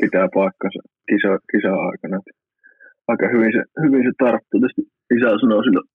pitää 0.02 0.28
paikkansa 0.34 0.80
kisa, 1.10 1.40
kisa-aikana. 1.52 2.20
Aika 3.12 3.26
hyvin 3.34 3.52
se, 3.56 3.62
hyvin 3.84 4.04
se 4.08 4.14
tarttui. 4.24 4.60
Tietysti 4.60 4.84
isä 5.16 5.30
sanoi 5.42 5.64
silloin, 5.66 5.88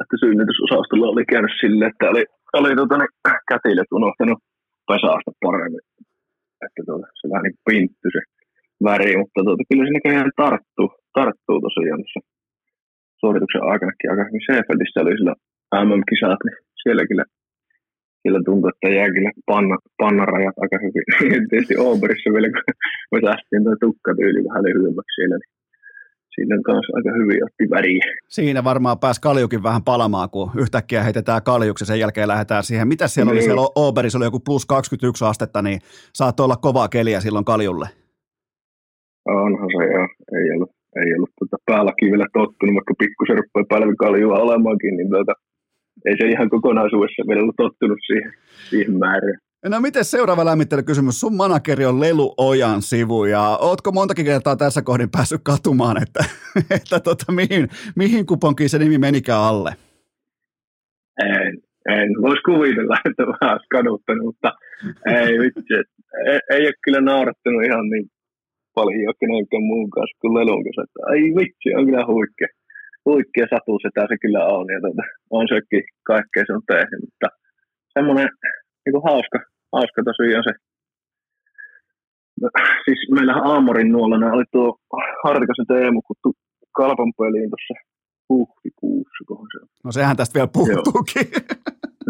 että 0.00 0.16
synnytysosastolla 0.22 1.12
oli 1.14 1.24
käynyt 1.32 1.54
silleen, 1.60 1.90
että 1.92 2.06
oli, 2.12 2.24
oli 2.58 2.72
tota, 2.80 2.96
niin, 2.98 3.12
kätilöt 3.50 3.90
unohtanut 3.98 4.40
pesaasta 4.88 5.30
paremmin. 5.44 5.84
Että 6.64 6.80
tuota, 6.86 7.06
se 7.18 7.24
vähän 7.32 7.44
niin 7.46 7.62
pintty 7.68 8.08
se 8.16 8.22
väri, 8.86 9.12
mutta 9.20 9.40
tuota, 9.46 9.62
kyllä 9.68 9.84
se 9.86 9.92
näköjään 9.96 10.30
tarttuu, 10.42 10.88
tarttuu 11.18 11.58
tosiaan 11.66 12.00
tuossa 12.02 12.20
suorituksen 13.20 13.64
aikanakin 13.72 14.10
aika 14.10 14.24
hyvin. 14.26 14.46
Seefeldissä 14.48 15.00
oli 15.02 15.18
sillä 15.18 15.34
MM-kisat, 15.86 16.40
niin 16.46 16.58
siellä 16.82 17.04
kyllä, 17.10 17.24
siellä 18.22 18.40
tuntuu, 18.48 18.68
että 18.70 18.88
jää 18.96 19.14
kyllä 19.16 19.30
panna, 19.50 19.76
pannarajat 20.02 20.56
aika 20.62 20.78
hyvin. 20.84 21.04
Tietysti 21.50 21.76
Oberissa 21.88 22.28
vielä, 22.34 22.48
kun 22.54 22.62
me 23.12 23.18
tähtiin 23.28 23.64
tuo 23.64 23.74
tukkatyyli 23.84 24.40
vähän 24.48 24.64
lyhyemmäksi 24.66 25.14
siellä, 25.16 25.36
niin 25.40 25.53
siinä 26.34 26.56
kanssa 26.64 26.92
aika 26.96 27.10
hyvin 27.18 27.44
otti 27.44 27.70
väriä. 27.70 28.04
Siinä 28.28 28.64
varmaan 28.64 28.98
pääsi 28.98 29.20
kaljukin 29.20 29.62
vähän 29.62 29.82
palamaan, 29.82 30.30
kun 30.30 30.50
yhtäkkiä 30.58 31.02
heitetään 31.02 31.42
kaljuksi 31.42 31.82
ja 31.82 31.86
sen 31.86 32.00
jälkeen 32.00 32.28
lähdetään 32.28 32.64
siihen. 32.64 32.88
Mitä 32.88 33.08
siellä 33.08 33.32
niin. 33.32 33.38
oli 33.38 33.44
siellä 33.44 33.62
Oberissa, 33.74 34.18
oli 34.18 34.24
joku 34.24 34.40
plus 34.40 34.66
21 34.66 35.24
astetta, 35.24 35.62
niin 35.62 35.80
saattoi 36.12 36.44
olla 36.44 36.56
kovaa 36.56 36.88
keliä 36.88 37.20
silloin 37.20 37.44
kaljulle. 37.44 37.88
Onhan 39.28 39.68
se 39.76 39.84
joo, 39.94 40.08
ei 40.38 40.46
ollut, 40.54 40.70
ei 41.02 41.14
ollut 41.16 41.30
tuota 41.38 41.56
päälläkin 41.66 42.10
vielä 42.12 42.26
tottunut, 42.32 42.74
vaikka 42.74 42.94
pikkusen 42.98 43.38
rupeaa 43.38 43.70
pälvikaljua 43.72 44.44
olemaankin, 44.46 44.96
niin 44.96 45.10
tuota, 45.10 45.32
ei 46.06 46.16
se 46.16 46.28
ihan 46.28 46.50
kokonaisuudessa 46.50 47.28
vielä 47.28 47.42
ollut 47.42 47.60
tottunut 47.64 47.98
siihen, 48.06 48.32
siihen 48.70 48.98
määrään. 48.98 49.38
No 49.70 49.80
miten 49.80 50.04
seuraava 50.04 50.44
lämmittelykysymys? 50.44 51.20
Sun 51.20 51.36
manakeri 51.36 51.84
on 51.84 52.00
Lelu 52.00 52.34
Ojan 52.36 52.82
sivu 52.82 53.24
ja 53.24 53.42
ootko 53.60 53.92
montakin 53.92 54.24
kertaa 54.24 54.56
tässä 54.56 54.82
kohdin 54.82 55.10
päässyt 55.10 55.40
katumaan, 55.44 55.96
että, 56.02 56.24
että 56.76 57.00
tota, 57.00 57.32
mihin, 57.32 57.68
mihin 57.96 58.26
kuponkiin 58.26 58.70
se 58.70 58.78
nimi 58.78 58.98
menikään 58.98 59.40
alle? 59.40 59.70
En, 61.22 61.52
en 61.96 62.08
voisi 62.22 62.42
kuvitella, 62.42 62.96
että 63.08 63.22
vähän 63.26 63.60
kaduttanut, 63.70 64.24
mutta 64.24 64.52
ei 65.06 65.38
vitsi, 65.38 65.74
ei, 66.30 66.40
ei 66.50 66.62
ole 66.66 66.82
kyllä 66.84 67.00
naurattanut 67.00 67.64
ihan 67.64 67.88
niin 67.92 68.06
paljon 68.74 69.14
kenenkään 69.20 69.62
muun 69.70 69.90
kanssa 69.90 70.18
kuin 70.20 70.34
Lelun 70.34 70.64
kanssa. 70.64 70.82
Että, 70.82 71.00
ai 71.10 71.20
vitsi, 71.38 71.68
on 71.76 71.84
kyllä 71.86 72.06
huikea. 72.06 72.48
Huikea 73.04 73.46
satu 73.50 73.72
sitä 73.84 74.02
se 74.08 74.16
kyllä 74.24 74.42
on 74.56 74.66
ja 74.74 74.80
tuota, 74.80 75.02
on 75.30 75.46
sekin 75.54 75.84
kaikkea 76.10 76.44
sen 76.46 76.62
tehnyt, 76.72 77.00
mutta 77.06 77.28
semmoinen 77.94 78.28
niin 78.84 79.08
hauska, 79.10 79.38
hauska 79.78 80.00
tosiaan 80.04 80.44
se. 80.48 80.52
No, 82.40 82.48
siis 82.84 83.00
meillähän 83.14 83.46
Aamorin 83.52 83.92
nuolana 83.92 84.32
oli 84.36 84.44
tuo 84.52 84.68
Hartikasen 85.24 85.66
Teemu 85.66 86.00
kuttu 86.08 86.28
Kalpan 86.78 87.12
peliin 87.18 87.50
tuossa 87.50 87.74
huhtikuussa, 88.28 89.22
kohan 89.26 89.48
se 89.52 89.58
on. 89.62 89.68
No 89.84 89.92
sehän 89.92 90.16
tästä 90.16 90.34
vielä 90.36 90.54
puuttuukin. 90.56 91.26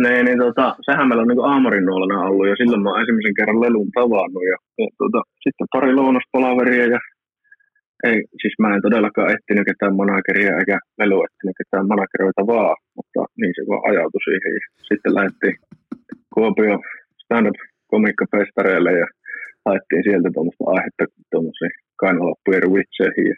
niin, 0.05 0.23
niin 0.27 0.41
tota, 0.45 0.67
sehän 0.87 1.07
meillä 1.09 1.23
on 1.23 1.29
niin 1.29 1.51
Aamorin 1.53 1.87
nuolana 1.87 2.27
ollut 2.29 2.49
ja 2.49 2.57
silloin 2.57 2.83
mä 2.83 2.91
oon 2.91 3.01
ensimmäisen 3.01 3.39
kerran 3.39 3.61
lelun 3.65 3.91
tavannut 3.99 4.45
ja, 4.53 4.57
ja 4.81 4.89
tota, 5.01 5.21
sitten 5.45 5.67
pari 5.75 5.93
lounaspalaveria 5.95 6.87
ja 6.95 7.01
ei, 8.09 8.19
siis 8.41 8.55
mä 8.63 8.75
en 8.75 8.87
todellakaan 8.87 9.33
etsinyt 9.35 9.69
ketään 9.71 9.97
manageria 10.01 10.59
eikä 10.61 10.77
lelu 11.01 11.19
etsinyt 11.27 11.59
ketään 11.61 11.87
manageroita 11.93 12.43
vaan, 12.53 12.77
mutta 12.97 13.21
niin 13.41 13.55
se 13.57 13.63
vaan 13.69 13.85
ajautui 13.91 14.25
siihen. 14.29 14.53
Sitten 14.89 15.15
lähdettiin 15.17 15.57
Kuopio 16.35 16.75
stand-up 17.35 17.59
komiikkapestareille 17.93 18.93
ja 19.03 19.07
haettiin 19.67 20.03
sieltä 20.07 20.29
tuommoista 20.35 20.65
aihetta 20.75 21.05
tuommoisiin 21.33 21.75
kainaloppujen 22.03 22.73
vitseihin. 22.77 23.27
Ja 23.33 23.37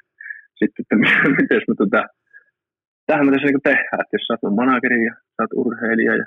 sitten, 0.60 0.80
että 0.82 0.96
miten 1.38 1.62
me 1.68 1.74
tota, 1.82 2.02
tähän 3.08 3.24
me 3.26 3.30
tässä 3.32 3.48
niin 3.48 3.68
tehdään, 3.70 4.00
että 4.02 4.14
jos 4.16 4.24
sä 4.26 4.32
oot 4.34 4.58
manageri 4.62 5.00
ja 5.08 5.14
sä 5.34 5.40
oot 5.42 5.54
urheilija 5.62 6.14
ja 6.22 6.26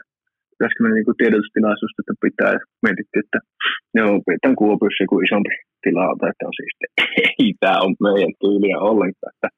pitäisikö 0.52 0.80
me 0.84 0.90
niin 0.90 1.20
tiedotustilaisuus 1.22 1.94
että 2.00 2.16
pitää 2.26 2.52
ja 2.58 2.62
mietittiin, 2.86 3.24
että 3.26 3.40
joo, 3.98 4.14
pidetään 4.26 4.60
Kuopiossa 4.62 5.04
joku 5.04 5.16
isompi 5.26 5.54
tila, 5.84 6.06
että 6.32 6.48
on 6.50 6.56
siis, 6.60 6.74
ei 7.42 7.52
tämä 7.62 7.78
on 7.86 7.94
meidän 8.06 8.34
tyyliä 8.42 8.78
ollenkaan, 8.92 9.32
että, 9.36 9.50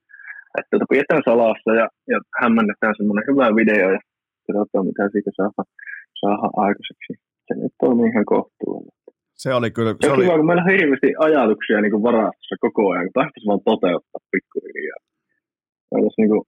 että 0.58 0.72
tota, 0.72 0.92
pidetään 0.92 1.24
salassa 1.30 1.72
ja, 1.80 1.86
ja 2.12 2.18
hämmennetään 2.42 2.96
semmoinen 2.98 3.28
hyvä 3.30 3.48
video 3.60 3.88
ja 3.96 4.02
katsotaan 4.56 4.88
mitä 4.90 5.04
siitä 5.14 5.32
saa, 5.38 5.64
saa 6.22 6.38
aikaiseksi 6.66 7.14
se 7.54 7.60
nyt 7.62 7.74
toimii 7.84 8.10
ihan 8.10 8.26
kohtuullinen. 8.26 8.98
Se 9.44 9.54
oli 9.54 9.72
kyllä. 9.72 9.92
Se, 9.92 9.98
se 10.08 10.12
oli... 10.12 10.24
kiva, 10.24 10.38
kun 10.38 10.46
meillä 10.46 10.64
on 10.64 10.72
hirveästi 10.72 11.10
ajatuksia 11.20 11.82
niin 11.82 11.92
kuin 11.92 12.04
varastossa 12.04 12.56
koko 12.66 12.82
ajan, 12.90 13.06
kun 13.06 13.18
tahtoisi 13.20 13.48
vaan 13.48 13.68
toteuttaa 13.70 14.22
pikkuhiljaa. 14.32 15.02
Voitaisiin 15.92 16.30
niin 16.30 16.44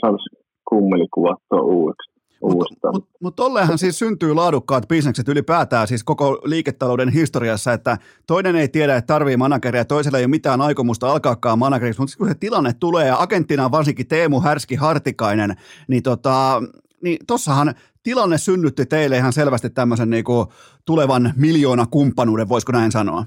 saataisiin 0.00 0.36
kummeli 0.68 1.06
kuvattua 1.14 1.62
uudeksi. 1.76 2.10
Mutta 2.42 2.92
mut, 2.92 3.08
mut 3.20 3.34
siis 3.76 3.98
syntyy 3.98 4.34
laadukkaat 4.34 4.88
bisnekset 4.88 5.28
ylipäätään 5.28 5.86
siis 5.86 6.04
koko 6.04 6.40
liiketalouden 6.44 7.08
historiassa, 7.08 7.72
että 7.72 7.96
toinen 8.26 8.56
ei 8.56 8.68
tiedä, 8.68 8.96
että 8.96 9.14
tarvii 9.14 9.36
manageria, 9.36 9.84
toisella 9.84 10.18
ei 10.18 10.24
ole 10.24 10.30
mitään 10.30 10.60
aikomusta 10.60 11.10
alkaakaan 11.12 11.58
manageriksi, 11.58 12.02
mutta 12.02 12.16
kun 12.18 12.28
se 12.28 12.34
tilanne 12.34 12.72
tulee 12.80 13.06
ja 13.06 13.16
agenttina 13.18 13.70
varsinkin 13.70 14.08
Teemu 14.08 14.40
Härski 14.40 14.74
Hartikainen, 14.74 15.56
niin 15.88 16.02
tota, 16.02 16.62
niin 17.02 17.18
tossahan 17.26 17.74
tilanne 18.02 18.38
synnytti 18.38 18.86
teille 18.86 19.16
ihan 19.16 19.32
selvästi 19.32 19.70
tämmöisen 19.70 20.10
niin 20.10 20.24
kuin 20.24 20.46
tulevan 20.86 21.32
miljoona 21.36 21.86
kumppanuuden, 21.90 22.48
voisiko 22.48 22.72
näin 22.72 22.92
sanoa? 22.92 23.24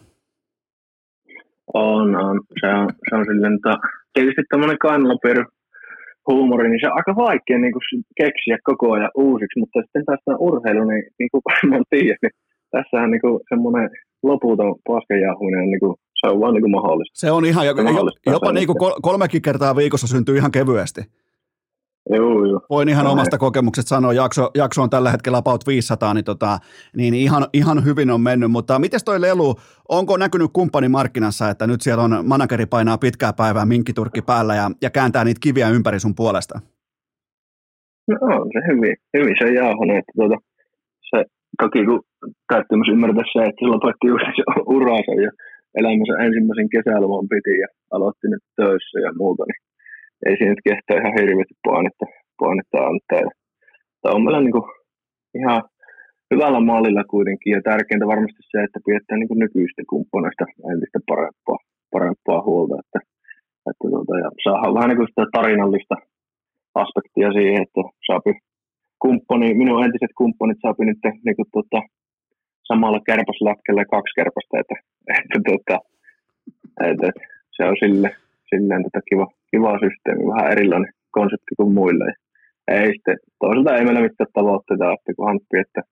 On, 1.74 2.16
on. 2.16 2.42
Se 2.62 2.68
on, 2.68 2.90
se 3.10 3.16
on 3.16 3.26
silleen, 3.26 3.54
että 3.54 3.74
tietysti 4.14 4.42
tämmöinen 4.50 4.78
kannalopir 4.78 5.46
huumori, 6.28 6.70
niin 6.70 6.80
se 6.82 6.88
on 6.88 6.98
aika 6.98 7.16
vaikea 7.16 7.58
niin 7.60 7.74
kuin 7.74 8.04
keksiä 8.18 8.58
koko 8.64 8.92
ajan 8.94 9.12
uusiksi, 9.16 9.60
mutta 9.60 9.82
sitten 9.82 10.06
taas 10.06 10.40
urheilu, 10.40 10.84
niin, 10.84 11.04
niin 11.20 11.30
kuin 11.32 11.42
varmaan 11.50 11.86
tiedät, 11.90 12.22
niin 12.22 12.36
tässähän 12.72 13.12
niin 13.12 13.22
kuin 13.22 13.40
semmoinen 13.50 13.90
loputon 14.24 14.76
paskanjauhuminen, 14.88 15.70
niin 15.72 15.80
kuin, 15.80 15.96
se 16.20 16.28
on 16.32 16.40
vaan 16.40 16.54
niin 16.54 16.62
kuin 16.62 16.72
mahdollista. 16.72 17.20
Se 17.20 17.32
on 17.32 17.46
ihan, 17.46 17.68
jopa, 17.68 17.82
jopa 18.26 18.52
niin 18.52 18.68
kuin 18.68 18.78
kolmekin 19.02 19.42
kertaa 19.42 19.76
viikossa 19.76 20.08
syntyy 20.08 20.38
ihan 20.38 20.52
kevyesti. 20.52 21.02
Joo, 22.10 22.46
joo. 22.46 22.62
Voin 22.70 22.90
ihan 22.90 23.08
omasta 23.08 23.38
kokemuksesta 23.38 23.90
sanoa, 23.90 24.14
jakso, 24.14 24.52
jakso 24.56 24.82
on 24.82 24.90
tällä 24.90 25.12
hetkellä 25.12 25.38
about 25.38 25.68
500, 25.68 26.14
niin, 26.14 26.26
tota, 26.26 26.58
niin 26.98 27.14
ihan, 27.14 27.44
ihan 27.54 27.86
hyvin 27.86 28.12
on 28.12 28.22
mennyt, 28.22 28.52
mutta 28.52 28.80
miten 28.80 29.00
toi 29.06 29.22
Lelu, 29.22 29.56
onko 29.90 30.18
näkynyt 30.18 30.52
kumppanimarkkinassa, 30.54 31.50
että 31.50 31.68
nyt 31.68 31.82
siellä 31.82 32.04
on 32.04 32.24
manageri 32.26 32.66
painaa 32.66 32.98
pitkää 32.98 33.34
päivää 33.34 33.66
minkkiturkki 33.66 34.22
päällä 34.22 34.56
ja, 34.56 34.72
ja 34.82 34.90
kääntää 34.90 35.24
niitä 35.24 35.40
kiviä 35.44 35.70
ympäri 35.70 36.00
sun 36.00 36.16
puolesta? 36.16 36.60
No 38.10 38.16
on 38.22 38.48
se 38.54 38.60
hyvin, 38.74 38.96
hyvin 39.18 39.36
se 39.42 39.54
jauhunut, 39.54 39.98
että 39.98 40.14
tuota, 40.16 40.36
se 41.10 41.24
toki 41.62 41.86
kun 41.86 42.02
täytyy 42.48 42.78
myös 42.78 42.94
ymmärtää 42.94 43.24
se, 43.34 43.40
että 43.44 43.60
silloin 43.60 43.80
lopetti 43.84 44.08
just 44.08 44.26
se 44.38 44.44
uransa 44.78 45.14
ja 45.26 45.32
elämänsä 45.80 46.14
ensimmäisen 46.26 46.70
kesäloman 46.76 47.28
piti 47.32 47.56
ja 47.64 47.68
aloitti 47.96 48.28
nyt 48.28 48.44
töissä 48.56 48.98
ja 49.06 49.12
muuta, 49.22 49.44
niin 49.50 49.62
ei 50.26 50.36
siinä 50.38 50.54
nyt 50.54 50.68
kestää 50.68 51.00
ihan 51.00 51.18
hirveästi 51.20 51.56
painetta, 51.68 52.06
painetta 52.42 52.78
antaa. 52.90 53.22
Ja 54.04 54.08
on 54.16 54.24
meillä 54.24 54.42
niin 54.42 54.58
kuin 54.58 54.68
ihan 55.40 55.62
hyvällä 56.32 56.60
mallilla 56.72 57.04
kuitenkin 57.14 57.52
ja 57.56 57.62
tärkeintä 57.70 58.08
varmasti 58.14 58.42
se, 58.52 58.58
että 58.64 58.80
pidetään 58.86 59.20
niin 59.20 59.44
nykyistä 59.46 59.82
kumppaneista 59.92 60.46
entistä 60.72 61.00
parempaa, 61.12 61.60
parempaa 61.96 62.42
huolta, 62.48 62.76
että, 62.84 63.00
että 63.70 63.84
tuota, 63.92 64.14
ja 64.24 64.30
saadaan 64.44 64.76
vähän 64.78 64.90
niin 64.90 65.00
kuin 65.00 65.10
sitä 65.12 65.26
tarinallista 65.36 65.96
aspektia 66.84 67.30
siihen, 67.38 67.62
että 67.66 67.82
saapi 68.08 68.32
kumppani, 69.04 69.54
minun 69.62 69.84
entiset 69.86 70.14
kumppanit 70.18 70.60
saapi 70.62 70.84
nyt 70.86 71.02
niin 71.26 71.38
kuin, 71.38 71.50
tuota, 71.54 71.80
samalla 72.70 73.00
kärpäslätkällä 73.10 73.86
kaksi 73.94 74.14
kärpästä, 74.20 74.56
että, 74.62 74.76
että, 75.20 75.40
tuota, 75.48 75.76
että, 76.90 77.08
että 77.08 77.26
se 77.56 77.64
on 77.70 77.76
sille, 77.84 78.10
silleen 78.54 78.84
tota 78.84 79.02
kiva, 79.10 79.28
kiva 79.52 79.80
systeemi, 79.84 80.32
vähän 80.32 80.52
erilainen 80.52 80.94
konsepti 81.12 81.56
kuin 81.58 81.74
muille. 81.74 82.14
Ei 82.68 82.88
sitten, 82.94 83.18
toisaalta 83.40 83.76
ei 83.76 83.84
meillä 83.86 84.02
mitään 84.02 84.28
tavoitteita, 84.34 84.94
että 84.94 85.14
kunhan 85.18 85.40
pidetään, 85.52 85.88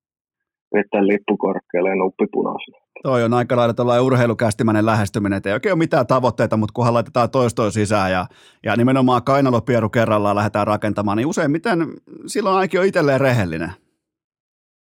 pidetään 0.71 1.07
lippu 1.07 1.37
korkealle 1.37 1.89
ja 1.89 1.95
nuppi 1.95 2.25
punaisena. 2.31 2.77
Toi 3.03 3.23
on 3.23 3.33
aika 3.33 3.55
lailla 3.55 3.73
tuollainen 3.73 4.05
urheilukästimäinen 4.05 4.85
lähestyminen, 4.85 5.37
että 5.37 5.49
ei 5.49 5.53
oikein 5.53 5.73
ole 5.73 5.85
mitään 5.85 6.07
tavoitteita, 6.07 6.57
mutta 6.57 6.73
kunhan 6.73 6.93
laitetaan 6.93 7.29
toistoa 7.31 7.71
sisään 7.71 8.11
ja, 8.11 8.25
ja 8.63 8.75
nimenomaan 8.75 9.23
kainalopieru 9.23 9.89
kerrallaan 9.89 10.35
lähdetään 10.35 10.67
rakentamaan, 10.67 11.17
niin 11.17 11.27
useimmiten 11.27 11.79
silloin 12.25 12.55
ainakin 12.55 12.79
on 12.79 12.85
itselleen 12.85 13.21
rehellinen. 13.21 13.69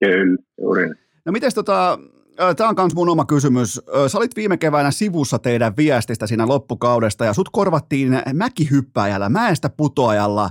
Kyllä, 0.04 0.36
juuri 0.60 0.88
No 1.26 1.32
miten 1.32 1.50
tota, 1.54 1.98
tämä 2.56 2.68
on 2.68 2.74
myös 2.78 2.94
mun 2.94 3.08
oma 3.08 3.24
kysymys. 3.24 3.80
Sä 4.06 4.18
olit 4.18 4.36
viime 4.36 4.56
keväänä 4.56 4.90
sivussa 4.90 5.38
teidän 5.38 5.76
viestistä 5.76 6.26
siinä 6.26 6.48
loppukaudesta 6.48 7.24
ja 7.24 7.32
sut 7.32 7.48
korvattiin 7.52 8.22
mäkihyppääjällä, 8.34 9.28
mäestä 9.28 9.70
putoajalla. 9.76 10.50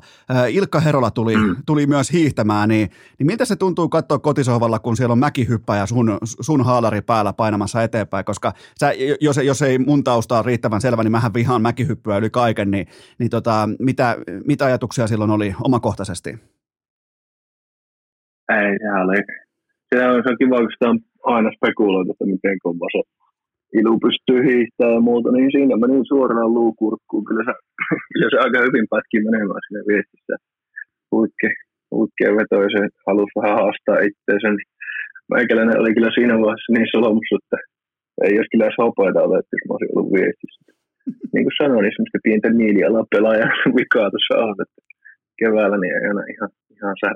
Ilkka 0.49 0.79
Herola 0.79 1.11
tuli, 1.11 1.35
mm. 1.35 1.55
tuli 1.65 1.87
myös 1.87 2.11
hiihtämään, 2.11 2.69
niin, 2.69 2.89
niin 3.19 3.27
miltä 3.27 3.45
se 3.45 3.55
tuntuu 3.55 3.89
katsoa 3.89 4.19
kotisohvalla, 4.19 4.79
kun 4.79 4.97
siellä 4.97 5.11
on 5.11 5.19
mäkihyppäjä 5.19 5.85
sun, 5.85 6.17
sun 6.23 6.65
haalari 6.65 7.01
päällä 7.01 7.33
painamassa 7.33 7.83
eteenpäin, 7.83 8.25
koska 8.25 8.53
sä, 8.79 8.93
jos, 9.21 9.37
jos 9.37 9.61
ei 9.61 9.79
mun 9.79 10.03
tausta 10.03 10.35
ole 10.35 10.45
riittävän 10.45 10.81
selvä, 10.81 11.03
niin 11.03 11.11
mähän 11.11 11.33
vihaan 11.33 11.61
mäkihyppyä 11.61 12.17
yli 12.17 12.29
kaiken, 12.29 12.71
niin, 12.71 12.87
niin 13.19 13.29
tota, 13.29 13.69
mitä, 13.79 14.17
mitä 14.45 14.65
ajatuksia 14.65 15.07
silloin 15.07 15.31
oli 15.31 15.55
omakohtaisesti? 15.63 16.29
Ei, 18.49 18.77
sehän 18.81 19.01
oli, 19.01 19.17
se 19.95 20.07
on, 20.07 20.23
se 20.23 20.29
on 20.29 20.37
kiva, 20.39 20.57
kun 20.57 20.71
sitä 20.71 20.89
on 20.89 20.99
aina 21.33 21.49
spekuloitu, 21.57 22.11
että 22.11 22.25
miten 22.33 22.57
kova 22.63 22.87
se 22.95 23.01
ilu 23.79 23.93
pystyy 24.05 24.39
hiihtämään 24.49 24.97
ja 24.97 25.07
muuta, 25.09 25.29
niin 25.31 25.51
siinä 25.55 25.75
meni 25.77 25.99
suoraan 26.11 26.53
luukurkkuun. 26.57 27.25
Kyllä 27.29 27.43
se, 27.47 27.53
kyllä 28.13 28.29
se 28.31 28.37
aika 28.45 28.59
hyvin 28.67 28.87
pätki 28.91 29.17
menemään 29.27 29.63
siinä 29.65 29.83
viestissä. 29.91 30.35
Huikke, 31.11 31.49
huikkeen 31.95 32.37
veto 32.37 32.55
ja 32.65 32.69
se 32.75 32.81
halusi 33.07 33.37
vähän 33.39 33.59
haastaa 33.61 34.05
itseensä. 34.09 34.47
Meikäläinen 35.33 35.81
oli 35.81 35.91
kyllä 35.95 36.11
siinä 36.17 36.33
vaiheessa 36.43 36.73
niin 36.73 36.89
solmussa, 36.95 37.37
että 37.39 37.57
ei 38.25 38.33
olisi 38.37 38.51
kyllä 38.51 38.65
edes 38.65 38.81
hopeita 38.83 39.25
otettu, 39.27 39.51
jos 39.53 39.65
mä 39.65 39.73
olisin 39.75 39.95
ollut 39.97 40.13
viestissä. 40.17 40.61
Niin 41.33 41.45
kuin 41.45 41.59
sanoin, 41.61 41.83
niin 41.83 41.95
semmoista 41.95 42.25
pientä 42.27 42.49
miilialaa 42.61 43.11
pelaajan 43.13 43.51
vikaa 43.79 44.11
tuossa 44.11 44.35
on, 44.45 44.55
että 44.65 44.79
keväällä 45.39 45.77
niin 45.79 45.95
ei 45.97 46.07
aina 46.09 46.23
ihan, 46.33 46.51
ihan 46.75 46.95
sä, 47.01 47.09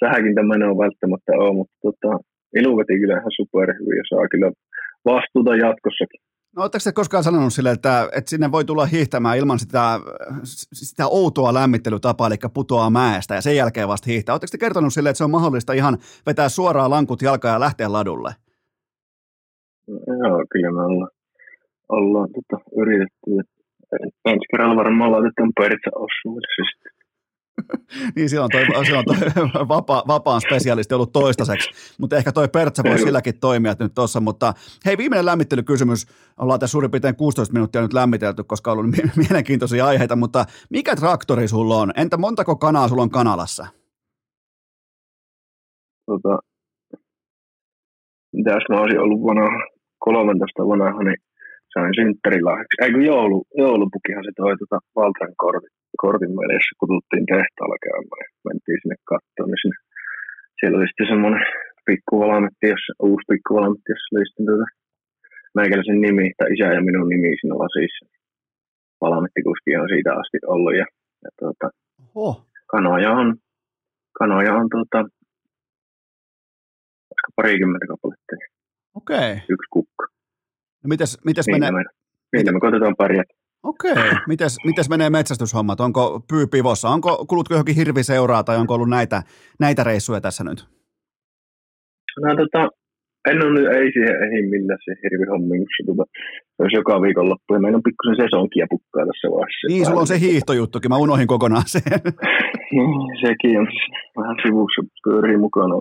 sähäkintä 0.00 0.42
menoa 0.42 0.82
välttämättä 0.84 1.32
ole, 1.44 1.58
mutta 1.58 1.76
tota, 1.86 2.10
Ilu 2.58 2.76
veti 2.76 2.98
kyllä 3.00 3.18
ihan 3.18 3.36
superhyvin 3.36 3.96
ja 3.96 4.04
saa 4.08 4.28
kyllä 4.28 4.52
vastuuta 5.04 5.56
jatkossakin. 5.56 6.20
No 6.56 6.62
oletteko 6.62 6.82
te 6.84 6.92
koskaan 6.92 7.24
sanonut 7.24 7.52
sille, 7.52 7.70
että, 7.70 8.08
että 8.16 8.30
sinne 8.30 8.52
voi 8.52 8.64
tulla 8.64 8.86
hiihtämään 8.86 9.38
ilman 9.38 9.58
sitä, 9.58 10.00
sitä 10.72 11.06
outoa 11.06 11.54
lämmittelytapaa, 11.54 12.26
eli 12.26 12.36
putoaa 12.54 12.90
mäestä 12.90 13.34
ja 13.34 13.40
sen 13.40 13.56
jälkeen 13.56 13.88
vasta 13.88 14.10
hiihtää? 14.10 14.32
Oletteko 14.32 14.50
te 14.50 14.58
kertonut 14.58 14.92
sille, 14.92 15.08
että 15.10 15.18
se 15.18 15.24
on 15.24 15.30
mahdollista 15.30 15.72
ihan 15.72 15.98
vetää 16.26 16.48
suoraan 16.48 16.90
lankut 16.90 17.22
jalkaa 17.22 17.52
ja 17.52 17.60
lähteä 17.60 17.92
ladulle? 17.92 18.30
No, 19.88 20.28
joo, 20.28 20.44
kyllä 20.52 20.70
me 20.70 20.82
ollaan, 20.82 21.10
ollaan 21.88 22.28
tota, 22.34 22.64
yritetty. 22.76 23.30
Ensi 24.24 24.46
kerralla 24.50 24.76
varmaan 24.76 25.12
laitetaan 25.12 25.52
peritsä 25.60 25.90
osuudelle 25.94 26.48
siis 26.56 26.94
niin 28.16 28.28
silloin 28.28 28.50
toi, 28.52 28.84
silloin 28.84 29.04
toi 29.04 29.16
vapa, 29.68 30.04
vapaan 30.06 30.40
spesialisti 30.40 30.94
ollut 30.94 31.12
toistaiseksi, 31.12 31.70
mutta 31.98 32.16
ehkä 32.16 32.32
toi 32.32 32.48
Pertsa 32.48 32.82
voi 32.84 32.98
silläkin 32.98 33.40
toimia 33.40 33.74
nyt 33.78 33.94
tuossa, 33.94 34.20
mutta 34.20 34.52
hei 34.86 34.98
viimeinen 34.98 35.26
lämmittelykysymys, 35.26 36.06
ollaan 36.38 36.60
tässä 36.60 36.72
suurin 36.72 36.90
piirtein 36.90 37.16
16 37.16 37.52
minuuttia 37.52 37.82
nyt 37.82 37.92
lämmitelty, 37.92 38.44
koska 38.44 38.72
on 38.72 38.78
ollut 38.78 38.94
mielenkiintoisia 39.28 39.86
aiheita, 39.86 40.16
mutta 40.16 40.44
mikä 40.70 40.96
traktori 40.96 41.48
sulla 41.48 41.76
on? 41.76 41.92
Entä 41.96 42.16
montako 42.16 42.56
kanaa 42.56 42.88
sulla 42.88 43.02
on 43.02 43.10
kanalassa? 43.10 43.66
Tota, 46.06 46.38
mitäs 48.32 48.62
mä 48.68 48.80
olisin 48.80 49.00
ollut 49.00 49.22
vanha, 49.22 49.50
13 49.98 50.62
vanha, 50.62 51.02
niin 51.02 51.16
sain 51.72 51.94
synttärilahjaksi. 51.94 52.76
Ei 52.82 52.92
kun 52.92 53.04
joulu, 53.04 53.44
joulupukihan 53.56 54.24
se 54.24 54.32
toi 54.36 54.56
tota 54.56 54.78
Valtran 54.96 55.34
kortit 55.36 55.79
kortin 56.02 56.34
välissä 56.40 56.72
kututtiin 56.80 57.26
tehtaalla 57.34 57.78
käymään 57.86 58.28
mentiin 58.46 58.78
sinne 58.82 58.96
kattoon, 59.10 59.48
niin 59.50 59.62
sinne, 59.62 59.78
siellä 60.56 60.76
oli 60.78 60.88
sitten 60.90 61.10
semmoinen 61.12 61.44
pikkuvalmetti, 61.86 62.66
jossa, 62.74 62.92
uusi 63.08 63.24
pikkuvalmetti, 63.30 63.88
jossa 63.92 64.12
oli 64.14 64.26
sitten 64.28 64.46
tuota, 64.48 64.66
meikäläisen 65.58 66.00
nimi, 66.06 66.26
tai 66.38 66.48
isä 66.54 66.66
ja 66.76 66.82
minun 66.88 67.08
nimi 67.12 67.30
siinä 67.38 67.56
lasissa. 67.62 68.04
Valmettikuski 69.02 69.70
on 69.80 69.88
siitä 69.94 70.10
asti 70.20 70.38
ollut 70.54 70.74
ja, 70.80 70.86
ja 71.24 71.30
tuota, 71.38 71.66
oh. 72.14 72.36
kanoja 72.72 73.10
on, 73.20 73.28
kanoja 74.18 74.52
on 74.60 74.66
tuota, 74.74 75.00
koska 77.10 77.28
parikymmentä 77.36 77.86
kappaletta. 77.90 78.36
Okei. 79.00 79.32
Okay. 79.32 79.46
Yksi 79.54 79.68
kukka. 79.76 80.04
No 80.82 80.88
mites, 80.88 81.18
mites 81.24 81.46
niin 81.46 81.60
menee? 81.60 81.84
Me, 82.32 82.42
niin 82.42 82.54
me 82.54 82.60
koitetaan 82.60 82.96
pärjätä. 83.02 83.34
Okei. 83.62 83.94
Mites, 84.28 84.56
mites 84.64 84.88
menee 84.88 85.10
metsästyshommat? 85.10 85.80
Onko 85.80 86.20
pyypivossa? 86.30 86.88
Onko, 86.88 87.24
kulutko 87.28 87.54
johonkin 87.54 87.76
hirviseuraa 87.76 88.44
tai 88.44 88.56
onko 88.56 88.74
ollut 88.74 88.88
näitä, 88.88 89.22
näitä 89.60 89.84
reissuja 89.84 90.20
tässä 90.20 90.44
nyt? 90.44 90.68
No, 92.22 92.36
tota, 92.36 92.68
en 93.30 93.44
ole 93.44 93.52
nyt, 93.54 93.66
ei 93.76 93.92
siihen 93.92 94.16
ehdi 94.24 94.42
millään 94.48 94.78
se 94.84 94.92
hirvihommiin, 95.02 95.66
se 95.76 95.86
tota, 95.86 96.04
olisi 96.58 96.76
joka 96.76 97.02
viikonloppu. 97.02 97.54
Ja 97.54 97.60
meillä 97.60 97.76
on 97.76 97.88
pikkusen 97.88 98.16
sesonkia 98.22 98.66
pukkaa 98.70 99.06
tässä 99.06 99.26
vaiheessa. 99.28 99.68
Niin, 99.68 99.86
sulla 99.86 100.00
on 100.00 100.12
se 100.12 100.20
hiihtojuttukin, 100.20 100.90
mä 100.90 101.04
unohin 101.06 101.26
kokonaan 101.26 101.68
sen. 101.74 102.00
niin, 102.74 103.00
sekin 103.24 103.58
on 103.60 103.68
vähän 104.18 104.36
sivussa 104.42 104.80
pyörii 105.04 105.38
mukana. 105.46 105.74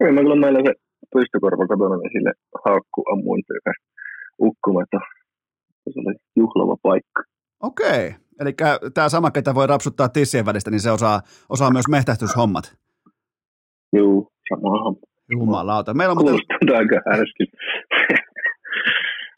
Ja, 0.00 0.12
mä 0.12 0.20
kyllä 0.20 0.44
meillä 0.44 0.60
se 0.66 0.72
pystykorva 1.14 1.66
kotona, 1.66 1.96
niin 1.96 2.12
sille 2.14 2.32
haakku 2.64 3.00
ammuin 3.12 3.42
ukkumatta 4.48 4.98
se 5.92 6.00
oli 6.00 6.14
juhlava 6.36 6.76
paikka. 6.82 7.22
Okei, 7.62 8.14
eli 8.40 8.54
tämä 8.94 9.08
sama, 9.08 9.30
ketä 9.30 9.54
voi 9.54 9.66
rapsuttaa 9.66 10.08
tissien 10.08 10.46
välistä, 10.46 10.70
niin 10.70 10.80
se 10.80 10.90
osaa, 10.90 11.20
osaa 11.48 11.70
myös 11.70 11.88
mehtästyshommat. 11.88 12.76
Joo, 13.92 14.28
sama 14.48 14.70
homma. 14.84 15.00
Jumalauta. 15.30 15.94
Meillä 15.94 16.12
on 16.12 16.18
Kuulostaa 16.18 16.58
muuten... 16.62 16.76
aika 16.76 17.10
härski. 17.10 17.44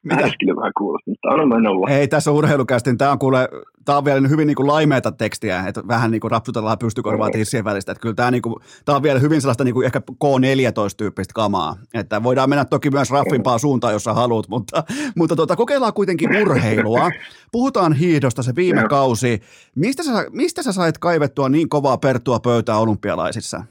Mitä? 0.03 0.23
Härskille 0.23 0.57
vähän 0.57 0.73
kuulostaa, 0.79 1.11
mutta 1.13 1.29
anna 1.29 1.47
mennä 1.47 1.71
vaan. 1.71 1.93
Ei, 1.93 2.09
tässä 2.09 2.31
on 2.31 2.37
urheilukästin. 2.37 2.99
Tämä 2.99 3.13
on, 3.13 3.19
kuule, 3.19 3.49
tämä 3.87 3.99
on 3.99 4.05
vielä 4.05 4.29
hyvin 4.29 4.47
niin 4.47 4.57
kuin 4.57 4.67
laimeita 4.67 5.13
tekstiä, 5.13 5.65
että 5.69 5.83
vähän 5.89 6.11
niin 6.11 6.21
kuin 6.21 6.31
rapsutellaan 6.31 6.79
pystykorvaa 6.79 7.31
tissien 7.31 7.65
välistä. 7.65 7.93
Että 7.93 8.03
kyllä 8.03 8.15
tämä, 8.15 8.31
niin 8.31 8.43
kuin, 8.43 8.55
tämä 8.85 8.97
on 8.97 9.03
vielä 9.03 9.21
hyvin 9.21 9.41
sellaista 9.41 9.65
niin 9.65 9.75
kuin 9.75 9.87
ehkä 9.87 10.01
K14-tyyppistä 10.25 11.33
kamaa. 11.35 11.77
Että 11.95 12.23
voidaan 12.23 12.49
mennä 12.49 12.65
toki 12.65 12.91
myös 12.91 13.11
raffimpaan 13.11 13.61
suuntaan, 13.61 13.93
jos 13.93 14.07
haluat, 14.07 14.49
mutta, 14.49 14.85
mutta 15.17 15.37
tuota, 15.37 15.57
kokeillaan 15.57 15.93
kuitenkin 15.93 16.37
urheilua. 16.43 17.11
Puhutaan 17.53 17.93
hiihdosta 17.93 18.43
se 18.43 18.53
viime 18.57 18.85
kausi. 18.89 19.41
Mistä 19.77 20.03
sä, 20.03 20.27
mistä 20.33 20.63
sä 20.63 20.73
sait 20.73 20.99
kaivettua 20.99 21.49
niin 21.49 21.69
kovaa 21.69 21.97
pertua 21.97 22.41
pöytää 22.41 22.79
olympialaisissa? 22.79 23.65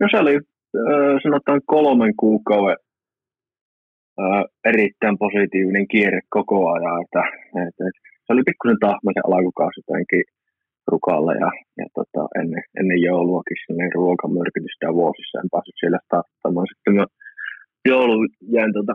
No 0.00 0.08
se 0.10 0.18
oli 0.18 0.40
sanotaan 1.22 1.60
kolmen 1.66 2.16
kuukauden 2.16 2.76
erittäin 4.70 5.18
positiivinen 5.18 5.88
kierre 5.88 6.20
koko 6.36 6.56
ajan. 6.72 7.02
Että, 7.04 7.22
että, 7.68 7.82
että 7.88 8.00
se 8.24 8.32
oli 8.32 8.42
pikkusen 8.48 8.80
tahmaisen 8.84 9.26
alkukausi 9.32 9.80
jotenkin 9.80 10.24
rukalla 10.92 11.32
ja, 11.42 11.50
ja 11.80 11.86
tota, 11.98 12.22
ennen, 12.40 12.62
ennen 12.80 13.00
jouluakin 13.08 13.60
sinne 13.66 13.84
ruokamyrkytystä 13.94 14.94
vuosissa 15.00 15.40
en 15.40 15.52
päässyt 15.52 15.80
siellä 15.80 15.98
starttamaan. 16.04 16.66
Sitten 16.70 16.94
mä 16.94 17.04
joulu 17.92 18.16
jäin 18.56 18.72
tota 18.78 18.94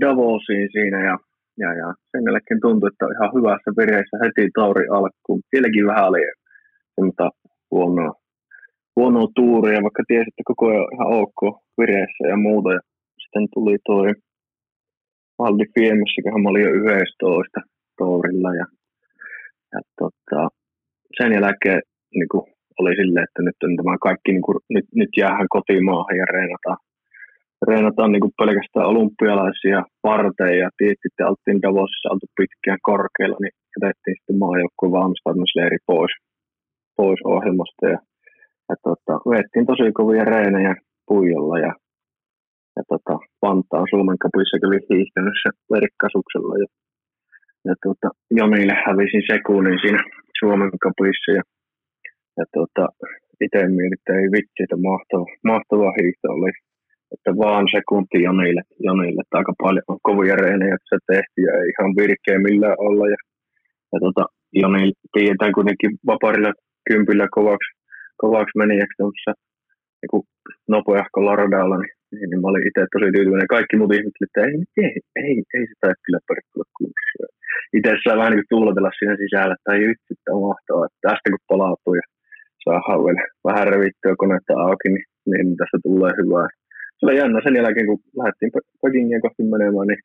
Davosiin 0.00 0.68
siinä 0.76 0.98
ja, 1.08 1.16
ja, 1.62 1.70
ja 1.80 1.88
sen 2.10 2.22
jälkeen 2.26 2.60
tuntui, 2.64 2.88
että 2.88 3.14
ihan 3.16 3.34
hyvässä 3.36 3.70
vireessä 3.78 4.16
heti 4.22 4.44
tauri 4.58 4.84
alkuun. 4.98 5.40
Sielläkin 5.50 5.86
vähän 5.90 6.08
oli 6.10 6.22
semmoista 6.94 7.26
huonoa, 7.70 8.12
huonoa 8.96 9.28
tuuria, 9.38 9.86
vaikka 9.86 10.02
tiesin, 10.08 10.32
että 10.32 10.50
koko 10.50 10.64
ajan 10.66 10.92
ihan 10.94 11.10
ok 11.22 11.40
vireessä 11.80 12.24
ja 12.32 12.36
muuta. 12.46 12.70
Ja 12.76 12.80
sitten 13.34 13.48
tuli 13.54 13.76
toi 13.86 14.08
Valdi 15.38 15.66
Fiemessäköhän 15.74 16.42
mä 16.42 16.48
olin 16.48 16.62
jo 16.62 16.70
11 16.70 17.60
tourilla 17.98 18.50
ja, 18.60 18.66
ja 19.72 19.80
tota, 19.98 20.40
sen 21.18 21.32
jälkeen 21.32 21.82
niin 22.18 22.28
kuin, 22.32 22.44
oli 22.80 22.92
silleen, 23.00 23.26
että 23.28 23.42
nyt 23.42 23.58
tämä 23.60 23.96
kaikki, 24.08 24.30
niin 24.32 24.46
kuin, 24.46 24.58
nyt, 24.74 24.86
nyt 25.00 25.12
jäähän 25.20 25.48
kotimaahan 25.56 26.16
ja 26.22 26.26
reenataan, 26.34 26.80
reenataan 27.70 28.12
niin 28.12 28.24
kuin 28.24 28.38
pelkästään 28.40 28.90
olympialaisia 28.92 29.80
varten 30.08 30.52
ja 30.62 30.68
tietysti 30.78 31.08
että 31.08 31.28
oltiin 31.30 31.62
Davosissa 31.62 32.12
oltu 32.12 32.26
pitkään 32.38 32.82
korkealla, 32.90 33.38
niin 33.40 33.54
jätettiin 33.74 34.16
sitten 34.18 34.38
maajoukkueen 34.44 34.96
valmistautumisleiri 34.98 35.78
pois, 35.90 36.12
pois 36.98 37.20
ohjelmasta 37.34 37.84
ja, 37.94 37.98
ja 38.68 38.76
tota, 38.86 39.14
tosi 39.66 39.92
kovia 39.98 40.24
reenejä 40.34 40.74
puijolla 41.10 41.58
ja 41.66 41.72
ja 42.76 42.82
tota, 42.92 43.14
Vantaan 43.42 43.86
Suomen 43.90 44.18
kapissa 44.24 44.56
kyllä 44.62 44.86
hiihtänyt 44.90 45.36
se 45.42 45.50
verkkasuksella. 45.74 46.54
Ja, 46.62 46.68
ja 47.68 47.74
tota, 47.84 48.08
Jonille 48.40 48.74
hävisin 48.86 49.24
sekunnin 49.32 49.78
siinä 49.82 50.00
Suomen 50.40 50.72
kapissa. 50.84 51.30
Ja, 51.38 51.42
ja 52.38 52.44
tota, 52.56 52.84
itse 53.44 53.60
mietin, 53.78 54.16
ei 54.20 54.28
vitsi, 54.36 54.60
että 54.64 54.78
mahtava, 54.90 55.26
mahtava 55.50 55.88
hiihto 55.98 56.28
oli. 56.36 56.52
Että 57.14 57.30
vaan 57.42 57.66
sekunti 57.76 58.18
Jonille, 58.28 58.62
Jonille 58.88 59.20
että 59.22 59.38
aika 59.38 59.54
paljon 59.62 59.88
on 59.92 59.98
kovia 60.08 60.36
reenejä, 60.36 60.74
että 60.74 60.90
se 60.90 60.98
tehtiin 61.12 61.46
ja 61.48 61.52
ei 61.60 61.68
ihan 61.72 61.90
virkeä 62.00 62.38
millään 62.48 62.78
olla. 62.86 63.04
Ja, 63.14 63.18
ja 63.92 63.98
tota, 64.06 64.24
Joni 64.60 64.92
tiedetään 65.12 65.56
kuitenkin 65.58 65.90
vaparilla 66.10 66.52
kympillä 66.88 67.26
kovaksi, 67.36 67.70
kovaksi 68.22 68.58
meni, 68.58 68.78
tuossa 68.98 69.32
niin 70.00 70.26
nopeahkolla 70.68 71.36
radalla, 71.36 71.76
niin, 71.78 71.94
niin, 72.14 72.40
mä 72.40 72.50
olin 72.50 72.68
itse 72.68 72.82
tosi 72.94 73.08
tyytyväinen. 73.14 73.54
Kaikki 73.56 73.76
muut 73.76 73.96
ihmiset, 73.96 74.24
että 74.26 74.40
ei, 74.46 74.54
ei, 74.84 74.94
ei, 75.24 75.36
ei 75.56 75.64
sitä 75.70 75.88
kyllä 76.04 76.20
perkkuilla 76.28 76.68
kuussa. 76.76 77.24
Itse 77.76 77.90
saa 78.04 78.20
vähän 78.20 78.32
niin 78.32 78.52
tuuletella 78.52 78.92
siinä 78.98 79.16
sisällä, 79.22 79.54
että 79.56 79.70
ei 79.72 79.88
vitsi, 79.90 80.14
että 80.14 80.34
on 80.34 80.42
mahtavaa, 80.48 80.86
että 80.86 81.04
tästä 81.06 81.26
kun 81.30 81.48
palautuu 81.52 81.94
ja 82.00 82.06
saa 82.64 83.04
vielä 83.04 83.22
vähän 83.48 83.68
revittyä 83.72 84.14
konetta 84.22 84.52
auki, 84.66 84.88
niin, 84.94 85.06
niin 85.30 85.46
tästä 85.60 85.78
tulee 85.86 86.12
hyvää. 86.20 86.48
Se 86.96 87.02
oli 87.04 87.20
jännä 87.20 87.40
sen 87.40 87.58
jälkeen, 87.60 87.88
kun 87.90 88.00
lähdettiin 88.18 88.52
Pekingiä 88.82 89.24
kohti 89.24 89.42
menemään, 89.42 89.88
niin 89.90 90.02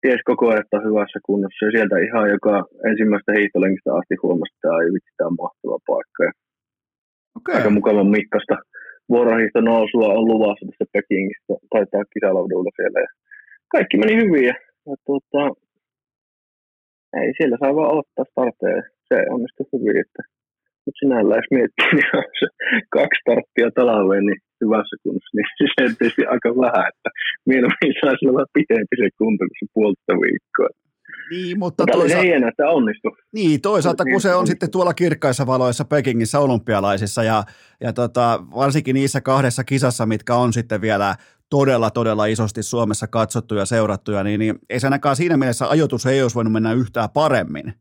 ties 0.00 0.22
koko 0.30 0.44
ajan, 0.48 0.62
että 0.62 0.76
on 0.76 0.86
hyvässä 0.88 1.18
kunnossa. 1.28 1.64
Ja 1.66 1.70
sieltä 1.74 1.96
ihan 2.08 2.26
joka 2.36 2.54
ensimmäistä 2.90 3.30
hiihtolengistä 3.36 3.90
asti 3.98 4.14
huomasi, 4.22 4.54
että 4.56 4.68
tämä 5.16 5.30
on 5.32 5.42
mahtava 5.44 5.78
paikka. 5.90 6.20
Ja 6.28 6.32
okay. 7.38 7.54
Aika 7.56 7.70
mukavan 7.78 8.10
mittaista 8.16 8.54
vuorohiihto 9.08 9.60
nousua 9.60 10.08
on 10.18 10.24
luvassa 10.32 10.66
tässä 10.66 10.92
Pekingistä, 10.92 11.52
tai 11.72 11.84
tämä 11.90 12.04
kisalaudulla 12.14 12.70
siellä. 12.76 12.98
Ja 13.06 13.10
kaikki 13.74 13.96
meni 13.96 14.14
hyvin 14.22 14.44
ja, 14.50 14.54
ja 14.86 14.94
tuota, 15.06 15.42
ei 17.20 17.30
siellä 17.36 17.56
saa 17.60 17.74
vaan 17.78 17.98
ottaa 17.98 18.30
startteja. 18.30 18.82
Se 19.08 19.16
onnistui 19.34 19.66
hyvin, 19.72 20.00
että 20.04 20.22
mutta 20.84 20.98
sinällään 21.02 21.42
jos 21.42 21.52
miettii, 21.56 21.92
niin 21.96 22.12
on 22.20 22.28
se 22.40 22.48
kaksi 22.96 23.20
starttia 23.22 23.68
talveen 23.78 24.24
niin 24.28 24.40
hyvässä 24.62 24.96
kunnossa, 25.02 25.34
niin 25.36 25.48
se 25.72 25.80
on 25.86 25.96
tietysti 25.98 26.24
aika 26.34 26.48
vähän, 26.64 26.84
että 26.90 27.08
mieluummin 27.50 27.94
saisi 28.02 28.24
olla 28.30 28.54
pitempi 28.56 28.94
se 29.00 29.08
kunto 29.20 29.42
kuin 29.48 29.58
se 29.60 29.66
puolta 29.74 30.14
viikkoa. 30.24 30.70
Niin, 31.32 31.58
mutta 31.58 31.84
Tämä 31.84 31.98
toisaalta... 31.98 32.26
hienoa, 32.26 32.48
että 32.48 32.68
onnistui. 32.68 33.12
Niin, 33.32 33.60
toisaalta 33.60 34.04
kun 34.04 34.20
se 34.20 34.34
on 34.34 34.46
sitten 34.46 34.70
tuolla 34.70 34.94
kirkkaissa 34.94 35.46
valoissa 35.46 35.84
Pekingissä 35.84 36.38
olympialaisissa 36.40 37.22
ja, 37.22 37.44
ja 37.80 37.92
tota, 37.92 38.40
varsinkin 38.54 38.94
niissä 38.94 39.20
kahdessa 39.20 39.64
kisassa, 39.64 40.06
mitkä 40.06 40.34
on 40.34 40.52
sitten 40.52 40.80
vielä 40.80 41.14
todella, 41.50 41.90
todella 41.90 42.26
isosti 42.26 42.62
Suomessa 42.62 43.06
katsottuja 43.06 43.62
ja 43.62 43.64
seurattuja, 43.64 44.22
niin, 44.24 44.40
niin 44.40 44.54
ei 44.70 44.80
se 44.80 44.86
ainakaan 44.86 45.16
siinä 45.16 45.36
mielessä 45.36 45.68
ajoitus 45.68 46.06
ei 46.06 46.22
olisi 46.22 46.34
voinut 46.34 46.52
mennä 46.52 46.72
yhtään 46.72 47.08
paremmin. 47.14 47.72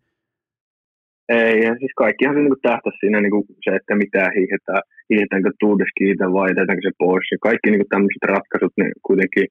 Ei, 1.29 1.55
ja 1.65 1.73
siis 1.79 1.93
kaikkihan 1.97 2.35
se 2.35 2.41
niin 2.41 2.65
tähtäisi 2.69 2.97
siinä 2.99 3.21
niin 3.21 3.31
kuin 3.31 3.45
se, 3.63 3.71
että 3.75 3.95
mitä 3.95 4.23
hiihetään, 4.37 4.81
hiihetäänkö 5.09 5.49
tuudeskiitä 5.59 6.25
vai 6.33 6.49
jätetäänkö 6.49 6.83
se 6.87 6.93
pois. 7.03 7.27
Ja 7.31 7.37
kaikki 7.47 7.71
niin 7.71 7.91
tämmöiset 7.93 8.23
ratkaisut 8.33 8.73
niin 8.77 8.91
kuitenkin 9.07 9.47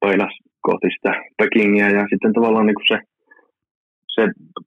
peilas 0.00 0.34
kohti 0.68 0.88
sitä 0.96 1.12
Pekingiä 1.40 1.88
ja 1.98 2.02
sitten 2.10 2.32
tavallaan 2.36 2.66
niin 2.66 2.90
se, 2.92 2.98
se 4.14 4.22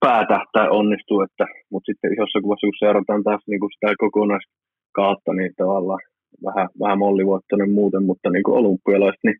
päätähtä 0.05 0.61
onnistuu, 0.79 1.19
että, 1.21 1.45
mutta 1.71 1.87
sitten 1.89 2.13
isossa 2.13 2.41
kuvassa 2.43 2.67
kun 2.67 2.83
seurataan 2.83 3.23
taas 3.23 3.43
niin 3.47 3.61
kuin 3.61 3.73
sitä 3.73 3.93
kokonaiskautta, 4.03 5.31
niin 5.33 5.51
tavallaan 5.57 6.03
vähän, 6.47 6.67
vähän 6.83 6.99
mollivuottainen 7.03 7.71
muuten, 7.79 8.03
mutta 8.09 8.29
niin 8.29 8.45
kuin 8.45 8.57
olympialaiset, 8.59 9.23
niin 9.23 9.37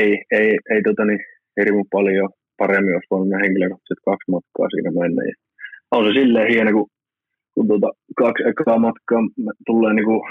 ei, 0.00 0.10
ei, 0.38 0.50
ei 0.72 0.80
tota 0.82 1.04
niin, 1.04 1.22
hirveän 1.58 1.94
paljon 1.96 2.28
paremmin 2.60 2.94
olisi 2.94 3.10
voinut 3.10 3.28
ne 3.28 3.38
henkilökohtaiset 3.44 4.00
kaksi 4.08 4.30
matkaa 4.34 4.68
siinä 4.70 4.90
mennä. 5.00 5.22
Ja 5.30 5.34
on 5.94 6.04
se 6.06 6.12
silleen 6.20 6.52
hieno, 6.52 6.70
kun, 6.76 6.88
kun 7.54 7.66
tuota, 7.68 7.88
kaksi 8.22 8.42
ekaa 8.50 8.78
matkaa 8.86 9.22
tulee 9.66 9.92
niin 9.94 10.08
kuin 10.10 10.22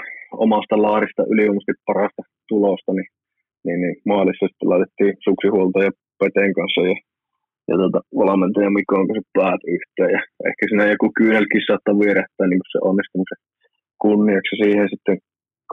omasta 0.46 0.82
laarista 0.86 1.22
ylivoimaisesti 1.32 1.84
parasta 1.86 2.22
tulosta, 2.48 2.92
niin, 2.92 3.10
niin, 3.64 3.80
niin 3.82 3.96
maalissa 4.10 4.46
sitten 4.46 4.70
laitettiin 4.72 5.14
suksihuolto 5.26 5.78
ja 5.86 5.90
Peten 6.18 6.52
kanssa 6.58 6.80
ja, 6.90 6.96
ja 7.68 7.74
tuota, 7.80 8.00
valmentaja 8.22 8.70
Mikon 8.76 9.08
kanssa 9.08 9.34
päät 9.38 9.62
yhteen. 9.76 10.12
Ja 10.16 10.22
ehkä 10.48 10.62
siinä 10.68 10.92
joku 10.94 11.08
kyynelkin 11.20 11.66
saattaa 11.66 12.00
vierähtää 12.02 12.46
niin 12.46 12.72
se 12.72 12.78
onnistumisen 12.90 13.40
kunniaksi 14.04 14.54
siihen 14.62 14.88
sitten 14.94 15.16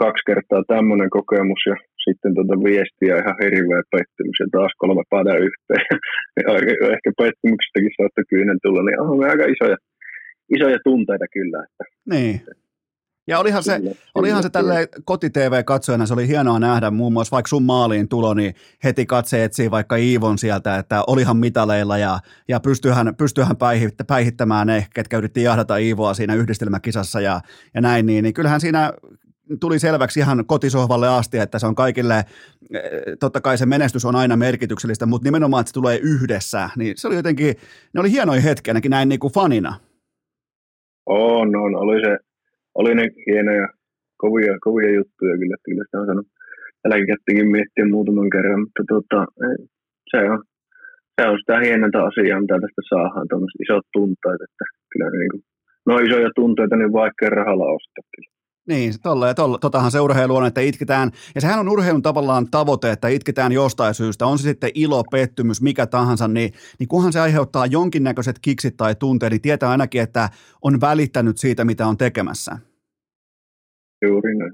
kaksi 0.03 0.23
kertaa 0.29 0.69
tämmöinen 0.73 1.09
kokemus 1.17 1.61
ja 1.71 1.75
sitten 2.05 2.31
tuota 2.35 2.55
viestiä 2.67 3.13
ihan 3.21 3.37
hirveä 3.43 3.81
pettymys 3.93 4.37
ja 4.43 4.47
taas 4.55 4.73
kolme 4.81 5.03
päätä 5.13 5.33
yhteen. 5.47 5.85
ja 6.43 6.49
ehkä 6.93 7.09
pettymyksestäkin 7.21 7.93
saattaa 7.97 8.29
kyynel 8.31 8.59
tulla, 8.63 8.81
niin 8.83 8.99
on 9.01 9.29
aika 9.31 9.45
isoja, 9.55 9.77
isoja 10.55 10.79
tunteita 10.87 11.27
kyllä. 11.37 11.57
Että, 11.65 11.83
niin. 12.13 12.35
Ja 13.27 13.39
olihan 13.39 13.63
se, 13.63 13.79
kyllä, 13.79 13.95
olihan 14.15 14.43
se 14.43 14.49
tälle 14.49 14.87
koti-TV-katsojana, 15.05 16.05
se 16.05 16.13
oli 16.13 16.27
hienoa 16.27 16.59
nähdä 16.59 16.91
muun 16.91 17.13
muassa 17.13 17.31
vaikka 17.31 17.47
sun 17.47 17.63
maaliin 17.63 18.07
tulo, 18.07 18.33
niin 18.33 18.55
heti 18.83 19.05
katse 19.05 19.43
etsii 19.43 19.71
vaikka 19.71 19.95
Iivon 19.95 20.37
sieltä, 20.37 20.77
että 20.77 21.03
olihan 21.07 21.37
mitaleilla 21.37 21.97
ja, 21.97 22.19
ja 22.47 22.59
pystyyhän, 22.59 23.15
pystyyhän 23.15 23.55
päihittämään 24.07 24.67
ne, 24.67 24.87
ketkä 24.93 25.17
yritti 25.17 25.43
jahdata 25.43 25.77
Iivoa 25.77 26.13
siinä 26.13 26.35
yhdistelmäkisassa 26.35 27.21
ja, 27.21 27.41
ja 27.73 27.81
näin, 27.81 28.05
niin, 28.05 28.23
niin 28.23 28.33
kyllähän 28.33 28.61
siinä 28.61 28.93
tuli 29.59 29.79
selväksi 29.79 30.19
ihan 30.19 30.45
kotisohvalle 30.45 31.07
asti, 31.07 31.37
että 31.37 31.59
se 31.59 31.67
on 31.67 31.75
kaikille, 31.75 32.17
eh, 32.17 32.81
totta 33.19 33.41
kai 33.41 33.57
se 33.57 33.65
menestys 33.65 34.05
on 34.05 34.15
aina 34.15 34.35
merkityksellistä, 34.35 35.05
mutta 35.05 35.27
nimenomaan, 35.27 35.61
että 35.61 35.69
se 35.69 35.73
tulee 35.73 35.97
yhdessä, 35.97 36.69
niin 36.77 36.97
se 36.97 37.07
oli 37.07 37.15
jotenkin, 37.15 37.55
ne 37.93 37.99
oli 37.99 38.11
hienoja 38.11 38.41
hetkiä 38.41 38.71
ainakin 38.71 38.91
näin 38.91 39.09
niin 39.09 39.19
kuin 39.19 39.33
fanina. 39.33 39.75
On, 41.05 41.55
on, 41.55 41.75
oli 41.75 42.01
se, 42.01 42.30
oli 42.79 42.95
ne 42.95 43.05
hienoja, 43.27 43.67
kovia, 44.17 44.53
kovia 44.65 44.91
juttuja 44.99 45.37
kyllä, 45.37 45.55
että 45.55 45.67
kyllä 45.67 45.83
sitä 45.85 45.99
on 45.99 46.05
sanonut 46.05 46.31
jälkikäteenkin 46.89 47.51
miettiä 47.55 47.85
muutaman 47.95 48.29
kerran, 48.35 48.61
mutta 48.65 48.83
tota, 48.93 49.19
se 50.11 50.17
on, 50.31 50.39
se 51.15 51.27
on 51.29 51.37
sitä 51.39 51.55
hienonta 51.65 51.99
asiaa, 52.09 52.41
mitä 52.41 52.55
tästä 52.63 52.81
saadaan, 52.89 53.27
tuommoiset 53.29 53.61
isot 53.65 53.85
tunteet, 53.95 54.41
että 54.47 54.65
kyllä 54.91 55.09
niin 55.09 55.31
kuin, 55.31 55.43
no 55.87 55.93
isoja 56.05 56.29
tunteita, 56.35 56.75
niin 56.75 56.93
vaikka 57.01 57.35
rahalla 57.39 57.67
ostaa 57.77 58.05
kyllä. 58.13 58.31
Niin, 58.67 58.93
tolle, 59.03 59.33
tolle, 59.33 59.57
totahan 59.61 59.91
se 59.91 59.99
urheilu 59.99 60.35
on, 60.35 60.45
että 60.45 60.61
itketään, 60.61 61.11
ja 61.35 61.41
sehän 61.41 61.59
on 61.59 61.69
urheilun 61.69 62.01
tavallaan 62.01 62.47
tavoite, 62.51 62.91
että 62.91 63.07
itketään 63.07 63.51
jostain 63.51 63.93
syystä, 63.93 64.25
on 64.25 64.39
se 64.39 64.43
sitten 64.43 64.71
ilo, 64.73 65.03
pettymys, 65.03 65.61
mikä 65.61 65.87
tahansa, 65.87 66.27
niin, 66.27 66.53
niin 66.79 66.87
kunhan 66.87 67.13
se 67.13 67.19
aiheuttaa 67.19 67.65
jonkinnäköiset 67.65 68.39
kiksit 68.39 68.77
tai 68.77 68.95
tunteet, 68.95 69.31
niin 69.31 69.41
tietää 69.41 69.69
ainakin, 69.69 70.01
että 70.01 70.29
on 70.61 70.81
välittänyt 70.81 71.37
siitä, 71.37 71.65
mitä 71.65 71.87
on 71.87 71.97
tekemässä. 71.97 72.57
Juuri 74.01 74.37
näin. 74.37 74.51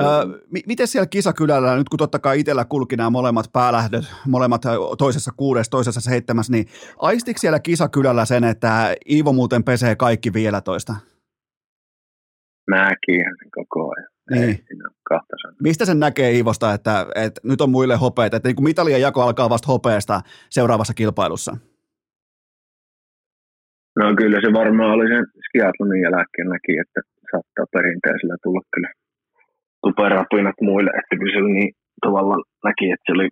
Öö, 0.00 0.24
m- 0.26 0.66
miten 0.66 0.88
siellä 0.88 1.06
kisakylällä, 1.06 1.76
nyt 1.76 1.88
kun 1.88 1.98
totta 1.98 2.18
kai 2.18 2.40
itsellä 2.40 2.64
kulki 2.64 2.96
nämä 2.96 3.10
molemmat 3.10 3.52
päälähdöt, 3.52 4.04
molemmat 4.28 4.62
toisessa 4.98 5.30
kuudes, 5.36 5.68
toisessa 5.68 6.00
seitsemäs, 6.00 6.50
niin 6.50 6.66
aistiko 6.98 7.38
siellä 7.38 7.60
kisakylällä 7.60 8.24
sen, 8.24 8.44
että 8.44 8.94
Iivo 9.10 9.32
muuten 9.32 9.64
pesee 9.64 9.96
kaikki 9.96 10.32
15? 10.32 11.11
näkihän 12.70 13.34
sen 13.38 13.50
koko 13.54 13.92
ajan. 13.96 14.12
Niin. 14.30 14.42
Ei. 14.42 14.58
Mistä 15.62 15.84
sen 15.84 16.00
näkee 16.00 16.30
iivosta, 16.32 16.74
että, 16.74 17.06
että 17.14 17.40
nyt 17.44 17.60
on 17.60 17.70
muille 17.70 17.96
hopeita, 17.96 18.36
että 18.36 18.48
niin 18.48 18.64
mitalien 18.64 19.00
jako 19.00 19.22
alkaa 19.22 19.50
vasta 19.50 19.72
hopeesta 19.72 20.20
seuraavassa 20.50 20.94
kilpailussa? 20.94 21.56
No 23.98 24.14
kyllä 24.16 24.38
se 24.40 24.52
varmaan 24.52 24.90
oli 24.90 25.06
sen 25.08 25.24
skiatlonin 25.46 26.02
jälkeen 26.02 26.48
näki, 26.54 26.72
että 26.84 27.00
saattaa 27.30 27.66
perinteisellä 27.72 28.36
tulla 28.42 28.62
kyllä 28.74 28.90
tuperapinat 29.82 30.58
muille, 30.60 30.90
että 30.98 31.16
kyllä 31.18 31.32
se 31.34 31.42
oli 31.42 31.52
niin 31.52 31.72
tavallaan 32.06 32.42
näki, 32.68 32.86
että 32.90 33.06
se 33.06 33.12
oli 33.16 33.28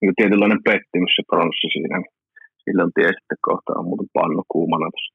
niin 0.00 0.14
tietynlainen 0.18 0.62
pettymys 0.68 1.12
se 1.16 1.22
pronssi 1.30 1.68
siinä. 1.72 1.96
Silloin 2.64 2.92
tiesi, 2.96 3.20
että 3.22 3.36
kohta 3.48 3.70
on 3.78 3.84
muuten 3.90 4.10
pannu 4.16 4.42
kuumana 4.52 4.88
tuossa 4.92 5.12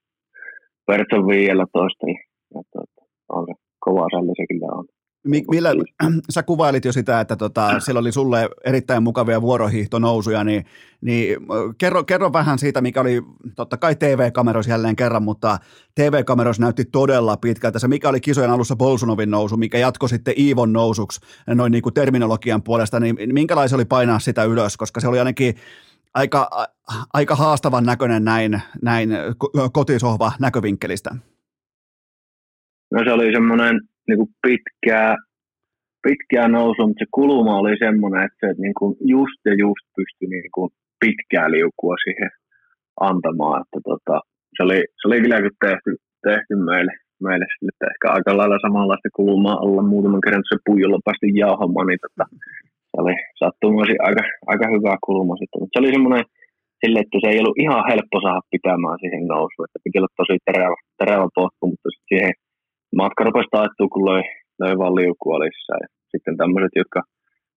Vertsan 0.88 1.26
15. 1.26 2.06
Niin- 2.06 2.24
ja, 2.54 2.62
tuota, 2.72 2.97
on 3.28 3.46
se 3.46 3.52
kova 3.78 4.06
ralli 4.12 4.32
se 4.36 4.46
kyllä 4.48 4.66
on. 4.72 4.84
Millä, 5.26 5.70
sä 6.30 6.42
kuvailit 6.42 6.84
jo 6.84 6.92
sitä, 6.92 7.20
että 7.20 7.36
tota, 7.36 7.70
siellä 7.80 7.98
oli 7.98 8.12
sulle 8.12 8.48
erittäin 8.64 9.02
mukavia 9.02 9.42
vuorohiihtonousuja, 9.42 10.44
niin, 10.44 10.64
niin 11.00 11.36
kerro, 11.78 12.04
kerro 12.04 12.32
vähän 12.32 12.58
siitä, 12.58 12.80
mikä 12.80 13.00
oli 13.00 13.22
totta 13.56 13.76
kai 13.76 13.96
TV-kameros 13.96 14.66
jälleen 14.66 14.96
kerran, 14.96 15.22
mutta 15.22 15.58
TV-kameros 15.94 16.60
näytti 16.60 16.84
todella 16.84 17.36
pitkältä. 17.36 17.78
Se 17.78 17.88
mikä 17.88 18.08
oli 18.08 18.20
kisojen 18.20 18.50
alussa 18.50 18.76
Bolsunovin 18.76 19.30
nousu, 19.30 19.56
mikä 19.56 19.78
jatkoi 19.78 20.08
sitten 20.08 20.34
Iivon 20.38 20.72
nousuksi 20.72 21.20
noin 21.46 21.72
niin 21.72 21.82
kuin 21.82 21.94
terminologian 21.94 22.62
puolesta, 22.62 23.00
niin 23.00 23.16
minkälaisia 23.32 23.76
oli 23.76 23.84
painaa 23.84 24.18
sitä 24.18 24.44
ylös, 24.44 24.76
koska 24.76 25.00
se 25.00 25.08
oli 25.08 25.18
ainakin 25.18 25.54
aika, 26.14 26.50
aika 27.12 27.34
haastavan 27.34 27.84
näköinen 27.84 28.24
näin, 28.24 28.62
näin 28.82 29.10
kotisohva 29.72 30.32
näkövinkkelistä. 30.38 31.16
No 32.92 33.04
se 33.04 33.12
oli 33.12 33.32
semmoinen 33.32 33.74
niin 34.08 34.18
kuin 34.20 34.30
pitkää, 34.46 35.16
pitkää 36.06 36.48
nousu, 36.48 36.80
mutta 36.86 37.02
se 37.04 37.08
kuluma 37.18 37.58
oli 37.58 37.74
semmoinen, 37.86 38.22
että 38.26 38.40
se 38.40 38.48
niin 38.64 38.76
kuin 38.78 38.96
just 39.14 39.40
ja 39.48 39.54
just 39.64 39.84
pystyi 39.96 40.28
niin 40.28 40.50
kuin 40.54 40.70
pitkää 41.02 41.46
liukua 41.50 41.96
siihen 42.04 42.30
antamaan. 43.10 43.62
Että 43.62 43.78
tota, 43.90 44.16
se, 44.54 44.60
oli, 44.66 44.78
se 44.98 45.02
oli 45.08 45.20
kyllä 45.22 45.36
tehty, 45.66 45.90
tehty 46.28 46.52
meille, 46.70 46.92
meille 47.26 47.46
sille, 47.50 47.70
että 47.74 47.86
ehkä 47.92 48.06
aika 48.16 48.30
lailla 48.38 48.64
samanlaista 48.66 49.08
kulumaa 49.18 49.62
olla 49.66 49.82
muutaman 49.92 50.24
kerran, 50.24 50.48
se 50.48 50.56
puijolla 50.66 51.04
päästi 51.04 51.38
jauhamaan, 51.44 51.86
niin 51.86 52.02
tota, 52.06 52.24
se 52.90 52.96
oli 53.02 53.14
sattumasi 53.40 53.94
aika, 54.06 54.22
aika 54.52 54.66
hyvä 54.74 54.94
kuluma 55.06 55.34
sitten. 55.36 55.58
Mutta 55.60 55.74
se 55.74 55.80
oli 55.82 55.94
semmoinen 55.96 56.24
sille, 56.80 56.98
että 57.00 57.18
se 57.22 57.28
ei 57.30 57.40
ollut 57.40 57.60
ihan 57.64 57.82
helppo 57.90 58.16
saada 58.20 58.50
pitämään 58.54 58.98
siihen 59.02 59.24
nousuun, 59.34 59.66
että 59.66 59.82
piti 59.84 59.98
olla 59.98 60.18
tosi 60.20 60.36
terävä, 60.46 60.76
terävä 61.00 61.26
pohtu, 61.38 61.62
mutta 61.70 61.88
siihen 62.08 62.32
matka 63.02 63.24
rupesi 63.24 63.50
taittua, 63.56 63.92
kun 63.92 64.04
löi, 64.10 64.22
löi 64.62 64.74
vaan 64.80 64.98
liukua 65.00 65.38
lisää. 65.44 65.78
Ja 65.84 65.88
sitten 66.12 66.36
tämmöiset, 66.40 66.74
jotka 66.82 67.00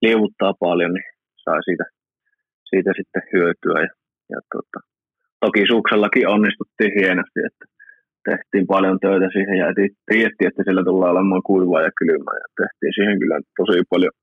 liivuttaa 0.03 0.53
paljon, 0.65 0.93
niin 0.93 1.09
sai 1.43 1.59
siitä, 1.67 1.85
siitä 2.69 2.91
sitten 2.99 3.23
hyötyä. 3.33 3.77
Ja, 3.85 3.91
ja 4.33 4.39
tota, 4.53 4.79
toki 5.45 5.63
suksellakin 5.73 6.29
onnistuttiin 6.35 6.93
hienosti, 6.99 7.39
että 7.49 7.65
tehtiin 8.29 8.67
paljon 8.73 8.97
töitä 9.03 9.27
siihen 9.35 9.57
ja 9.61 9.67
tiedettiin, 10.09 10.49
että 10.49 10.63
siellä 10.63 10.83
tullaan 10.89 11.15
olemaan 11.15 11.47
kuivaa 11.49 11.87
ja 11.87 11.91
kylmää 11.99 12.37
ja 12.43 12.47
tehtiin 12.59 12.93
siihen 12.97 13.17
kyllä 13.21 13.37
tosi 13.59 13.79
paljon 13.91 14.15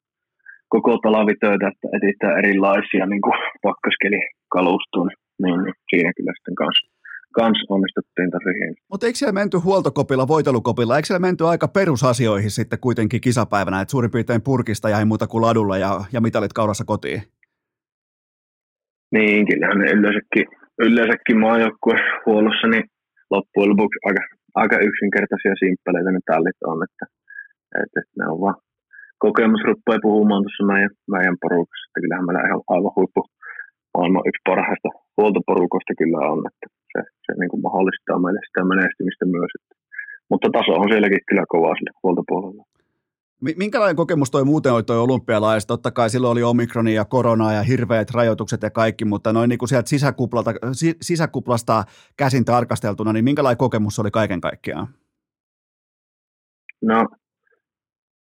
koko 0.75 0.93
talavitöitä, 1.07 1.65
että 1.71 1.87
etsitään 1.97 2.39
erilaisia 2.41 3.05
niin 3.07 3.25
pakkaskeli 3.67 4.21
niin, 5.43 5.59
niin 5.65 5.77
siinä 5.91 6.11
kyllä 6.17 6.33
sitten 6.37 6.59
kanssa 6.63 6.98
kans 7.35 7.59
onnistuttiin 7.69 8.31
tosi 8.31 8.59
hienosti. 8.59 8.85
Mutta 8.91 9.07
eikö 9.07 9.19
siellä 9.19 9.41
menty 9.41 9.57
huoltokopilla, 9.59 10.29
voitelukopilla, 10.29 10.97
eikö 10.97 11.07
siellä 11.07 11.27
menty 11.29 11.47
aika 11.47 11.69
perusasioihin 11.69 12.51
sitten 12.51 12.79
kuitenkin 12.79 13.21
kisapäivänä, 13.21 13.81
että 13.81 13.91
suurin 13.91 14.11
piirtein 14.11 14.43
purkista 14.43 14.89
jäi 14.89 15.05
muuta 15.05 15.27
kuin 15.27 15.43
ladulla 15.43 15.77
ja, 15.79 16.01
ja 16.13 16.21
mitalit 16.21 16.53
kaudassa 16.53 16.85
kotiin? 16.85 17.23
Niin, 19.13 19.47
kyllähän 19.47 19.79
ne 19.79 19.91
yleensäkin, 19.91 20.47
yleensäkin 20.79 21.39
maajoukkuehuollossa 21.39 22.67
niin 22.69 22.85
loppujen 23.31 23.71
lopuksi 23.71 23.99
aika, 24.09 24.23
aika 24.55 24.77
yksinkertaisia 24.89 25.55
simppeleitä 25.63 26.11
ne 26.13 26.21
tallit 26.27 26.61
on, 26.73 26.79
että, 26.87 27.05
että, 27.83 28.01
että 28.01 28.17
ne 28.19 28.25
on 28.33 28.41
vaan 28.41 28.59
kokemus 29.25 29.63
rupeaa 29.71 30.05
puhumaan 30.07 30.43
tuossa 30.45 30.65
meidän, 30.73 30.91
meidän 31.15 31.37
porukassa, 31.43 31.85
että 31.87 32.01
kyllähän 32.03 32.27
meillä 32.27 32.49
ihan 32.49 32.63
aivan 32.75 32.97
huippu 32.97 33.23
maailman 33.95 34.29
yksi 34.29 34.47
parhaista 34.51 34.89
huoltoporukoista 35.17 35.93
kyllä 36.01 36.21
on, 36.33 36.41
että 36.51 36.67
se, 36.93 37.01
se 37.25 37.33
niin 37.41 37.51
kuin 37.51 37.63
mahdollistaa 37.67 38.19
meille 38.23 38.41
sitä 38.49 38.65
menestymistä 38.73 39.25
myös. 39.37 39.51
Että, 39.59 39.75
mutta 40.31 40.49
taso 40.57 40.73
on 40.73 40.89
sielläkin 40.91 41.29
kyllä 41.29 41.45
kova 41.49 41.75
sille 41.75 41.93
huoltopuolella. 42.03 42.65
Minkälainen 43.57 43.97
kokemus 43.97 44.31
toi 44.31 44.45
muuten 44.45 44.73
oli 44.73 44.83
toi 44.83 44.99
olympialaiset? 44.99 45.69
Totta 45.69 45.91
kai 45.91 46.11
silloin 46.11 46.33
oli 46.33 46.43
omikroni 46.43 46.95
ja 46.95 47.05
korona 47.05 47.53
ja 47.53 47.63
hirveät 47.63 48.11
rajoitukset 48.15 48.63
ja 48.63 48.71
kaikki, 48.71 49.05
mutta 49.05 49.33
noin 49.33 49.49
niin 49.49 49.59
kuin 49.59 49.69
sieltä 49.69 49.89
sisäkuplasta, 49.89 50.51
sisäkuplasta 51.03 51.85
käsin 52.17 52.45
tarkasteltuna, 52.45 53.13
niin 53.13 53.25
minkälainen 53.25 53.59
kokemus 53.59 53.99
oli 53.99 54.11
kaiken 54.11 54.41
kaikkiaan? 54.41 54.87
No, 56.83 57.07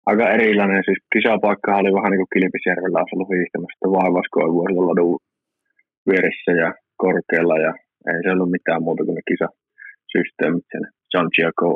aika 0.05 0.29
erilainen. 0.29 0.83
Siis 0.85 0.97
kisapaikka 1.13 1.77
oli 1.77 1.93
vähän 1.93 2.11
niin 2.11 2.23
kuin 2.23 2.33
Kilpisjärvellä 2.33 2.99
olisi 2.99 3.15
ollut 3.15 3.33
hiihtämässä, 3.35 3.85
sillä 3.93 4.87
ladun 4.87 5.19
vieressä 6.09 6.51
ja 6.63 6.73
korkealla 6.97 7.57
ja 7.57 7.73
ei 8.09 8.19
se 8.23 8.31
ollut 8.31 8.55
mitään 8.57 8.83
muuta 8.85 9.05
kuin 9.05 9.15
ne 9.17 9.23
kisasysteemit 9.31 10.67
sen 10.71 10.85
San 11.11 11.29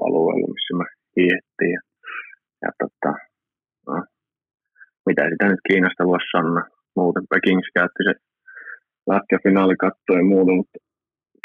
alueella, 0.08 0.48
missä 0.56 0.74
me 0.80 0.86
hiihettiin. 1.18 1.74
Ja, 1.78 1.82
ja 2.64 2.70
tota, 2.82 3.12
no, 3.88 3.96
mitä 5.08 5.22
sitä 5.30 5.46
nyt 5.48 5.64
Kiinasta 5.68 6.10
voisi 6.12 6.32
sanoa. 6.36 6.64
Muuten 6.96 7.26
Pekingissa 7.32 7.78
käytti 7.78 8.02
se 8.08 8.14
lätkäfinaali 9.12 9.76
kattoa 9.86 10.18
ja 10.22 10.32
muuta, 10.34 10.52
mutta 10.60 10.78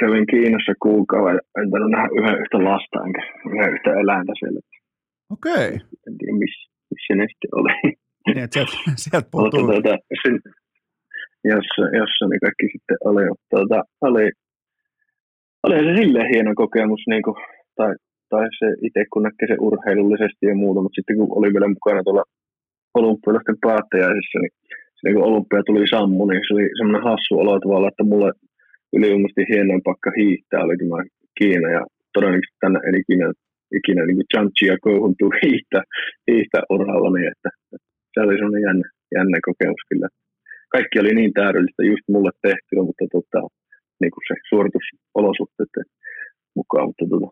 kävin 0.01 0.27
Kiinassa 0.33 0.75
kuukauden, 0.87 1.41
en 1.59 1.71
tainnut 1.71 1.95
nähdä 1.95 2.09
yhden 2.19 2.41
yhtä 2.43 2.59
lasta 2.71 2.97
enkä 3.07 3.23
yhden 3.51 3.73
yhtä 3.75 3.91
eläintä 4.03 4.33
siellä. 4.41 4.61
Okei. 5.37 5.69
Okay. 5.69 5.87
En 6.07 6.15
tiedä, 6.19 6.35
missä, 6.43 6.63
missä 6.91 7.13
ne 7.15 7.25
sitten 7.33 7.53
oli. 7.59 7.73
Niin, 8.27 8.39
että 8.45 8.55
sieltä, 8.55 8.77
sieltä 9.03 9.29
puuttuu. 9.33 9.67
tuota, 9.67 9.95
jossa, 11.53 11.83
jossa 12.01 12.25
ne 12.31 12.37
kaikki 12.45 12.67
sitten 12.75 12.97
oli. 13.11 13.25
Tuota, 13.51 13.79
oli, 14.09 14.27
oli 15.65 15.75
se 15.87 15.93
silleen 16.01 16.33
hieno 16.35 16.53
kokemus, 16.63 17.03
niin 17.13 17.23
kuin, 17.23 17.37
tai, 17.77 17.93
tai 18.31 18.47
se 18.59 18.67
itse 18.87 19.01
kun 19.13 19.23
näkee 19.23 19.47
se 19.49 19.57
urheilullisesti 19.69 20.45
ja 20.47 20.55
muuta, 20.63 20.83
mutta 20.83 20.97
sitten 20.99 21.17
kun 21.19 21.39
oli 21.39 21.49
vielä 21.55 21.75
mukana 21.77 22.03
tuolla 22.05 22.25
olympialaisten 22.99 23.59
päättäjäisissä, 23.67 24.39
niin 24.41 24.55
se 24.97 25.03
niin 25.05 25.15
kun 25.17 25.29
olympia 25.31 25.63
tuli 25.67 25.87
sammu, 25.95 26.23
niin 26.27 26.43
se 26.47 26.55
oli 26.55 26.67
semmoinen 26.79 27.07
hassu 27.09 27.33
olo 27.43 27.55
tavalla, 27.61 27.89
että 27.91 28.11
mulle 28.13 28.31
ylivoimaisesti 28.97 29.51
hienoin 29.53 29.83
pakka 29.89 30.11
hiihtää 30.19 30.65
oli 30.65 30.77
tämä 30.81 30.99
Kiina 31.39 31.69
ja 31.77 31.83
todennäköisesti 32.15 32.61
tänne 32.63 32.79
en 32.87 32.97
ikinä, 33.03 33.27
ikinä 33.79 34.03
niin 34.07 34.31
Chanchi 34.33 34.67
ja 34.71 34.77
tuu 35.19 35.33
hiihtää, 35.43 35.85
hiihtää 36.31 36.63
uralla, 36.75 37.11
niin 37.13 37.29
että, 37.33 37.51
että 37.75 37.89
se 38.13 38.19
oli 38.25 38.35
semmoinen 38.37 38.67
jännä, 38.69 38.87
jännä 39.17 39.39
kokemus 39.49 39.83
kyllä. 39.91 40.09
Kaikki 40.75 40.97
oli 41.03 41.13
niin 41.15 41.33
täydellistä 41.41 41.83
just 41.93 42.07
mulle 42.13 42.33
tehtyä, 42.47 42.81
mutta 42.89 43.05
tota, 43.17 43.41
niin 44.01 44.13
kuin 44.15 44.25
se 44.29 44.35
suoritusolosuhteiden 44.51 45.87
mukaan, 46.59 46.87
mutta 46.89 47.05
tota, 47.11 47.29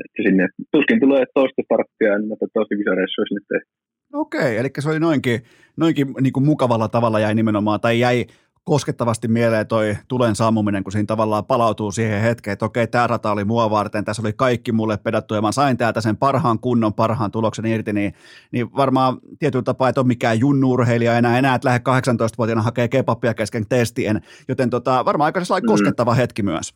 että 0.00 0.18
sinne 0.26 0.44
tuskin 0.72 1.00
tulee 1.00 1.24
toista 1.34 1.62
starttia 1.66 2.14
ennen, 2.14 2.32
että 2.32 2.46
toista 2.54 2.74
kisareissua 2.80 3.24
sinne 3.28 3.44
tehty. 3.52 3.70
Okei, 4.12 4.56
eli 4.56 4.68
se 4.78 4.90
oli 4.90 5.00
noinkin, 5.00 5.40
noinkin 5.76 6.06
niin 6.20 6.32
kuin 6.32 6.46
mukavalla 6.46 6.88
tavalla 6.88 7.20
jäi 7.20 7.34
nimenomaan, 7.34 7.80
tai 7.80 8.00
jäi 8.00 8.26
koskettavasti 8.68 9.28
mieleen 9.28 9.66
toi 9.66 9.96
tulen 10.08 10.34
sammuminen, 10.36 10.84
kun 10.84 10.92
siinä 10.92 11.06
tavallaan 11.06 11.44
palautuu 11.44 11.92
siihen 11.92 12.22
hetkeen, 12.22 12.52
että 12.52 12.64
okei, 12.64 12.86
tämä 12.86 13.06
rata 13.06 13.32
oli 13.32 13.44
mua 13.44 13.70
varten, 13.70 14.04
tässä 14.04 14.22
oli 14.22 14.32
kaikki 14.32 14.72
mulle 14.72 14.96
pedattu 14.96 15.34
ja 15.34 15.42
mä 15.42 15.52
sain 15.52 15.76
täältä 15.76 16.00
sen 16.00 16.16
parhaan 16.16 16.58
kunnon, 16.58 16.94
parhaan 16.94 17.30
tuloksen 17.30 17.66
irti, 17.66 17.92
niin, 17.92 18.12
niin 18.52 18.76
varmaan 18.76 19.18
tietyllä 19.38 19.62
tapaa 19.62 19.88
et 19.88 19.98
ole 19.98 20.06
mikään 20.06 20.40
junnuurheilija 20.40 21.18
enää, 21.18 21.38
enää 21.38 21.54
et 21.54 21.64
lähde 21.64 21.78
18-vuotiaana 21.78 22.62
hakee 22.62 22.88
kebabia 22.88 23.34
kesken 23.34 23.66
testien, 23.68 24.20
joten 24.48 24.70
tota, 24.70 25.04
varmaan 25.04 25.26
aika 25.26 25.44
sellainen 25.44 25.66
mm. 25.66 25.72
koskettava 25.72 26.14
hetki 26.14 26.42
myös. 26.42 26.74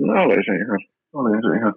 No 0.00 0.22
oli 0.22 0.34
se 0.34 0.52
ihan, 0.64 0.78
oli 1.12 1.30
se 1.30 1.58
ihan 1.58 1.74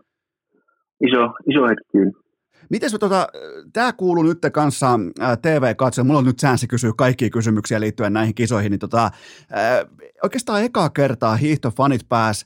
iso, 1.08 1.34
iso 1.50 1.68
hetki 1.68 2.25
Miten 2.70 2.90
tota, 3.00 3.28
tämä 3.74 3.94
kuuluu 3.94 4.24
nyt 4.24 4.40
kanssa 4.54 5.00
tv 5.42 5.76
katsoja 5.76 6.06
mulla 6.06 6.20
on 6.20 6.26
nyt 6.26 6.40
säänsä 6.40 6.68
kysyä 6.68 6.92
kaikkia 6.98 7.30
kysymyksiä 7.30 7.80
liittyen 7.80 8.14
näihin 8.14 8.36
kisoihin, 8.36 8.72
niin 8.72 8.80
tota, 8.80 9.12
oikeastaan 10.24 10.64
ekaa 10.64 10.90
kertaa 10.90 11.36
hiihtofanit 11.36 12.10
pääs 12.10 12.46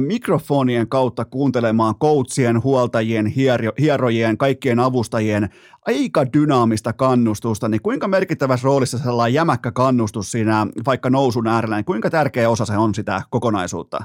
mikrofonien 0.00 0.88
kautta 0.88 1.24
kuuntelemaan 1.24 1.94
coachien, 1.94 2.62
huoltajien, 2.62 3.26
hiero, 3.26 3.72
hierojien, 3.80 4.38
kaikkien 4.38 4.80
avustajien 4.80 5.48
aika 5.86 6.24
dynaamista 6.32 6.92
kannustusta, 6.92 7.68
niin 7.68 7.82
kuinka 7.82 8.08
merkittävässä 8.08 8.64
roolissa 8.64 8.98
sellainen 8.98 9.34
jämäkkä 9.34 9.72
kannustus 9.72 10.30
siinä 10.30 10.66
vaikka 10.86 11.10
nousun 11.10 11.46
äärellä, 11.46 11.76
niin 11.76 11.84
kuinka 11.84 12.10
tärkeä 12.10 12.50
osa 12.50 12.64
se 12.64 12.76
on 12.76 12.94
sitä 12.94 13.22
kokonaisuutta? 13.30 13.98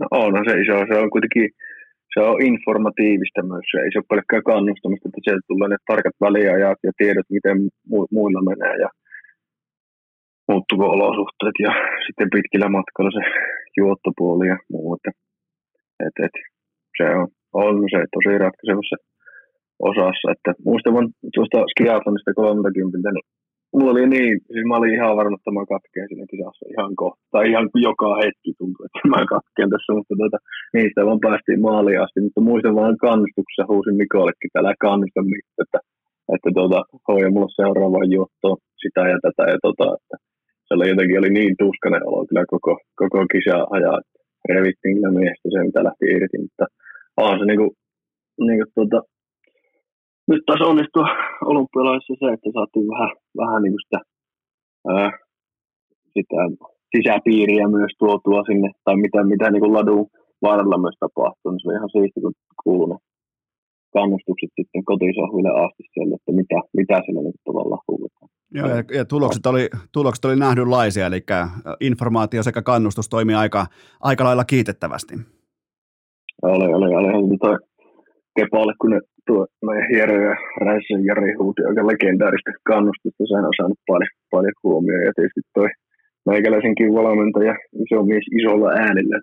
No 0.00 0.06
on 0.10 0.32
se 0.44 0.60
iso, 0.60 0.94
se 0.94 1.00
on 1.00 1.10
kuitenkin 1.10 1.50
se 2.14 2.20
on 2.28 2.42
informatiivista 2.52 3.40
myös. 3.50 3.66
Ei 3.82 3.90
se 3.92 3.98
ole 3.98 4.10
pelkkää 4.12 4.42
kannustamista, 4.50 5.08
että 5.08 5.24
sieltä 5.24 5.44
tulee 5.48 5.68
ne 5.68 5.78
tarkat 5.90 6.16
väliajat 6.26 6.80
ja 6.86 6.92
tiedot, 7.00 7.28
miten 7.36 7.56
mu- 7.92 8.10
muilla 8.16 8.42
menee 8.50 8.76
ja 8.84 8.90
muuttuko 10.48 10.84
olosuhteet 10.96 11.56
ja 11.66 11.72
sitten 12.06 12.28
pitkillä 12.34 12.68
matkalla 12.78 13.10
se 13.18 13.24
juottopuoli 13.80 14.46
ja 14.52 14.58
muu. 14.72 14.88
Että, 14.96 15.10
et, 16.06 16.16
et, 16.26 16.36
se 16.98 17.04
on, 17.20 17.28
on 17.64 17.74
se 17.92 17.98
tosi 18.14 18.38
ratkaisevassa 18.44 18.96
osassa. 19.90 20.26
Että 20.34 20.50
muistan 20.68 20.92
tuosta 21.34 21.58
skiathlonista 21.72 22.32
30, 22.34 23.10
niin 23.14 23.26
mulla 23.74 23.92
oli 23.94 24.06
niin, 24.16 24.34
siis 24.52 24.64
mä 24.68 24.76
olin 24.78 24.96
ihan 24.98 25.16
varma, 25.18 25.36
että 25.36 25.56
mä 25.56 25.72
katkeen 25.74 26.08
siinä 26.08 26.26
kisassa 26.30 26.64
ihan 26.74 26.92
kohta. 27.02 27.22
Tai 27.32 27.44
ihan 27.50 27.66
joka 27.88 28.08
hetki 28.22 28.50
tuntui, 28.58 28.84
että 28.86 29.02
mä 29.12 29.20
katkeen 29.34 29.70
tässä, 29.72 29.90
mutta 29.96 30.14
tuota, 30.20 30.38
niistä 30.74 31.06
vaan 31.08 31.24
päästiin 31.26 31.60
maaliin 31.68 32.02
asti. 32.04 32.18
Mutta 32.20 32.40
muistan 32.48 32.78
vaan 32.80 32.96
kannustuksessa 33.06 33.70
huusin 33.70 33.96
Mikollekin, 34.00 34.48
että 34.48 34.60
älä 34.60 34.72
kannusta 34.86 35.20
mitään, 35.32 35.62
että, 35.64 35.78
että 36.34 36.50
tuota, 36.56 36.80
hoja 37.08 37.28
mulla 37.34 37.58
seuraava 37.60 38.00
juotto 38.14 38.50
sitä 38.82 39.02
ja 39.12 39.18
tätä 39.24 39.44
ja 39.52 39.58
tota, 39.66 39.86
että 39.98 40.16
se 40.64 40.70
oli 40.74 40.92
jotenkin 40.92 41.20
oli 41.20 41.32
niin 41.38 41.54
tuskainen 41.62 42.06
olo 42.08 42.20
kyllä 42.28 42.44
koko, 42.54 42.72
koko 43.00 43.20
kisa 43.32 43.56
ajaa, 43.76 43.98
revittiin 44.54 44.94
kyllä 44.96 45.12
miestä 45.20 45.46
se, 45.52 45.58
mitä 45.68 45.84
lähti 45.86 46.04
irti, 46.16 46.38
mutta 46.44 46.64
on 47.26 47.38
se 47.38 47.44
niinku, 47.44 47.66
niinku 48.46 48.64
tuota, 48.74 48.98
nyt 50.30 50.42
taas 50.46 50.60
onnistua 50.70 51.06
olympialaisissa 51.52 52.14
se, 52.20 52.32
että 52.32 52.50
saatiin 52.54 52.88
vähän, 52.94 53.12
vähän 53.40 53.62
niin 53.62 53.74
sitä, 53.84 54.00
ää, 54.92 55.10
sitä 56.14 56.40
sisäpiiriä 56.96 57.68
myös 57.68 57.92
tuotua 57.98 58.42
sinne, 58.48 58.68
tai 58.84 58.96
mitä, 58.96 59.24
mitä 59.24 59.50
niin 59.50 59.74
ladun 59.76 60.06
varrella 60.42 60.78
myös 60.78 60.96
tapahtuu, 61.00 61.50
niin 61.50 61.60
se 61.60 61.68
on 61.68 61.76
ihan 61.76 61.90
siisti, 61.94 62.20
kun 62.20 62.32
kuuluu 62.64 62.86
ne 62.88 62.96
kannustukset 63.96 64.50
sitten 64.58 64.84
kotisohville 64.84 65.50
asti 65.64 65.82
siellä, 65.94 66.14
että 66.18 66.32
mitä, 66.40 66.58
mitä 66.80 66.96
siellä 67.04 67.22
nyt 67.22 67.40
tavallaan 67.44 67.82
huudetaan. 67.88 68.28
Joo, 68.54 68.68
ja, 68.68 68.82
ja 68.98 69.04
tulokset, 69.04 69.46
oli, 69.46 69.68
tulokset 69.92 70.24
oli 70.24 70.36
nähdynlaisia, 70.36 71.06
eli 71.06 71.20
informaatio 71.80 72.42
sekä 72.42 72.62
kannustus 72.62 73.08
toimii 73.08 73.34
aika, 73.34 73.66
aika 74.00 74.24
lailla 74.24 74.44
kiitettävästi. 74.44 75.14
Oli, 76.42 76.74
oli, 76.74 76.94
oli. 76.94 77.08
oli 77.08 77.38
toi 77.38 77.56
Kepalle, 78.36 78.74
kun 78.80 78.90
ne 78.90 79.00
tuo 79.26 79.46
meidän 79.66 79.88
hieroja 79.92 80.34
Räisen 80.66 81.04
Jari 81.08 81.34
huuti 81.40 81.60
aika 81.64 81.86
legendaarista 81.90 82.50
kannustusta. 82.70 83.22
Sehän 83.28 83.48
on 83.50 83.58
saanut 83.58 83.80
paljon, 83.90 84.14
paljon 84.34 84.60
huomioon. 84.64 85.06
Ja 85.06 85.12
tietysti 85.16 85.40
toi 85.54 85.68
meikäläisenkin 86.30 86.94
valmentaja, 86.94 87.54
iso 87.82 88.02
mies 88.08 88.26
isolla 88.38 88.68
äänellä, 88.84 89.18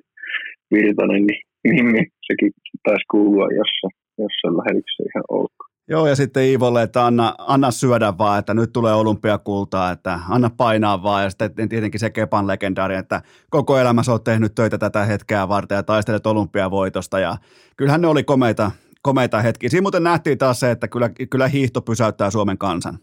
Virtanen, 0.71 1.23
niin, 1.27 1.41
niin, 1.67 1.85
niin 1.93 2.07
sekin 2.27 2.51
taisi 2.83 3.05
kuulua 3.11 3.47
jossain. 3.59 3.95
jossain 4.23 4.57
lähetyksessä 4.57 5.03
ihan 5.09 5.25
ok. 5.29 5.51
Joo, 5.89 6.07
ja 6.07 6.15
sitten 6.15 6.43
Iivolle, 6.43 6.83
että 6.83 7.05
anna, 7.05 7.35
anna 7.37 7.71
syödä 7.71 8.13
vaan, 8.17 8.39
että 8.39 8.53
nyt 8.53 8.73
tulee 8.73 8.93
olympiakultaa, 8.93 9.91
että 9.91 10.19
anna 10.29 10.49
painaa 10.57 11.03
vaan, 11.03 11.23
ja 11.23 11.29
sitten 11.29 11.69
tietenkin 11.69 11.99
se 11.99 12.09
Kepan 12.09 12.47
legendaari, 12.47 12.95
että 12.95 13.21
koko 13.49 13.77
elämässä 13.77 14.11
olet 14.11 14.23
tehnyt 14.23 14.55
töitä 14.55 14.77
tätä 14.77 15.05
hetkeä 15.05 15.47
varten 15.47 15.75
ja 15.75 15.83
taistelet 15.83 16.27
olympiavoitosta, 16.27 17.19
ja 17.19 17.35
kyllähän 17.77 18.01
ne 18.01 18.07
oli 18.07 18.23
komeita, 18.23 18.71
komeita 19.01 19.41
hetkiä. 19.41 19.69
Siinä 19.69 19.81
muuten 19.81 20.03
nähtiin 20.03 20.37
taas 20.37 20.59
se, 20.59 20.71
että 20.71 20.87
kyllä, 20.87 21.09
kyllä 21.29 21.47
hiihto 21.47 21.81
pysäyttää 21.81 22.29
Suomen 22.31 22.57
kansan. 22.57 22.99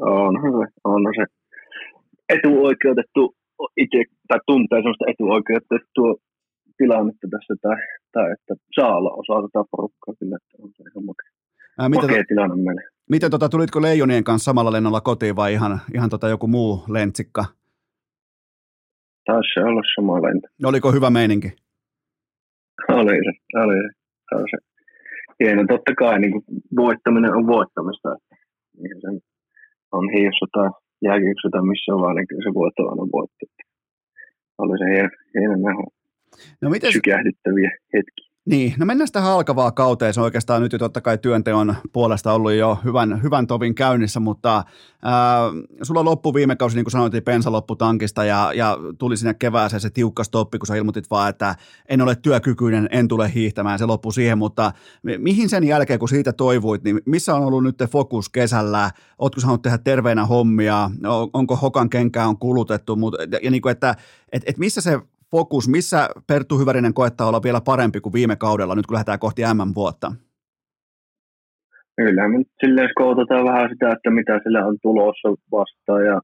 Onhan 0.00 0.52
se, 0.52 0.72
onhan 0.84 1.14
se 1.16 1.24
etuoikeutettu 2.28 3.36
itse, 3.76 4.02
tai 4.28 4.38
tuntee 4.46 4.78
sellaista 4.78 5.04
etuoikeutettua 5.10 6.14
tilannetta 6.76 7.26
tässä, 7.30 7.54
tai, 7.62 7.76
tai 8.12 8.32
että 8.32 8.54
saa 8.80 8.96
olla 8.96 9.10
osa 9.10 9.48
tätä 9.48 9.64
porukkaa 9.70 10.14
kyllä, 10.18 10.36
että 10.36 10.62
on 10.62 10.70
se 10.76 10.82
ihan 10.82 11.04
makea, 11.04 11.30
Ää, 11.78 11.88
miten, 11.88 12.10
makea 12.10 12.24
tilanne 12.28 12.56
meille. 12.56 12.82
miten 13.10 13.30
tota, 13.30 13.48
tulitko 13.48 13.82
Leijonien 13.82 14.24
kanssa 14.24 14.44
samalla 14.44 14.72
lennolla 14.72 15.00
kotiin 15.00 15.36
vai 15.36 15.52
ihan, 15.52 15.80
ihan 15.94 16.10
tota 16.10 16.28
joku 16.28 16.46
muu 16.46 16.84
lentsikka? 16.88 17.44
Taisi 19.26 19.60
olla 19.60 19.82
sama 19.96 20.22
lento. 20.22 20.48
Oliko 20.64 20.92
hyvä 20.92 21.10
meininki? 21.10 21.48
Oli 22.88 23.16
se, 23.24 23.58
oli 23.58 23.74
se. 23.74 24.05
Se, 24.26 24.32
oli 24.36 24.48
se. 24.52 24.58
Hieno, 25.40 25.62
totta 25.68 25.92
kai 26.02 26.18
niin 26.20 26.32
kuin 26.32 26.44
voittaminen 26.76 27.32
on 27.38 27.46
voittamista. 27.46 28.08
Niin 28.82 28.98
sen 29.04 29.16
on 29.92 30.04
hiijossa 30.14 30.46
tai 30.52 30.68
jääkiekossa 31.06 31.48
tai 31.52 31.62
missä 31.72 31.92
vaan, 32.02 32.16
niin 32.16 32.28
kyllä 32.28 32.44
se 32.46 32.54
voitto 32.60 32.82
on 32.82 32.90
aina 32.90 33.12
voitto. 33.16 33.44
Oli 34.58 34.78
se 34.78 34.86
hieno, 34.94 35.10
hieno 35.34 35.56
nähdä 35.66 35.84
No 36.62 36.70
miten, 36.70 36.92
sykähdyttäviä 36.92 37.70
hetkiä. 37.94 38.25
Niin, 38.46 38.74
no 38.78 38.86
mennään 38.86 39.06
sitä 39.06 39.24
alkavaa 39.24 39.72
kauteen. 39.72 40.14
Se 40.14 40.20
on 40.20 40.24
oikeastaan 40.24 40.62
nyt 40.62 40.72
jo 40.72 40.78
totta 40.78 41.00
kai 41.00 41.18
työnteon 41.18 41.74
puolesta 41.92 42.32
ollut 42.32 42.52
jo 42.52 42.78
hyvän, 42.84 43.22
hyvän 43.22 43.46
tovin 43.46 43.74
käynnissä, 43.74 44.20
mutta 44.20 44.64
ää, 45.02 45.40
sulla 45.82 46.04
loppu 46.04 46.34
viime 46.34 46.56
kausi, 46.56 46.76
niin 46.76 46.84
kuin 46.84 46.92
sanoit, 46.92 47.24
pensa 47.24 47.52
loppu 47.52 47.76
tankista 47.76 48.24
ja, 48.24 48.52
ja 48.54 48.78
tuli 48.98 49.16
sinne 49.16 49.34
kevääseen 49.34 49.80
se 49.80 49.90
tiukka 49.90 50.24
stoppi, 50.24 50.58
kun 50.58 50.66
sä 50.66 50.76
ilmoitit 50.76 51.10
vaan, 51.10 51.30
että 51.30 51.54
en 51.88 52.00
ole 52.00 52.16
työkykyinen, 52.16 52.88
en 52.90 53.08
tule 53.08 53.32
hiihtämään, 53.34 53.78
se 53.78 53.86
loppui 53.86 54.12
siihen, 54.12 54.38
mutta 54.38 54.72
mihin 55.18 55.48
sen 55.48 55.64
jälkeen, 55.64 55.98
kun 55.98 56.08
siitä 56.08 56.32
toivuit, 56.32 56.84
niin 56.84 57.00
missä 57.06 57.34
on 57.34 57.44
ollut 57.44 57.62
nyt 57.62 57.78
fokus 57.90 58.28
kesällä? 58.28 58.90
Ootko 59.18 59.40
saanut 59.40 59.62
tehdä 59.62 59.78
terveenä 59.78 60.26
hommia? 60.26 60.90
Onko 61.32 61.56
hokan 61.56 61.90
kenkää 61.90 62.28
on 62.28 62.38
kulutettu? 62.38 62.98
Ja, 63.30 63.38
ja 63.42 63.50
niin 63.50 63.62
kuin, 63.62 63.72
että 63.72 63.94
et, 64.32 64.42
et 64.46 64.58
missä 64.58 64.80
se 64.80 65.00
fokus, 65.36 65.64
missä 65.76 66.00
Perttu 66.30 66.54
Hyvärinen 66.60 66.94
koettaa 66.98 67.28
olla 67.28 67.46
vielä 67.46 67.60
parempi 67.70 67.98
kuin 68.00 68.16
viime 68.18 68.36
kaudella, 68.46 68.74
nyt 68.74 68.86
kun 68.86 68.96
lähdetään 68.96 69.24
kohti 69.24 69.42
M-vuotta? 69.56 70.08
Kyllä, 71.96 72.28
me 72.28 72.38
nyt 72.38 72.52
silleen 72.62 72.90
skoutetaan 72.92 73.44
vähän 73.50 73.68
sitä, 73.72 73.86
että 73.94 74.10
mitä 74.18 74.34
sillä 74.42 74.60
on 74.68 74.76
tulossa 74.82 75.28
vastaan 75.56 76.02
ja, 76.10 76.18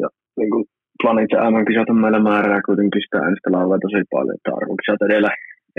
ja 0.00 0.08
niin 0.38 0.50
kuin 0.52 0.64
planit 1.02 1.30
ja 1.34 1.50
MM-kisat 1.50 1.90
on 1.92 2.00
meillä 2.04 2.22
määrää 2.30 2.60
kuitenkin 2.68 3.02
sitä 3.02 3.18
äänestä 3.24 3.48
laulaa 3.56 3.84
tosi 3.84 4.02
paljon, 4.14 4.36
että 4.36 4.50
arvokisat 4.58 5.00
edellä, 5.08 5.30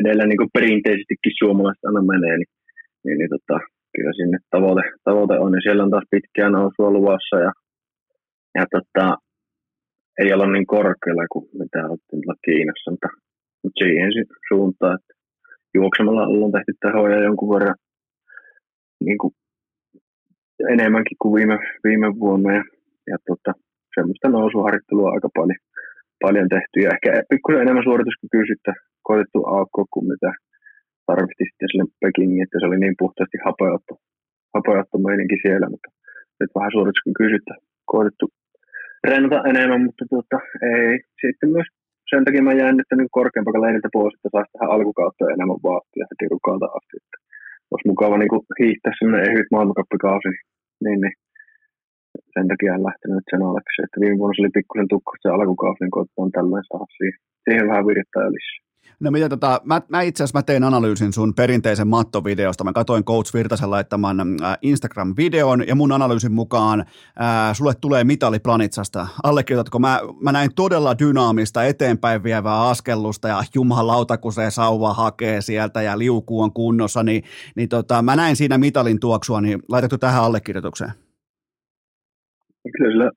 edellä 0.01 0.23
niin 0.25 0.41
kuin 0.41 0.53
perinteisestikin 0.57 1.39
suomalaiset 1.41 1.85
aina 1.87 2.01
menee, 2.13 2.35
niin, 2.37 2.51
niin, 3.03 3.17
niin 3.19 3.31
tota, 3.35 3.57
kyllä 3.93 4.13
sinne 4.19 4.37
tavoite, 4.53 4.83
tavoite 5.07 5.35
on, 5.43 5.51
ja 5.57 5.61
siellä 5.63 5.83
on 5.85 5.93
taas 5.93 6.07
pitkään 6.13 6.51
nousua 6.57 6.89
luvassa, 6.97 7.35
ja, 7.45 7.51
ja 8.57 8.63
tota, 8.75 9.05
ei 10.21 10.33
olla 10.33 10.47
niin 10.51 10.67
korkealla 10.75 11.25
kuin 11.31 11.45
mitä 11.61 11.79
oltiin 11.89 12.23
Kiinassa, 12.45 12.91
mutta, 12.91 13.09
mutta 13.61 13.79
siihen 13.79 14.11
suuntaan, 14.49 14.95
että 14.99 15.13
juoksemalla 15.77 16.31
ollaan 16.31 16.55
tehty 16.55 16.73
tehoja 16.81 17.25
jonkun 17.27 17.53
verran 17.53 17.77
niin 19.07 19.17
kuin 19.21 19.33
enemmänkin 20.75 21.17
kuin 21.21 21.33
viime, 21.37 21.57
viime 21.87 22.07
vuonna 22.23 22.49
ja, 22.57 22.63
ja 23.11 23.17
tota, 23.27 23.51
semmoista 23.95 24.27
nousuharjoittelua 24.29 25.13
aika 25.15 25.29
paljon, 25.39 25.61
paljon 26.23 26.49
tehty 26.55 26.77
ja 26.85 26.89
ehkä 26.95 27.09
pikkusen 27.29 27.61
enemmän 27.61 27.87
suorituskykyisyyttä 27.87 28.73
koetettu 29.07 29.39
aukkoa 29.57 29.85
kuin 29.93 30.07
mitä 30.13 30.31
tarvittiin 31.09 31.49
sitten 31.49 31.69
sille 31.69 31.85
Pekingin, 32.01 32.43
että 32.43 32.57
se 32.59 32.65
oli 32.69 32.79
niin 32.79 33.01
puhtaasti 33.01 33.37
hapeuttu, 33.47 33.93
hapeuttu 34.55 34.97
meininki 35.07 35.37
siellä, 35.45 35.67
mutta 35.73 35.89
nyt 36.39 36.51
vähän 36.57 36.75
suorituskykyisyyttä 36.75 37.53
koetettu 37.93 38.25
treenata 39.03 39.39
enemmän, 39.51 39.81
mutta 39.87 40.03
tuota, 40.11 40.37
ei. 40.75 40.93
Sitten 41.23 41.49
myös 41.55 41.67
sen 42.09 42.25
takia 42.25 42.47
mä 42.47 42.59
jäin 42.61 42.77
nyt 42.77 42.89
niin 42.95 43.17
korkeampaa 43.19 43.61
leiniltä 43.63 43.89
pois, 43.97 44.13
että 44.15 44.29
saisi 44.31 44.51
tähän 44.53 44.73
alkukautta 44.75 45.33
enemmän 45.35 45.63
vaatia 45.69 46.09
heti 46.09 46.25
rukalta 46.33 46.67
asti. 46.77 46.95
Että 47.01 47.17
olisi 47.71 47.89
mukava 47.91 48.15
niin 48.17 48.31
kuin 48.33 48.43
hiihtää 48.59 48.93
sellainen 48.93 49.27
ehyt 49.29 49.49
maailmankappikausi, 49.53 50.31
niin, 50.83 50.99
niin 51.03 51.15
sen 52.33 52.47
takia 52.51 52.75
en 52.75 52.87
lähtenyt 52.89 53.25
sen 53.31 53.43
aleksi. 53.49 53.77
Että 53.83 54.01
viime 54.01 54.17
vuonna 54.19 54.35
se 54.35 54.41
oli 54.43 54.57
pikkusen 54.57 54.91
tukkoista 54.93 55.25
se 55.25 55.35
alkukausi, 55.35 55.81
niin 55.81 55.95
koitetaan 55.97 56.31
tällainen 56.37 56.69
saada 56.69 56.87
siihen, 56.97 57.19
siihen 57.43 57.69
vähän 57.69 57.87
virittää 57.89 58.27
lisää. 58.35 58.70
No 59.01 59.11
mitä 59.11 59.29
tota, 59.29 59.61
mä, 59.63 59.81
mä 59.89 60.01
itse 60.01 60.23
asiassa 60.23 60.37
mä 60.39 60.43
tein 60.43 60.63
analyysin 60.63 61.13
sun 61.13 61.33
perinteisen 61.33 61.87
mattovideosta. 61.87 62.63
Mä 62.63 62.73
katsoin 62.73 63.03
Coach 63.03 63.33
Virtasen 63.33 63.71
laittaman 63.71 64.19
äh, 64.19 64.57
Instagram-videon 64.61 65.67
ja 65.67 65.75
mun 65.75 65.91
analyysin 65.91 66.31
mukaan 66.31 66.79
äh, 66.79 67.53
sulle 67.53 67.73
tulee 67.81 68.03
mitali 68.03 68.39
Planitsasta. 68.39 69.07
Allekirjoitatko? 69.23 69.79
Mä, 69.79 69.99
mä 70.19 70.31
näin 70.31 70.49
todella 70.55 70.99
dynaamista 70.99 71.65
eteenpäin 71.65 72.23
vievää 72.23 72.69
askellusta 72.69 73.27
ja 73.27 73.43
jumalauta, 73.55 74.17
kun 74.17 74.33
se 74.33 74.51
sauva 74.51 74.93
hakee 74.93 75.41
sieltä 75.41 75.81
ja 75.81 75.97
liuku 75.97 76.41
on 76.41 76.53
kunnossa, 76.53 77.03
niin, 77.03 77.23
niin 77.55 77.69
tota, 77.69 78.01
mä 78.01 78.15
näin 78.15 78.35
siinä 78.35 78.57
mitalin 78.57 78.99
tuoksua, 78.99 79.41
niin 79.41 79.59
laitettu 79.69 79.97
tähän 79.97 80.23
allekirjoitukseen? 80.23 80.91
Kyllä 82.77 83.11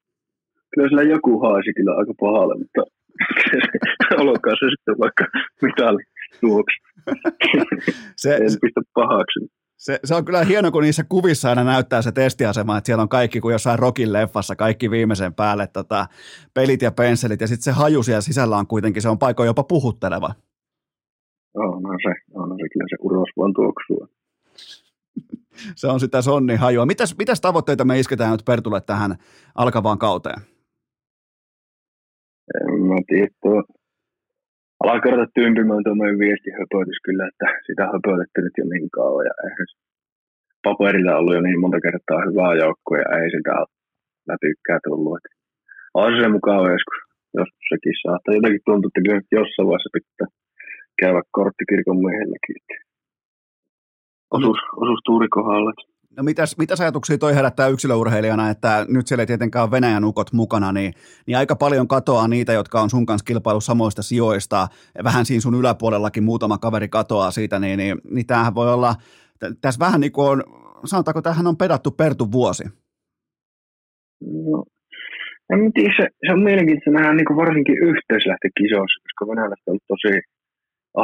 kyllä 0.75 0.89
sillä 0.89 1.03
joku 1.03 1.41
haisi 1.41 1.73
kyllä 1.77 1.95
aika 1.95 2.13
pahalle, 2.21 2.55
mutta 2.59 2.83
olkoon 4.21 4.57
se 4.61 4.67
sitten 4.71 4.99
vaikka 4.99 5.25
mitali 5.63 6.03
tuoksi. 6.41 6.77
se, 8.17 8.35
en 8.35 8.43
pistä 8.61 8.81
pahaksi. 8.95 9.41
Se, 9.77 10.01
se, 10.05 10.15
on 10.15 10.25
kyllä 10.25 10.45
hieno, 10.45 10.71
kun 10.71 10.83
niissä 10.83 11.05
kuvissa 11.09 11.49
aina 11.49 11.65
näyttää 11.65 12.03
se 12.03 12.13
testiasema, 12.13 12.79
että 12.79 12.87
siellä 12.87 13.03
on 13.03 13.09
kaikki 13.09 13.41
kuin 13.41 13.53
jossain 13.53 13.79
rokin 13.79 14.13
leffassa, 14.13 14.57
kaikki 14.57 14.91
viimeisen 14.91 15.35
päälle 15.35 15.67
tota, 15.67 16.07
pelit 16.55 16.83
ja 16.83 16.93
pensselit, 16.93 17.41
ja 17.41 17.47
sitten 17.47 17.65
se 17.65 17.71
haju 17.81 18.03
siellä 18.03 18.21
sisällä 18.21 18.57
on 18.57 18.67
kuitenkin, 18.67 19.03
se 19.03 19.09
on 19.09 19.19
paikoin 19.19 19.47
jopa 19.47 19.65
puhutteleva. 19.65 20.35
Onhan 21.55 21.99
se, 22.03 22.15
onhan 22.35 22.59
se 22.59 22.69
kyllä 22.73 22.87
se 22.91 22.97
uros 23.01 23.29
vaan 23.37 23.53
tuoksua. 23.55 24.09
se 25.77 25.87
on 25.87 26.01
sitä 26.01 26.23
sonnin 26.23 26.59
hajua. 26.59 26.87
Mitäs, 26.87 27.15
mitäs 27.19 27.41
tavoitteita 27.41 27.85
me 27.85 27.99
isketään 27.99 28.33
nyt 28.33 28.45
Pertulle 28.45 28.81
tähän 28.81 29.17
alkavaan 29.55 29.99
kauteen? 29.99 30.54
Tiedä, 33.09 33.29
tuo 33.43 33.59
alkaa 34.81 35.05
kertaa 35.05 35.35
tympimään 35.35 35.85
tuo 35.85 35.95
meidän 35.95 36.23
viestihöpötys 36.25 37.01
kyllä, 37.07 37.25
että 37.31 37.47
sitä 37.67 37.83
on 37.85 37.93
höpötetty 37.95 38.39
nyt 38.41 38.57
jo 38.61 38.65
niin 38.73 38.91
kauan 38.99 39.27
ja 39.29 39.35
eihän 39.45 39.69
paperilla 40.65 41.19
ollut 41.19 41.37
jo 41.37 41.41
niin 41.45 41.61
monta 41.63 41.81
kertaa 41.87 42.27
hyvää 42.27 42.53
joukkoa 42.63 43.03
ja 43.03 43.09
ei 43.19 43.29
sitä 43.35 43.55
läpykkää 44.31 44.79
tullut. 44.87 45.17
Että 45.19 45.33
on 46.03 46.13
se 46.17 46.29
mukava 46.37 46.75
joskus, 46.77 47.01
joskus 47.39 47.65
sekin 47.73 47.97
saattaa. 48.03 48.37
Jotenkin 48.39 48.67
tuntuu, 48.67 48.89
että 48.89 49.03
kyllä 49.05 49.21
jossain 49.39 49.69
vaiheessa 49.69 49.97
pitää 49.97 50.29
käydä 51.01 51.23
korttikirkon 51.39 52.01
miehelläkin. 52.07 52.59
Osuus, 54.37 54.61
osuus 54.83 55.01
tuuri 55.09 55.29
kohdalla. 55.37 55.73
No 56.17 56.23
mitäs, 56.23 56.59
mitäs 56.59 56.81
ajatuksia 56.81 57.19
toi 57.19 57.35
herättää 57.35 57.69
yksilöurheilijana, 57.69 58.51
että 58.51 58.87
nyt 58.89 59.07
siellä 59.07 59.23
ei 59.23 59.27
tietenkään 59.27 59.63
ole 59.63 59.71
Venäjän 59.71 60.05
ukot 60.05 60.33
mukana, 60.33 60.73
niin, 60.73 60.93
niin 61.27 61.37
aika 61.39 61.57
paljon 61.57 61.89
katoaa 61.89 62.29
niitä, 62.29 62.53
jotka 62.53 62.81
on 62.81 62.91
sun 62.91 63.07
kanssa 63.07 63.25
kilpailu 63.25 63.61
samoista 63.61 64.03
sijoista, 64.03 64.69
vähän 65.05 65.27
siinä 65.27 65.41
sun 65.41 65.55
yläpuolellakin 65.55 66.25
muutama 66.25 66.59
kaveri 66.59 66.89
katoaa 66.89 67.31
siitä, 67.31 67.59
niin, 67.59 67.79
niin, 67.79 67.99
niin 68.11 68.27
tämähän 68.27 68.55
voi 68.55 68.73
olla, 68.73 68.95
tässä 69.61 69.85
vähän 69.85 70.01
niin 70.01 70.13
kuin 70.13 70.29
on, 70.29 70.43
sanotaanko, 70.85 71.23
tähän 71.23 71.47
on 71.47 71.57
pedattu 71.57 71.91
Pertu 71.91 72.33
vuosi. 72.33 72.65
No, 74.51 74.65
en 75.53 75.73
tiedä, 75.73 75.95
se, 76.01 76.09
se 76.27 76.33
on 76.33 76.43
mielenkiintoista 76.43 76.91
nähdä 76.91 77.15
niin 77.15 77.37
varsinkin 77.37 77.79
yhteislähtökisoissa, 77.91 79.03
koska 79.05 79.23
venäläiset 79.31 79.69
on 79.69 79.79
tosi 79.89 80.13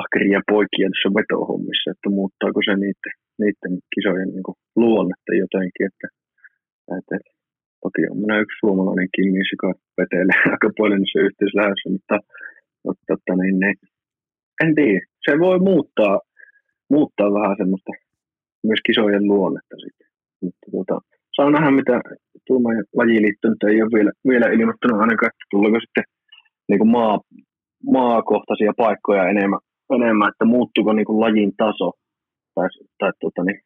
ahkeria 0.00 0.40
poikia 0.50 0.88
tässä 0.90 1.14
vetohommissa, 1.18 1.90
että 1.90 2.08
muuttaako 2.18 2.60
se 2.64 2.74
niiden 2.76 3.14
niiden 3.42 3.74
kisojen 3.94 4.30
niin 4.34 4.58
luonnetta 4.82 5.32
jotenkin. 5.44 5.86
Että, 5.90 6.08
että, 6.98 7.16
toki 7.84 8.02
on 8.10 8.18
minä 8.24 8.36
yksi 8.42 8.60
suomalainen 8.62 9.08
mies, 9.34 9.50
joka 9.54 9.68
vetelee 9.98 10.38
aika 10.54 10.68
paljon 10.78 11.00
niissä 11.00 11.26
yhteislähdössä, 11.28 11.88
mutta, 11.94 12.16
mutta 12.84 13.08
että, 13.14 13.32
niin, 13.40 13.56
niin, 13.62 13.76
en 14.64 14.74
tiedä. 14.74 15.00
Se 15.24 15.32
voi 15.46 15.58
muuttaa, 15.70 16.14
muuttaa 16.94 17.36
vähän 17.38 17.56
semmoista 17.60 17.92
myös 18.68 18.80
kisojen 18.88 19.24
luonnetta 19.32 19.76
sitten. 19.84 20.08
Mutta 20.42 20.66
tuota, 20.70 20.96
saa 21.36 21.50
nähdä, 21.50 21.70
mitä 21.70 22.00
Tuuma 22.46 22.68
lajiliitto 22.96 23.48
nyt 23.48 23.62
ei 23.68 23.82
ole 23.82 23.90
vielä, 23.96 24.12
vielä 24.28 24.46
ilmoittanut 24.46 25.00
ainakaan, 25.00 25.30
että 25.30 25.50
tuleeko 25.50 25.78
sitten 25.80 26.04
niin 26.68 26.78
kuin 26.78 26.90
maa, 26.90 27.20
maakohtaisia 27.96 28.72
paikkoja 28.76 29.30
enemmän, 29.32 29.60
enemmän, 29.96 30.28
että 30.28 30.44
muuttuuko 30.44 30.92
niin 30.92 31.04
kuin 31.04 31.20
lajin 31.20 31.52
taso 31.56 31.92
tai, 32.54 32.68
tai 33.00 33.12
tuota, 33.20 33.42
niin, 33.44 33.60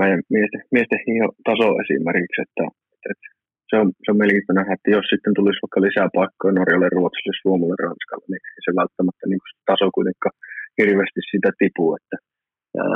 meidän 0.00 0.20
miesten, 0.34 0.62
miesten 0.76 1.00
taso 1.48 1.66
esimerkiksi, 1.82 2.40
että, 2.46 2.64
että 3.10 3.26
se 3.70 3.74
on, 3.80 3.86
se 4.02 4.08
on 4.10 4.18
mielenkiintoista 4.18 4.58
nähdä, 4.58 4.72
että 4.76 4.90
jos 4.96 5.06
sitten 5.12 5.34
tulisi 5.38 5.62
vaikka 5.64 5.80
lisää 5.86 6.08
paikkoja 6.18 6.56
Norjalle, 6.58 6.88
Ruotsille, 6.96 7.34
Suomelle, 7.42 7.76
Ranskalle, 7.84 8.26
niin 8.32 8.44
se 8.64 8.70
välttämättä 8.80 9.24
niin 9.26 9.42
se 9.46 9.58
taso 9.70 9.86
kuitenkaan 9.96 10.36
hirveästi 10.78 11.20
sitä 11.32 11.50
tipuu. 11.60 11.90
Että, 11.98 12.16
ja, 12.78 12.86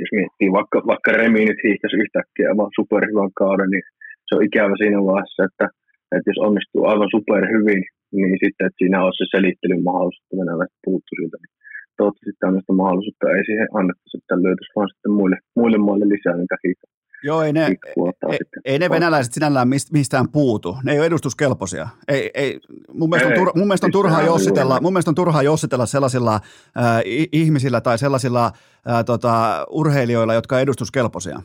jos 0.00 0.10
miettii 0.18 0.50
vaikka, 0.58 0.78
vaikka 0.92 1.10
Remi 1.18 1.42
nyt 1.44 1.60
hiihtäisi 1.66 2.02
yhtäkkiä 2.04 2.58
vaan 2.58 2.76
superhyvän 2.78 3.32
kauden, 3.42 3.70
niin 3.74 3.86
se 4.26 4.30
on 4.34 4.44
ikävä 4.48 4.74
siinä 4.78 5.00
vaiheessa, 5.10 5.42
että, 5.48 5.66
että 6.14 6.28
jos 6.30 6.40
onnistuu 6.48 6.82
aivan 6.90 7.10
super 7.16 7.42
hyvin, 7.54 7.80
niin 8.16 8.36
sitten, 8.44 8.66
että 8.66 8.80
siinä 8.80 8.98
on 9.06 9.12
se 9.18 9.24
selittelyn 9.34 9.86
mahdollisuus, 9.88 10.24
että 10.24 10.40
venäläiset 10.40 10.84
puuttu 10.86 11.10
siltä, 11.14 11.36
niin 11.40 11.54
toivottavasti 11.96 12.32
tämmöistä 12.40 12.72
mahdollisuutta 12.72 13.26
ei 13.36 13.44
siihen 13.48 13.68
annettaisi, 13.78 14.18
että 14.18 14.42
löytyisi 14.46 14.72
vaan 14.76 14.88
sitten 14.92 15.12
muille, 15.18 15.36
muille 15.60 15.78
maille 15.78 16.06
lisää 16.14 16.36
niitä 16.36 16.56
hiihtoja. 16.64 16.94
Joo, 17.24 17.42
ei 17.42 17.52
ne, 17.52 17.66
ei, 17.66 18.38
ei 18.64 18.78
ne 18.78 18.90
venäläiset 18.90 19.32
sinällään 19.32 19.68
mistään 19.92 20.26
puutu. 20.32 20.76
Ne 20.84 20.92
ei 20.92 20.98
ole 20.98 21.06
edustuskelpoisia. 21.06 21.88
Ei, 22.08 22.30
ei, 22.34 22.60
mun, 22.92 23.10
mielestä 23.10 23.28
on, 23.28 23.34
tur, 23.34 23.52
mun, 23.56 23.66
mielestä 23.66 23.86
on 23.86 23.92
turhaa 23.92 24.22
jossitella, 24.22 24.80
mun 24.80 24.92
mielestä 24.92 25.10
on 25.10 25.14
turhaa 25.14 25.42
jossitella 25.42 25.86
sellaisilla 25.86 26.34
äh, 26.34 27.02
ihmisillä 27.32 27.80
tai 27.80 27.98
sellaisilla 27.98 28.46
äh, 28.46 29.04
tota, 29.04 29.66
urheilijoilla, 29.70 30.34
jotka 30.34 30.56
on 30.56 30.62
edustuskelpoisia. 30.62 31.42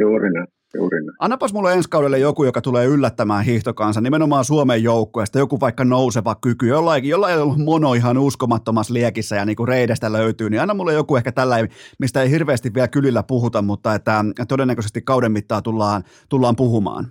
Juuri 0.00 0.30
näin. 0.30 0.46
Juuri 0.74 1.04
näin. 1.04 1.16
Annapas 1.18 1.52
mulle 1.52 1.72
ensi 1.72 1.90
kaudelle 1.90 2.18
joku, 2.18 2.44
joka 2.44 2.60
tulee 2.60 2.86
yllättämään 2.86 3.44
hiihtokansa, 3.44 4.00
nimenomaan 4.00 4.44
Suomen 4.44 4.82
joukkueesta, 4.82 5.38
joku 5.38 5.60
vaikka 5.60 5.84
nouseva 5.84 6.34
kyky, 6.34 6.66
jollain, 6.66 7.04
jollain 7.04 7.34
ei 7.34 7.40
ollut 7.40 7.64
mono 7.64 7.94
ihan 7.94 8.18
uskomattomassa 8.18 8.94
liekissä 8.94 9.36
ja 9.36 9.44
niin 9.44 9.56
kuin 9.56 9.68
reidestä 9.68 10.12
löytyy, 10.12 10.50
niin 10.50 10.60
anna 10.60 10.74
mulle 10.74 10.92
joku 10.92 11.16
ehkä 11.16 11.32
tällä, 11.32 11.56
mistä 11.98 12.22
ei 12.22 12.30
hirveästi 12.30 12.74
vielä 12.74 12.88
kylillä 12.88 13.22
puhuta, 13.22 13.62
mutta 13.62 13.94
että 13.94 14.24
todennäköisesti 14.48 15.02
kauden 15.02 15.32
mittaan 15.32 15.62
tullaan, 15.62 16.02
tullaan 16.28 16.56
puhumaan. 16.56 17.04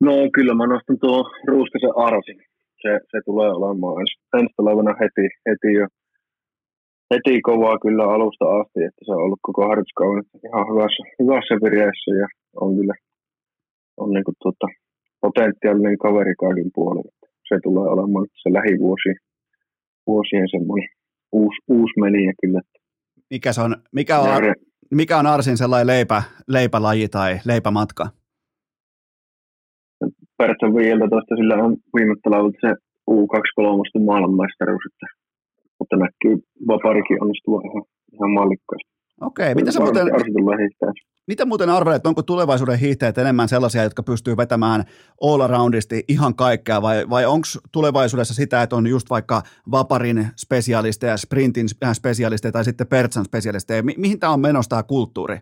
No 0.00 0.12
kyllä 0.34 0.54
mä 0.54 0.66
nostan 0.66 0.98
tuo 1.00 1.30
Ruuskasen 1.48 1.96
Arsi. 1.96 2.32
Se, 2.82 3.00
se 3.10 3.18
tulee 3.24 3.50
olemaan 3.50 4.00
ensi, 4.00 4.14
ensi 4.38 4.54
heti, 5.00 5.28
heti 5.48 5.72
jo 5.74 5.86
heti 7.12 7.40
kovaa 7.48 7.78
kyllä 7.84 8.04
alusta 8.14 8.44
asti, 8.58 8.80
että 8.88 9.02
se 9.04 9.12
on 9.12 9.24
ollut 9.24 9.42
koko 9.48 9.60
harjoituskauden 9.68 10.24
ihan 10.46 10.64
hyvässä, 10.70 11.02
hyvässä 11.20 11.54
vireessä 11.64 12.10
ja 12.20 12.26
on 12.64 12.70
kyllä 12.76 12.94
on 13.96 14.10
niin 14.10 14.24
kuin 14.24 14.34
tuota, 14.42 14.66
potentiaalinen 15.20 15.98
kaveri 15.98 16.34
kaikin 16.34 16.70
puolin. 16.74 17.04
Se 17.48 17.58
tulee 17.62 17.88
olemaan 17.94 18.26
se 18.42 18.48
lähivuosi, 18.52 19.12
vuosien 20.06 20.48
semmoinen 20.50 20.88
uusi, 21.32 21.58
uusi 21.68 22.00
meliä 22.00 22.32
kyllä. 22.40 22.60
Mikä, 23.30 23.52
se 23.52 23.60
on, 23.60 23.76
mikä, 23.92 24.18
on, 24.18 24.28
mikä 24.90 25.18
on 25.18 25.26
Arsin 25.26 25.56
sellainen 25.56 25.86
leipä, 25.86 26.22
leipälaji 26.48 27.08
tai 27.08 27.38
leipämatka? 27.46 28.04
Pertsan 30.38 30.74
15, 30.74 31.36
sillä 31.36 31.54
on 31.64 31.76
viime 31.96 32.14
talvelta 32.22 32.58
se 32.60 32.74
U23 33.10 34.04
maailmanmestaruus, 34.04 34.82
että 34.92 35.21
mutta 35.82 35.96
näkyy 35.96 36.36
vaparikin 36.68 37.22
onnistua 37.22 37.60
ihan, 37.64 37.82
ihan 38.12 38.30
mallikkaasti. 38.30 38.90
Okei, 39.20 39.54
mitä 39.54 39.72
sä 39.72 39.80
muuten, 39.80 40.06
mitä 41.26 41.44
muuten 41.44 41.70
arvelet, 41.70 42.06
onko 42.06 42.22
tulevaisuuden 42.22 42.78
hiihtäjät 42.78 43.18
enemmän 43.18 43.48
sellaisia, 43.48 43.82
jotka 43.82 44.02
pystyy 44.02 44.36
vetämään 44.36 44.84
all 45.22 45.40
aroundisti 45.40 46.04
ihan 46.08 46.34
kaikkea, 46.34 46.82
vai, 46.82 47.10
vai 47.10 47.26
onko 47.26 47.46
tulevaisuudessa 47.72 48.34
sitä, 48.34 48.62
että 48.62 48.76
on 48.76 48.86
just 48.86 49.10
vaikka 49.10 49.42
vaparin 49.70 50.26
spesialisteja, 50.36 51.16
sprintin 51.16 51.68
spesialisteja 51.92 52.52
tai 52.52 52.64
sitten 52.64 52.86
pertsan 52.86 53.24
spesialisteja, 53.24 53.82
Mi- 53.82 53.98
mihin 53.98 54.20
tämä 54.20 54.32
on 54.32 54.40
menossa 54.40 54.68
tämä 54.68 54.82
kulttuuri? 54.82 55.36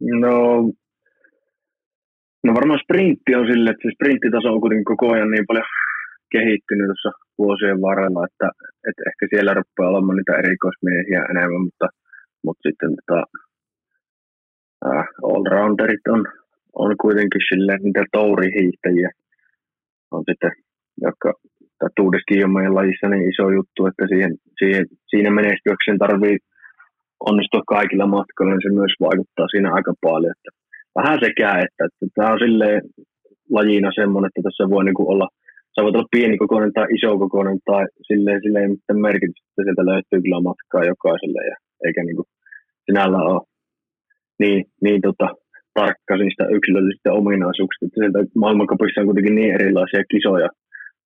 No, 0.00 0.36
no 2.44 2.54
varmaan 2.54 2.80
sprintti 2.84 3.34
on 3.34 3.46
sille, 3.46 3.70
että 3.70 3.82
se 3.82 3.94
sprinttitaso 3.94 4.48
on 4.52 4.60
kuitenkin 4.60 4.84
koko 4.84 5.12
ajan 5.12 5.30
niin 5.30 5.46
paljon 5.46 5.64
kehittynyt 6.36 6.88
tuossa 6.90 7.12
vuosien 7.42 7.78
varrella, 7.88 8.26
että, 8.28 8.48
että 8.88 9.02
ehkä 9.10 9.24
siellä 9.30 9.52
rupeaa 9.58 9.90
olemaan 9.92 10.16
niitä 10.16 10.40
erikoismiehiä 10.42 11.20
enemmän, 11.32 11.64
mutta, 11.68 11.86
mutta 12.44 12.62
sitten 12.66 12.90
tota, 12.98 13.22
äh, 14.88 15.06
all-rounderit 15.30 16.04
on, 16.14 16.22
on 16.82 16.90
kuitenkin 17.04 17.42
silleen 17.50 17.80
niitä 17.82 18.04
tourihiihtäjiä, 18.12 19.10
on 20.14 20.22
sitten, 20.28 20.52
jotka 21.06 21.28
tuudeskin 21.96 22.44
on 22.44 22.54
meidän 22.56 22.78
lajissa 22.78 23.08
niin 23.08 23.30
iso 23.32 23.46
juttu, 23.58 23.80
että 23.86 24.04
siihen, 24.12 24.32
siihen, 24.58 24.84
siinä 25.10 25.30
menestyökseen 25.30 25.98
tarvii 26.04 26.36
onnistua 27.30 27.62
kaikilla 27.74 28.06
matkoilla, 28.16 28.52
niin 28.52 28.66
se 28.66 28.80
myös 28.80 28.94
vaikuttaa 29.06 29.48
siinä 29.48 29.68
aika 29.74 29.92
paljon. 30.06 30.34
Että 30.36 30.50
vähän 30.98 31.18
sekä, 31.24 31.48
että, 31.64 31.82
että 31.86 32.04
tämä 32.14 32.32
on 32.32 32.38
silleen 32.44 32.82
lajina 33.56 33.90
semmoinen, 34.00 34.28
että 34.28 34.42
tässä 34.46 34.70
voi 34.74 34.84
niin 34.84 35.10
olla– 35.14 35.28
sä 35.74 35.82
voit 35.82 35.96
olla 35.96 36.14
pieni 36.16 36.36
kokoinen 36.42 36.72
tai 36.72 36.86
iso 36.96 37.18
kokoinen 37.18 37.58
tai 37.70 37.84
silleen, 38.08 38.40
silleen 38.42 38.64
ei 38.64 38.74
mitään 38.74 39.00
merkitystä, 39.08 39.46
että 39.48 39.62
sieltä 39.64 39.84
löytyy 39.90 40.18
kyllä 40.22 40.48
matkaa 40.48 40.90
jokaiselle 40.92 41.42
ja 41.50 41.56
eikä 41.86 42.00
niin 42.04 42.18
kuin 42.18 42.28
sinällään 42.86 43.30
ole 43.32 43.42
niin, 44.42 44.60
niin 44.84 45.00
tota, 45.06 45.28
tarkka 45.78 46.14
niistä 46.16 46.44
yksilöllisistä 46.56 47.10
ominaisuuksista, 47.20 47.86
että 47.86 48.00
sieltä 48.00 48.18
maailmankapissa 48.42 49.00
on 49.00 49.08
kuitenkin 49.10 49.34
niin 49.38 49.54
erilaisia 49.58 50.10
kisoja 50.14 50.48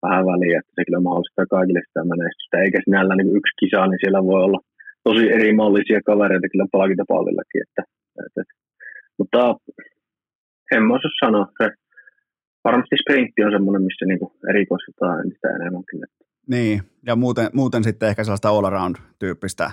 vähän 0.06 0.24
väliä, 0.30 0.58
että 0.58 0.72
se 0.74 0.84
kyllä 0.84 1.06
mahdollistaa 1.06 1.52
kaikille 1.54 1.82
sitä 1.84 2.02
menestystä, 2.12 2.56
eikä 2.64 2.78
sinällään 2.84 3.18
niin 3.18 3.36
yksi 3.38 3.58
kisa, 3.60 3.86
niin 3.86 4.00
siellä 4.02 4.28
voi 4.30 4.40
olla 4.46 4.60
tosi 5.08 5.24
eri 5.36 5.52
mallisia 5.60 6.00
kavereita 6.10 6.52
kyllä 6.52 6.74
palkintapallillakin, 6.76 7.62
että, 7.64 7.82
että, 8.24 8.40
että, 8.42 8.54
mutta 9.18 9.40
en 10.74 10.82
mä 10.82 10.94
osaa 10.94 11.20
sanoa, 11.24 11.46
se 11.58 11.66
varmasti 12.64 12.96
sprintti 13.02 13.44
on 13.44 13.52
semmoinen, 13.52 13.82
missä 13.82 14.04
niinku 14.06 14.32
erikoistetaan 14.50 15.20
entistä 15.20 15.48
enemmänkin. 15.48 16.00
Niin, 16.46 16.82
ja 17.06 17.16
muuten, 17.16 17.50
muuten 17.52 17.84
sitten 17.84 18.08
ehkä 18.08 18.24
sellaista 18.24 18.48
all-around-tyyppistä 18.48 19.70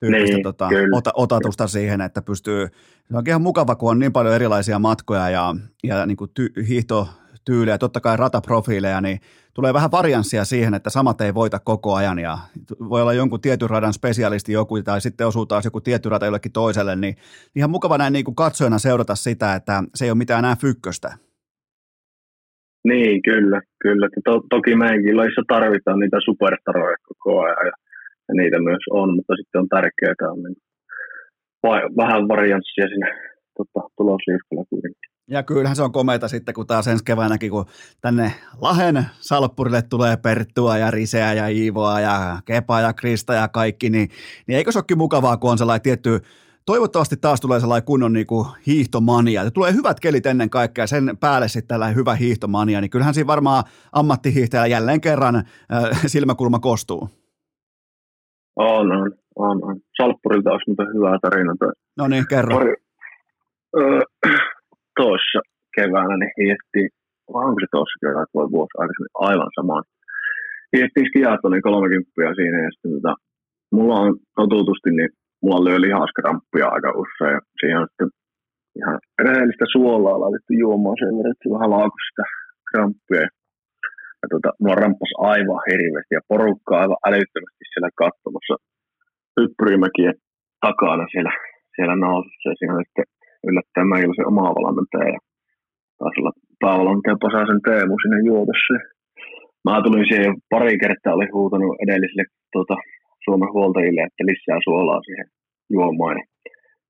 tyyppistä 0.00 0.34
niin, 0.34 0.42
tota, 0.42 0.68
ota, 0.92 1.10
otatusta 1.14 1.64
kyllä. 1.64 1.72
siihen, 1.72 2.00
että 2.00 2.22
pystyy, 2.22 2.68
se 3.10 3.16
on 3.16 3.22
ihan 3.28 3.42
mukava, 3.42 3.74
kun 3.74 3.90
on 3.90 3.98
niin 3.98 4.12
paljon 4.12 4.34
erilaisia 4.34 4.78
matkoja 4.78 5.30
ja, 5.30 5.54
ja 5.84 6.06
niin 6.06 6.16
kuin 6.16 6.30
ty, 6.34 6.52
hiihtotyylejä, 6.68 7.78
totta 7.78 8.00
kai 8.00 8.16
rataprofiileja, 8.16 9.00
niin 9.00 9.20
tulee 9.54 9.74
vähän 9.74 9.90
varianssia 9.90 10.44
siihen, 10.44 10.74
että 10.74 10.90
samat 10.90 11.20
ei 11.20 11.34
voita 11.34 11.58
koko 11.58 11.94
ajan 11.94 12.18
ja 12.18 12.38
voi 12.88 13.02
olla 13.02 13.12
jonkun 13.12 13.40
tietyn 13.40 13.70
radan 13.70 13.92
spesialisti 13.92 14.52
joku 14.52 14.82
tai 14.82 15.00
sitten 15.00 15.26
osuu 15.26 15.46
taas 15.46 15.64
joku 15.64 15.80
tietty 15.80 16.08
rata 16.08 16.26
jollekin 16.26 16.52
toiselle, 16.52 16.96
niin 16.96 17.16
ihan 17.56 17.70
mukava 17.70 17.98
näin 17.98 18.12
niin 18.12 18.24
kuin 18.24 18.34
katsojana 18.34 18.78
seurata 18.78 19.14
sitä, 19.14 19.54
että 19.54 19.82
se 19.94 20.04
ei 20.04 20.10
ole 20.10 20.18
mitään 20.18 20.44
enää 20.44 20.56
fykköstä. 20.56 21.18
Niin, 22.84 23.22
kyllä. 23.22 23.60
kyllä. 23.82 24.08
To, 24.24 24.42
toki 24.50 24.76
meidänkin 24.76 25.16
lajissa 25.16 25.42
tarvitaan 25.48 25.98
niitä 25.98 26.16
superstaroja 26.24 26.96
koko 27.08 27.40
ajan 27.40 27.66
ja, 27.66 27.72
ja 28.28 28.34
niitä 28.34 28.58
myös 28.58 28.84
on, 28.90 29.14
mutta 29.16 29.36
sitten 29.36 29.60
on 29.60 29.68
tärkeää, 29.68 30.12
että 30.12 30.30
on 30.30 30.42
niin 30.42 30.56
vai, 31.62 31.80
vähän 31.96 32.28
varianssia 32.28 32.88
siinä 32.88 33.08
tota, 33.56 33.88
tulosliuskalla 33.96 34.64
kuitenkin. 34.70 35.10
Ja 35.30 35.42
kyllähän 35.42 35.76
se 35.76 35.82
on 35.82 35.92
komeita 35.92 36.28
sitten, 36.28 36.54
kun 36.54 36.66
taas 36.66 36.88
ensi 36.88 37.04
keväänäkin, 37.04 37.50
kun 37.50 37.66
tänne 38.00 38.32
Lahen 38.60 39.04
salppurille 39.20 39.82
tulee 39.82 40.16
Perttua 40.16 40.78
ja 40.78 40.90
Riseä 40.90 41.32
ja 41.32 41.48
Iivoa 41.48 42.00
ja 42.00 42.36
Kepa 42.44 42.80
ja 42.80 42.92
Krista 42.92 43.34
ja 43.34 43.48
kaikki, 43.48 43.90
niin, 43.90 44.08
niin 44.46 44.56
eikö 44.56 44.72
se 44.72 44.78
olekin 44.78 44.98
mukavaa, 44.98 45.36
kun 45.36 45.50
on 45.50 45.58
sellainen 45.58 45.82
tietty 45.82 46.20
toivottavasti 46.72 47.16
taas 47.16 47.40
tulee 47.40 47.60
sellainen 47.60 47.86
kunnon 47.90 48.12
niin 48.12 48.26
kuin 48.26 48.46
hiihtomania. 48.66 49.42
Ja 49.44 49.50
tulee 49.50 49.72
hyvät 49.78 50.00
kelit 50.00 50.26
ennen 50.26 50.50
kaikkea, 50.50 50.86
sen 50.86 51.04
päälle 51.24 51.48
sitten 51.48 51.68
tällainen 51.68 51.96
hyvä 51.96 52.14
hiihtomania, 52.14 52.80
niin 52.80 52.90
kyllähän 52.90 53.14
siinä 53.14 53.34
varmaan 53.34 53.64
ammattihiihtäjä 53.92 54.66
jälleen 54.66 55.00
kerran 55.00 55.36
äh, 55.36 55.44
silmäkulma 56.14 56.58
kostuu. 56.58 57.02
On, 58.56 58.86
on, 58.92 59.10
on, 59.36 59.56
on. 59.68 59.76
Salppurilta 59.96 60.50
olisi 60.50 60.70
muuten 60.70 60.94
hyvää 60.94 61.18
tarina. 61.22 61.54
No 61.98 62.08
niin, 62.08 62.24
kerro. 62.30 62.58
Pari, 62.58 62.74
öö, 63.80 64.00
tuossa 64.98 65.40
keväänä 65.76 66.16
niin 66.16 66.34
hiettiin, 66.42 66.88
vai 67.32 67.44
onko 67.48 67.60
se 67.60 67.66
tuossa 67.70 67.98
keväänä, 68.02 68.34
voi 68.34 68.48
vuosi 68.56 68.74
aikaisemmin, 68.78 69.18
aivan 69.28 69.50
samaan. 69.58 69.84
Hiettiin 70.76 71.06
skiatonin 71.08 71.62
30 71.62 72.10
siinä 72.38 72.58
ja 72.64 72.70
sitten 72.72 72.92
tota, 72.96 73.14
mulla 73.72 73.94
on 74.00 74.16
totutusti 74.36 74.90
niin 74.90 75.10
mulla 75.42 75.64
lyö 75.64 75.78
lihaskrampia 75.80 76.66
aika 76.76 76.90
usein. 77.02 77.40
Siihen 77.60 77.78
on 77.82 78.10
ihan 78.78 78.98
rehellistä 79.26 79.66
suolaa 79.74 80.20
laitettu 80.22 80.52
juomaan 80.64 80.98
sen 81.00 81.16
verran, 81.16 81.34
että 81.34 81.54
vähän 81.56 81.74
laukui 81.76 82.04
sitä 82.08 82.24
kramppia. 82.68 83.26
Ja 84.20 84.26
tota, 84.32 84.48
mulla 84.60 84.80
ramppas 84.82 85.12
aivan 85.32 85.60
hirveästi 85.68 86.14
ja 86.18 86.28
porukka 86.30 86.72
aivan 86.82 87.02
älyttömästi 87.08 87.64
siellä 87.66 87.90
katsomassa 88.02 88.54
hyppyrimäkien 89.38 90.14
takana 90.64 91.04
siellä, 91.12 91.32
siellä 91.74 91.96
nousussa. 92.06 92.46
Ja 92.50 92.56
siinä 92.58 92.74
oli 92.74 92.88
sitten 92.88 93.08
yllättäen 93.48 93.88
meillä 93.92 94.14
se 94.16 94.24
oma 94.32 94.56
valmentaja 94.58 95.08
ja 95.14 95.20
taas 95.98 96.16
olla 96.20 96.32
päävalmentaja 96.62 97.22
Pasasen 97.24 97.62
Teemu 97.66 97.94
sinne 97.98 98.18
juotossa. 98.30 98.74
mä 99.64 99.82
tulin 99.84 100.08
siihen 100.10 100.34
pari 100.52 100.74
kertaa, 100.84 101.16
oli 101.18 101.28
huutanut 101.36 101.72
edellisille 101.84 102.24
tuota, 102.52 102.76
Suomen 103.28 103.54
huoltajille, 103.56 104.02
että 104.04 104.22
lisää 104.30 104.60
suolaa 104.68 105.00
siihen 105.06 105.28
juomaan. 105.76 106.18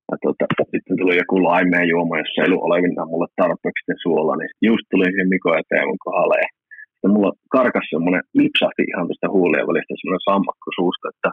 Ja 0.09 0.15
tuota, 0.23 0.45
sitten 0.75 0.97
tuli 1.01 1.15
joku 1.23 1.37
laimeen 1.51 1.89
juoma, 1.93 2.19
jossa 2.21 2.39
ei 2.41 2.49
ollut 2.49 2.67
olevinaan 2.69 3.11
mulle 3.13 3.29
tarpeeksi 3.41 3.93
suolaa, 4.05 4.37
niin 4.39 4.53
just 4.71 4.85
tuli 4.91 5.07
siihen 5.11 5.33
Miko 5.35 5.51
eteen 5.61 5.89
mun 5.89 6.05
kohdalle. 6.07 6.37
Ja 6.45 6.51
sitten 6.93 7.13
mulla 7.15 7.33
karkas 7.57 7.87
semmoinen, 7.93 8.23
lipsahti 8.41 8.83
ihan 8.93 9.07
tästä 9.09 9.27
huulien 9.35 9.69
välistä 9.69 9.95
semmoinen 9.95 10.27
sammakko 10.29 10.69
suusta, 10.79 11.05
että 11.13 11.31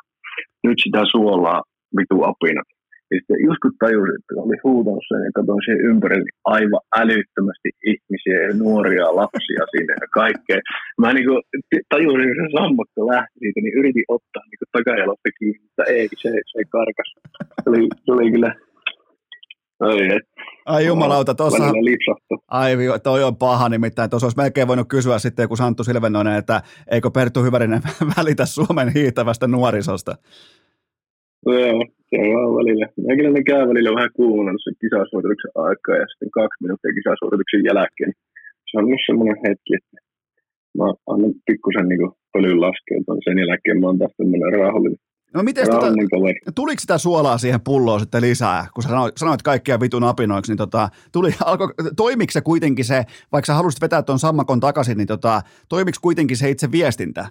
nyt 0.65 0.79
sitä 0.83 1.01
suolaa 1.13 1.59
vitu 1.97 2.17
apina. 2.31 2.63
Ja 3.09 3.13
sitten 3.17 3.45
just 3.47 3.59
kun 3.63 3.73
tajusin, 3.83 4.17
että 4.17 4.33
oli 4.45 4.57
huutanut 4.67 5.05
sen 5.09 5.21
ja 5.27 5.31
katsoin 5.37 5.63
siihen 5.65 5.85
ympärille 5.91 6.25
niin 6.27 6.43
aivan 6.57 6.83
älyttömästi 7.01 7.69
ihmisiä 7.91 8.37
ja 8.45 8.51
nuoria 8.63 9.15
lapsia 9.21 9.63
sinne 9.73 9.93
ja 10.03 10.09
kaikkea. 10.21 10.59
Mä 11.01 11.13
niin 11.13 11.27
kuin 11.27 11.41
tajusin, 11.93 12.29
että 12.31 12.43
se 12.43 12.55
sammakko 12.59 12.99
lähti 13.13 13.37
siitä, 13.41 13.59
niin 13.61 13.77
yritin 13.79 14.07
ottaa 14.15 14.43
niin 14.45 14.73
takajalasta 14.77 15.29
kiinni, 15.37 15.63
mutta 15.65 15.83
ei, 15.95 16.05
se, 16.21 16.29
se 16.49 16.55
ei 16.61 16.67
karkas. 16.75 17.09
Se 17.61 17.67
oli, 17.69 17.81
se 18.05 18.09
oli 18.15 18.31
kyllä 18.35 18.51
Ai, 19.79 20.15
et. 20.15 20.23
Ai 20.65 20.85
jumalauta, 20.85 21.35
tuossa... 21.35 21.63
Ai, 22.47 22.77
toi 23.03 23.23
on 23.23 23.35
paha 23.35 23.69
nimittäin. 23.69 24.09
Tuossa 24.09 24.25
olisi 24.25 24.37
melkein 24.37 24.67
voinut 24.67 24.87
kysyä 24.87 25.19
sitten 25.19 25.47
kun 25.47 25.57
Santtu 25.57 25.83
Silvenoinen, 25.83 26.35
että 26.35 26.61
eikö 26.91 27.11
Perttu 27.11 27.43
Hyvärinen 27.43 27.81
välitä 28.17 28.45
Suomen 28.45 28.89
hiihtävästä 28.93 29.47
nuorisosta? 29.47 30.15
No 31.45 31.51
joo, 31.53 31.79
se 32.09 32.15
on 32.23 32.29
vaan 32.35 32.55
välillä. 32.59 32.85
ne 33.37 33.43
käy 33.49 33.63
välillä 33.71 33.91
vähän 33.97 34.15
kuumana 34.19 34.57
sen 34.63 34.75
kisasuorituksen 34.81 35.53
aikaa 35.67 35.95
ja 36.01 36.07
sitten 36.11 36.31
kaksi 36.39 36.61
minuuttia 36.63 36.97
kisasuorituksen 36.97 37.63
jälkeen. 37.69 38.11
Se 38.69 38.73
on 38.79 38.87
myös 38.91 39.03
semmoinen 39.09 39.37
hetki, 39.45 39.71
että 39.79 39.95
mä 40.77 40.87
annan 41.11 41.33
pikkusen 41.47 41.87
niin 41.89 42.11
pölyn 42.33 42.61
laskeutua, 42.65 43.25
sen 43.27 43.37
jälkeen 43.39 43.79
mä 43.79 43.87
oon 43.87 43.99
taas 43.99 44.13
tämmöinen 44.17 44.53
rauhallinen. 44.59 45.01
No 45.35 45.43
miten 45.43 45.65
tota, 45.69 45.87
tuliko 46.55 46.79
sitä 46.79 46.97
suolaa 46.97 47.37
siihen 47.37 47.61
pulloon 47.61 47.99
sitten 47.99 48.21
lisää, 48.21 48.67
kun 48.73 48.83
sä 48.83 48.89
sanoit, 48.89 49.17
sanoit 49.17 49.41
kaikkia 49.41 49.79
vitun 49.79 50.03
apinoiksi, 50.03 50.51
niin 50.51 50.57
tota, 50.57 50.89
tuli, 51.11 51.29
alko, 51.45 51.73
toimiko 51.97 52.31
se 52.31 52.41
kuitenkin 52.41 52.85
se, 52.85 53.03
vaikka 53.31 53.45
sä 53.45 53.53
halusit 53.53 53.81
vetää 53.81 54.03
tuon 54.03 54.19
sammakon 54.19 54.59
takaisin, 54.59 54.97
niin 54.97 55.07
tota, 55.07 55.41
toimiko 55.69 55.97
kuitenkin 56.01 56.37
se 56.37 56.49
itse 56.49 56.71
viestintä? 56.71 57.25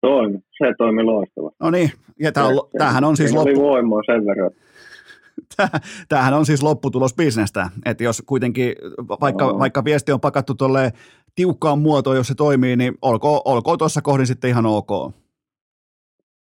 Toimi, 0.00 0.38
se 0.58 0.74
toimi 0.78 1.02
loistavasti. 1.02 1.56
No 1.62 1.70
niin, 1.70 1.90
ja 2.22 2.32
tää 2.32 2.46
on, 2.46 2.68
tämähän 2.78 3.04
on 3.04 3.16
siis 3.16 3.32
loppu... 3.32 3.60
voimaa 3.60 4.00
sen 4.06 4.26
verran. 4.26 4.50
Tämähän 6.08 6.34
on 6.34 6.46
siis 6.46 6.62
lopputulos 6.62 7.14
bisnestä, 7.14 7.68
että 7.84 8.04
jos 8.04 8.22
kuitenkin, 8.26 8.74
vaikka, 9.20 9.44
no. 9.44 9.58
vaikka 9.58 9.84
viesti 9.84 10.12
on 10.12 10.20
pakattu 10.20 10.54
tuolle 10.54 10.92
tiukkaan 11.34 11.78
muotoon, 11.78 12.16
jos 12.16 12.28
se 12.28 12.34
toimii, 12.34 12.76
niin 12.76 12.94
olkoon, 13.02 13.40
olkoon 13.44 13.78
tuossa 13.78 14.02
kohdin 14.02 14.26
sitten 14.26 14.50
ihan 14.50 14.66
ok. 14.66 14.90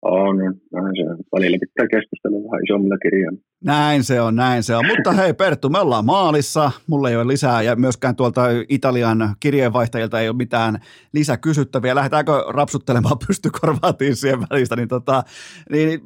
On, 0.02 0.38
näin 0.74 0.96
se 0.96 1.10
on. 1.10 1.18
Välillä 1.36 1.58
pitää 1.60 1.88
keskustella 1.88 2.38
vähän 2.38 2.64
isommilla 2.64 2.98
kirjalla. 2.98 3.40
Näin 3.66 4.04
se 4.04 4.22
on, 4.22 4.36
näin 4.36 4.64
se 4.64 4.76
on. 4.76 4.86
Mutta 4.88 5.12
hei 5.12 5.34
Perttu, 5.34 5.70
me 5.70 5.80
ollaan 5.80 6.06
maalissa. 6.06 6.72
Mulla 6.88 7.10
ei 7.10 7.16
ole 7.16 7.28
lisää 7.28 7.62
ja 7.62 7.76
myöskään 7.76 8.16
tuolta 8.16 8.42
Italian 8.70 9.36
kirjeenvaihtajilta 9.40 10.20
ei 10.20 10.30
ole 10.30 10.38
mitään 10.38 10.80
lisäkysyttäviä. 11.14 11.96
Lähdetäänkö 11.96 12.44
rapsuttelemaan 12.48 13.18
pystykorvaatiin 13.28 14.16
siihen 14.16 14.40
välistä? 14.50 14.76
Niin, 14.76 14.88
tota, 14.88 15.24
niin 15.70 16.02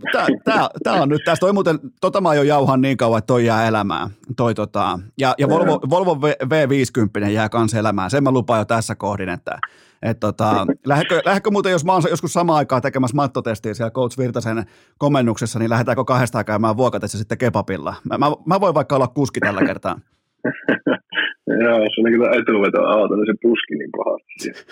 tämä 0.84 1.02
on 1.02 1.10
nyt 1.10 1.22
tästä. 1.26 1.40
Toi 1.40 1.53
muuten, 1.53 1.80
tota 2.02 2.22
mä 2.22 2.36
jo 2.36 2.44
jauhan 2.44 2.81
niin 2.81 2.98
kauan, 2.98 3.18
että 3.18 3.27
toi 3.27 3.45
jää 3.45 3.68
elämään. 3.68 4.10
Toi, 4.36 4.56
tota, 4.56 4.99
ja 5.18 5.36
ja 5.38 5.49
Volvo, 5.49 5.80
Volvo 5.90 6.18
V50 6.26 7.30
jää 7.30 7.49
kans 7.49 7.73
elämään. 7.73 8.11
Sen 8.11 8.23
mä 8.23 8.31
lupaan 8.31 8.60
jo 8.60 8.65
tässä 8.65 8.95
kohdin, 8.95 9.30
että 9.30 9.60
et 10.02 10.20
tota, 10.20 10.68
lähdekö, 10.86 11.22
lähdekö 11.26 11.52
muuten, 11.52 11.72
jos 11.72 11.86
mä 11.86 11.94
oon 11.94 12.04
joskus 12.10 12.34
samaan 12.34 12.58
aikaan 12.58 12.82
tekemässä 12.82 13.16
mattotestiä 13.16 13.74
siellä 13.74 13.92
Coach 13.92 14.18
Virtasen 14.18 14.64
komennuksessa, 14.98 15.60
niin 15.60 15.70
lähdetäänkö 15.70 16.04
kahdestaan 16.04 16.46
käymään 16.46 16.78
vuokatessa 16.78 17.18
sitten 17.18 17.38
kebabilla? 17.38 17.94
Mä, 18.10 18.18
mä, 18.18 18.26
mä 18.46 18.62
voin 18.62 18.76
vaikka 18.76 18.96
olla 18.96 19.08
kuski 19.08 19.40
tällä 19.40 19.62
kertaa. 19.66 20.00
Joo, 21.64 21.80
se 21.80 22.02
oli 22.02 22.12
kyllä 22.12 22.30
etuveto 22.32 22.82
auto, 22.82 23.16
niin 23.16 23.26
se 23.26 23.34
puski 23.42 23.76
niin 23.76 23.92
pahasti. 23.98 24.66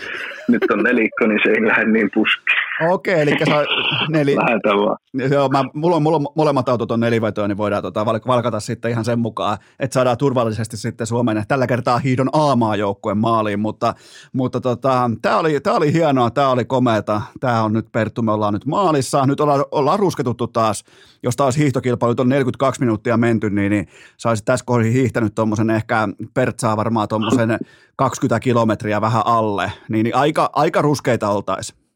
Nyt 0.47 0.71
on 0.71 0.83
nelikko, 0.83 1.27
niin 1.27 1.39
se 1.43 1.49
ei 1.49 1.67
lähde 1.67 1.85
niin 1.91 2.09
puski. 2.13 2.43
Okei, 2.81 3.13
okay, 3.13 3.23
eli 3.23 3.31
sä 3.49 3.65
neli... 4.09 4.35
Lähetään 4.35 4.77
vaan. 4.77 4.97
Joo, 5.31 5.49
mä, 5.49 5.63
mulla, 5.73 5.95
on, 5.95 6.03
mulla 6.03 6.17
on 6.17 6.25
molemmat 6.35 6.69
autot 6.69 6.91
on 6.91 6.99
nelivetoja, 6.99 7.47
niin 7.47 7.57
voidaan 7.57 7.83
tota, 7.83 8.05
valkata 8.05 8.59
sitten 8.59 8.91
ihan 8.91 9.05
sen 9.05 9.19
mukaan, 9.19 9.57
että 9.79 9.93
saadaan 9.93 10.17
turvallisesti 10.17 10.77
sitten 10.77 11.07
Suomen 11.07 11.43
tällä 11.47 11.67
kertaa 11.67 11.99
hiidon 11.99 12.29
aamaa 12.33 12.75
joukkueen 12.75 13.17
maaliin, 13.17 13.59
mutta, 13.59 13.93
mutta 14.33 14.61
tota, 14.61 15.11
tämä 15.21 15.37
oli, 15.37 15.59
tää 15.59 15.73
oli 15.73 15.93
hienoa, 15.93 16.29
tämä 16.29 16.49
oli 16.49 16.65
komeata, 16.65 17.21
tämä 17.39 17.63
on 17.63 17.73
nyt 17.73 17.91
Perttu, 17.91 18.21
me 18.21 18.31
ollaan 18.31 18.53
nyt 18.53 18.65
maalissa, 18.65 19.25
nyt 19.25 19.39
ollaan, 19.39 19.65
ollaan 19.71 19.99
rusketuttu 19.99 20.47
taas, 20.47 20.83
jos 21.23 21.35
taas 21.35 21.57
hiihtokilpailu 21.57 22.15
on 22.19 22.29
42 22.29 22.81
minuuttia 22.81 23.17
menty, 23.17 23.49
niin, 23.49 23.69
niin 23.69 23.87
saisit 24.17 24.45
tässä 24.45 24.65
kohdassa 24.65 24.91
hiihtänyt 24.91 25.35
tuommoisen 25.35 25.69
ehkä 25.69 26.07
Pertsaa 26.33 26.77
varmaan 26.77 27.07
tuommoisen 27.07 27.57
20 27.95 28.39
kilometriä 28.39 29.01
vähän 29.01 29.21
alle, 29.25 29.71
niin, 29.89 30.03
niin 30.03 30.15
aika, 30.15 30.49
aika 30.53 30.81
ruskeita 30.81 31.29
oltaisiin. 31.29 31.86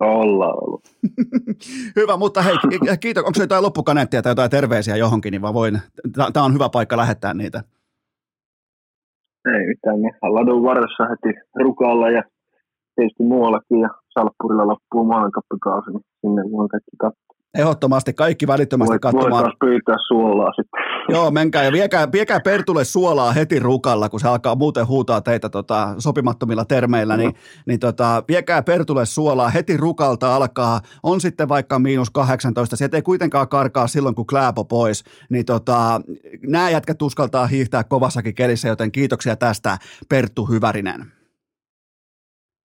Ollaan 0.00 0.64
ollut. 0.64 0.82
Hyvä, 1.96 2.16
mutta 2.16 2.42
hei, 2.42 2.54
kiitos. 3.00 3.24
Onko 3.24 3.40
jotain 3.40 3.62
loppukaneettia 3.62 4.22
tai 4.22 4.30
jotain 4.30 4.50
terveisiä 4.50 4.96
johonkin, 4.96 5.30
niin 5.30 5.42
vaan 5.42 5.54
voin, 5.54 5.78
tämä 6.32 6.46
on 6.46 6.54
hyvä 6.54 6.68
paikka 6.68 6.96
lähettää 6.96 7.34
niitä. 7.34 7.62
Ei 9.46 9.66
mitään, 9.66 10.00
me 10.00 10.10
ladun 10.22 10.62
varressa 10.62 11.04
heti 11.04 11.38
rukalla 11.54 12.10
ja 12.10 12.22
tietysti 12.94 13.22
muuallakin 13.22 13.80
ja 13.80 13.88
Salppurilla 14.14 14.66
loppuu 14.66 15.04
maailmankappikausi, 15.04 15.90
niin 15.90 16.04
sinne 16.20 16.42
voi 16.42 16.68
kaikki 16.68 16.96
katsoa. 16.98 17.36
Ehdottomasti 17.58 18.12
kaikki 18.12 18.46
välittömästi 18.46 18.90
Voit, 18.90 19.02
katsomaan. 19.02 19.44
Voit 19.44 19.58
pyytää 19.60 19.96
suolaa 20.08 20.52
sitten. 20.52 20.95
Joo, 21.08 21.30
menkää 21.30 21.64
ja 21.64 21.72
viekää, 21.72 22.12
viekää 22.12 22.40
Pertulle 22.40 22.84
suolaa 22.84 23.32
heti 23.32 23.58
rukalla, 23.58 24.08
kun 24.08 24.20
se 24.20 24.28
alkaa 24.28 24.54
muuten 24.54 24.86
huutaa 24.86 25.20
teitä 25.20 25.48
tota, 25.48 25.94
sopimattomilla 25.98 26.64
termeillä, 26.64 27.16
niin, 27.16 27.34
niin 27.66 27.80
tota, 27.80 28.24
viekää 28.28 28.62
Pertulle 28.62 29.06
suolaa 29.06 29.48
heti 29.48 29.76
rukalta 29.76 30.36
alkaa, 30.36 30.80
on 31.02 31.20
sitten 31.20 31.48
vaikka 31.48 31.78
miinus 31.78 32.10
18, 32.10 32.76
se 32.76 32.88
ei 32.92 33.02
kuitenkaan 33.02 33.48
karkaa 33.48 33.86
silloin, 33.86 34.14
kun 34.14 34.26
Kläpo 34.26 34.64
pois, 34.64 35.04
niin 35.30 35.44
tota, 35.44 36.00
nämä 36.46 36.70
jätkät 36.70 37.02
uskaltaa 37.02 37.46
hiihtää 37.46 37.84
kovassakin 37.84 38.34
kelissä, 38.34 38.68
joten 38.68 38.92
kiitoksia 38.92 39.36
tästä 39.36 39.78
Perttu 40.08 40.44
Hyvärinen. 40.44 41.12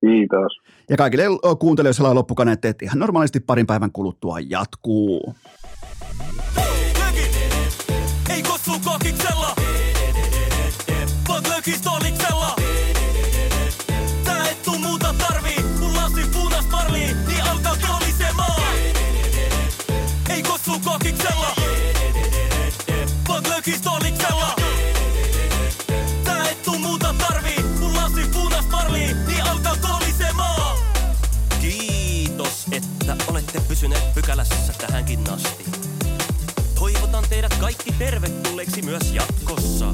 Kiitos. 0.05 0.51
Ja 0.89 0.97
kaikille 0.97 1.23
kuuntelijoille 1.59 2.09
on 2.09 2.15
loppukaneet, 2.15 2.65
että 2.65 2.85
ihan 2.85 2.99
normaalisti 2.99 3.39
parin 3.39 3.67
päivän 3.67 3.91
kuluttua 3.91 4.39
jatkuu. 4.39 5.35
Vaan 11.61 11.67
lökistoliksella. 11.67 12.55
Tää 14.23 14.49
et 14.49 14.63
tuu 14.63 14.79
muuta 14.79 15.13
tarvii, 15.13 15.63
kun 15.79 15.95
lasi 15.95 16.21
punas 16.33 16.65
marlii, 16.71 17.15
niin 17.27 17.43
alkaa 17.43 17.75
kolisemaan. 17.87 18.61
Ei 20.29 20.43
kossu 20.43 20.79
kokiksella, 20.79 21.55
vaan 23.27 23.43
tuu 26.63 26.79
muuta 26.79 27.13
niin. 27.13 27.55
Kiitos, 31.61 32.65
että 32.71 33.17
olette 33.27 33.61
pysyneet 33.67 34.13
pykälässä 34.13 34.73
tähänkin 34.73 35.29
asti. 35.29 35.65
Toivotan 36.75 37.23
teidät 37.29 37.53
kaikki 37.53 37.91
tervetulleeksi 37.91 38.81
myös 38.81 39.13
jatkossa. 39.13 39.93